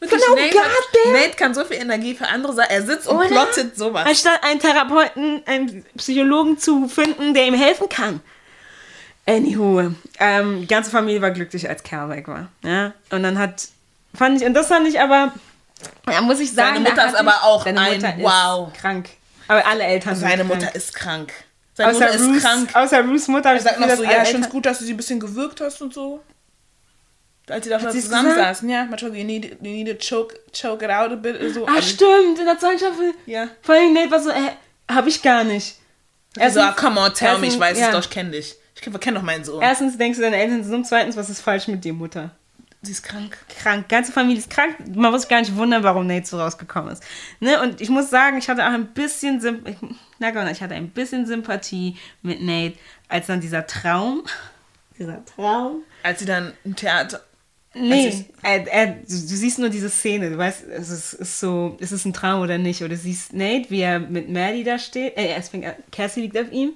Wirklich, 0.00 0.22
genau, 0.22 0.34
Nate, 0.36 0.54
goddamn. 0.54 1.12
Nate 1.12 1.36
kann 1.36 1.54
so 1.54 1.64
viel 1.64 1.78
Energie 1.78 2.14
für 2.14 2.28
andere 2.28 2.54
Sachen. 2.54 2.70
Er 2.70 2.82
sitzt 2.82 3.08
und 3.08 3.16
Oder? 3.16 3.26
plottet 3.26 3.76
sowas. 3.76 4.06
Anstatt 4.06 4.44
einen 4.44 4.60
Therapeuten, 4.60 5.42
einen 5.46 5.84
Psychologen 5.96 6.58
zu 6.58 6.88
finden, 6.88 7.34
der 7.34 7.46
ihm 7.46 7.54
helfen 7.54 7.88
kann. 7.88 8.20
Anywho, 9.26 9.92
ähm, 10.20 10.60
die 10.62 10.66
ganze 10.66 10.90
Familie 10.90 11.20
war 11.20 11.32
glücklich, 11.32 11.68
als 11.68 11.82
Kerl 11.82 12.08
weg 12.10 12.28
war. 12.28 12.48
Ja? 12.62 12.92
Und 13.10 13.24
dann 13.24 13.38
hat, 13.38 13.68
fand 14.14 14.40
ich, 14.40 14.46
und 14.46 14.54
das 14.54 14.68
fand 14.68 14.88
ich 14.88 15.00
aber, 15.00 15.32
da 16.06 16.20
muss 16.22 16.40
ich 16.40 16.52
sagen, 16.52 16.76
Seine 16.76 16.88
Mutter 16.88 17.06
ist 17.08 17.14
aber 17.14 17.42
auch 17.42 17.64
seine 17.64 17.80
ein 17.80 17.94
Mutter 17.94 18.14
Wow. 18.18 18.72
Ist 18.72 18.80
krank. 18.80 19.10
Aber 19.48 19.66
alle 19.66 19.82
Eltern 19.84 20.16
Seine 20.16 20.38
sind 20.38 20.48
Mutter 20.48 20.60
krank. 20.66 20.74
ist 20.76 20.94
krank. 20.94 21.32
Seine 21.74 21.90
Außer 21.90 22.00
Mutter 22.06 22.14
ist 22.14 22.22
Ruths, 22.22 22.42
krank. 22.42 22.70
Außer 22.74 23.04
Ruths 23.04 23.28
Mutter. 23.28 23.50
Er 23.50 23.56
ich 23.56 23.62
sagt 23.62 23.80
noch 23.80 23.90
so, 23.90 24.02
ja, 24.04 24.22
ich 24.22 24.28
finde 24.28 24.46
es 24.46 24.52
gut, 24.52 24.64
dass 24.66 24.78
du 24.78 24.84
sie 24.84 24.94
ein 24.94 24.96
bisschen 24.96 25.20
gewürgt 25.20 25.60
hast 25.60 25.82
und 25.82 25.92
so. 25.92 26.20
Als 27.50 27.64
sie 27.64 27.70
da 27.70 27.78
sie 27.80 27.98
es 27.98 28.04
zusammensaßen, 28.04 28.68
ja, 28.68 28.84
manchmal, 28.84 29.14
you 29.16 29.24
need, 29.24 29.56
you 29.62 29.70
need 29.70 29.86
to 29.86 29.94
choke, 29.96 30.34
choke 30.52 30.84
it 30.84 30.90
out 30.90 31.10
a 31.12 31.16
bit. 31.16 31.36
So. 31.54 31.66
Ah, 31.66 31.74
Also, 31.76 31.88
stimmt, 31.90 32.38
in 32.38 32.44
der 32.46 32.58
zweiten 32.58 32.78
Staffel. 32.78 33.14
Ja. 33.26 33.48
Vor 33.62 33.74
allem 33.74 33.92
Nate 33.94 34.10
war 34.10 34.20
so, 34.20 34.30
äh, 34.30 34.34
hab 34.90 35.06
ich 35.06 35.22
gar 35.22 35.44
nicht. 35.44 35.76
Sie 36.34 36.50
so, 36.50 36.60
ah, 36.60 36.66
Erstens- 36.68 36.76
come 36.76 37.00
on, 37.00 37.14
tell 37.14 37.38
me, 37.38 37.46
ich 37.46 37.58
weiß 37.58 37.78
ja. 37.78 37.86
es 37.86 37.92
doch, 37.92 38.00
ich 38.00 38.10
kenne 38.10 38.30
dich. 38.30 38.54
Ich 38.74 38.82
kenne 39.00 39.16
doch 39.18 39.24
meinen 39.24 39.44
Sohn. 39.44 39.60
Erstens 39.62 39.98
denkst 39.98 40.18
du, 40.18 40.22
deine 40.22 40.36
Eltern 40.36 40.62
sind 40.62 40.72
dumm. 40.72 40.84
Zweitens, 40.84 41.16
was 41.16 41.28
ist 41.30 41.40
falsch 41.40 41.66
mit 41.66 41.84
dir, 41.84 41.92
Mutter? 41.92 42.30
Sie 42.80 42.92
ist 42.92 43.02
krank. 43.02 43.36
Krank. 43.60 43.88
Ganze 43.88 44.12
Familie 44.12 44.38
ist 44.38 44.50
krank. 44.50 44.76
Man 44.94 45.10
muss 45.10 45.22
sich 45.22 45.28
gar 45.30 45.40
nicht 45.40 45.56
wundern, 45.56 45.82
warum 45.82 46.06
Nate 46.06 46.24
so 46.28 46.38
rausgekommen 46.38 46.92
ist. 46.92 47.02
Ne? 47.40 47.60
Und 47.60 47.80
ich 47.80 47.88
muss 47.88 48.08
sagen, 48.08 48.38
ich 48.38 48.48
hatte 48.48 48.62
auch 48.64 48.70
ein 48.70 48.86
bisschen 48.94 49.40
Sympathie. 49.40 49.96
Na 50.20 50.30
genau, 50.30 50.48
ich 50.48 50.62
hatte 50.62 50.74
ein 50.74 50.90
bisschen 50.90 51.26
Sympathie 51.26 51.96
mit 52.22 52.40
Nate, 52.40 52.76
als 53.08 53.26
dann 53.26 53.40
dieser 53.40 53.66
Traum. 53.66 54.22
Dieser 54.98 55.24
Traum. 55.24 55.82
Als 56.04 56.18
sie 56.20 56.24
dann 56.26 56.52
im 56.64 56.74
Theater. 56.76 57.20
Nee, 57.74 58.24
er, 58.42 58.66
er, 58.66 58.86
du, 58.86 59.04
siehst 59.06 59.58
nur 59.58 59.68
diese 59.68 59.90
Szene, 59.90 60.30
du 60.30 60.38
weißt, 60.38 60.64
es 60.68 60.88
ist, 60.88 61.12
ist 61.12 61.40
so, 61.40 61.76
ist 61.80 61.92
es 61.92 62.04
ein 62.04 62.14
Traum 62.14 62.40
oder 62.42 62.56
nicht? 62.56 62.80
Oder 62.80 62.90
du 62.90 62.96
siehst 62.96 63.34
Nate, 63.34 63.70
wie 63.70 63.80
er 63.80 64.00
mit 64.00 64.30
Maddie 64.30 64.64
da 64.64 64.78
steht, 64.78 65.16
äh, 65.16 65.38
Cassie 65.92 66.22
liegt 66.22 66.38
auf 66.38 66.50
ihm, 66.50 66.72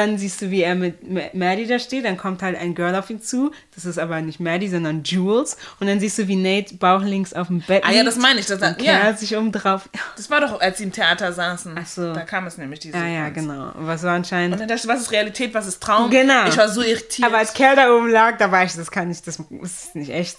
dann 0.00 0.18
siehst 0.18 0.42
du, 0.42 0.50
wie 0.50 0.62
er 0.62 0.74
mit 0.74 1.08
Ma- 1.10 1.20
Maddie 1.32 1.66
da 1.66 1.78
steht, 1.78 2.04
dann 2.04 2.16
kommt 2.16 2.42
halt 2.42 2.56
ein 2.58 2.74
Girl 2.74 2.94
auf 2.94 3.10
ihn 3.10 3.20
zu, 3.22 3.52
das 3.74 3.84
ist 3.84 3.98
aber 3.98 4.20
nicht 4.20 4.40
Maddie, 4.40 4.68
sondern 4.68 5.02
Jules, 5.04 5.56
und 5.78 5.86
dann 5.86 6.00
siehst 6.00 6.18
du, 6.18 6.26
wie 6.28 6.36
Nate 6.36 6.74
bauchlinks 6.76 7.32
auf 7.34 7.46
dem 7.48 7.60
Bett 7.60 7.84
Ah 7.86 7.92
ja, 7.92 8.02
das 8.04 8.16
meine 8.16 8.40
ich. 8.40 8.46
Das, 8.46 8.60
und 8.60 8.82
ja, 8.82 9.12
sich 9.14 9.36
um 9.36 9.52
drauf. 9.52 9.88
das 10.16 10.30
war 10.30 10.40
doch, 10.40 10.60
als 10.60 10.78
sie 10.78 10.84
im 10.84 10.92
Theater 10.92 11.32
saßen. 11.32 11.74
Ach 11.78 11.86
so. 11.86 12.12
Da 12.12 12.22
kam 12.22 12.46
es 12.46 12.58
nämlich, 12.58 12.80
diese 12.80 12.96
Ja, 12.96 13.06
ja, 13.06 13.26
Sequenz. 13.26 13.46
genau. 13.48 13.64
Und 13.78 13.86
was 13.86 14.02
war 14.02 14.14
anscheinend... 14.14 14.54
Und 14.54 14.60
dann 14.60 14.68
dachte 14.68 14.82
ich, 14.84 14.88
was 14.88 15.00
ist 15.02 15.12
Realität, 15.12 15.54
was 15.54 15.66
ist 15.66 15.82
Traum? 15.82 16.10
Genau. 16.10 16.46
Ich 16.48 16.56
war 16.56 16.68
so 16.68 16.82
irritiert. 16.82 17.28
aber 17.28 17.38
als 17.38 17.52
Kerl 17.54 17.76
da 17.76 17.94
oben 17.94 18.08
lag, 18.10 18.38
da 18.38 18.50
war 18.50 18.64
ich, 18.64 18.72
das 18.74 18.90
kann 18.90 19.10
ich, 19.10 19.22
das 19.22 19.38
ist 19.62 19.94
nicht 19.94 20.10
echt 20.10 20.38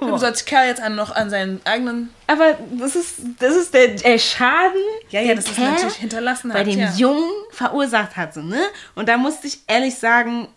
so. 0.00 0.14
Wieso 0.14 0.26
hat 0.26 0.36
sich 0.36 0.46
Kerl 0.46 0.68
jetzt 0.68 0.80
an, 0.80 0.94
noch 0.94 1.14
an 1.14 1.30
seinen 1.30 1.60
eigenen... 1.64 2.10
Aber 2.26 2.58
das 2.78 2.96
ist, 2.96 3.14
das 3.38 3.56
ist 3.56 3.74
der, 3.74 3.88
der 3.88 4.18
Schaden, 4.18 4.80
Ja, 5.10 5.20
ja, 5.20 5.28
den 5.28 5.36
das 5.36 5.54
Kerl 5.54 5.72
natürlich 5.72 5.94
hinterlassen 5.96 6.50
bei 6.52 6.60
hat, 6.60 6.66
dem 6.66 6.78
ja. 6.78 6.92
Jungen 6.92 7.30
verursacht 7.50 8.16
hatte, 8.16 8.42
ne? 8.42 8.60
Und 8.94 9.08
da 9.08 9.16
musste 9.16 9.46
ich 9.46 9.60
ehrlich 9.66 9.94
sagen, 9.94 10.48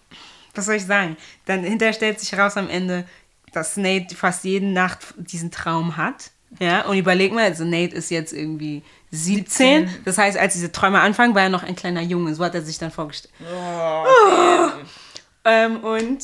was 0.53 0.65
soll 0.65 0.75
ich 0.75 0.85
sagen? 0.85 1.17
Dann 1.45 1.63
hinterher 1.63 1.93
stellt 1.93 2.19
sich 2.19 2.37
raus 2.37 2.57
am 2.57 2.69
Ende, 2.69 3.05
dass 3.53 3.77
Nate 3.77 4.15
fast 4.15 4.43
jede 4.43 4.65
Nacht 4.65 4.99
diesen 5.17 5.51
Traum 5.51 5.97
hat. 5.97 6.31
Ja, 6.59 6.85
und 6.85 6.97
überleg 6.97 7.31
mal, 7.31 7.45
also 7.45 7.63
Nate 7.63 7.95
ist 7.95 8.11
jetzt 8.11 8.33
irgendwie 8.33 8.83
17. 9.11 9.89
Das 10.05 10.17
heißt, 10.17 10.37
als 10.37 10.53
diese 10.53 10.71
Träume 10.71 10.99
anfangen, 10.99 11.33
war 11.33 11.43
er 11.43 11.49
noch 11.49 11.63
ein 11.63 11.75
kleiner 11.75 12.01
Junge. 12.01 12.35
So 12.35 12.43
hat 12.43 12.55
er 12.55 12.61
sich 12.61 12.77
dann 12.77 12.91
vorgestellt. 12.91 13.33
Ähm, 15.43 15.77
und 15.83 16.19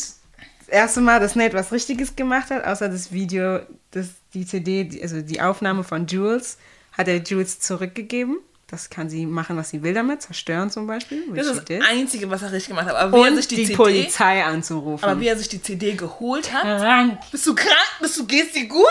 das 0.68 0.76
erste 0.76 1.02
Mal, 1.02 1.20
dass 1.20 1.36
Nate 1.36 1.54
was 1.56 1.72
Richtiges 1.72 2.16
gemacht 2.16 2.50
hat, 2.50 2.66
außer 2.66 2.90
das 2.90 3.12
Video, 3.12 3.60
das, 3.92 4.08
die 4.34 4.46
CD, 4.46 5.00
also 5.02 5.22
die 5.22 5.40
Aufnahme 5.42 5.84
von 5.84 6.08
Jules, 6.08 6.58
hat 6.92 7.08
er 7.08 7.18
Jules 7.18 7.60
zurückgegeben. 7.60 8.38
Das 8.70 8.90
kann 8.90 9.10
sie 9.10 9.26
machen, 9.26 9.56
was 9.56 9.70
sie 9.70 9.82
will 9.82 9.94
damit, 9.94 10.22
zerstören 10.22 10.70
zum 10.70 10.88
Beispiel. 10.88 11.24
Das 11.34 11.48
ist 11.48 11.70
das. 11.70 11.86
Einzige, 11.88 12.30
was 12.30 12.42
er 12.42 12.52
richtig 12.52 12.68
gemacht 12.68 12.88
hat. 12.88 12.98
Aber 12.98 13.18
wie 13.18 13.24
er 13.24 13.32
Und 13.32 13.38
sich 13.38 13.48
die, 13.48 13.56
die, 13.56 13.64
CD... 13.68 13.78
Polizei 13.78 14.44
anzurufen. 14.44 15.06
Aber 15.08 15.22
wie 15.22 15.28
er 15.28 15.38
sich 15.38 15.48
die 15.48 15.62
CD 15.62 15.94
geholt 15.94 16.52
hat... 16.52 16.64
Krank. 16.64 17.18
Bist 17.32 17.48
du 17.48 17.56
krank? 17.56 17.78
Bist 18.02 18.18
du, 18.18 18.26
geht's 18.26 18.52
dir 18.52 18.68
gut? 18.68 18.84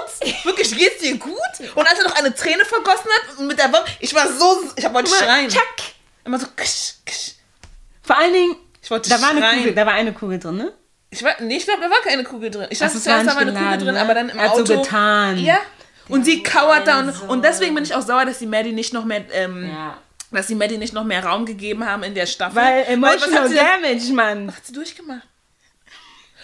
Wirklich, 0.45 0.75
geht's 0.75 1.03
dir 1.03 1.19
gut? 1.19 1.37
Und 1.75 1.87
als 1.87 1.99
er 1.99 2.09
noch 2.09 2.17
eine 2.17 2.35
Träne 2.35 2.65
vergossen 2.65 3.11
hat 3.11 3.39
mit 3.47 3.59
der 3.59 3.71
Wampe, 3.71 3.91
ich 4.01 4.15
war 4.15 4.27
so, 4.33 4.63
ich 4.77 4.95
wollte 4.95 5.11
schreien. 5.11 5.51
Tschack. 5.51 5.77
Immer 6.25 6.39
so, 6.41 6.47
ksch, 6.57 6.95
ksch. 7.05 7.33
Vor 8.03 8.17
allen 8.17 8.33
Dingen, 8.33 8.57
Ich 8.81 8.91
wollte 8.91 9.11
da 9.11 9.21
war, 9.21 9.29
eine 9.29 9.41
schreien. 9.41 9.59
Kugel, 9.59 9.75
da 9.75 9.85
war 9.85 9.93
eine 9.93 10.13
Kugel 10.15 10.39
drin, 10.39 10.57
ne? 10.57 10.73
Ich 11.17 11.23
war, 11.25 11.35
nee, 11.41 11.57
ich 11.57 11.65
glaube, 11.65 11.81
da 11.83 11.91
war 11.91 12.01
keine 12.03 12.23
Kugel 12.25 12.51
drin. 12.51 12.67
Ich 12.71 12.79
Ach, 12.83 12.87
dachte 12.87 12.99
es 12.99 13.07
war 13.07 13.15
zuerst, 13.15 13.27
da 13.29 13.35
war 13.35 13.41
eine 13.43 13.51
nicht 13.53 13.59
Kugel 13.61 13.79
geladen, 13.79 13.85
drin, 13.87 13.95
ne? 13.95 14.01
aber 14.01 14.15
dann 14.15 14.29
im 14.29 14.39
Er 14.39 14.45
hat 14.51 14.57
so 14.57 14.63
Auto. 14.63 14.83
getan. 14.83 15.39
Ja. 15.39 15.59
Und 16.09 16.25
sie 16.25 16.43
kauert 16.43 16.87
da 16.87 17.01
und, 17.01 17.13
so. 17.15 17.25
und 17.25 17.45
deswegen 17.45 17.75
bin 17.75 17.83
ich 17.85 17.95
auch 17.95 18.03
sauer, 18.03 18.25
dass 18.25 18.39
die 18.39 18.47
Maddie 18.47 18.73
nicht 18.73 18.93
noch 18.93 19.05
mehr, 19.05 19.25
ähm, 19.33 19.69
Ja. 19.69 19.97
dass 20.31 20.47
die 20.47 20.55
Maddie 20.55 20.79
nicht 20.79 20.93
noch 20.93 21.05
mehr 21.05 21.25
Raum 21.25 21.47
gegeben 21.47 21.85
haben 21.85 22.03
in 22.05 22.15
der 22.15 22.27
Staffel. 22.27 22.57
Weil 22.63 22.85
emotional 22.85 23.49
denn- 23.49 23.57
damage, 23.57 24.13
Mann. 24.13 24.47
was 24.49 24.57
hat 24.57 24.67
sie 24.67 24.73
durchgemacht? 24.73 25.23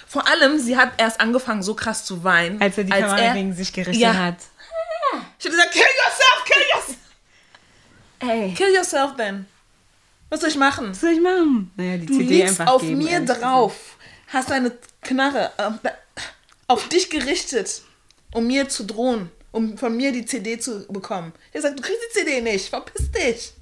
Vor 0.08 0.26
allem, 0.26 0.58
sie 0.58 0.76
hat 0.76 0.92
erst 0.98 1.20
angefangen, 1.20 1.62
so 1.62 1.74
krass 1.74 2.04
zu 2.04 2.22
weinen. 2.24 2.60
Als 2.60 2.76
er 2.76 2.84
die 2.84 2.90
Kamera 2.92 3.32
gegen 3.34 3.54
sich 3.54 3.72
gerichtet 3.72 4.02
Ja. 4.02 4.14
hat. 4.14 4.36
Ich 5.38 5.44
hätte 5.44 5.56
gesagt, 5.56 5.72
kill 5.72 5.82
yourself, 5.82 6.44
kill 6.44 6.62
yourself. 6.74 6.98
Ey, 8.20 8.54
Kill 8.54 8.74
yourself 8.74 9.16
then. 9.16 9.46
Was 10.28 10.40
soll 10.40 10.48
ich 10.50 10.56
machen? 10.56 10.90
was 10.90 11.00
soll 11.00 11.10
ich 11.10 11.20
machen? 11.20 11.70
Naja, 11.76 11.96
die 11.98 12.06
Du 12.06 12.14
CD 12.18 12.42
liegst 12.42 12.60
auf 12.60 12.82
mir 12.82 13.20
drauf, 13.24 13.74
hast 14.32 14.50
deine 14.50 14.72
Knarre 15.02 15.50
ähm, 15.58 15.78
auf 16.66 16.88
dich 16.88 17.10
gerichtet, 17.10 17.82
um 18.32 18.46
mir 18.46 18.68
zu 18.68 18.84
drohen, 18.84 19.30
um 19.50 19.76
von 19.76 19.96
mir 19.96 20.12
die 20.12 20.24
CD 20.24 20.58
zu 20.58 20.86
bekommen. 20.88 21.32
Er 21.52 21.62
sagt, 21.62 21.78
du 21.78 21.82
kriegst 21.82 22.00
die 22.10 22.20
CD 22.20 22.40
nicht, 22.40 22.68
verpiss 22.68 23.10
dich. 23.10 23.52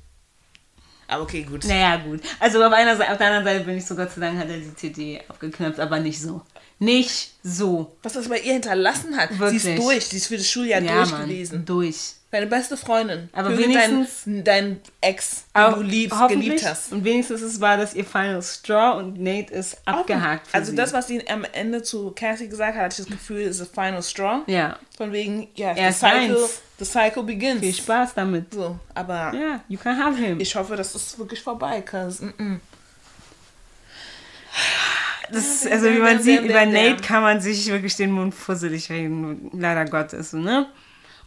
Aber 1.09 1.25
okay, 1.25 1.43
gut. 1.43 1.65
Naja, 1.65 1.97
gut. 1.97 2.21
Also 2.39 2.63
auf, 2.63 2.73
einer 2.73 2.97
Seite, 2.97 3.11
auf 3.11 3.19
der 3.19 3.27
anderen 3.27 3.45
Seite 3.45 3.65
bin 3.65 3.77
ich 3.77 3.85
so, 3.85 3.97
Gott 3.97 4.13
sei 4.13 4.31
hat 4.33 4.49
er 4.49 4.59
die 4.59 4.75
CD 4.77 5.21
aufgeknöpft, 5.27 5.81
aber 5.81 5.99
nicht 5.99 6.21
so. 6.21 6.41
Nicht 6.83 7.33
so. 7.43 7.95
Was 8.03 8.15
das 8.15 8.29
bei 8.29 8.39
ihr 8.39 8.55
hinterlassen 8.55 9.15
hat. 9.17 9.39
Wirklich. 9.39 9.63
Sie 9.63 9.75
ist 9.75 9.79
durch, 9.83 10.05
sie 10.07 10.17
ist 10.17 10.27
für 10.29 10.39
das 10.39 10.49
Schuljahr 10.49 10.81
Ja, 10.81 10.97
durch 10.97 11.11
Mann, 11.11 11.29
gewesen. 11.29 11.65
durch. 11.67 12.15
Deine 12.31 12.47
beste 12.47 12.77
Freundin. 12.77 13.29
Aber 13.33 13.59
wenigstens- 13.59 14.23
Dein, 14.25 14.45
dein 14.45 14.81
Ex, 15.01 15.45
den 15.55 15.75
du 15.75 15.83
liebst, 15.83 16.29
geliebt 16.29 16.65
hast. 16.65 16.93
Und 16.93 17.05
wenigstens 17.05 17.43
es 17.43 17.61
war 17.61 17.77
das 17.77 17.93
ihr 17.95 18.05
Final 18.05 18.41
Straw 18.43 18.99
und 18.99 19.21
Nate 19.21 19.53
ist 19.53 19.77
abgehakt. 19.85 20.47
Also 20.53 20.71
sie. 20.71 20.77
das, 20.77 20.93
was 20.95 21.09
sie 21.09 21.29
am 21.29 21.45
Ende 21.53 21.83
zu 21.83 22.13
Cassie 22.13 22.49
gesagt 22.49 22.77
hat, 22.77 22.85
hatte 22.85 23.03
ich 23.03 23.09
das 23.09 23.13
Gefühl, 23.19 23.43
ist 23.43 23.61
a 23.61 23.67
final 23.67 24.03
straw. 24.03 24.43
Ja. 24.47 24.79
Von 24.97 25.13
wegen, 25.13 25.49
ja, 25.57 25.75
the 25.75 25.81
Er 25.81 25.89
ist 25.91 26.01
cycle, 26.01 26.37
eins. 26.37 26.61
the 26.79 26.85
cycle 26.87 27.23
begins. 27.25 27.61
Viel 27.61 27.75
Spaß 27.75 28.15
damit. 28.15 28.55
So, 28.55 28.79
aber 28.95 29.33
Ja, 29.35 29.61
you 29.69 29.77
can 29.77 29.99
have 29.99 30.17
him. 30.17 30.39
ich 30.41 30.55
hoffe, 30.55 30.77
das 30.77 30.95
ist 30.95 31.19
wirklich 31.19 31.43
vorbei, 31.43 31.83
cause, 31.83 32.25
mm 32.27 32.33
-mm. 32.39 32.61
Das, 35.33 35.65
Ja, 35.65 35.71
also 35.73 35.87
wie 35.93 35.99
man 35.99 36.21
sieht, 36.23 36.43
über 36.43 36.67
Nate 36.67 37.03
kann 37.03 37.23
man 37.23 37.41
sich 37.41 37.67
wirklich 37.71 37.97
den 37.97 38.11
Mund 38.11 38.35
fusselig 38.35 38.91
reden, 38.91 39.51
leider 39.55 39.85
Gottes, 39.85 40.33
ne? 40.33 40.67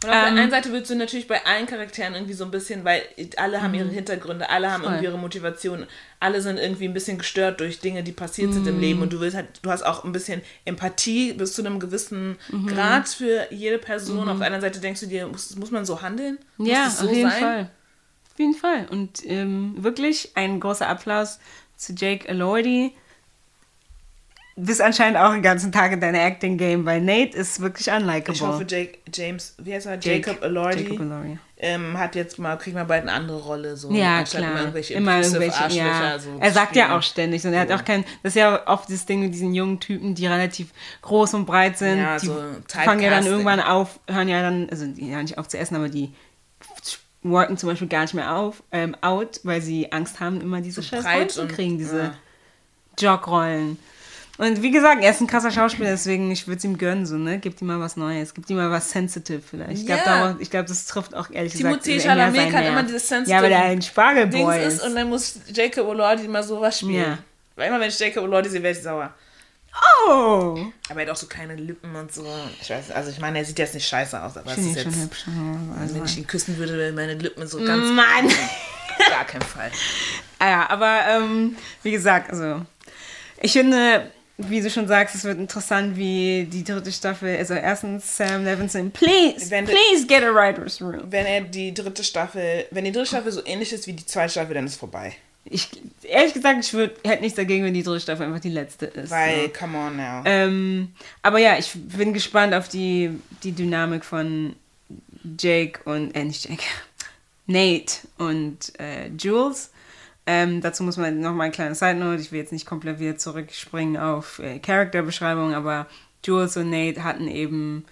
Und 0.02 0.10
auf 0.10 0.16
Ähm, 0.16 0.34
der 0.34 0.42
einen 0.42 0.50
Seite 0.50 0.70
willst 0.72 0.90
du 0.90 0.96
natürlich 0.96 1.26
bei 1.28 1.46
allen 1.46 1.66
Charakteren 1.66 2.14
irgendwie 2.14 2.34
so 2.34 2.44
ein 2.44 2.50
bisschen, 2.50 2.84
weil 2.84 3.02
alle 3.36 3.62
haben 3.62 3.72
ihre 3.72 3.88
Hintergründe, 3.88 4.50
alle 4.50 4.70
haben 4.70 4.80
Mhm. 4.80 4.84
Voll. 4.84 4.92
irgendwie 4.94 5.04
ihre 5.06 5.18
Motivation, 5.18 5.86
alle 6.20 6.42
sind 6.42 6.58
irgendwie 6.58 6.84
ein 6.86 6.92
bisschen 6.92 7.16
gestört 7.16 7.60
durch 7.60 7.80
Dinge, 7.80 8.02
die 8.02 8.12
passiert 8.12 8.52
sind 8.52 8.62
Mhm. 8.64 8.68
im 8.68 8.80
Leben 8.80 9.00
und 9.02 9.12
du 9.14 9.20
willst 9.20 9.34
halt, 9.36 9.46
du 9.62 9.70
hast 9.70 9.82
auch 9.82 10.04
ein 10.04 10.12
bisschen 10.12 10.42
Empathie 10.66 11.32
bis 11.32 11.54
zu 11.54 11.62
einem 11.62 11.80
gewissen 11.80 12.36
Mhm. 12.50 12.66
Grad 12.66 13.08
für 13.08 13.46
jede 13.50 13.78
Person. 13.78 14.28
Auf 14.28 14.38
der 14.38 14.46
anderen 14.48 14.60
Seite 14.62 14.80
denkst 14.80 15.00
du 15.00 15.06
dir, 15.06 15.26
muss, 15.26 15.56
muss 15.56 15.70
man 15.70 15.86
so 15.86 16.02
handeln? 16.02 16.38
Muss 16.58 16.68
Ja, 16.68 16.90
so 16.90 17.06
auf 17.06 17.12
jeden 17.14 17.30
sein? 17.30 17.40
Fall. 17.40 17.70
Auf 18.32 18.38
jeden 18.38 18.54
Fall. 18.54 18.86
Und 18.90 19.24
ähm, 19.24 19.74
wirklich 19.78 20.32
ein 20.34 20.60
großer 20.60 20.88
Applaus 20.88 21.38
zu 21.76 21.94
Jake 21.94 22.28
Elordi. 22.28 22.92
Bist 24.56 24.80
anscheinend 24.80 25.18
auch 25.18 25.32
den 25.32 25.42
ganzen 25.42 25.72
Tag 25.72 25.90
in 25.90 26.00
deiner 26.00 26.20
Acting 26.20 26.56
Game, 26.56 26.84
weil 26.86 27.00
Nate 27.00 27.36
ist 27.36 27.58
wirklich 27.60 27.88
unlikable. 27.90 28.34
Ich 28.34 28.40
hoffe, 28.42 28.64
Jake, 28.68 28.98
James, 29.12 29.54
wie 29.58 29.74
heißt 29.74 29.86
er? 29.86 29.94
Jake- 29.94 30.28
Jacob 30.30 30.44
Elordi. 30.44 30.82
Jacob 30.84 31.00
Elordi. 31.00 31.38
Ähm, 31.56 31.98
hat 31.98 32.14
jetzt 32.14 32.38
mal, 32.38 32.56
kriegt 32.56 32.76
mal 32.76 32.84
bald 32.84 33.02
eine 33.02 33.12
andere 33.12 33.40
Rolle. 33.40 33.76
So, 33.76 33.90
Ja, 33.90 34.22
klar. 34.22 34.42
Immer 34.52 34.60
irgendwelche, 34.60 34.94
Immer 34.94 35.16
irgendwelche, 35.22 35.68
ja. 35.76 36.18
So 36.20 36.36
er 36.38 36.52
sagt 36.52 36.76
ja 36.76 36.84
spielen. 36.84 36.98
auch 36.98 37.02
ständig. 37.02 37.44
Und 37.46 37.52
er 37.54 37.60
hat 37.60 37.68
So. 37.68 37.74
auch 37.74 37.84
kein, 37.84 38.04
das 38.22 38.30
ist 38.32 38.36
ja 38.36 38.66
oft 38.68 38.88
das 38.90 39.06
Ding 39.06 39.20
mit 39.22 39.34
diesen 39.34 39.54
jungen 39.54 39.80
Typen, 39.80 40.14
die 40.14 40.26
relativ 40.26 40.68
groß 41.02 41.34
und 41.34 41.46
breit 41.46 41.76
sind. 41.78 41.98
Ja, 41.98 42.18
die 42.18 42.26
so 42.26 42.36
fangen 42.68 43.00
ja 43.00 43.10
dann 43.10 43.26
irgendwann 43.26 43.60
auf, 43.60 43.98
hören 44.08 44.28
ja 44.28 44.40
dann, 44.42 44.68
also 44.70 44.86
die 44.86 45.10
hören 45.12 45.22
nicht 45.24 45.38
auf 45.38 45.48
zu 45.48 45.58
essen, 45.58 45.74
aber 45.74 45.88
die 45.88 46.12
worken 47.22 47.56
zum 47.56 47.70
Beispiel 47.70 47.88
gar 47.88 48.02
nicht 48.02 48.14
mehr 48.14 48.34
auf, 48.36 48.62
ähm, 48.70 48.94
out, 49.00 49.40
weil 49.44 49.62
sie 49.62 49.90
Angst 49.90 50.20
haben, 50.20 50.40
immer 50.40 50.60
diese 50.60 50.82
So 50.82 50.88
scheiß 50.88 51.02
breit 51.02 51.16
Rollen 51.16 51.28
zu 51.30 51.42
und- 51.42 51.48
kriegen, 51.52 51.78
diese 51.78 51.98
ja. 51.98 52.14
Jogrollen. 52.98 53.78
Und 54.36 54.62
wie 54.62 54.72
gesagt, 54.72 55.02
er 55.04 55.10
ist 55.12 55.20
ein 55.20 55.28
krasser 55.28 55.52
Schauspieler, 55.52 55.90
deswegen 55.90 56.28
ich 56.32 56.48
würde 56.48 56.58
es 56.58 56.64
ihm 56.64 56.76
gönnen, 56.76 57.06
so, 57.06 57.16
ne? 57.16 57.38
Gib 57.38 57.60
ihm 57.60 57.68
mal 57.68 57.78
was 57.78 57.96
Neues, 57.96 58.34
gib 58.34 58.50
ihm 58.50 58.56
mal 58.56 58.70
was 58.70 58.90
sensitive 58.90 59.40
vielleicht. 59.40 59.78
Ich 59.80 59.86
glaube, 59.86 60.02
Ja. 60.04 60.36
ich 60.40 60.50
glaub, 60.50 60.66
das 60.66 60.86
trifft 60.86 61.14
auch 61.14 61.30
ehrlich 61.30 61.52
Timothée 61.54 61.58
gesagt 61.76 61.86
eher 61.86 62.00
Chalamet 62.00 62.50
kann 62.50 62.64
immer 62.64 62.82
dieses 62.82 63.06
sensitive 63.08 63.36
Ja, 63.36 63.42
weil 63.42 63.52
er 63.52 63.62
ein 63.64 63.80
Spargelboy 63.80 64.58
ist. 64.66 64.74
ist 64.74 64.82
und 64.82 64.96
dann 64.96 65.08
muss 65.08 65.38
Jacob 65.52 65.88
Elordi 65.88 66.26
mal 66.26 66.42
sowas 66.42 66.80
spielen. 66.80 66.94
Ja. 67.10 67.18
Weil 67.54 67.68
immer, 67.68 67.78
wenn 67.78 67.88
ich 67.88 67.98
Jacob 67.98 68.24
Elordi 68.24 68.48
sehe, 68.48 68.62
werde 68.62 68.76
ich 68.76 68.82
sauer. 68.82 69.14
Oh! 70.08 70.58
Aber 70.88 71.00
er 71.00 71.06
hat 71.06 71.10
auch 71.12 71.16
so 71.16 71.26
kleine 71.26 71.54
Lippen 71.54 71.94
und 71.94 72.12
so. 72.12 72.26
Ich 72.60 72.70
weiß, 72.70 72.90
also 72.90 73.10
ich 73.10 73.20
meine, 73.20 73.38
er 73.38 73.44
sieht 73.44 73.58
jetzt 73.58 73.74
nicht 73.74 73.86
scheiße 73.88 74.20
aus, 74.20 74.36
aber 74.36 74.50
es 74.52 74.58
ist 74.58 74.76
jetzt, 74.76 74.96
hübsch. 74.96 75.24
also 75.80 75.94
wenn 75.94 76.04
ich 76.04 76.18
ihn 76.18 76.26
küssen 76.26 76.56
würde, 76.58 76.76
wären 76.76 76.94
meine 76.94 77.14
Lippen 77.14 77.46
so 77.46 77.58
ganz... 77.64 77.86
Mann! 77.90 78.28
Gar 79.10 79.24
kein 79.24 79.42
Fall. 79.42 79.70
Ah 80.38 80.48
ja, 80.48 80.70
aber 80.70 81.00
ähm, 81.08 81.56
wie 81.82 81.90
gesagt, 81.90 82.30
also 82.30 82.62
ich 83.40 83.52
finde, 83.52 84.10
wie 84.36 84.60
du 84.60 84.68
schon 84.68 84.88
sagst, 84.88 85.14
es 85.14 85.24
wird 85.24 85.38
interessant, 85.38 85.96
wie 85.96 86.48
die 86.50 86.64
dritte 86.64 86.90
Staffel, 86.90 87.36
also 87.36 87.54
erstens 87.54 88.16
Sam 88.16 88.44
Levinson, 88.44 88.90
please, 88.90 89.48
Wenn 89.50 89.64
please 89.64 90.06
get 90.06 90.24
a 90.24 90.34
writer's 90.34 90.80
room. 90.82 91.02
Wenn 91.10 91.24
er 91.26 91.42
die 91.42 91.72
dritte 91.72 92.02
Staffel, 92.02 92.66
wenn 92.72 92.84
die 92.84 92.92
dritte 92.92 93.06
Staffel 93.06 93.30
so 93.30 93.44
ähnlich 93.46 93.72
ist 93.72 93.86
wie 93.86 93.92
die 93.92 94.04
zweite 94.04 94.32
Staffel, 94.32 94.54
dann 94.54 94.66
ist 94.66 94.72
es 94.72 94.78
vorbei. 94.78 95.14
Ich, 95.44 95.68
ehrlich 96.02 96.32
gesagt, 96.32 96.64
ich 96.64 96.72
würd, 96.72 96.98
hätte 97.04 97.22
nichts 97.22 97.36
dagegen, 97.36 97.64
wenn 97.64 97.74
die 97.74 97.82
dritte 97.82 98.00
Staffel 98.00 98.26
einfach 98.26 98.40
die 98.40 98.48
letzte 98.48 98.86
ist. 98.86 99.10
Weil, 99.10 99.44
so. 99.44 99.52
come 99.52 99.78
on 99.78 99.96
now. 99.96 100.22
Ähm, 100.24 100.92
aber 101.22 101.38
ja, 101.38 101.56
ich 101.58 101.70
bin 101.74 102.12
gespannt 102.12 102.54
auf 102.54 102.68
die, 102.68 103.10
die 103.42 103.52
Dynamik 103.52 104.04
von 104.04 104.56
Jake 105.38 105.80
und, 105.84 106.12
äh, 106.16 106.24
nicht 106.24 106.48
Jake, 106.48 106.64
Nate 107.46 107.98
und 108.18 108.72
äh, 108.80 109.08
Jules. 109.18 109.70
Ähm, 110.26 110.60
dazu 110.62 110.82
muss 110.82 110.96
man 110.96 111.20
noch 111.20 111.34
mal 111.34 111.44
ein 111.44 111.52
kleines 111.52 111.78
Side 111.80 111.96
Note. 111.96 112.20
Ich 112.20 112.32
will 112.32 112.40
jetzt 112.40 112.52
nicht 112.52 112.66
komplett 112.66 112.98
wieder 112.98 113.18
zurückspringen 113.18 113.96
auf 113.98 114.38
äh, 114.38 114.58
Charakterbeschreibung, 114.58 115.54
aber 115.54 115.86
Jules 116.24 116.56
und 116.56 116.70
Nate 116.70 117.04
hatten 117.04 117.28
eben, 117.28 117.84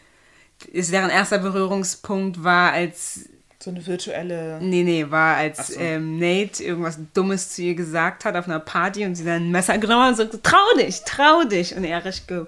ist 0.72 0.92
deren 0.92 1.10
erster 1.10 1.38
Berührungspunkt 1.38 2.42
war, 2.42 2.72
als 2.72 3.28
So 3.58 3.70
eine 3.70 3.86
virtuelle. 3.86 4.58
Nee, 4.62 4.82
nee, 4.82 5.06
war 5.10 5.36
als 5.36 5.68
so. 5.68 5.78
ähm, 5.80 6.18
Nate 6.18 6.64
irgendwas 6.64 6.98
Dummes 7.12 7.50
zu 7.50 7.60
ihr 7.62 7.74
gesagt 7.74 8.24
hat 8.24 8.34
auf 8.34 8.46
einer 8.46 8.60
Party 8.60 9.04
und 9.04 9.14
sie 9.14 9.24
dann 9.24 9.48
ein 9.48 9.50
Messer 9.50 9.76
genommen 9.78 10.04
hat 10.04 10.10
und 10.12 10.16
sagte, 10.16 10.40
trau 10.42 10.76
dich, 10.78 11.02
trau 11.04 11.44
dich. 11.44 11.76
Und 11.76 11.84
er 11.84 12.02
recht 12.04 12.26
ge, 12.28 12.46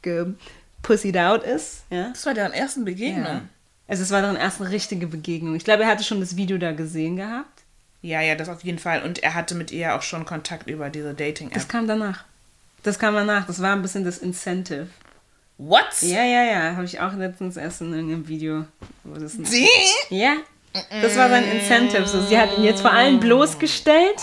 ge 0.00 0.26
pussied 0.82 1.18
out 1.18 1.42
ist. 1.42 1.82
Ja? 1.90 2.10
Das 2.14 2.24
war 2.24 2.32
deren 2.32 2.52
ersten 2.52 2.84
Begegnung. 2.86 3.24
ja. 3.24 3.42
Also 3.88 4.02
es 4.02 4.10
war 4.10 4.20
deren 4.20 4.36
erste 4.36 4.68
richtige 4.70 5.06
Begegnung. 5.06 5.54
Ich 5.54 5.64
glaube, 5.64 5.82
er 5.82 5.88
hatte 5.90 6.04
schon 6.04 6.20
das 6.20 6.36
Video 6.36 6.56
da 6.58 6.72
gesehen 6.72 7.16
gehabt. 7.16 7.57
Ja, 8.02 8.20
ja, 8.20 8.34
das 8.36 8.48
auf 8.48 8.62
jeden 8.62 8.78
Fall. 8.78 9.02
Und 9.02 9.22
er 9.22 9.34
hatte 9.34 9.54
mit 9.54 9.70
ihr 9.72 9.94
auch 9.94 10.02
schon 10.02 10.24
Kontakt 10.24 10.68
über 10.68 10.88
diese 10.90 11.08
Das 11.14 11.16
Dating-App. 11.16 11.68
kam 11.68 11.86
danach. 11.88 12.24
Das 12.84 12.98
kam 12.98 13.14
danach. 13.14 13.46
Das 13.46 13.60
war 13.60 13.72
ein 13.72 13.82
bisschen 13.82 14.04
das 14.04 14.18
Incentive. 14.18 14.86
What? 15.58 15.86
Ja, 16.02 16.22
ja, 16.24 16.44
ja. 16.44 16.76
Habe 16.76 16.84
ich 16.84 17.00
auch 17.00 17.12
letztens 17.14 17.56
erst 17.56 17.80
in 17.80 17.92
irgendeinem 17.92 18.28
Video. 18.28 18.64
Das 19.04 19.32
Sie? 19.32 19.68
ja. 20.10 20.34
Das 21.02 21.16
war 21.16 21.28
sein 21.28 21.44
Incentive. 21.50 22.06
So, 22.06 22.20
sie 22.20 22.38
hat 22.38 22.56
ihn 22.56 22.62
jetzt 22.64 22.82
vor 22.82 22.92
allem 22.92 23.18
bloßgestellt. 23.18 24.20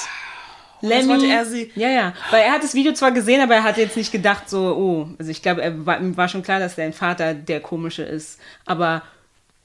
Lemmy. 0.81 1.07
wollte 1.09 1.27
er 1.27 1.45
sie- 1.45 1.71
Ja, 1.75 1.89
ja. 1.89 2.13
Weil 2.31 2.43
er 2.43 2.51
hat 2.53 2.63
das 2.63 2.73
Video 2.75 2.93
zwar 2.93 3.11
gesehen, 3.11 3.41
aber 3.41 3.55
er 3.55 3.63
hat 3.63 3.77
jetzt 3.77 3.97
nicht 3.97 4.11
gedacht, 4.11 4.49
so, 4.49 4.75
oh. 4.77 5.09
Also 5.17 5.31
ich 5.31 5.41
glaube, 5.41 5.61
er 5.63 5.85
war, 5.85 5.99
ihm 5.99 6.15
war 6.15 6.27
schon 6.29 6.43
klar, 6.43 6.59
dass 6.59 6.75
dein 6.75 6.93
Vater 6.93 7.33
der 7.33 7.59
komische 7.59 8.03
ist. 8.03 8.39
Aber 8.65 9.01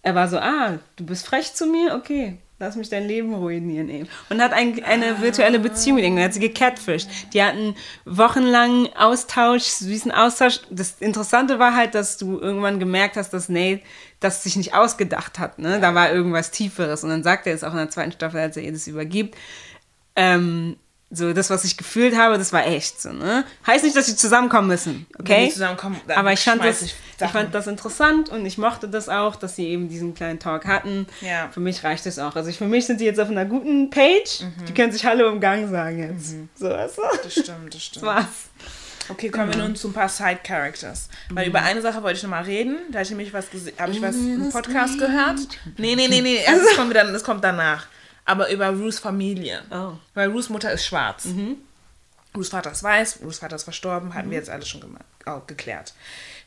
er 0.02 0.14
war 0.14 0.28
so, 0.28 0.38
ah, 0.38 0.78
du 0.96 1.04
bist 1.04 1.26
frech 1.26 1.52
zu 1.54 1.66
mir? 1.66 1.94
Okay. 1.94 2.38
Lass 2.62 2.76
mich 2.76 2.90
dein 2.90 3.08
Leben 3.08 3.32
ruinieren 3.32 3.88
eben. 3.88 4.06
Und 4.28 4.42
hat 4.42 4.52
ein, 4.52 4.84
eine 4.84 5.22
virtuelle 5.22 5.58
Beziehung 5.58 5.96
mit 5.96 6.04
ihm. 6.04 6.18
Er 6.18 6.26
hat 6.26 6.34
sie 6.34 6.40
gecatfished. 6.40 7.08
Die 7.32 7.42
hatten 7.42 7.74
wochenlang 8.04 8.86
Austausch, 8.96 9.62
süßen 9.62 10.12
Austausch. 10.12 10.61
Das 10.68 10.96
Interessante 11.00 11.58
war 11.58 11.74
halt, 11.74 11.94
dass 11.94 12.18
du 12.18 12.38
irgendwann 12.38 12.78
gemerkt 12.78 13.16
hast, 13.16 13.30
dass 13.30 13.48
Nate 13.48 13.80
das 14.20 14.42
sich 14.42 14.56
nicht 14.56 14.74
ausgedacht 14.74 15.38
hat. 15.38 15.58
Ne? 15.58 15.80
Da 15.80 15.94
war 15.94 16.12
irgendwas 16.12 16.50
Tieferes. 16.50 17.02
Und 17.02 17.08
dann 17.08 17.22
sagt 17.22 17.46
er 17.46 17.54
es 17.54 17.64
auch 17.64 17.72
in 17.72 17.78
der 17.78 17.88
zweiten 17.88 18.12
Staffel, 18.12 18.38
als 18.40 18.58
er 18.58 18.62
ihr 18.62 18.72
das 18.72 18.86
übergibt. 18.86 19.38
Ähm, 20.14 20.76
so, 21.11 21.32
das, 21.32 21.50
was 21.50 21.64
ich 21.64 21.76
gefühlt 21.76 22.16
habe, 22.16 22.38
das 22.38 22.52
war 22.52 22.66
echt 22.66 23.00
so, 23.02 23.12
ne? 23.12 23.44
Heißt 23.66 23.82
nicht, 23.82 23.96
dass 23.96 24.06
sie 24.06 24.14
zusammenkommen 24.14 24.68
müssen, 24.68 25.06
Wenn 25.16 25.20
okay? 25.20 25.46
die 25.46 25.52
zusammenkommen, 25.52 26.00
dann 26.06 26.16
Aber 26.16 26.32
ich 26.32 26.40
fand, 26.40 26.64
das, 26.64 26.82
ich 26.82 26.94
ich 27.20 27.30
fand 27.30 27.54
das 27.54 27.66
interessant 27.66 28.28
und 28.28 28.46
ich 28.46 28.58
mochte 28.58 28.88
das 28.88 29.08
auch, 29.08 29.36
dass 29.36 29.56
sie 29.56 29.66
eben 29.66 29.88
diesen 29.88 30.14
kleinen 30.14 30.38
Talk 30.38 30.66
hatten. 30.66 31.06
Ja. 31.20 31.48
Für 31.52 31.61
mich 31.61 31.82
reicht 31.84 32.06
es 32.06 32.18
auch. 32.18 32.36
Also 32.36 32.48
ich, 32.48 32.58
für 32.58 32.66
mich 32.66 32.86
sind 32.86 33.00
die 33.00 33.04
jetzt 33.04 33.20
auf 33.20 33.28
einer 33.28 33.44
guten 33.44 33.90
Page. 33.90 34.44
Die 34.68 34.72
können 34.72 34.92
sich 34.92 35.04
Hallo 35.04 35.28
im 35.28 35.40
Gang 35.40 35.68
sagen 35.68 35.98
jetzt. 35.98 36.34
So, 36.54 36.70
weißt 36.70 36.98
du? 36.98 37.02
Das 37.22 37.32
stimmt, 37.32 37.74
das 37.74 37.82
stimmt. 37.84 38.06
Das 38.06 38.14
war's. 38.14 38.26
Okay, 39.08 39.28
kommen 39.28 39.52
wir 39.52 39.56
nun 39.56 39.74
zu 39.74 39.88
ein 39.88 39.92
paar 39.92 40.08
Side-Characters. 40.08 41.08
Weil 41.30 41.48
über 41.48 41.62
eine 41.62 41.82
Sache 41.82 42.02
wollte 42.02 42.18
ich 42.18 42.22
noch 42.22 42.30
mal 42.30 42.44
reden. 42.44 42.76
Da 42.90 42.98
habe 42.98 43.02
ich 43.02 43.11
nämlich 43.11 43.34
was 43.34 43.50
gesehen, 43.50 43.74
habe 43.78 43.90
ich 43.90 44.00
was 44.00 44.14
im 44.14 44.50
Podcast 44.50 44.98
gehört. 44.98 45.40
Nee, 45.76 45.96
nee, 45.96 46.06
nee, 46.06 46.20
nee, 46.20 46.36
erst 46.46 46.64
das 46.64 46.76
kommt, 46.76 46.90
wieder, 46.90 47.11
das 47.11 47.24
kommt 47.24 47.42
danach. 47.42 47.86
Aber 48.24 48.50
über 48.50 48.68
Ruths 48.68 48.98
Familie. 48.98 49.62
Oh. 49.70 49.92
Weil 50.14 50.30
Ruths 50.30 50.48
Mutter 50.48 50.72
ist 50.72 50.84
schwarz. 50.84 51.26
Ruths 52.36 52.50
Vater 52.50 52.70
ist 52.70 52.82
weiß, 52.82 53.20
Ruths 53.22 53.38
Vater 53.38 53.56
ist 53.56 53.64
verstorben, 53.64 54.14
hatten 54.14 54.30
wir 54.30 54.38
jetzt 54.38 54.50
alles 54.50 54.68
schon 54.68 54.82
auch 55.26 55.46
geklärt. 55.46 55.94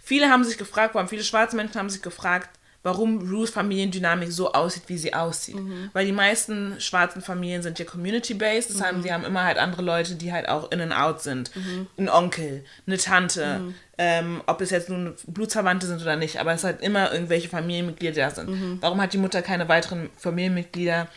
Viele 0.01 0.30
haben 0.30 0.43
sich 0.43 0.57
gefragt, 0.57 0.95
allem 0.95 1.07
viele 1.07 1.24
schwarze 1.24 1.55
Menschen 1.55 1.80
haben 1.80 1.89
sich 1.89 2.01
gefragt, 2.01 2.49
warum 2.84 3.30
Ruths 3.30 3.51
Familiendynamik 3.51 4.32
so 4.32 4.51
aussieht, 4.51 4.84
wie 4.88 4.97
sie 4.97 5.13
aussieht. 5.13 5.55
Weil 5.93 6.05
die 6.05 6.11
meisten 6.11 6.80
schwarzen 6.80 7.21
Familien 7.21 7.61
sind 7.61 7.80
ja 7.80 7.86
community-based, 7.86 8.69
das 8.69 8.82
heißt, 8.82 9.01
sie 9.03 9.13
haben 9.13 9.24
immer 9.24 9.43
halt 9.43 9.57
andere 9.57 9.82
Leute, 9.82 10.15
die 10.15 10.34
halt 10.34 10.49
auch 10.49 10.71
in 10.71 10.82
and 10.82 10.93
out 10.93 11.21
sind. 11.21 11.51
Ein 11.97 12.09
Onkel, 12.09 12.65
eine 12.86 12.97
Tante, 12.97 13.74
ähm, 13.97 14.41
ob 14.47 14.59
es 14.59 14.69
jetzt 14.69 14.89
nun 14.89 15.15
Blutsverwandte 15.28 15.88
sind 15.88 16.01
oder 16.01 16.17
nicht, 16.17 16.39
aber 16.39 16.53
es 16.53 16.63
halt 16.65 16.82
immer 16.82 17.13
irgendwelche 17.13 17.47
Familienmitglieder 17.47 18.15
da 18.15 18.32
sind. 18.32 18.82
Warum 18.82 19.01
hat 19.01 19.13
die 19.13 19.17
Mutter 19.17 19.41
keine 19.41 19.69
weiteren 19.69 20.09
Familienmitglieder, 20.17 21.07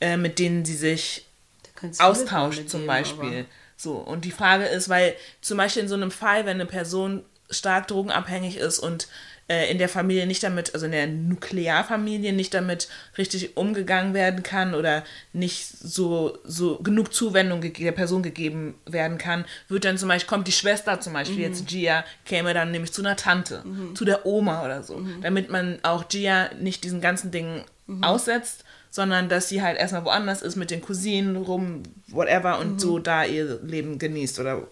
äh, 0.00 0.16
mit 0.16 0.38
denen 0.38 0.64
sie 0.64 0.76
sich 0.76 1.26
Austausch 1.98 2.66
zum 2.66 2.86
Beispiel. 2.86 3.46
So, 3.76 3.92
und 3.92 4.24
die 4.26 4.30
Frage 4.30 4.64
ist, 4.66 4.88
weil 4.88 5.14
zum 5.40 5.56
Beispiel 5.56 5.82
in 5.82 5.88
so 5.88 5.94
einem 5.94 6.10
Fall, 6.10 6.44
wenn 6.44 6.56
eine 6.56 6.66
Person 6.66 7.24
stark 7.48 7.88
drogenabhängig 7.88 8.58
ist 8.58 8.78
und 8.78 9.08
äh, 9.48 9.70
in 9.70 9.78
der 9.78 9.88
Familie 9.88 10.26
nicht 10.26 10.42
damit, 10.42 10.74
also 10.74 10.86
in 10.86 10.92
der 10.92 11.06
Nuklearfamilie 11.06 12.32
nicht 12.32 12.52
damit 12.54 12.88
richtig 13.18 13.56
umgegangen 13.56 14.14
werden 14.14 14.42
kann 14.42 14.74
oder 14.74 15.02
nicht 15.32 15.66
so, 15.66 16.38
so 16.44 16.76
genug 16.76 17.12
Zuwendung 17.12 17.60
der 17.60 17.92
Person 17.92 18.22
gegeben 18.22 18.74
werden 18.86 19.18
kann, 19.18 19.44
wird 19.68 19.84
dann 19.86 19.98
zum 19.98 20.08
Beispiel, 20.08 20.28
kommt 20.28 20.46
die 20.46 20.52
Schwester 20.52 21.00
zum 21.00 21.14
Beispiel, 21.14 21.40
jetzt 21.40 21.66
Gia, 21.66 22.04
käme 22.26 22.54
dann 22.54 22.70
nämlich 22.70 22.92
zu 22.92 23.02
einer 23.02 23.16
Tante, 23.16 23.64
zu 23.94 24.04
der 24.04 24.24
Oma 24.26 24.64
oder 24.64 24.82
so, 24.84 25.00
damit 25.22 25.50
man 25.50 25.78
auch 25.82 26.04
Gia 26.08 26.50
nicht 26.60 26.84
diesen 26.84 27.00
ganzen 27.00 27.30
Dingen 27.32 27.64
aussetzt, 28.02 28.64
sondern 28.90 29.28
dass 29.28 29.48
sie 29.48 29.62
halt 29.62 29.78
erstmal 29.78 30.04
woanders 30.04 30.42
ist 30.42 30.56
mit 30.56 30.70
den 30.70 30.82
Cousinen 30.82 31.36
rum, 31.36 31.82
whatever, 32.08 32.58
und 32.58 32.80
so 32.80 32.98
da 32.98 33.24
ihr 33.24 33.60
Leben 33.62 33.98
genießt 33.98 34.40
oder 34.40 34.66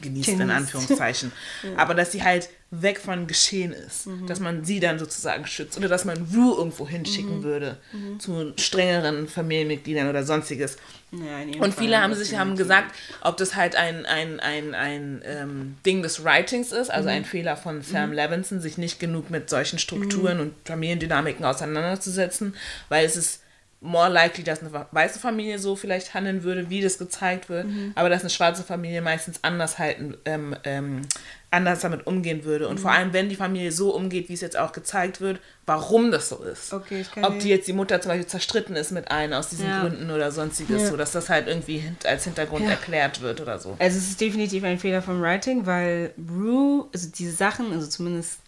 genießt 0.00 0.30
in 0.30 0.38
Genießt. 0.38 0.56
Anführungszeichen. 0.56 1.32
Aber 1.76 1.94
dass 1.94 2.12
sie 2.12 2.22
halt 2.22 2.48
weg 2.70 2.98
von 2.98 3.26
Geschehen 3.26 3.72
ist, 3.72 4.08
dass 4.26 4.40
man 4.40 4.64
sie 4.64 4.80
dann 4.80 4.98
sozusagen 4.98 5.46
schützt 5.46 5.76
oder 5.76 5.88
dass 5.88 6.06
man 6.06 6.26
Rue 6.34 6.56
irgendwo 6.56 6.88
hinschicken 6.88 7.42
würde 7.42 7.76
zu 8.18 8.54
strengeren 8.56 9.28
Familienmitgliedern 9.28 10.08
oder 10.08 10.24
sonstiges. 10.24 10.78
Ja, 11.10 11.40
in 11.40 11.60
Und 11.60 11.74
Fall 11.74 11.84
viele 11.84 12.00
haben 12.00 12.14
sich 12.14 12.38
haben 12.38 12.56
gesagt, 12.56 12.94
ob 13.20 13.36
das 13.36 13.54
halt 13.56 13.76
ein, 13.76 14.06
ein, 14.06 14.40
ein, 14.40 14.74
ein 14.74 15.22
ähm, 15.26 15.76
Ding 15.84 16.02
des 16.02 16.24
Writings 16.24 16.72
ist, 16.72 16.90
also 16.90 17.10
ein 17.10 17.26
Fehler 17.26 17.58
von 17.58 17.82
Sam 17.82 18.12
Levinson, 18.14 18.62
sich 18.62 18.78
nicht 18.78 18.98
genug 18.98 19.28
mit 19.28 19.50
solchen 19.50 19.78
Strukturen 19.78 20.40
und 20.40 20.54
Familiendynamiken 20.64 21.44
auseinanderzusetzen, 21.44 22.54
weil 22.88 23.04
es 23.04 23.16
ist 23.16 23.41
more 23.84 24.08
likely, 24.08 24.44
dass 24.44 24.60
eine 24.60 24.70
weiße 24.92 25.18
Familie 25.18 25.58
so 25.58 25.74
vielleicht 25.74 26.14
handeln 26.14 26.44
würde, 26.44 26.70
wie 26.70 26.80
das 26.80 26.98
gezeigt 26.98 27.48
wird, 27.48 27.66
aber 27.96 28.08
dass 28.08 28.20
eine 28.22 28.30
schwarze 28.30 28.62
Familie 28.62 29.02
meistens 29.02 29.40
anders 29.42 29.78
halten, 29.78 30.16
ähm, 30.24 30.54
ähm, 30.62 31.02
anders 31.50 31.80
damit 31.80 32.06
umgehen 32.06 32.44
würde. 32.44 32.68
Und 32.68 32.78
vor 32.78 32.92
allem, 32.92 33.12
wenn 33.12 33.28
die 33.28 33.34
Familie 33.36 33.72
so 33.72 33.94
umgeht, 33.94 34.28
wie 34.28 34.34
es 34.34 34.40
jetzt 34.40 34.56
auch 34.56 34.72
gezeigt 34.72 35.20
wird, 35.20 35.40
warum 35.66 36.10
das 36.12 36.28
so 36.28 36.36
ist. 36.44 36.72
Okay, 36.72 37.00
ich 37.00 37.10
kann 37.10 37.24
Ob 37.24 37.40
die 37.40 37.48
jetzt 37.48 37.66
die 37.66 37.72
Mutter 37.72 38.00
zum 38.00 38.10
Beispiel 38.10 38.26
zerstritten 38.26 38.76
ist 38.76 38.92
mit 38.92 39.10
einem 39.10 39.32
aus 39.34 39.48
diesen 39.48 39.66
Ja. 39.68 39.80
Gründen 39.80 40.10
oder 40.10 40.30
sonstiges, 40.30 40.82
Ja. 40.82 40.88
so 40.88 40.96
dass 40.96 41.10
das 41.12 41.28
halt 41.28 41.48
irgendwie 41.48 41.82
als 42.04 42.24
Hintergrund 42.24 42.64
Ja. 42.64 42.70
erklärt 42.70 43.20
wird 43.20 43.40
oder 43.40 43.58
so. 43.58 43.76
Also 43.80 43.98
es 43.98 44.08
ist 44.10 44.20
definitiv 44.20 44.62
ein 44.64 44.78
Fehler 44.78 45.02
vom 45.02 45.20
Writing, 45.20 45.66
weil 45.66 46.14
Rue, 46.30 46.86
also 46.94 47.08
diese 47.08 47.32
Sachen, 47.32 47.72
also 47.72 47.86
zumindest 47.88 48.38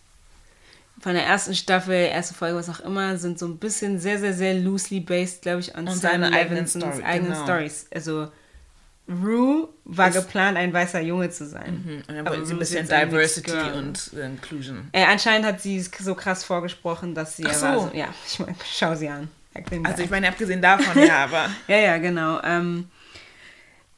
von 1.05 1.13
der 1.13 1.27
ersten 1.27 1.55
Staffel, 1.55 1.93
erste 1.93 2.33
Folge, 2.33 2.57
was 2.57 2.71
auch 2.71 2.81
immer, 2.81 3.19
sind 3.19 3.39
so 3.39 3.47
ein 3.47 3.59
bisschen 3.59 3.99
sehr, 4.01 4.19
sehr, 4.19 4.33
sehr 4.33 4.55
loosely 4.55 5.01
based, 5.01 5.43
glaube 5.43 5.61
ich, 5.61 5.67
Sam 5.67 5.87
seine 5.91 6.33
eigenen 6.33 6.67
Story, 6.67 7.03
eigenen 7.05 7.33
genau. 7.35 7.45
Stories. 7.45 7.85
Also 7.95 8.29
Rue 9.07 9.69
war 9.85 10.09
Ist- 10.09 10.15
geplant, 10.15 10.57
ein 10.57 10.73
weißer 10.73 11.03
Junge 11.03 11.29
zu 11.29 11.47
sein. 11.47 12.05
Und 12.09 12.09
dann 12.09 12.21
Aber 12.21 12.31
wollten 12.31 12.47
sie 12.47 12.55
ein 12.55 12.59
bisschen 12.59 12.89
Diversity 12.89 13.53
und 13.77 14.13
äh, 14.17 14.25
Inclusion. 14.25 14.89
Äh, 14.93 15.05
anscheinend 15.05 15.47
hat 15.47 15.61
sie 15.61 15.77
es 15.77 15.91
so 16.01 16.15
krass 16.15 16.43
vorgesprochen, 16.43 17.15
dass 17.15 17.37
sie 17.37 17.45
Ach 17.47 17.53
ja 17.53 17.75
so. 17.75 17.81
so, 17.89 17.91
ja, 17.95 18.07
ich 18.27 18.39
meine, 18.39 18.57
schau 18.75 18.95
sie 18.95 19.11
an. 19.11 19.29
Also 19.85 20.03
ich 20.05 20.09
meine, 20.09 20.29
abgesehen 20.29 20.63
davon, 20.63 21.03
ja, 21.07 21.25
aber 21.25 21.51
Ja, 21.69 21.77
ja, 21.77 21.99
genau. 21.99 22.41
Ähm, 22.43 22.89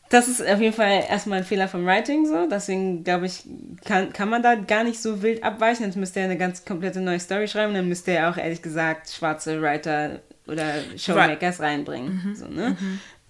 das 0.08 0.28
ist 0.28 0.40
auf 0.40 0.60
jeden 0.60 0.72
Fall 0.72 1.04
erstmal 1.08 1.38
ein 1.38 1.44
Fehler 1.44 1.68
vom 1.68 1.84
Writing 1.84 2.26
so. 2.26 2.48
Deswegen 2.48 3.02
glaube 3.02 3.26
ich, 3.26 3.42
kann, 3.84 4.12
kann 4.12 4.28
man 4.28 4.42
da 4.42 4.54
gar 4.54 4.84
nicht 4.84 5.00
so 5.00 5.22
wild 5.22 5.42
abweichen. 5.42 5.84
Jetzt 5.84 5.96
müsste 5.96 6.20
er 6.20 6.26
eine 6.26 6.38
ganz 6.38 6.64
komplette 6.64 7.00
neue 7.00 7.18
Story 7.18 7.48
schreiben. 7.48 7.74
Dann 7.74 7.88
müsste 7.88 8.12
er 8.12 8.30
auch 8.30 8.36
ehrlich 8.36 8.62
gesagt 8.62 9.10
schwarze 9.10 9.60
Writer 9.60 10.20
oder 10.46 10.74
Showmakers 10.96 11.60
reinbringen. 11.60 12.36
So, 12.36 12.46
ne? 12.46 12.76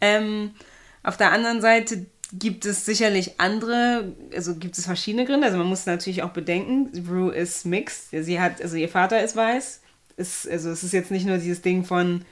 ähm, 0.01 0.51
auf 1.03 1.16
der 1.16 1.33
anderen 1.33 1.61
Seite 1.61 2.07
gibt 2.33 2.66
es 2.66 2.85
sicherlich 2.85 3.41
andere, 3.41 4.12
also 4.35 4.57
gibt 4.57 4.77
es 4.77 4.85
verschiedene 4.85 5.24
Gründe. 5.24 5.47
Also 5.47 5.59
man 5.59 5.68
muss 5.68 5.87
natürlich 5.87 6.22
auch 6.22 6.31
bedenken, 6.31 6.91
Rue 7.09 7.35
ist 7.35 7.64
mixed. 7.64 8.11
Sie 8.11 8.41
hat, 8.41 8.61
also 8.61 8.77
ihr 8.77 8.89
Vater 8.89 9.22
ist 9.22 9.37
weiß. 9.37 9.81
Ist, 10.16 10.49
also 10.49 10.70
es 10.70 10.83
ist 10.83 10.93
jetzt 10.93 11.11
nicht 11.11 11.27
nur 11.27 11.39
dieses 11.39 11.62
Ding 11.62 11.85
von 11.85 12.22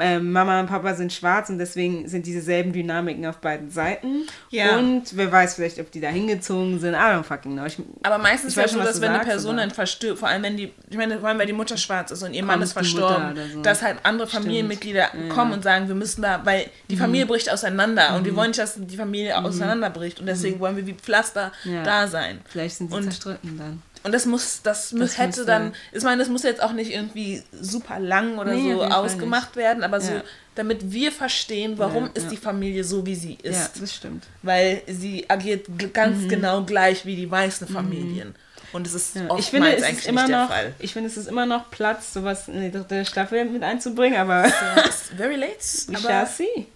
äh, 0.00 0.18
Mama 0.18 0.60
und 0.60 0.66
Papa 0.66 0.94
sind 0.94 1.12
schwarz 1.12 1.48
und 1.50 1.58
deswegen 1.58 2.08
sind 2.08 2.26
dieselben 2.26 2.72
Dynamiken 2.72 3.24
auf 3.26 3.38
beiden 3.38 3.70
Seiten. 3.70 4.26
Ja. 4.50 4.76
Und 4.78 5.16
wer 5.16 5.30
weiß 5.32 5.54
vielleicht, 5.54 5.78
ob 5.80 5.90
die 5.90 6.00
da 6.00 6.08
hingezogen 6.08 6.78
sind. 6.80 6.94
I 6.94 6.96
don't 6.98 7.22
fucking 7.22 7.52
know. 7.52 7.64
Ich, 7.66 7.78
Aber 8.02 8.18
meistens 8.18 8.50
ist 8.50 8.56
ja 8.56 8.68
so, 8.68 8.78
dass 8.80 9.00
wenn 9.00 9.12
eine 9.12 9.24
Person 9.24 9.56
dann 9.56 9.70
verstirbt, 9.70 10.18
vor 10.18 10.28
allem 10.28 10.42
wenn 10.42 10.56
die, 10.56 10.72
ich 10.90 10.96
meine, 10.96 11.18
vor 11.18 11.28
allem 11.28 11.38
weil 11.38 11.46
die 11.46 11.52
Mutter 11.52 11.76
schwarz 11.76 12.10
ist 12.10 12.22
und 12.22 12.34
ihr 12.34 12.44
Mann 12.44 12.60
ist 12.62 12.72
verstorben, 12.72 13.34
so. 13.52 13.62
dass 13.62 13.82
halt 13.82 13.98
andere 14.02 14.28
Stimmt. 14.28 14.44
Familienmitglieder 14.44 15.08
kommen 15.28 15.52
und 15.52 15.62
sagen, 15.64 15.88
wir 15.88 15.94
müssen 15.94 16.22
da, 16.22 16.40
weil 16.44 16.66
die 16.90 16.94
Mhm. 16.96 17.00
Familie 17.00 17.26
bricht 17.26 17.50
auseinander 17.52 18.14
und 18.16 18.24
wir 18.24 18.34
wollen 18.36 18.48
nicht, 18.48 18.60
dass 18.60 18.74
die 18.76 18.96
Familie 18.96 19.36
auseinanderbricht 19.38 20.20
und 20.20 20.26
deswegen 20.26 20.60
wollen 20.60 20.76
wir 20.76 20.86
wie 20.86 20.94
Pflaster 20.94 21.52
Ja. 21.64 21.82
da 21.82 22.06
sein. 22.08 22.40
vielleicht 22.46 22.76
sind 22.76 22.90
sie 22.90 22.96
Und- 22.96 23.04
zerstritten 23.04 23.58
dann. 23.58 23.82
Und 24.04 24.12
das 24.12 24.26
muss, 24.26 24.62
das, 24.62 24.90
Das 24.96 25.18
hätte 25.18 25.44
dann, 25.44 25.74
ich 25.92 26.02
meine, 26.04 26.18
das 26.18 26.28
muss 26.28 26.42
jetzt 26.42 26.62
auch 26.62 26.72
nicht 26.72 26.90
irgendwie 26.92 27.42
super 27.60 27.98
lang 27.98 28.38
oder 28.38 28.54
Nee, 28.54 28.72
so 28.74 28.82
ausgemacht 28.84 29.56
werden, 29.56 29.82
aber 29.82 30.00
so, 30.00 30.12
Ja. 30.12 30.22
damit 30.54 30.92
wir 30.92 31.10
verstehen, 31.12 31.78
warum 31.78 32.04
Ja, 32.04 32.10
ist 32.14 32.24
ja. 32.24 32.30
die 32.30 32.36
Familie 32.36 32.84
so, 32.84 33.04
wie 33.06 33.14
sie 33.14 33.38
ist. 33.42 33.74
Ja, 33.74 33.80
das 33.80 33.94
stimmt. 33.94 34.24
Weil 34.42 34.82
sie 34.86 35.28
agiert 35.28 35.66
ganz 35.92 36.28
genau 36.28 36.62
gleich 36.62 37.04
wie 37.06 37.16
die 37.16 37.30
weißen 37.30 37.66
Familien. 37.68 38.34
Und 38.72 38.86
es 38.86 38.94
ist 38.94 39.16
Ja. 39.16 39.34
Ich 39.38 39.46
finde, 39.46 39.74
es 39.74 39.82
eigentlich 39.82 39.98
ist 40.00 40.06
immer 40.08 40.26
der 40.26 40.42
noch, 40.42 40.48
Fall. 40.50 40.74
ich 40.78 40.92
finde, 40.92 41.08
es 41.08 41.16
ist 41.16 41.26
immer 41.26 41.46
noch 41.46 41.70
Platz, 41.70 42.12
sowas 42.12 42.48
in 42.48 42.60
die 42.60 42.70
dritte 42.70 43.04
Staffel 43.04 43.46
mit 43.46 43.62
einzubringen, 43.62 44.18
aber 44.18 44.46
Ja, 44.46 44.84
it's 44.84 45.10
very 45.16 45.36
late, 45.36 45.54
we 45.88 45.96
shall 45.98 46.12
aber 46.12 46.26
see. 46.26 46.66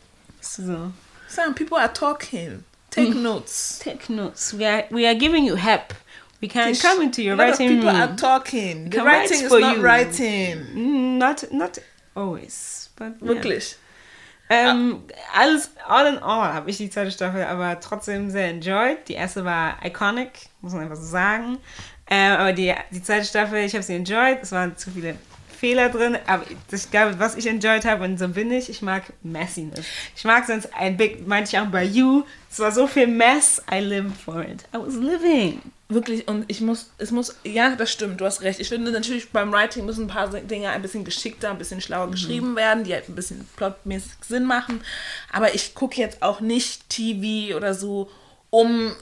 So. 0.41 0.91
some 1.29 1.55
people 1.55 1.77
are 1.79 1.93
talking. 1.93 2.65
Take 2.91 3.15
notes. 3.15 3.79
Take 3.79 4.13
notes. 4.13 4.59
We 4.59 4.67
are, 4.67 4.85
we 4.91 5.07
are 5.07 5.15
giving 5.15 5.47
you 5.47 5.57
help. 5.57 5.95
We 6.43 6.49
can 6.49 6.75
come 6.75 7.03
into 7.03 7.23
your 7.23 7.37
writing 7.37 7.69
people 7.69 7.89
are 7.89 8.09
room. 8.09 8.17
talking. 8.17 8.91
The 8.91 8.99
writing 9.03 9.45
is 9.45 9.51
not 9.53 9.77
you. 9.77 9.83
writing. 9.83 10.59
Mm, 10.75 11.19
Not, 11.19 11.45
not 11.53 11.79
always. 12.17 12.91
But, 12.97 13.13
yeah. 13.21 13.29
Wirklich. 13.29 13.77
Ähm, 14.51 15.05
alles, 15.33 15.71
all 15.89 16.07
in 16.09 16.19
all, 16.19 16.53
habe 16.53 16.69
ich 16.69 16.77
die 16.77 16.91
zweite 16.91 17.11
Staffel 17.13 17.45
aber 17.45 17.79
trotzdem 17.81 18.29
sehr 18.29 18.49
enjoyed. 18.51 18.99
Die 19.09 19.15
erste 19.15 19.45
war 19.45 19.77
iconic, 19.85 20.33
muss 20.61 20.73
man 20.73 20.83
einfach 20.83 20.97
so 20.97 21.07
sagen. 21.07 21.59
Ähm, 22.11 22.33
aber 22.33 22.53
die, 22.53 22.75
die 22.91 23.03
zweite 23.03 23.25
Staffel, 23.25 23.59
ich 23.65 23.73
habe 23.73 23.83
sie 23.85 23.95
enjoyed. 23.95 24.39
Es 24.43 24.51
waren 24.53 24.77
zu 24.77 24.91
viele 24.91 25.15
Fehler 25.57 25.91
drin, 25.91 26.19
aber 26.27 26.43
ich 26.73 26.91
glaube, 26.91 27.21
was 27.21 27.37
ich 27.37 27.47
enjoyed 27.47 27.85
habe, 27.85 28.03
und 28.03 28.19
so 28.19 28.29
bin 28.29 28.51
ich, 28.51 28.69
ich 28.69 28.83
mag 28.83 29.05
Messiness. 29.23 29.87
Ich 30.17 30.25
mag 30.25 30.45
sonst 30.45 30.69
ein 30.75 30.97
Big, 30.97 31.27
meinte 31.27 31.51
ich 31.51 31.59
auch 31.59 31.67
bei 31.71 31.85
You, 31.85 32.25
es 32.51 32.59
war 32.59 32.73
so 32.73 32.89
viel 32.89 33.07
Mess, 33.07 33.63
I 33.73 33.79
live 33.79 34.13
for 34.13 34.43
it. 34.43 34.65
I 34.75 34.79
was 34.79 34.97
living. 34.97 35.63
Wirklich, 35.93 36.29
und 36.29 36.45
ich 36.49 36.61
muss, 36.61 36.91
es 36.99 37.11
muss, 37.11 37.37
ja, 37.45 37.75
das 37.77 37.91
stimmt, 37.91 38.21
du 38.21 38.25
hast 38.25 38.43
recht. 38.43 38.61
Ich 38.61 38.69
finde 38.69 38.91
natürlich 38.93 39.31
beim 39.31 39.53
Writing 39.53 39.85
müssen 39.85 40.05
ein 40.05 40.09
paar 40.09 40.29
Dinge 40.29 40.71
ein 40.71 40.83
bisschen 40.83 41.05
geschickter, 41.05 41.51
ein 41.51 41.59
bisschen 41.59 41.81
schlauer 41.81 42.11
geschrieben 42.11 42.57
werden, 42.57 42.85
die 42.85 42.95
halt 42.95 43.09
ein 43.09 43.15
bisschen 43.15 43.47
plotmäßig 43.57 44.13
Sinn 44.27 44.45
machen. 44.45 44.83
Aber 45.33 45.55
ich 45.55 45.75
gucke 45.75 46.01
jetzt 46.01 46.23
auch 46.23 46.41
nicht 46.41 46.89
TV 46.89 47.57
oder 47.57 47.75
so, 47.75 48.11
um 48.51 48.93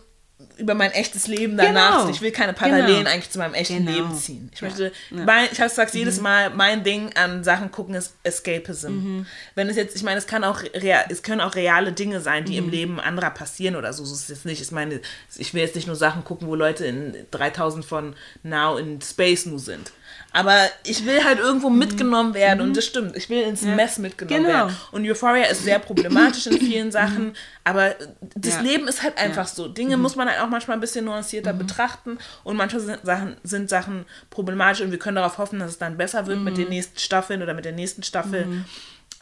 über 0.57 0.75
mein 0.75 0.91
echtes 0.93 1.27
Leben 1.27 1.57
danach. 1.57 2.01
Genau. 2.01 2.11
Ich 2.11 2.21
will 2.21 2.31
keine 2.33 2.53
Parallelen 2.53 2.99
Genau. 2.99 3.11
eigentlich 3.11 3.31
zu 3.31 3.39
meinem 3.39 3.55
echten 3.55 3.85
Genau. 3.87 3.91
Leben 3.97 4.15
ziehen. 4.15 4.51
Ich 4.55 4.61
Ja. 4.61 4.69
möchte, 4.69 4.93
Ja. 5.11 5.25
mein, 5.25 5.49
ich 5.51 5.61
habe 5.61 5.71
es 5.75 5.93
jedes 5.95 6.21
Mal, 6.21 6.51
mein 6.51 6.83
Ding 6.85 7.13
an 7.17 7.43
Sachen 7.45 7.71
gucken 7.71 7.95
ist 7.95 8.15
Escapism. 8.23 9.25
Wenn 9.55 9.69
es 9.69 9.77
jetzt, 9.77 9.97
ich 9.97 10.03
meine, 10.03 10.19
es 10.19 10.27
kann 10.27 10.45
auch, 10.45 10.63
rea- 10.63 11.05
es 11.09 11.23
können 11.23 11.41
auch 11.41 11.55
reale 11.55 11.93
Dinge 11.93 12.21
sein, 12.21 12.45
die 12.45 12.57
im 12.57 12.69
Leben 12.69 13.01
anderer 13.01 13.31
passieren 13.31 13.77
oder 13.77 13.93
so. 13.93 14.05
So 14.05 14.15
ist 14.15 14.23
es 14.25 14.29
jetzt 14.29 14.47
nicht. 14.47 14.61
Ich 14.61 14.71
meine, 14.71 15.01
ich 15.37 15.55
will 15.55 15.63
jetzt 15.63 15.77
nicht 15.77 15.87
nur 15.87 15.97
Sachen 15.97 16.25
gucken, 16.25 16.49
wo 16.49 16.55
Leute 16.55 16.85
in 16.85 17.15
3000 17.31 17.85
von 17.85 18.15
Now 18.43 18.77
in 18.77 19.01
Space 19.01 19.47
nur 19.47 19.59
sind. 19.59 19.93
Aber 20.33 20.57
ich 20.85 21.05
will 21.07 21.25
halt 21.25 21.41
irgendwo 21.41 21.71
mitgenommen 21.71 22.35
werden 22.35 22.61
und 22.61 22.77
das 22.77 22.85
stimmt. 22.85 23.17
Ich 23.17 23.29
will 23.31 23.43
ins 23.43 23.63
Mess 23.63 23.99
mitgenommen 23.99 24.45
Genau. 24.45 24.55
werden. 24.67 24.77
Und 24.93 25.05
Euphoria 25.05 25.47
ist 25.47 25.65
sehr 25.65 25.81
problematisch 25.81 26.47
in 26.47 26.59
vielen 26.59 26.93
Sachen, 26.93 27.35
aber 27.65 27.95
das 28.37 28.55
Ja. 28.55 28.61
Leben 28.61 28.87
ist 28.87 29.03
halt 29.03 29.19
einfach 29.19 29.49
so. 29.49 29.67
Dinge 29.67 29.97
muss 29.97 30.15
man 30.15 30.29
halt 30.29 30.41
auch 30.41 30.49
manchmal 30.49 30.77
ein 30.77 30.81
bisschen 30.81 31.05
nuancierter 31.05 31.53
betrachten 31.53 32.19
und 32.45 32.57
manche 32.57 32.79
sind 32.79 33.01
Sachen, 33.05 33.37
sind 33.43 33.69
Sachen 33.69 34.07
problematisch 34.31 34.83
und 34.83 34.93
wir 34.93 34.99
können 35.01 35.17
darauf 35.17 35.39
hoffen, 35.39 35.59
dass 35.59 35.71
es 35.73 35.79
dann 35.79 35.97
besser 35.97 36.27
wird 36.29 36.39
mit 36.39 36.57
den 36.57 36.69
nächsten 36.69 36.99
Staffeln 37.01 37.43
oder 37.43 37.55
mit 37.55 37.65
der 37.65 37.73
nächsten 37.73 38.03
Staffel. 38.05 38.47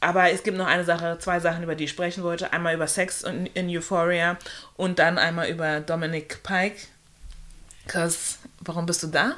Aber 0.01 0.31
es 0.31 0.43
gibt 0.43 0.59
noch 0.59 0.67
eine 0.67 0.85
Sache, 0.85 1.17
zwei 1.21 1.41
Sachen, 1.41 1.63
über 1.65 1.75
die 1.75 1.85
ich 1.85 1.91
sprechen 1.91 2.23
wollte. 2.23 2.53
Einmal 2.53 2.75
über 2.75 2.87
Sex 2.87 3.23
in, 3.25 3.47
in 3.47 3.69
Euphoria 3.69 4.37
und 4.77 4.99
dann 4.99 5.17
einmal 5.19 5.49
über 5.49 5.81
Dominic 5.81 6.43
Pike. 6.43 6.77
Cause, 7.89 8.37
warum 8.61 8.85
bist 8.87 9.03
du 9.03 9.07
da? 9.09 9.33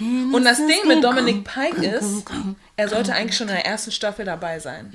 Und 0.00 0.44
das 0.44 0.58
Ding 0.58 0.86
mit 0.86 1.02
Dominic 1.02 1.44
Pike 1.44 1.84
ist, 1.84 2.24
er 2.76 2.88
sollte 2.88 3.14
eigentlich 3.14 3.36
schon 3.36 3.48
in 3.48 3.54
der 3.54 3.66
ersten 3.66 3.90
Staffel 3.90 4.24
dabei 4.24 4.58
sein. 4.58 4.92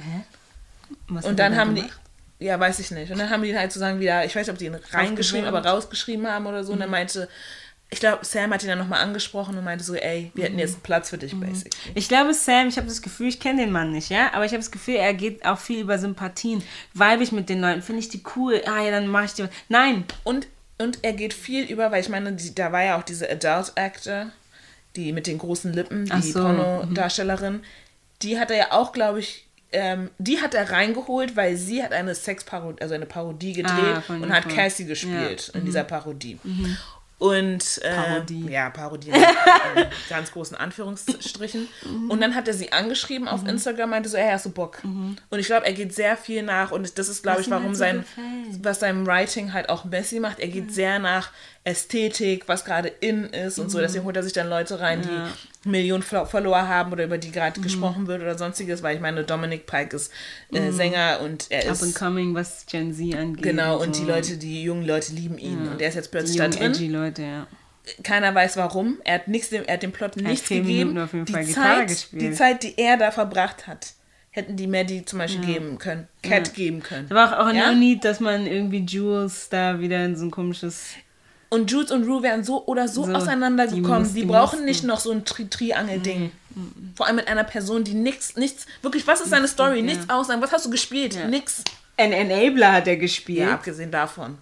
Was 1.07 1.25
Und 1.25 1.39
dann 1.39 1.55
haben 1.57 1.75
die, 1.75 1.85
ja, 2.39 2.59
weiß 2.59 2.79
ich 2.79 2.91
nicht. 2.91 3.11
Und 3.11 3.19
dann 3.19 3.29
haben 3.29 3.43
die 3.43 3.57
halt 3.57 3.71
sozusagen 3.71 3.99
wieder, 3.99 4.25
ich 4.25 4.35
weiß 4.35 4.47
nicht, 4.47 4.53
ob 4.53 4.57
die 4.57 4.65
ihn 4.65 4.75
reingeschrieben, 4.91 5.47
aber 5.47 5.65
rausgeschrieben 5.65 6.27
haben 6.27 6.45
oder 6.45 6.63
so. 6.63 6.73
Und 6.73 6.81
er 6.81 6.87
meinte, 6.87 7.27
ich 7.89 7.99
glaube, 7.99 8.25
Sam 8.25 8.51
hat 8.51 8.63
ihn 8.63 8.69
dann 8.69 8.79
nochmal 8.79 9.01
angesprochen 9.01 9.55
und 9.57 9.63
meinte 9.63 9.83
so, 9.83 9.93
ey, 9.93 10.31
wir 10.33 10.45
hätten 10.45 10.57
jetzt 10.57 10.73
einen 10.73 10.81
Platz 10.81 11.09
für 11.11 11.17
dich, 11.17 11.39
basically. 11.39 11.91
Ich 11.93 12.07
glaube, 12.07 12.33
Sam, 12.33 12.67
ich 12.67 12.77
habe 12.77 12.87
das 12.87 13.01
Gefühl, 13.01 13.27
ich 13.27 13.39
kenne 13.39 13.61
den 13.61 13.71
Mann 13.71 13.91
nicht, 13.91 14.09
ja, 14.09 14.33
aber 14.33 14.45
ich 14.45 14.51
habe 14.51 14.61
das 14.61 14.71
Gefühl, 14.71 14.95
er 14.95 15.13
geht 15.13 15.45
auch 15.45 15.59
viel 15.59 15.81
über 15.81 15.99
Sympathien. 15.99 16.63
Vibe 16.93 17.23
ich 17.23 17.31
mit 17.31 17.49
den 17.49 17.61
Leuten, 17.61 17.81
finde 17.83 17.99
ich 17.99 18.09
die 18.09 18.23
cool. 18.35 18.61
Ah 18.65 18.81
ja, 18.81 18.89
dann 18.89 19.07
mache 19.07 19.25
ich 19.25 19.33
die. 19.33 19.45
Nein, 19.69 20.05
Und, 20.23 20.47
und 20.79 20.99
er 21.03 21.13
geht 21.13 21.35
viel 21.35 21.65
über, 21.65 21.91
weil 21.91 22.01
ich 22.01 22.09
meine, 22.09 22.33
die, 22.33 22.55
da 22.55 22.71
war 22.71 22.83
ja 22.83 22.97
auch 22.97 23.03
diese 23.03 23.29
Adult 23.29 23.73
Actor, 23.75 24.31
die 24.95 25.11
mit 25.11 25.27
den 25.27 25.37
großen 25.37 25.73
Lippen, 25.73 26.05
die 26.05 26.31
so, 26.31 26.39
Pornodarstellerin, 26.41 27.61
die 28.21 28.39
hat 28.39 28.51
er 28.51 28.57
ja 28.57 28.71
auch, 28.71 28.91
glaube 28.91 29.19
ich, 29.19 29.47
ähm, 29.71 30.11
die 30.19 30.39
hat 30.39 30.53
er 30.53 30.69
reingeholt, 30.71 31.35
weil 31.35 31.57
sie 31.57 31.83
hat 31.83 31.93
eine 31.93 32.13
Sexparodie, 32.13 32.81
also 32.81 32.93
eine 32.93 33.07
Parodie 33.07 33.53
gedreht 33.53 33.73
Ah, 34.07 34.13
und 34.13 34.31
hat 34.31 34.45
Nicole. 34.45 34.55
Cassie 34.63 34.85
gespielt 34.85 35.51
in 35.55 35.65
dieser 35.65 35.83
Parodie. 35.83 36.37
Und 37.19 37.79
äh, 37.83 37.95
Parodie. 37.95 38.45
ja, 38.49 38.69
Parodie 38.69 39.11
mit 39.11 39.21
äh, 39.21 39.85
ganz 40.09 40.31
großen 40.31 40.57
Anführungsstrichen. 40.57 41.69
Und 42.09 42.19
dann 42.21 42.35
hat 42.35 42.47
er 42.49 42.53
sie 42.53 42.71
angeschrieben 42.73 43.27
auf 43.29 43.47
Instagram, 43.47 43.91
meinte 43.91 44.09
so, 44.09 44.17
ey, 44.17 44.29
hast 44.29 44.45
du 44.45 44.51
Bock? 44.51 44.79
Und 44.83 45.39
ich 45.39 45.45
glaube, 45.45 45.65
er 45.65 45.73
geht 45.73 45.95
sehr 45.95 46.17
viel 46.17 46.43
nach 46.43 46.71
und 46.71 46.97
das 46.99 47.07
ist, 47.07 47.23
glaube 47.23 47.39
ich, 47.41 47.49
warum 47.49 47.67
halt 47.67 47.75
so 47.75 47.79
sein, 47.79 47.99
gefällt. 47.99 48.63
was 48.65 48.79
seinem 48.81 49.07
Writing 49.07 49.53
halt 49.53 49.69
auch 49.69 49.85
Messi 49.85 50.19
macht. 50.19 50.39
Er 50.39 50.49
geht 50.49 50.73
sehr 50.73 50.99
nach 50.99 51.31
Ästhetik, 51.65 52.47
was 52.47 52.65
gerade 52.65 52.89
in 52.89 53.25
ist 53.25 53.57
und 53.57 53.69
so. 53.69 53.79
Deswegen 53.79 54.03
holt 54.03 54.15
er 54.17 54.23
sich 54.23 54.33
dann 54.33 54.49
Leute 54.49 54.79
rein, 54.81 55.01
die 55.01 55.69
Millionen 55.69 56.03
Fo- 56.03 56.25
Follower 56.25 56.67
haben 56.67 56.91
oder 56.91 57.05
über 57.05 57.17
die 57.17 57.31
gerade 57.31 57.61
gesprochen 57.61 58.07
wird 58.07 58.21
oder 58.21 58.37
sonstiges, 58.37 58.83
weil 58.83 58.95
ich 58.95 59.01
meine, 59.01 59.23
Dominic 59.23 59.65
Pike 59.65 59.95
ist 59.95 60.11
äh, 60.51 60.71
Sänger 60.71 61.21
und 61.23 61.47
er 61.49 61.61
up 61.63 61.67
and 61.69 61.81
ist 61.81 61.95
coming, 61.97 62.33
was 62.35 62.65
Gen 62.65 62.93
Z 62.93 63.15
angeht. 63.15 63.43
genau 63.43 63.81
und 63.81 63.95
so. 63.95 64.01
die 64.03 64.11
Leute, 64.11 64.35
die 64.37 64.63
jungen 64.63 64.85
Leute 64.85 65.13
lieben 65.13 65.37
ihn 65.37 65.67
und 65.69 65.81
er 65.81 65.87
ist 65.87 65.95
jetzt 65.95 66.07
die 66.07 66.11
plötzlich 66.11 66.35
da 66.37 66.43
jungen, 66.45 66.57
drin 66.57 66.71
edgy 66.71 66.87
Leute, 66.89 67.21
ja. 67.21 67.47
keiner 68.03 68.35
weiß 68.35 68.57
warum. 68.57 68.97
Er 69.05 69.15
hat 69.15 69.29
nichts, 69.29 69.49
er 69.53 69.65
hat 69.73 69.83
dem 69.83 69.93
Plot 69.93 70.17
nichts 70.17 70.49
gegeben. 70.49 70.67
Minuten 70.67 70.97
auf 70.99 71.13
jeden 71.13 71.25
die 71.25 71.31
Fall 71.33 71.45
Gitarre 71.45 71.77
Zeit, 71.79 71.87
gespielt. 71.87 72.21
die 72.21 72.31
Zeit, 72.33 72.63
die 72.63 72.77
er 72.77 72.97
da 72.97 73.11
verbracht 73.11 73.67
hat, 73.67 73.93
hätten 74.31 74.57
die 74.57 74.67
Maddie 74.67 75.05
zum 75.05 75.19
Beispiel 75.19 75.45
geben 75.45 75.77
können, 75.77 76.09
Cat 76.23 76.53
geben 76.55 76.83
können. 76.83 77.07
Da 77.07 77.15
war 77.15 77.39
auch, 77.39 77.47
auch 77.47 77.53
Ja? 77.53 77.71
no 77.71 77.77
need, 77.79 78.03
dass 78.03 78.19
man 78.19 78.47
irgendwie 78.47 78.79
Jules 78.85 79.47
da 79.49 79.79
wieder 79.79 80.03
in 80.03 80.17
so 80.17 80.25
ein 80.25 80.31
komisches. 80.31 80.87
Und 81.53 81.71
Jules 81.71 81.91
und 81.91 82.03
Rue 82.07 82.21
wären 82.23 82.43
so 82.43 82.65
oder 82.65 82.87
so, 82.87 83.05
So, 83.05 83.11
auseinandergekommen. 83.13 83.81
die 83.81 83.87
Die, 83.87 83.93
muss- 83.99 84.13
die 84.13 84.25
brauchen 84.25 84.45
mussten. 84.59 84.65
nicht 84.65 84.83
noch 84.83 84.99
so 84.99 85.11
ein 85.11 85.23
Tri 85.25 85.47
Triangel-Ding. 85.49 86.31
Vor 86.95 87.07
allem 87.07 87.15
mit 87.15 87.27
einer 87.27 87.43
Person, 87.43 87.83
die 87.83 87.93
nichts, 87.93 88.35
nichts, 88.35 88.65
wirklich, 88.81 89.05
was 89.07 89.21
ist 89.21 89.29
seine 89.29 89.47
Story? 89.47 89.81
Nichts 89.81 90.09
aussagen. 90.09 90.41
Was 90.41 90.51
hast 90.51 90.65
du 90.65 90.69
gespielt? 90.69 91.17
Nix. 91.29 91.63
Ein 91.97 92.11
Enabler 92.11 92.71
hat 92.73 92.87
er 92.87 92.97
gespielt. 92.97 93.39
Ja, 93.39 93.53
abgesehen 93.53 93.89
davon. 93.91 94.37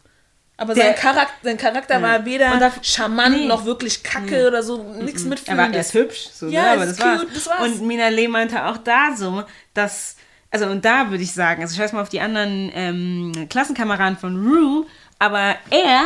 Aber 0.58 0.74
Der- 0.76 0.86
sein 0.86 0.96
Charakter, 0.96 1.34
sein 1.44 1.58
Charakter 1.58 2.02
war 2.02 2.24
weder 2.26 2.58
da- 2.60 2.72
charmant 2.84 3.36
nee. 3.38 3.46
noch 3.48 3.66
wirklich 3.66 4.04
kacke 4.04 4.48
oder 4.48 4.62
so, 4.62 4.78
nichts 5.02 5.24
Er 5.24 5.30
mitfühlendes. 5.30 5.70
war 5.72 5.76
erst 5.76 5.94
hübsch, 5.96 6.30
so, 6.34 6.48
Ja, 6.48 6.62
ne? 6.64 6.70
aber 6.72 6.86
das 6.86 7.00
war's. 7.00 7.22
cute, 7.22 7.36
das 7.36 7.48
war's. 7.48 7.62
Und 7.62 7.82
Mina 7.88 8.10
Lee 8.10 8.28
meinte 8.28 8.64
auch 8.66 8.78
da 8.78 9.16
so, 9.16 9.44
dass, 9.74 10.18
also 10.52 10.68
und 10.68 10.86
da 10.86 11.10
würde 11.10 11.24
ich 11.24 11.32
sagen, 11.34 11.62
also 11.64 11.74
ich 11.74 11.80
weiß 11.80 11.94
mal 11.94 12.02
auf 12.02 12.10
die 12.10 12.22
anderen 12.22 12.72
ähm, 12.76 13.48
Klassenkameraden 13.50 14.18
von 14.18 14.36
Rue, 14.46 14.86
aber 15.18 15.56
er 15.72 16.04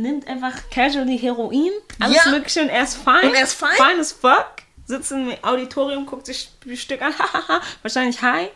nimmt 0.00 0.26
einfach 0.28 0.54
casually 0.70 1.18
Heroin, 1.18 1.70
alles 1.98 2.24
Ja. 2.24 2.30
mögliche 2.30 2.62
und 2.62 2.68
er 2.68 2.82
ist 2.84 2.96
fein. 2.96 3.28
Und 3.28 3.34
er 3.34 3.42
ist 3.44 3.54
fein. 3.54 3.70
Fine 3.76 4.00
as 4.00 4.12
fuck. 4.12 4.46
Sitzt 4.86 5.12
im 5.12 5.32
Auditorium, 5.42 6.04
guckt 6.06 6.26
sich 6.26 6.50
ein 6.66 6.76
Stück 6.76 7.00
an, 7.02 7.12
wahrscheinlich 7.82 8.20
high. 8.22 8.48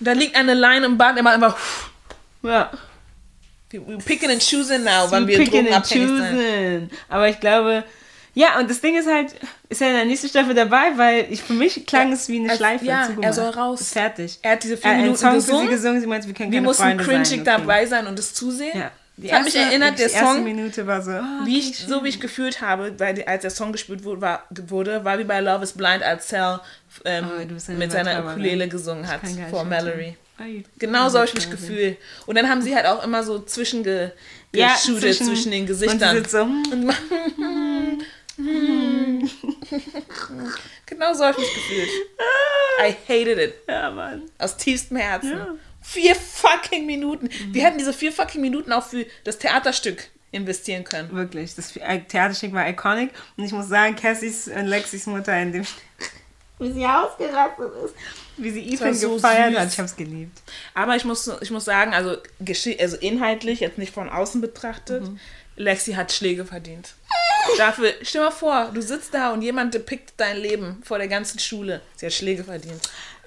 Da 0.00 0.12
liegt 0.12 0.34
eine 0.36 0.54
Line 0.54 0.84
im 0.84 0.98
Bad, 0.98 1.16
er 1.16 1.22
macht 1.22 1.34
einfach, 1.34 1.56
Ja. 2.42 2.70
we 3.72 3.98
picking 4.04 4.30
and 4.30 4.40
choosing 4.42 4.84
now, 4.84 5.06
wann 5.10 5.26
wir 5.26 5.38
picking 5.38 5.72
and 5.72 5.86
sein. 5.86 5.98
choosing. 6.06 6.90
Aber 7.08 7.28
ich 7.28 7.38
glaube, 7.40 7.84
ja, 8.34 8.58
und 8.58 8.68
das 8.68 8.80
Ding 8.80 8.96
ist 8.96 9.08
halt, 9.08 9.34
ist 9.68 9.80
er 9.80 9.88
in 9.90 9.94
der 9.96 10.04
nächsten 10.04 10.28
Staffel 10.28 10.54
dabei, 10.54 10.92
weil 10.96 11.26
ich, 11.30 11.42
für 11.42 11.54
mich 11.54 11.86
klang 11.86 12.12
es 12.12 12.28
wie 12.28 12.38
eine 12.40 12.50
als- 12.50 12.58
Schleife. 12.58 12.84
ja, 12.84 13.04
zugemacht. 13.06 13.24
er 13.24 13.32
soll 13.32 13.48
raus. 13.50 13.80
Ist 13.80 13.92
fertig. 13.94 14.38
Er 14.42 14.52
hat 14.52 14.62
diese 14.62 14.76
vier 14.76 14.90
Er 14.90 14.96
Minuten 14.98 15.16
Song 15.16 15.32
für 15.34 15.40
sie 15.40 15.46
gesungen. 15.50 15.70
gesungen, 15.70 16.00
sie 16.00 16.06
meinte, 16.06 16.26
wir 16.26 16.34
können 16.34 16.50
Wir 16.52 16.58
keine 16.58 16.66
mussten 16.66 16.82
Freunde 16.82 17.04
cringig 17.04 17.28
sein. 17.28 17.40
okay. 17.40 17.50
dabei 17.58 17.86
sein 17.86 18.06
und 18.06 18.18
es 18.18 18.34
zusehen. 18.34 18.78
Ja. 18.78 18.90
Die 19.18 19.28
Das 19.28 19.38
hat 19.38 19.44
mich 19.44 19.54
erste- 19.54 19.70
erinnert, 19.70 19.98
der 19.98 20.10
erste 20.10 20.18
Song, 20.18 20.44
Minute 20.44 20.86
war 20.86 21.00
so, 21.00 21.10
ah, 21.12 21.40
wie 21.44 21.58
ich, 21.58 21.78
so 21.78 22.04
wie 22.04 22.08
ich 22.08 22.20
gefühlt 22.20 22.60
habe, 22.60 22.92
weil 22.98 23.22
als 23.24 23.42
der 23.42 23.50
Song 23.50 23.72
gespielt 23.72 24.04
wurde, 24.04 24.20
war, 24.20 24.44
wurde, 24.50 25.04
war 25.04 25.18
wie 25.18 25.24
bei 25.24 25.40
Love 25.40 25.62
is 25.64 25.72
Blind, 25.72 26.02
als 26.02 26.28
Sal 26.28 26.60
ähm, 27.06 27.26
Oh, 27.34 27.72
mit 27.72 27.92
seiner 27.92 28.24
Ukulele 28.26 28.68
gesungen 28.68 29.06
hat 29.08 29.20
vor 29.50 29.64
Mallory. 29.64 30.16
Ay, 30.38 30.64
Genau 30.78 31.08
so 31.08 31.16
habe 31.18 31.28
ich 31.28 31.34
mich 31.34 31.50
gefühlt. 31.50 31.96
Und 32.26 32.36
dann 32.36 32.46
haben 32.50 32.60
sie 32.60 32.76
halt 32.76 32.84
auch 32.84 33.02
immer 33.02 33.22
so 33.22 33.38
zwischenge 33.38 34.12
Ja, 34.52 34.74
geshootet 34.74 35.16
zwischen, 35.16 35.50
den 35.50 35.62
Und 35.62 35.66
Gesichtern. 35.68 36.10
sie 36.10 36.16
sitzt 36.18 36.32
so, 36.32 36.40
hm, 36.42 36.92
Und 38.38 39.30
genau 40.86 41.14
so 41.14 41.24
habe 41.24 41.40
ich 41.40 41.46
mich 41.46 41.54
gefühlt. 41.54 41.88
I 42.86 42.94
hated 43.08 43.38
it. 43.38 43.54
ja, 43.66 43.90
Mann. 43.90 44.22
Aus 44.38 44.58
tiefstem 44.58 44.98
Herzen. 44.98 45.32
Ja. 45.38 45.54
Vier 45.88 46.14
fucking 46.14 46.84
Minuten. 46.84 47.28
Wir 47.52 47.64
hätten 47.64 47.78
diese 47.78 47.92
vier 47.92 48.12
fucking 48.12 48.40
Minuten 48.40 48.72
auch 48.72 48.84
für 48.84 49.06
das 49.24 49.38
Theaterstück 49.38 50.08
investieren 50.32 50.84
können. 50.84 51.10
Wirklich. 51.12 51.54
Das 51.54 51.72
Theaterstück 51.72 52.52
war 52.52 52.68
iconic. 52.68 53.10
Und 53.36 53.44
ich 53.44 53.52
muss 53.52 53.68
sagen, 53.68 53.96
Cassies 53.96 54.48
und 54.48 54.66
Lexis 54.66 55.06
Mutter 55.06 55.38
in 55.40 55.52
dem 55.52 55.66
wie 56.58 56.72
sie 56.72 56.86
ausgerastet 56.86 57.70
ist. 57.84 57.94
Wie 58.38 58.50
sie 58.50 58.72
Ethan 58.72 58.94
so 58.94 59.14
gefeiert 59.14 59.52
süß. 59.52 59.60
hat. 59.60 59.72
Ich 59.72 59.78
hab's 59.78 59.96
geliebt. 59.96 60.38
Aber 60.74 60.96
ich 60.96 61.04
muss, 61.04 61.30
ich 61.40 61.50
muss 61.50 61.64
sagen, 61.64 61.94
also, 61.94 62.16
also 62.78 62.96
inhaltlich, 62.96 63.60
jetzt 63.60 63.78
nicht 63.78 63.92
von 63.92 64.08
außen 64.08 64.40
betrachtet, 64.40 65.04
Lexi 65.56 65.92
hat 65.92 66.12
Schläge 66.12 66.44
verdient. 66.44 66.94
Dafür, 67.58 67.92
stell 68.02 68.22
mal 68.22 68.30
vor, 68.30 68.70
du 68.74 68.82
sitzt 68.82 69.14
da 69.14 69.32
und 69.32 69.42
jemand 69.42 69.72
depickt 69.72 70.14
dein 70.16 70.36
Leben 70.36 70.82
vor 70.84 70.98
der 70.98 71.08
ganzen 71.08 71.38
Schule. 71.38 71.80
Sie 71.94 72.06
hat 72.06 72.12
Schläge 72.12 72.42
verdient. 72.42 72.80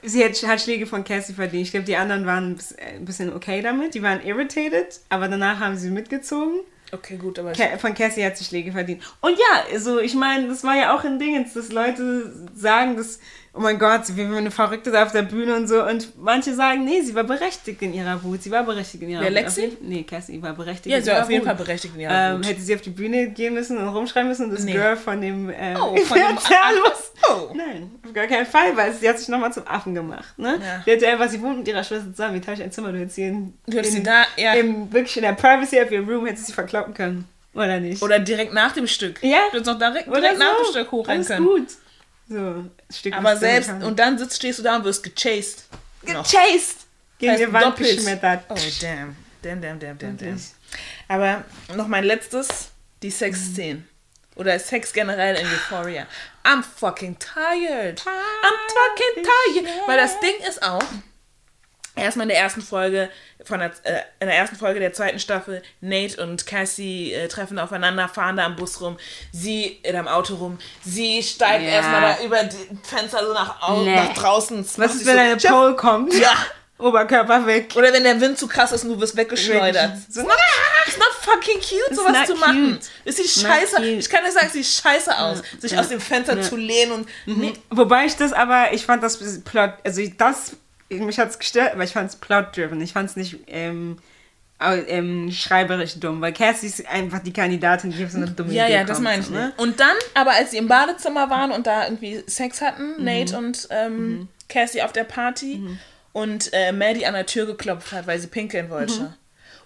Sie 0.03 0.23
hat, 0.23 0.31
hat 0.47 0.61
Schläge 0.61 0.85
von 0.85 1.03
Cassie 1.03 1.33
verdient. 1.33 1.63
Ich 1.65 1.71
glaube, 1.71 1.85
die 1.85 1.95
anderen 1.95 2.25
waren 2.25 2.51
ein 2.51 2.55
bis- 2.55 2.75
ein 2.77 3.05
bisschen 3.05 3.33
okay 3.33 3.61
damit. 3.61 3.93
Die 3.95 4.01
waren 4.03 4.23
irritated, 4.25 4.99
aber 5.09 5.27
danach 5.27 5.59
haben 5.59 5.75
sie 5.77 5.89
mitgezogen. 5.89 6.59
Okay, 6.91 7.17
gut, 7.17 7.37
aber 7.37 7.53
Von 7.77 7.93
Cassie 7.93 8.23
hat 8.25 8.35
sie 8.37 8.43
Schläge 8.45 8.71
verdient. 8.71 9.03
Und 9.21 9.37
ja, 9.37 9.63
also 9.71 9.99
ich 9.99 10.15
meine, 10.15 10.47
das 10.47 10.63
war 10.63 10.75
ja 10.75 10.95
auch 10.95 11.03
ein 11.03 11.19
Ding, 11.19 11.45
dass 11.53 11.71
Leute 11.71 12.33
sagen, 12.55 12.97
dass, 12.97 13.19
oh 13.53 13.59
mein 13.59 13.77
Gott, 13.79 14.05
sie 14.05 14.15
war 14.29 14.37
eine 14.37 14.51
Verrückte 14.51 14.91
da 14.91 15.03
auf 15.03 15.11
der 15.11 15.23
Bühne 15.23 15.55
und 15.55 15.67
so. 15.67 15.83
Und 15.85 16.13
manche 16.21 16.53
sagen, 16.53 16.85
nee, 16.85 17.01
sie 17.01 17.13
war 17.15 17.23
berechtigt 17.23 17.81
in 17.81 17.93
ihrer 17.93 18.23
Wut. 18.23 18.43
Sie 18.43 18.51
war 18.51 18.63
berechtigt 18.63 19.03
in 19.03 19.09
ihrer 19.09 19.21
Wer, 19.21 19.29
Wut. 19.29 19.35
Lexi? 19.35 19.77
Nee, 19.81 20.03
Cassie 20.03 20.41
war 20.41 20.53
berechtigt 20.53 20.87
ja, 20.91 20.97
in 20.97 21.03
sie 21.03 21.09
war 21.09 21.15
ihrer 21.17 21.23
auf 21.25 21.29
jeden 21.31 21.41
Wut. 21.41 21.47
Fall 21.47 21.55
berechtigt 21.65 21.93
in 21.95 22.01
ihrer 22.01 22.31
Ähm, 22.31 22.37
Wut. 22.37 22.47
hätte 22.47 22.61
sie 22.61 22.75
auf 22.75 22.81
die 22.81 22.89
Bühne 22.91 23.29
gehen 23.29 23.53
müssen 23.53 23.77
und 23.77 23.87
rumschreien 23.87 24.27
müssen 24.27 24.45
und 24.45 24.51
das 24.53 24.63
Nee. 24.63 24.73
Girl 24.73 24.95
von 24.95 25.19
dem 25.21 25.49
ähm, 25.55 25.77
Oh, 25.81 25.95
von 26.05 26.17
dem 26.17 26.27
Erzählus. 26.27 27.11
Oh. 27.29 27.53
Nein, 27.55 27.91
auf 28.05 28.13
gar 28.13 28.27
keinen 28.27 28.45
Fall, 28.45 28.75
weil 28.77 28.93
sie 28.93 29.07
hat 29.09 29.19
sich 29.19 29.27
nochmal 29.27 29.51
zum 29.51 29.67
Affen 29.67 29.93
gemacht. 29.93 30.33
Ne? 30.37 30.59
Ja. 30.63 30.83
Die, 30.85 30.91
hätte 30.91 31.07
einfach, 31.07 31.29
sie 31.29 31.41
wohnt 31.41 31.57
mit 31.59 31.67
ihrer 31.67 31.83
Schwester 31.83 32.09
zusammen. 32.11 32.35
Wie 32.35 32.41
teile 32.41 32.57
ich 32.57 32.63
ein 32.63 32.71
Zimmer? 32.71 32.91
Du 32.91 32.99
hättest 32.99 33.15
sie 33.15 33.23
in, 33.23 33.53
Du 33.67 33.77
hättest 33.77 33.95
in, 33.95 34.01
sie 34.01 34.03
da, 34.03 34.23
ja. 34.37 34.53
im, 34.53 34.91
wirklich 34.93 35.15
in 35.17 35.23
der 35.23 35.33
Privacy 35.33 35.81
of 35.81 35.91
your 35.91 35.99
room 36.07 36.25
hättest 36.25 36.47
sie 36.47 36.53
verkloppen 36.53 36.93
können. 36.93 37.25
Oder 37.53 37.79
nicht? 37.79 38.01
Oder 38.01 38.19
direkt 38.19 38.53
nach 38.53 38.71
dem 38.73 38.85
Stück. 38.87 39.21
Ja. 39.23 39.39
Du 39.51 39.57
hättest 39.57 39.65
noch 39.65 39.77
direkt, 39.79 40.07
direkt 40.07 40.37
nach 40.37 40.57
so. 40.59 40.63
dem 40.65 40.71
Stück 40.71 40.91
hochrennen 40.91 41.17
Alles 41.17 41.27
können. 41.27 41.45
gut. 41.45 41.67
So, 42.29 42.65
Aber 43.11 43.35
selbst, 43.37 43.71
und 43.71 43.97
dann 43.97 44.17
sitzt, 44.17 44.37
stehst 44.37 44.59
du 44.59 44.63
da 44.63 44.75
und 44.75 44.83
wirst 44.83 45.03
gechased. 45.03 45.65
Gechased! 46.03 46.85
Gegen 47.17 47.37
die 47.37 47.51
Wand 47.51 47.65
doppelt. 47.65 47.97
geschmettert. 47.97 48.43
Oh, 48.49 48.55
damn. 48.79 49.15
Damn, 49.41 49.61
damn, 49.61 49.79
damn, 49.79 49.97
damn, 49.97 50.17
damn. 50.17 50.39
Aber 51.07 51.43
noch 51.75 51.87
mein 51.87 52.03
letztes, 52.03 52.69
die 53.01 53.09
Sexszenen. 53.09 53.87
Oder 54.35 54.57
Sex 54.57 54.93
generell 54.93 55.35
in 55.35 55.45
Euphoria. 55.47 56.07
I'm 56.45 56.63
fucking 56.63 57.17
tired. 57.19 57.99
I'm 57.99 58.57
fucking 58.69 59.25
tired. 59.25 59.87
Weil 59.87 59.97
das 59.97 60.17
Ding 60.21 60.35
ist 60.47 60.63
auch, 60.63 60.83
erstmal 61.99 62.25
in 62.25 62.29
der 62.29 62.39
ersten 62.39 62.61
Folge, 62.61 63.09
von 63.45 63.59
der, 63.59 63.71
äh, 63.83 64.01
in 64.19 64.27
der 64.27 64.35
ersten 64.37 64.55
Folge 64.55 64.79
der 64.79 64.93
zweiten 64.93 65.19
Staffel, 65.19 65.61
Nate 65.81 66.21
und 66.23 66.45
Cassie 66.45 67.13
äh, 67.13 67.27
treffen 67.27 67.59
aufeinander, 67.59 68.07
fahren 68.09 68.37
da 68.37 68.45
am 68.45 68.55
Bus 68.55 68.81
rum, 68.81 68.97
sie 69.31 69.65
in 69.83 69.95
am 69.95 70.07
Auto 70.07 70.35
rum, 70.35 70.57
sie 70.85 71.21
steigt 71.23 71.63
Ja. 71.63 71.69
erstmal 71.69 72.01
da 72.01 72.23
über 72.23 72.43
die 72.43 72.77
Fenster 72.83 73.25
so 73.25 73.33
nach, 73.33 73.61
au 73.61 73.81
Nee. 73.83 73.95
nach 73.95 74.13
draußen. 74.13 74.65
Was 74.77 74.95
ist, 74.95 75.05
wenn 75.05 75.39
so, 75.39 75.47
eine 75.47 75.57
Pole 75.59 75.75
kommt? 75.75 76.13
Ja. 76.13 76.33
Oberkörper 76.77 77.45
weg. 77.45 77.73
Oder 77.75 77.91
wenn 77.91 78.03
der 78.05 78.21
Wind 78.21 78.37
zu 78.37 78.47
krass 78.47 78.71
ist 78.71 78.85
und 78.85 78.91
du 78.91 79.01
wirst 79.01 79.17
weggeschleudert. 79.17 79.91
So, 80.09 80.21
It's 80.21 80.97
not 80.97 81.13
fucking 81.21 81.59
cute, 81.59 81.93
sowas 81.95 82.13
not 82.19 82.27
zu 82.27 82.35
machen. 82.35 82.71
cute. 82.79 82.89
Es 83.03 83.17
sieht 83.17 83.43
Not 83.43 83.51
scheiße. 83.53 83.85
Ich 83.85 84.09
kann 84.09 84.23
dir 84.23 84.31
sagen, 84.31 84.47
es 84.47 84.53
sieht 84.53 84.65
scheiße 84.65 85.17
aus, 85.17 85.41
sich 85.59 85.73
Ja. 85.73 85.81
aus 85.81 85.89
dem 85.89 85.99
Fenster 85.99 86.37
Ja. 86.37 86.41
zu 86.41 86.55
lehnen 86.55 86.91
und. 86.93 87.09
Nee. 87.25 87.51
Wobei 87.69 88.05
ich 88.05 88.15
das 88.15 88.31
aber, 88.31 88.71
ich 88.71 88.85
fand 88.85 89.03
das 89.03 89.17
Plot, 89.43 89.73
also 89.83 90.01
das, 90.17 90.53
mich 90.89 91.19
hat 91.19 91.29
es 91.29 91.39
gestört, 91.39 91.73
aber 91.73 91.83
ich 91.83 91.91
fand 91.91 92.09
es 92.09 92.15
plot-driven. 92.15 92.79
Ich 92.81 92.93
fand 92.93 93.09
es 93.09 93.15
nicht 93.15 93.37
ähm, 93.47 93.97
ähm, 94.59 95.31
schreiberisch 95.31 95.99
dumm, 95.99 96.19
weil 96.21 96.33
Cassie 96.33 96.67
ist 96.67 96.85
einfach 96.87 97.19
die 97.19 97.31
Kandidatin, 97.33 97.91
die 97.91 98.03
auf 98.03 98.11
so 98.11 98.17
eine 98.17 98.27
dumme 98.31 98.51
Ja, 98.53 98.65
Idee 98.65 98.73
ja, 98.73 98.83
das 98.83 98.97
kommt, 98.97 99.03
meine 99.05 99.21
ich 99.21 99.29
nicht. 99.29 99.57
Und 99.59 99.79
dann, 99.79 99.95
aber 100.15 100.31
als 100.31 100.51
sie 100.51 100.57
im 100.57 100.67
Badezimmer 100.67 101.29
waren 101.29 101.51
und 101.51 101.65
da 101.67 101.85
irgendwie 101.85 102.23
Sex 102.27 102.61
hatten, 102.61 102.95
Mhm. 102.97 103.03
Nate 103.05 103.37
und 103.37 103.67
ähm, 103.71 104.27
Cassie 104.49 104.81
auf 104.81 104.91
der 104.91 105.03
Party 105.05 105.61
und 106.11 106.49
äh, 106.53 106.71
Maddie 106.71 107.05
an 107.05 107.13
der 107.13 107.25
Tür 107.25 107.45
geklopft 107.45 107.91
hat, 107.93 108.07
weil 108.07 108.19
sie 108.19 108.27
pinkeln 108.27 108.69
wollte. 108.69 109.01
Mhm. 109.01 109.13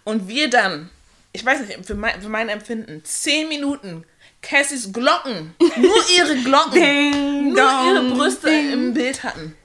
Und 0.03 0.27
wir 0.27 0.49
dann, 0.49 0.89
ich 1.31 1.43
weiß 1.45 1.61
nicht, 1.61 1.85
für 1.85 1.95
mein, 1.95 2.21
für 2.21 2.29
mein 2.29 2.49
Empfinden, 2.49 3.01
zehn 3.05 3.47
Minuten 3.47 4.03
Cassies 4.41 4.91
Glocken, 4.91 5.55
nur 5.77 5.95
ihre 6.17 6.35
Glocken, 6.43 6.73
Ding, 6.73 7.53
nur 7.53 7.55
dong, 7.55 7.87
ihre 7.95 8.15
Brüste 8.15 8.47
ding. 8.49 8.73
im 8.73 8.93
Bild 8.93 9.23
hatten. 9.23 9.55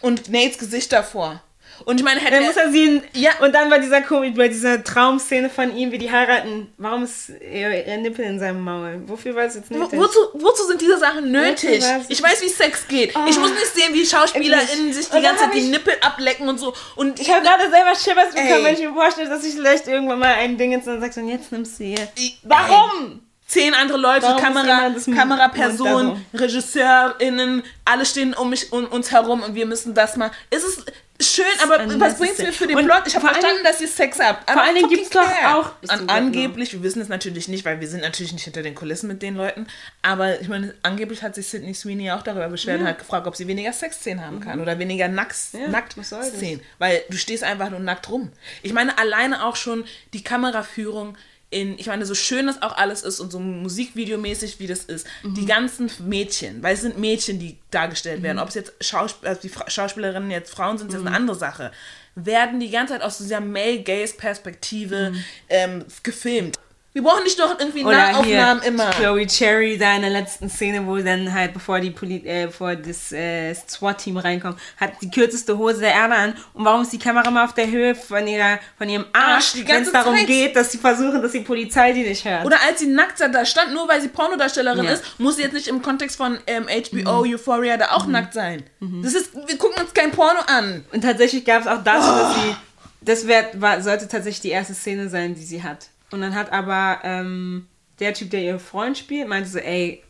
Und 0.00 0.30
Nates 0.30 0.58
Gesicht 0.58 0.92
davor. 0.92 1.42
Und 1.84 1.98
ich 2.00 2.04
meine, 2.04 2.18
hätte 2.18 2.32
Dann 2.34 2.44
muss 2.44 2.56
er 2.56 2.72
sie 2.72 3.00
Ja. 3.12 3.30
und 3.40 3.54
dann 3.54 3.70
bei 3.70 3.78
dieser, 3.78 4.00
Ko- 4.02 4.24
bei 4.34 4.48
dieser 4.48 4.82
Traumszene 4.82 5.48
von 5.48 5.76
ihm, 5.76 5.92
wie 5.92 5.98
die 5.98 6.10
heiraten, 6.10 6.72
warum 6.76 7.04
ist 7.04 7.28
ihr, 7.40 7.68
Nippel 7.98 8.24
in 8.24 8.40
seinem 8.40 8.62
Maul? 8.62 9.00
Wofür 9.06 9.36
war 9.36 9.44
es 9.44 9.54
jetzt 9.54 9.70
Wo- 9.70 9.78
nötig? 9.78 9.96
Wozu, 9.96 10.18
wozu 10.34 10.64
sind 10.66 10.80
diese 10.80 10.98
Sachen 10.98 11.30
nötig? 11.30 11.84
Ich 12.08 12.20
weiß, 12.20 12.42
wie 12.42 12.48
Sex 12.48 12.88
geht. 12.88 13.10
Ich 13.28 13.38
muss 13.38 13.50
nicht 13.50 13.74
sehen, 13.74 13.94
wie 13.94 14.04
SchauspielerInnen 14.04 14.92
sich 14.92 15.08
die 15.08 15.22
ganze 15.22 15.44
Zeit 15.44 15.54
die 15.54 15.60
Nippel 15.68 15.94
ablecken 16.00 16.48
und 16.48 16.58
so. 16.58 16.74
Und 16.96 17.20
Ich 17.20 17.30
habe 17.32 17.42
gerade 17.46 17.70
selber 17.70 17.94
Schibbers 17.94 18.30
bekommen, 18.34 18.48
Ey. 18.50 18.64
wenn 18.64 18.74
ich 18.74 18.80
mir 18.80 18.92
vorstelle, 18.92 19.28
dass 19.28 19.44
ich 19.44 19.54
vielleicht 19.54 19.86
irgendwann 19.86 20.18
mal 20.18 20.34
ein 20.34 20.58
Ding 20.58 20.72
jetzt 20.72 20.88
und 20.88 20.94
dann 20.94 21.00
sagst 21.02 21.18
und 21.18 21.28
jetzt 21.28 21.52
nimmst 21.52 21.78
du 21.78 21.84
hier. 21.84 22.08
Warum? 22.42 23.20
Zehn 23.48 23.74
andere 23.74 23.98
Leute, 23.98 24.26
Warum 24.26 24.42
Kamera, 24.42 24.90
Kamerapersonen, 25.14 26.24
RegisseurInnen, 26.34 27.62
alle 27.84 28.06
stehen 28.06 28.34
um, 28.34 28.50
mich, 28.50 28.72
um 28.72 28.86
uns 28.86 29.10
herum 29.10 29.42
und 29.42 29.54
wir 29.54 29.66
müssen 29.66 29.94
das 29.94 30.16
mal. 30.16 30.30
Es 30.50 30.62
ist 30.64 30.92
schön, 31.20 31.44
aber 31.62 31.98
was 31.98 32.18
bringt 32.18 32.32
es 32.32 32.38
mir 32.38 32.52
für 32.52 32.66
den 32.66 32.76
Und 32.76 32.84
Plot? 32.84 33.02
Ich 33.06 33.16
habe 33.16 33.26
verstanden, 33.26 33.64
dass 33.64 33.80
ihr 33.80 33.88
Sex 33.88 34.18
habt. 34.20 34.48
vor 34.50 34.62
allen 34.62 34.74
Dingen 34.76 34.88
gibt's 34.90 35.10
doch 35.10 35.26
auch- 35.44 35.70
An, 35.88 36.08
angeblich, 36.08 36.72
wir 36.74 36.82
wissen 36.82 37.00
es 37.00 37.08
natürlich 37.08 37.48
nicht, 37.48 37.64
weil 37.64 37.80
wir 37.80 37.88
sind 37.88 38.02
natürlich 38.02 38.32
nicht 38.34 38.44
hinter 38.44 38.62
den 38.62 38.74
Kulissen 38.74 39.08
mit 39.08 39.22
den 39.22 39.34
Leuten, 39.34 39.66
aber 40.02 40.40
ich 40.40 40.48
meine, 40.48 40.74
angeblich 40.82 41.22
hat 41.22 41.34
sich 41.34 41.48
Sydney 41.48 41.72
Sweeney 41.74 42.10
auch 42.12 42.22
darüber 42.22 42.48
beschwert 42.48 42.80
und 42.80 42.86
hat 42.86 42.98
gefragt, 42.98 43.26
ob 43.26 43.34
sie 43.34 43.46
weniger 43.48 43.72
Sexszenen 43.72 44.24
haben 44.24 44.40
kann 44.40 44.60
oder 44.60 44.78
weniger 44.78 45.08
Nacks, 45.08 45.54
Mhm. 45.54 45.60
Ja? 45.62 45.68
Nacktszenen, 45.68 46.60
weil 46.78 47.02
du 47.08 47.16
stehst 47.16 47.42
einfach 47.42 47.70
nur 47.70 47.80
nackt 47.80 48.10
rum. 48.10 48.30
Ich 48.62 48.72
meine, 48.74 48.96
alleine 48.98 49.44
auch 49.44 49.56
schon 49.56 49.84
die 50.12 50.22
Kameraführung 50.22 51.16
in, 51.50 51.78
ich 51.78 51.86
meine, 51.86 52.04
so 52.04 52.14
schön 52.14 52.46
das 52.46 52.60
auch 52.60 52.76
alles 52.76 53.02
ist 53.02 53.20
und 53.20 53.32
so 53.32 53.38
musikvideomäßig 53.40 54.58
wie 54.60 54.66
das 54.66 54.80
ist, 54.84 55.06
Mhm. 55.22 55.34
die 55.34 55.46
ganzen 55.46 55.90
Mädchen, 56.06 56.62
weil 56.62 56.74
es 56.74 56.82
sind 56.82 56.98
Mädchen, 56.98 57.38
die 57.38 57.56
dargestellt 57.70 58.22
werden, 58.22 58.38
ob 58.38 58.48
es 58.48 58.54
jetzt 58.54 58.72
Schausp 58.80 59.24
also 59.26 59.40
die 59.40 59.48
Fra 59.48 59.68
Schauspielerinnen 59.70 60.30
jetzt 60.30 60.50
Frauen 60.50 60.76
sind, 60.78 60.92
ist 60.92 61.00
Mhm. 61.00 61.06
eine 61.06 61.16
andere 61.16 61.36
Sache, 61.36 61.72
werden 62.14 62.60
die 62.60 62.70
ganze 62.70 62.94
Zeit 62.94 63.02
aus 63.02 63.18
dieser 63.18 63.40
Male-Gaze-Perspektive 63.40 65.10
Mhm. 65.12 65.24
ähm, 65.48 65.84
gefilmt. 66.02 66.58
Wir 66.94 67.02
brauchen 67.02 67.22
nicht 67.22 67.38
doch 67.38 67.56
irgendwie 67.60 67.84
Oder 67.84 67.96
Nahaufnahmen 68.12 68.62
hier 68.62 68.72
immer. 68.72 68.90
Chloe 68.90 69.26
Cherry 69.26 69.76
da 69.78 69.94
in 69.94 70.00
der 70.00 70.10
letzten 70.10 70.48
Szene, 70.50 70.84
wo 70.86 70.96
dann 70.96 71.32
halt, 71.32 71.52
bevor 71.52 71.78
die 71.78 71.90
Poli 71.90 72.22
äh, 72.26 72.46
bevor 72.46 72.74
das 72.74 73.12
äh, 73.12 73.54
SWAT-Team 73.54 74.16
reinkommt, 74.16 74.58
hat 74.78 74.92
die 75.02 75.10
kürzeste 75.10 75.56
Hose 75.58 75.80
der 75.80 75.92
Erde 75.92 76.14
an. 76.14 76.34
Und 76.54 76.64
warum 76.64 76.82
ist 76.82 76.92
die 76.92 76.98
Kamera 76.98 77.30
mal 77.30 77.44
auf 77.44 77.52
der 77.54 77.68
Höhe 77.70 77.94
von, 77.94 78.26
ihrer, 78.26 78.58
von 78.78 78.88
ihrem 78.88 79.04
Arsch, 79.12 79.54
Arsch, 79.54 79.64
wenn 79.66 79.82
es 79.82 79.92
darum 79.92 80.16
Zeit. 80.16 80.26
geht, 80.26 80.56
dass 80.56 80.72
sie 80.72 80.78
versuchen, 80.78 81.22
dass 81.22 81.32
die 81.32 81.40
Polizei 81.40 81.92
die 81.92 82.02
nicht 82.02 82.24
hört? 82.24 82.44
Oder 82.46 82.56
als 82.66 82.80
sie 82.80 82.86
nackt 82.86 83.20
da 83.20 83.44
stand, 83.44 83.74
nur 83.74 83.86
weil 83.86 84.00
sie 84.00 84.08
Pornodarstellerin 84.08 84.78
Ja. 84.84 84.90
Mhm. 84.90 84.96
ist, 84.96 85.20
muss 85.20 85.36
sie 85.36 85.42
jetzt 85.42 85.52
nicht 85.52 85.68
im 85.68 85.82
Kontext 85.82 86.16
von 86.16 86.38
ähm, 86.46 86.66
HBO, 86.68 87.22
Euphoria 87.24 87.76
da 87.76 87.92
auch 87.92 88.06
nackt 88.06 88.32
sein. 88.34 88.64
Das 89.02 89.14
ist, 89.14 89.34
wir 89.34 89.58
gucken 89.58 89.80
uns 89.82 89.92
kein 89.94 90.10
Porno 90.10 90.40
an. 90.46 90.84
Und 90.92 91.02
tatsächlich 91.02 91.44
gab 91.44 91.60
es 91.62 91.68
auch 91.68 91.84
das, 91.84 92.04
dass 92.04 92.30
Oh. 92.36 92.40
sie. 92.40 92.56
Das 93.02 93.26
wär, 93.28 93.50
war, 93.54 93.80
sollte 93.82 94.08
tatsächlich 94.08 94.40
die 94.40 94.50
erste 94.50 94.74
Szene 94.74 95.08
sein, 95.08 95.34
die 95.36 95.44
sie 95.44 95.62
hat. 95.62 95.86
Und 96.10 96.20
dann 96.22 96.34
hat 96.34 96.52
aber 96.52 97.00
ähm, 97.04 97.66
der 98.00 98.14
Typ, 98.14 98.30
der 98.30 98.40
ihr 98.42 98.58
Freund 98.58 98.96
spielt, 98.96 99.28
meinte 99.28 99.48
so, 99.48 99.58
ey, 99.58 100.02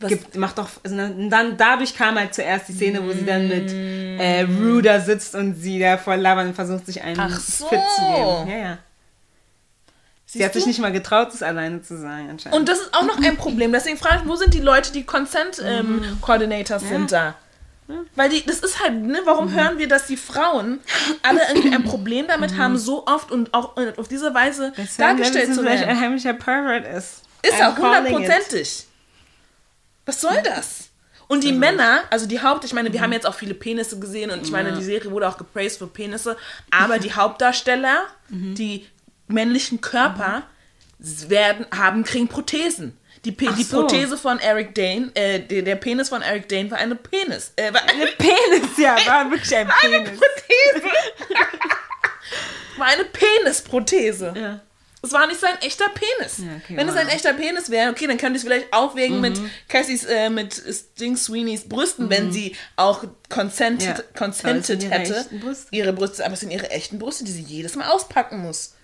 Was- 0.00 0.08
gibt, 0.08 0.34
mach 0.36 0.52
doch. 0.52 0.68
Also 0.82 0.96
dann, 0.96 1.30
dann 1.30 1.56
dadurch 1.56 1.94
kam 1.96 2.16
halt 2.18 2.34
zuerst 2.34 2.68
die 2.68 2.72
Szene, 2.72 3.02
wo 3.04 3.12
sie 3.12 3.24
dann 3.24 3.46
mit 3.48 3.70
äh, 3.72 4.42
Rue 4.42 4.82
da 4.82 4.98
sitzt 5.00 5.34
und 5.34 5.54
sie 5.54 5.78
da 5.78 5.98
vor 5.98 6.16
Labern 6.16 6.52
versucht, 6.54 6.86
sich 6.86 7.02
einen 7.02 7.18
Ach 7.20 7.38
so. 7.38 7.66
Fit 7.68 7.80
zu 7.96 8.00
geben. 8.02 8.50
Ja, 8.50 8.56
ja. 8.70 8.78
Sie 10.26 10.38
Siehst 10.38 10.44
hat 10.46 10.54
sich 10.54 10.62
du? 10.64 10.68
nicht 10.70 10.80
mal 10.80 10.90
getraut, 10.90 11.28
das 11.32 11.42
alleine 11.44 11.80
zu 11.82 11.96
sein, 11.96 12.28
anscheinend. 12.30 12.58
Und 12.58 12.68
das 12.68 12.80
ist 12.80 12.94
auch 12.94 13.04
noch 13.04 13.22
ein 13.22 13.36
Problem. 13.36 13.70
Deswegen 13.70 13.96
frage 13.98 14.22
ich, 14.22 14.28
wo 14.28 14.34
sind 14.34 14.52
die 14.54 14.60
Leute, 14.60 14.90
die 14.92 15.04
Consent 15.04 15.62
ähm, 15.64 15.98
Mhm. 16.00 16.20
Coordinators 16.20 16.82
sind 16.88 17.12
da? 17.12 17.34
Weil 18.14 18.30
die, 18.30 18.44
das 18.46 18.60
ist 18.60 18.82
halt, 18.82 18.94
ne, 19.02 19.20
warum 19.24 19.50
Mhm. 19.50 19.54
hören 19.56 19.78
wir, 19.78 19.88
dass 19.88 20.06
die 20.06 20.16
Frauen 20.16 20.80
alle 21.22 21.40
irgendwie 21.48 21.74
ein 21.74 21.84
Problem 21.84 22.26
damit 22.26 22.56
haben, 22.56 22.78
so 22.78 23.06
oft 23.06 23.30
und 23.30 23.52
auch 23.52 23.76
äh, 23.76 23.92
auf 23.98 24.08
diese 24.08 24.32
Weise 24.34 24.72
Das 24.76 24.96
dargestellt 24.96 25.54
zu 25.54 25.60
vielleicht 25.60 25.82
ein 25.82 25.88
werden? 25.88 26.00
heimlicher 26.00 26.32
Pervert 26.32 26.86
ist. 26.86 27.22
Ist 27.42 27.60
I'm 27.60 27.72
auch 27.72 27.76
hundertprozentig. 27.78 28.86
Was 30.06 30.20
soll 30.20 30.36
das? 30.44 30.88
Und 31.28 31.42
die 31.44 31.52
Männer, 31.52 32.02
also 32.10 32.26
die 32.26 32.40
Haupt, 32.42 32.64
ich 32.64 32.72
meine, 32.74 32.92
wir 32.92 33.00
haben 33.00 33.12
jetzt 33.12 33.26
auch 33.26 33.34
viele 33.34 33.54
Penisse 33.54 33.98
gesehen 33.98 34.30
und 34.30 34.42
ich 34.42 34.50
meine, 34.50 34.72
die 34.74 34.82
Serie 34.82 35.10
wurde 35.10 35.28
auch 35.28 35.36
gepraised 35.38 35.78
für 35.78 35.86
Penisse, 35.86 36.36
aber 36.70 36.98
die 36.98 37.12
Hauptdarsteller, 37.16 38.04
die 38.28 38.86
männlichen 39.28 39.80
Körper 39.80 40.42
werden, 40.98 41.66
haben, 41.74 42.04
kriegen 42.04 42.28
Prothesen. 42.28 42.96
Die, 43.24 43.32
Pe 43.32 43.46
Ach 43.50 43.56
die 43.56 43.62
so. 43.64 43.80
Prothese 43.80 44.16
von 44.18 44.38
Eric 44.38 44.74
Dane, 44.74 45.10
äh, 45.14 45.40
der, 45.40 45.62
der 45.62 45.76
Penis 45.76 46.08
von 46.10 46.22
Eric 46.22 46.48
Dane 46.48 46.70
war 46.70 46.78
eine 46.78 46.94
Penis. 46.94 47.52
Äh, 47.56 47.72
war 47.72 47.82
eine, 47.82 48.06
Penis, 48.06 48.76
ja, 48.78 48.96
war 49.06 49.30
wirklich 49.30 49.54
ein 49.56 49.70
eine 49.82 50.02
Penis. 50.04 50.20
Prothese. 50.20 50.94
war 52.76 52.86
eine 52.86 53.04
Penisprothese. 53.04 54.34
Ja. 54.36 54.60
Es 55.02 55.12
war 55.12 55.26
nicht 55.26 55.38
sein 55.38 55.56
echter 55.60 55.90
Penis. 55.90 56.38
Ja, 56.38 56.44
okay, 56.64 56.76
Wenn 56.78 56.88
es 56.88 56.94
wow. 56.94 57.02
ein 57.02 57.08
echter 57.08 57.34
Penis 57.34 57.68
wäre, 57.70 57.90
okay, 57.90 58.06
dann 58.06 58.16
könnte 58.16 58.38
ich 58.38 58.42
es 58.42 58.48
vielleicht 58.48 58.72
aufwägen 58.72 59.20
mit 59.20 59.38
Cassies, 59.68 60.04
äh, 60.04 60.30
mit 60.30 60.54
Sting 60.54 61.16
Sweeneys 61.18 61.68
Brüsten, 61.68 62.08
wenn 62.08 62.32
sie 62.32 62.56
auch 62.76 63.04
consented, 63.28 63.98
Ja. 63.98 64.04
consented 64.16 64.78
es 64.78 64.84
ihre 64.84 64.94
hätte. 64.94 65.26
Ihre 65.72 65.92
Brüste, 65.92 66.24
aber 66.24 66.32
es 66.34 66.40
sind 66.40 66.50
ihre 66.52 66.70
echten 66.70 66.98
Brüste, 66.98 67.24
die 67.24 67.32
sie 67.32 67.42
jedes 67.42 67.76
Mal 67.76 67.86
auspacken 67.90 68.38
muss. 68.38 68.74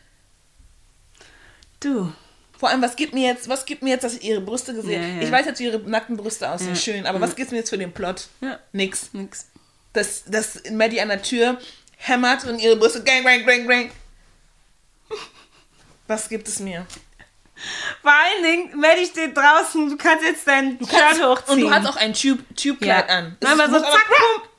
Du. 1.81 2.13
Vor 2.61 2.69
allem, 2.69 2.83
was 2.83 2.95
gibt 2.95 3.15
mir 3.15 3.27
jetzt, 3.27 3.49
was 3.49 3.65
gibt 3.65 3.83
mir 3.83 3.89
jetzt, 3.89 4.05
dass 4.05 4.17
ich 4.17 4.23
ihre 4.23 4.43
Brüste 4.43 4.75
gesehen 4.75 5.03
Ja, 5.03 5.09
ja. 5.09 5.23
Ich 5.23 5.33
weiß 5.33 5.47
jetzt, 5.47 5.61
wie 5.61 5.65
ihre 5.65 5.79
nackten 5.79 6.19
Brüste 6.19 6.51
aussehen, 6.51 6.77
schön, 6.77 7.07
aber 7.07 7.19
was 7.19 7.35
gibt's 7.35 7.53
mir 7.53 7.57
jetzt 7.57 7.71
für 7.71 7.79
den 7.79 7.91
Plot? 7.91 8.29
Ja. 8.43 8.59
Nix. 8.73 9.09
Nix. 9.15 9.47
Dass, 9.95 10.25
dass 10.27 10.63
Maddie 10.71 11.01
an 11.01 11.09
der 11.09 11.23
Tür 11.23 11.59
hämmert 11.97 12.45
und 12.45 12.59
ihre 12.59 12.77
Brüste 12.77 13.03
gang, 13.03 13.25
gang, 13.25 13.47
gang, 13.47 13.67
gang. 13.67 13.91
Was 16.07 16.29
gibt 16.29 16.49
es 16.49 16.61
mir? 16.61 16.87
Vor 18.03 18.13
allen 18.13 18.43
Dingen, 18.43 18.79
Maddie 18.79 19.07
steht 19.07 19.35
draußen, 19.35 19.89
du 19.89 19.97
kannst 19.97 20.23
jetzt 20.23 20.47
dein 20.47 20.79
Shirt 20.79 21.25
hochziehen. 21.25 21.57
Und 21.57 21.61
du 21.63 21.71
hast 21.71 21.87
auch 21.87 21.97
ein 21.97 22.13
Tube-. 22.13 22.45
Tube-Kleid 22.57 23.09
an. 23.09 23.37
Es 23.41 23.49
Nein, 23.49 23.59
aber 23.59 23.73
so 23.73 23.81
zack, 23.81 24.07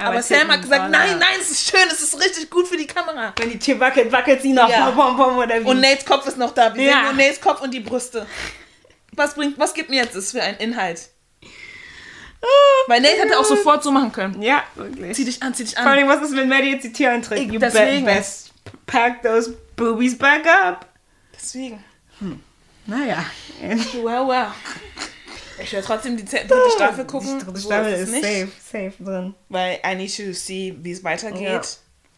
bumm. 0.00 0.08
Aber 0.08 0.22
Sam 0.22 0.48
hat 0.50 0.62
gesagt, 0.62 0.90
nein, 0.90 1.18
nein, 1.18 1.38
es 1.40 1.50
ist 1.50 1.70
schön, 1.70 1.88
es 1.90 2.00
ist 2.02 2.18
richtig 2.20 2.50
gut 2.50 2.66
für 2.68 2.76
die 2.76 2.86
Kamera. 2.86 3.32
Wenn 3.38 3.50
die 3.50 3.58
Tür 3.58 3.78
wackelt, 3.80 4.10
wackelt 4.12 4.42
sie 4.42 4.52
noch. 4.52 4.68
Ja. 4.68 4.90
Pom, 4.90 5.16
pom, 5.16 5.16
pom, 5.16 5.38
oder 5.38 5.60
wie? 5.60 5.64
Und 5.66 5.80
Nates 5.80 6.04
Kopf 6.04 6.26
ist 6.26 6.36
noch 6.38 6.52
da. 6.52 6.74
Wir 6.74 6.84
Ja. 6.84 6.92
sehen 6.92 7.02
nur 7.04 7.12
Nates 7.14 7.40
Kopf 7.40 7.60
und 7.60 7.72
die 7.72 7.80
Brüste. 7.80 8.26
Was 9.12 9.34
bringt, 9.34 9.58
was 9.58 9.74
gibt 9.74 9.90
mir 9.90 10.02
jetzt 10.02 10.14
das 10.16 10.32
für 10.32 10.42
einen 10.42 10.56
Inhalt? 10.58 11.08
Weil 12.86 13.00
Nate 13.02 13.16
hätte 13.18 13.38
auch 13.38 13.44
sofort 13.44 13.82
so 13.82 13.90
machen 13.90 14.12
können. 14.12 14.40
Ja, 14.40 14.64
wirklich. 14.74 15.14
Zieh 15.14 15.24
dich 15.26 15.42
an, 15.42 15.52
zieh 15.54 15.64
dich 15.64 15.74
Vor 15.74 15.82
an. 15.84 15.88
allem, 15.88 16.08
was 16.08 16.22
ist, 16.22 16.34
wenn 16.34 16.48
Maddie 16.48 16.70
jetzt 16.72 16.84
die 16.84 16.92
Tür 16.92 17.10
eintritt? 17.10 17.38
Ich- 17.38 17.52
You 17.52 17.58
deswegen. 17.58 18.06
be- 18.06 18.12
best 18.12 18.50
pack 18.86 19.22
those 19.22 19.50
boobies 19.76 20.16
back 20.16 20.46
up. 20.46 20.86
Deswegen. 21.34 21.84
Naja. 22.86 23.24
Wow, 24.02 24.26
wow. 24.28 24.46
Ich 25.62 25.72
werde 25.72 25.86
trotzdem 25.86 26.16
die 26.16 26.24
dritte 26.24 26.54
Staffel 26.74 27.04
gucken. 27.04 27.38
Die 27.38 27.44
dritte 27.44 27.60
Staffel 27.60 27.92
ist 27.92 28.10
nicht, 28.12 28.24
safe, 28.24 28.48
safe 28.72 28.92
drin. 29.04 29.34
Weil 29.48 29.78
I 29.86 29.94
need 29.94 30.14
to 30.16 30.32
see, 30.32 30.74
wie 30.82 30.92
es 30.92 31.02
weitergeht. 31.04 31.42
Ja. 31.42 31.62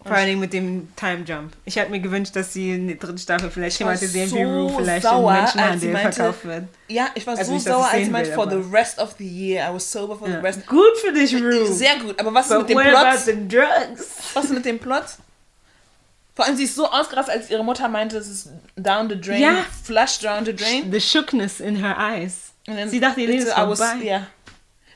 Vor 0.04 0.16
Dingen 0.16 0.40
mit 0.40 0.52
dem 0.52 0.88
Time 0.96 1.22
Jump. 1.24 1.52
Ich 1.64 1.76
hätte 1.76 1.92
mir 1.92 2.00
gewünscht, 2.00 2.34
dass 2.34 2.52
sie 2.52 2.72
in 2.72 2.88
der 2.88 2.96
dritten 2.96 3.18
Staffel 3.18 3.50
vielleicht 3.52 3.78
thematisieren, 3.78 4.28
so 4.30 4.36
wie 4.36 4.42
Rue 4.42 4.72
vielleicht 4.76 5.04
sauer, 5.04 5.30
in 5.32 5.38
Menschenhandel 5.42 5.92
meinte- 5.92 6.12
verkauft 6.14 6.44
wird. 6.44 6.64
Ja, 6.88 7.06
ich 7.14 7.24
war 7.24 7.34
Also 7.38 7.50
so 7.50 7.54
nicht, 7.54 7.64
sauer, 7.64 7.88
als 7.88 8.04
sie 8.04 8.10
meinte, 8.10 8.32
for 8.32 8.50
the 8.50 8.56
rest 8.72 8.98
of 8.98 9.14
the 9.18 9.24
year. 9.28 9.70
I 9.70 9.72
was 9.74 9.92
sober 9.92 10.16
for 10.16 10.26
the 10.26 10.34
Ja. 10.34 10.40
rest. 10.40 10.66
Gut 10.66 10.96
für 11.00 11.12
dich, 11.12 11.32
Rue. 11.36 11.72
Sehr 11.72 11.96
gut, 12.00 12.18
aber 12.18 12.34
was 12.34 12.46
ist 12.46 12.56
But 12.58 12.68
mit 12.68 12.70
dem 12.70 12.78
Plot? 12.82 12.96
about 12.96 13.18
the 13.24 13.48
drugs? 13.48 14.06
Was 14.34 14.44
ist 14.46 14.50
mit 14.52 14.64
dem 14.64 14.78
Plot? 14.80 15.04
Vor 16.34 16.46
allem, 16.46 16.56
sie 16.56 16.64
ist 16.64 16.74
so 16.74 16.88
ausgerastet, 16.90 17.34
als 17.36 17.50
ihre 17.50 17.62
Mutter 17.62 17.86
meinte, 17.88 18.16
es 18.16 18.26
ist 18.26 18.48
down 18.74 19.08
the 19.08 19.20
drain, 19.20 19.40
Ja. 19.42 19.66
flush 19.84 20.18
down 20.18 20.44
the 20.44 20.56
drain. 20.56 20.90
The 20.90 21.00
shookness 21.00 21.60
in 21.60 21.76
her 21.76 21.96
eyes. 21.96 22.51
Und 22.66 22.76
dann 22.76 22.88
Sie 22.88 23.00
dachte, 23.00 23.20
ihr 23.20 23.26
Leben 23.28 23.42
ist 23.46 23.52
vorbei. 23.52 23.94
Ja. 24.02 24.26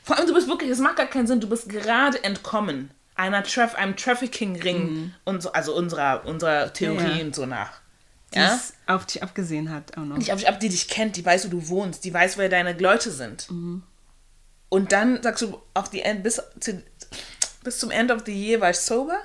Vor 0.03 0.17
allem, 0.17 0.27
du 0.27 0.33
bist 0.33 0.47
wirklich, 0.47 0.69
es 0.69 0.79
macht 0.79 0.95
gar 0.97 1.05
keinen 1.07 1.27
Sinn, 1.27 1.39
du 1.41 1.49
bist 1.49 1.67
gerade 1.69 2.23
entkommen 2.23 2.91
einer 3.15 3.43
Traf 3.43 3.73
einem 3.75 3.95
Trafficking-Ring 3.95 5.13
und 5.25 5.41
so, 5.41 5.51
also 5.51 5.75
unserer, 5.75 6.23
unserer 6.25 6.71
Theorie 6.71 7.03
Mhm. 7.13 7.17
Ja, 7.17 7.25
und 7.25 7.35
so 7.35 7.45
nach. 7.47 7.71
Die 8.33 8.39
Ja? 8.39 8.59
auf 8.85 9.05
dich 9.07 9.23
abgesehen 9.23 9.71
hat 9.71 9.97
auch 9.97 10.03
noch. 10.03 10.17
Nicht 10.17 10.31
auf 10.31 10.39
dich 10.39 10.47
ab, 10.47 10.59
die 10.59 10.69
dich 10.69 10.87
kennt, 10.87 11.15
die 11.15 11.25
weiß, 11.25 11.45
wo 11.47 11.49
du 11.49 11.67
wohnst, 11.69 12.03
die 12.05 12.13
weiß, 12.13 12.37
wer 12.37 12.47
deine 12.47 12.73
Leute 12.73 13.09
sind. 13.11 13.49
Mhm. 13.49 13.83
Und 14.69 14.91
dann 14.91 15.23
sagst 15.23 15.41
du, 15.41 15.59
auf 15.73 15.89
die 15.89 16.01
End, 16.01 16.23
bis, 16.23 16.41
zu, 16.59 16.83
bis 17.63 17.79
zum 17.79 17.89
End 17.89 18.11
of 18.11 18.21
the 18.25 18.33
year 18.33 18.61
war 18.61 18.69
ich 18.69 18.77
sober? 18.79 19.17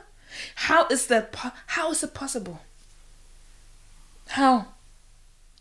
How 0.68 0.88
is 0.90 1.08
that, 1.08 1.30
po- 1.32 1.50
how 1.76 1.92
is 1.92 2.02
it 2.02 2.14
possible? 2.14 2.58
How? 4.36 4.64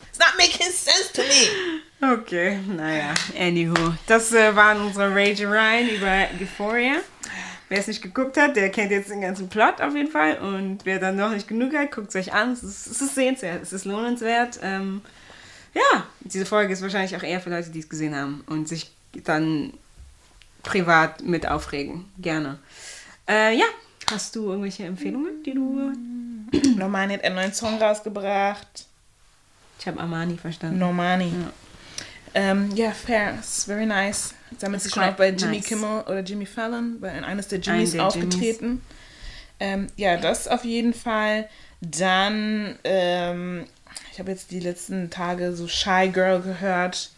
It's 0.09 0.19
not 0.19 0.33
making 0.37 0.71
sense 0.71 1.11
to 1.13 1.21
me. 1.21 2.13
Okay, 2.13 2.59
naja, 2.67 3.13
anywho. 3.39 3.93
Das 4.07 4.31
äh, 4.33 4.55
waren 4.55 4.81
unsere 4.81 5.13
Rage-Reihen 5.13 5.89
über 5.89 6.27
Euphoria. 6.39 6.95
Wer 7.69 7.79
es 7.79 7.87
nicht 7.87 8.01
geguckt 8.01 8.35
hat, 8.37 8.55
der 8.55 8.69
kennt 8.69 8.91
jetzt 8.91 9.09
den 9.09 9.21
ganzen 9.21 9.47
Plot 9.47 9.79
auf 9.79 9.95
jeden 9.95 10.11
Fall. 10.11 10.37
Und 10.39 10.79
wer 10.83 10.99
dann 10.99 11.15
noch 11.15 11.29
nicht 11.31 11.47
genug 11.47 11.73
hat, 11.73 11.91
guckt 11.91 12.09
es 12.09 12.15
euch 12.15 12.33
an. 12.33 12.51
Es 12.53 12.63
ist, 12.63 12.87
es 12.87 13.01
ist 13.01 13.15
sehenswert, 13.15 13.63
es 13.63 13.71
ist 13.71 13.85
lohnenswert. 13.85 14.59
Ähm, 14.61 15.01
ja, 15.73 16.05
diese 16.19 16.45
Folge 16.45 16.73
ist 16.73 16.81
wahrscheinlich 16.81 17.15
auch 17.15 17.23
eher 17.23 17.39
für 17.39 17.49
Leute, 17.49 17.69
die 17.69 17.79
es 17.79 17.87
gesehen 17.87 18.15
haben 18.15 18.43
und 18.47 18.67
sich 18.67 18.91
dann 19.23 19.73
privat 20.63 21.21
mit 21.23 21.47
aufregen. 21.47 22.11
Gerne. 22.17 22.59
Äh, 23.29 23.57
ja, 23.57 23.65
hast 24.11 24.35
du 24.35 24.49
irgendwelche 24.49 24.83
Empfehlungen, 24.83 25.43
die 25.43 25.53
du... 25.53 25.93
Normani 26.75 27.13
hat 27.13 27.23
einen 27.23 27.35
neuen 27.35 27.53
Song 27.53 27.81
rausgebracht. 27.81 28.85
Ich 29.81 29.87
habe 29.87 29.99
Armani 29.99 30.37
verstanden. 30.37 30.77
Normani. 30.77 31.29
Ja. 31.29 31.51
Ähm, 32.35 32.69
ja, 32.75 32.91
fair. 32.91 33.33
It's 33.39 33.63
very 33.63 33.87
nice. 33.87 34.35
Damit 34.59 34.81
sie 34.81 34.91
schon 34.91 35.01
auch 35.01 35.15
bei 35.15 35.29
Jimmy 35.29 35.57
nice. 35.57 35.65
Kimmel 35.65 36.01
oder 36.01 36.19
Jimmy 36.19 36.45
Fallon, 36.45 36.99
bei 37.01 37.11
eines 37.11 37.47
der 37.47 37.59
Jimmys 37.59 37.93
der 37.93 38.05
aufgetreten. 38.05 38.83
Ähm, 39.59 39.87
ja, 39.95 40.17
das 40.17 40.47
auf 40.47 40.65
jeden 40.65 40.93
Fall. 40.93 41.49
Dann, 41.81 42.77
ähm, 42.83 43.65
ich 44.11 44.19
habe 44.19 44.29
jetzt 44.29 44.51
die 44.51 44.59
letzten 44.59 45.09
Tage 45.09 45.55
so 45.55 45.67
Shy 45.67 46.09
Girl 46.13 46.41
gehört. 46.41 47.09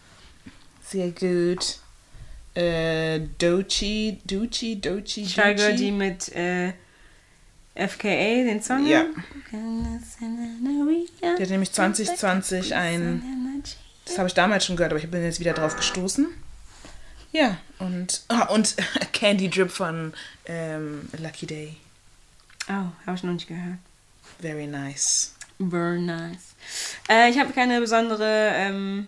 Sehr 0.85 1.09
gut. 1.11 1.79
Äh, 2.55 3.19
Dochi, 3.39 4.21
Dochi, 4.23 4.79
Dochi, 4.79 5.25
Shy 5.25 5.53
Girl, 5.53 5.55
Dochi. 5.55 5.75
die 5.75 5.91
mit 5.91 6.33
äh, 6.33 6.71
FKA 7.75 8.43
den 8.43 8.61
Song 8.61 8.85
Ja. 8.85 9.05
Die 11.37 11.41
hat 11.41 11.49
nämlich 11.49 11.71
2020 11.71 12.75
ein 12.75 13.63
Das 14.05 14.17
habe 14.17 14.27
ich 14.27 14.33
damals 14.33 14.65
schon 14.65 14.75
gehört, 14.75 14.91
aber 14.91 14.99
ich 15.01 15.09
bin 15.09 15.23
jetzt 15.23 15.39
wieder 15.39 15.53
drauf 15.53 15.75
gestoßen. 15.75 16.27
Ja, 17.31 17.57
und, 17.79 18.23
ah, 18.27 18.45
und 18.45 18.75
Candy 19.11 19.49
Drip 19.49 19.71
von 19.71 20.13
ähm, 20.45 21.09
Lucky 21.17 21.47
Day. 21.47 21.75
Oh, 22.69 22.85
habe 23.05 23.15
ich 23.15 23.23
noch 23.23 23.33
nicht 23.33 23.47
gehört. 23.47 23.79
Very 24.39 24.67
nice. 24.67 25.33
Very 25.57 25.99
nice. 25.99 26.55
Äh, 27.09 27.29
ich 27.29 27.39
habe 27.39 27.53
keine 27.53 27.79
besondere 27.79 28.51
ähm, 28.53 29.07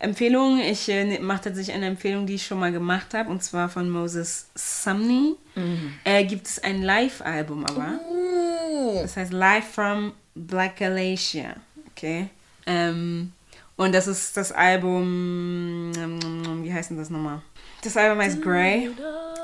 Empfehlung. 0.00 0.58
Ich 0.60 0.88
äh, 0.88 1.18
mache 1.20 1.42
tatsächlich 1.42 1.74
eine 1.76 1.86
Empfehlung, 1.86 2.26
die 2.26 2.34
ich 2.34 2.46
schon 2.46 2.58
mal 2.58 2.72
gemacht 2.72 3.14
habe, 3.14 3.30
und 3.30 3.42
zwar 3.42 3.68
von 3.68 3.88
Moses 3.90 4.48
Sumney. 4.54 5.36
Äh, 6.04 6.24
gibt 6.24 6.46
es 6.46 6.62
ein 6.62 6.82
Live-Album 6.82 7.64
aber. 7.66 8.00
Uh, 8.10 9.02
Das 9.02 9.16
heißt 9.16 9.32
Live 9.32 9.68
from 9.74 10.12
Black 10.34 10.76
Galatia. 10.78 11.54
Okay. 11.92 12.28
Ähm, 12.66 13.32
und 13.76 13.94
das 13.94 14.06
ist 14.06 14.36
das 14.36 14.52
Album. 14.52 15.92
ähm, 15.96 16.64
Wie 16.64 16.72
heißt 16.72 16.90
denn 16.90 16.96
das 16.98 17.10
nochmal? 17.10 17.42
Das 17.82 17.96
Album 17.96 18.18
heißt 18.18 18.40
Grey. 18.42 18.90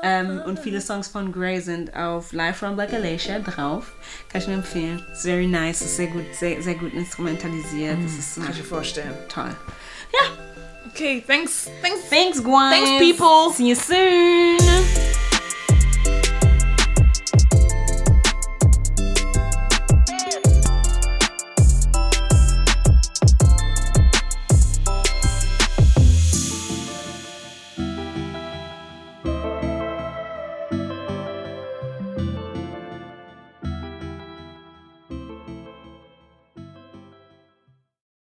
Ähm, 0.03 0.41
und 0.45 0.59
viele 0.59 0.79
Songs 0.79 1.07
von 1.07 1.31
Grey 1.31 1.59
sind 1.59 1.95
auf 1.95 2.31
Live 2.33 2.57
from 2.57 2.75
Black 2.75 2.91
Galatia 2.91 3.39
drauf. 3.39 3.93
Kann 4.29 4.41
ich 4.41 4.47
nur 4.47 4.57
empfehlen. 4.57 5.03
It's 5.11 5.23
very 5.23 5.47
nice. 5.47 5.81
Ist 5.81 5.97
sehr 5.97 6.07
gut, 6.07 6.25
sehr, 6.33 6.61
sehr 6.61 6.75
gut 6.75 6.93
instrumentalisiert. 6.93 7.97
Das 8.03 8.13
ist 8.13 8.35
kann 8.35 8.51
ich 8.51 8.59
mir 8.59 8.63
vorstellen. 8.63 9.13
toll. 9.27 9.49
Ja. 10.13 10.31
Okay, 10.87 11.21
thanks. 11.21 11.69
Thanks. 11.81 12.01
Thanks, 12.09 12.39
guys. 12.39 12.71
Thanks, 12.71 13.03
people. 13.03 13.51
See 13.51 13.67
you 13.67 13.75
soon. 13.75 14.57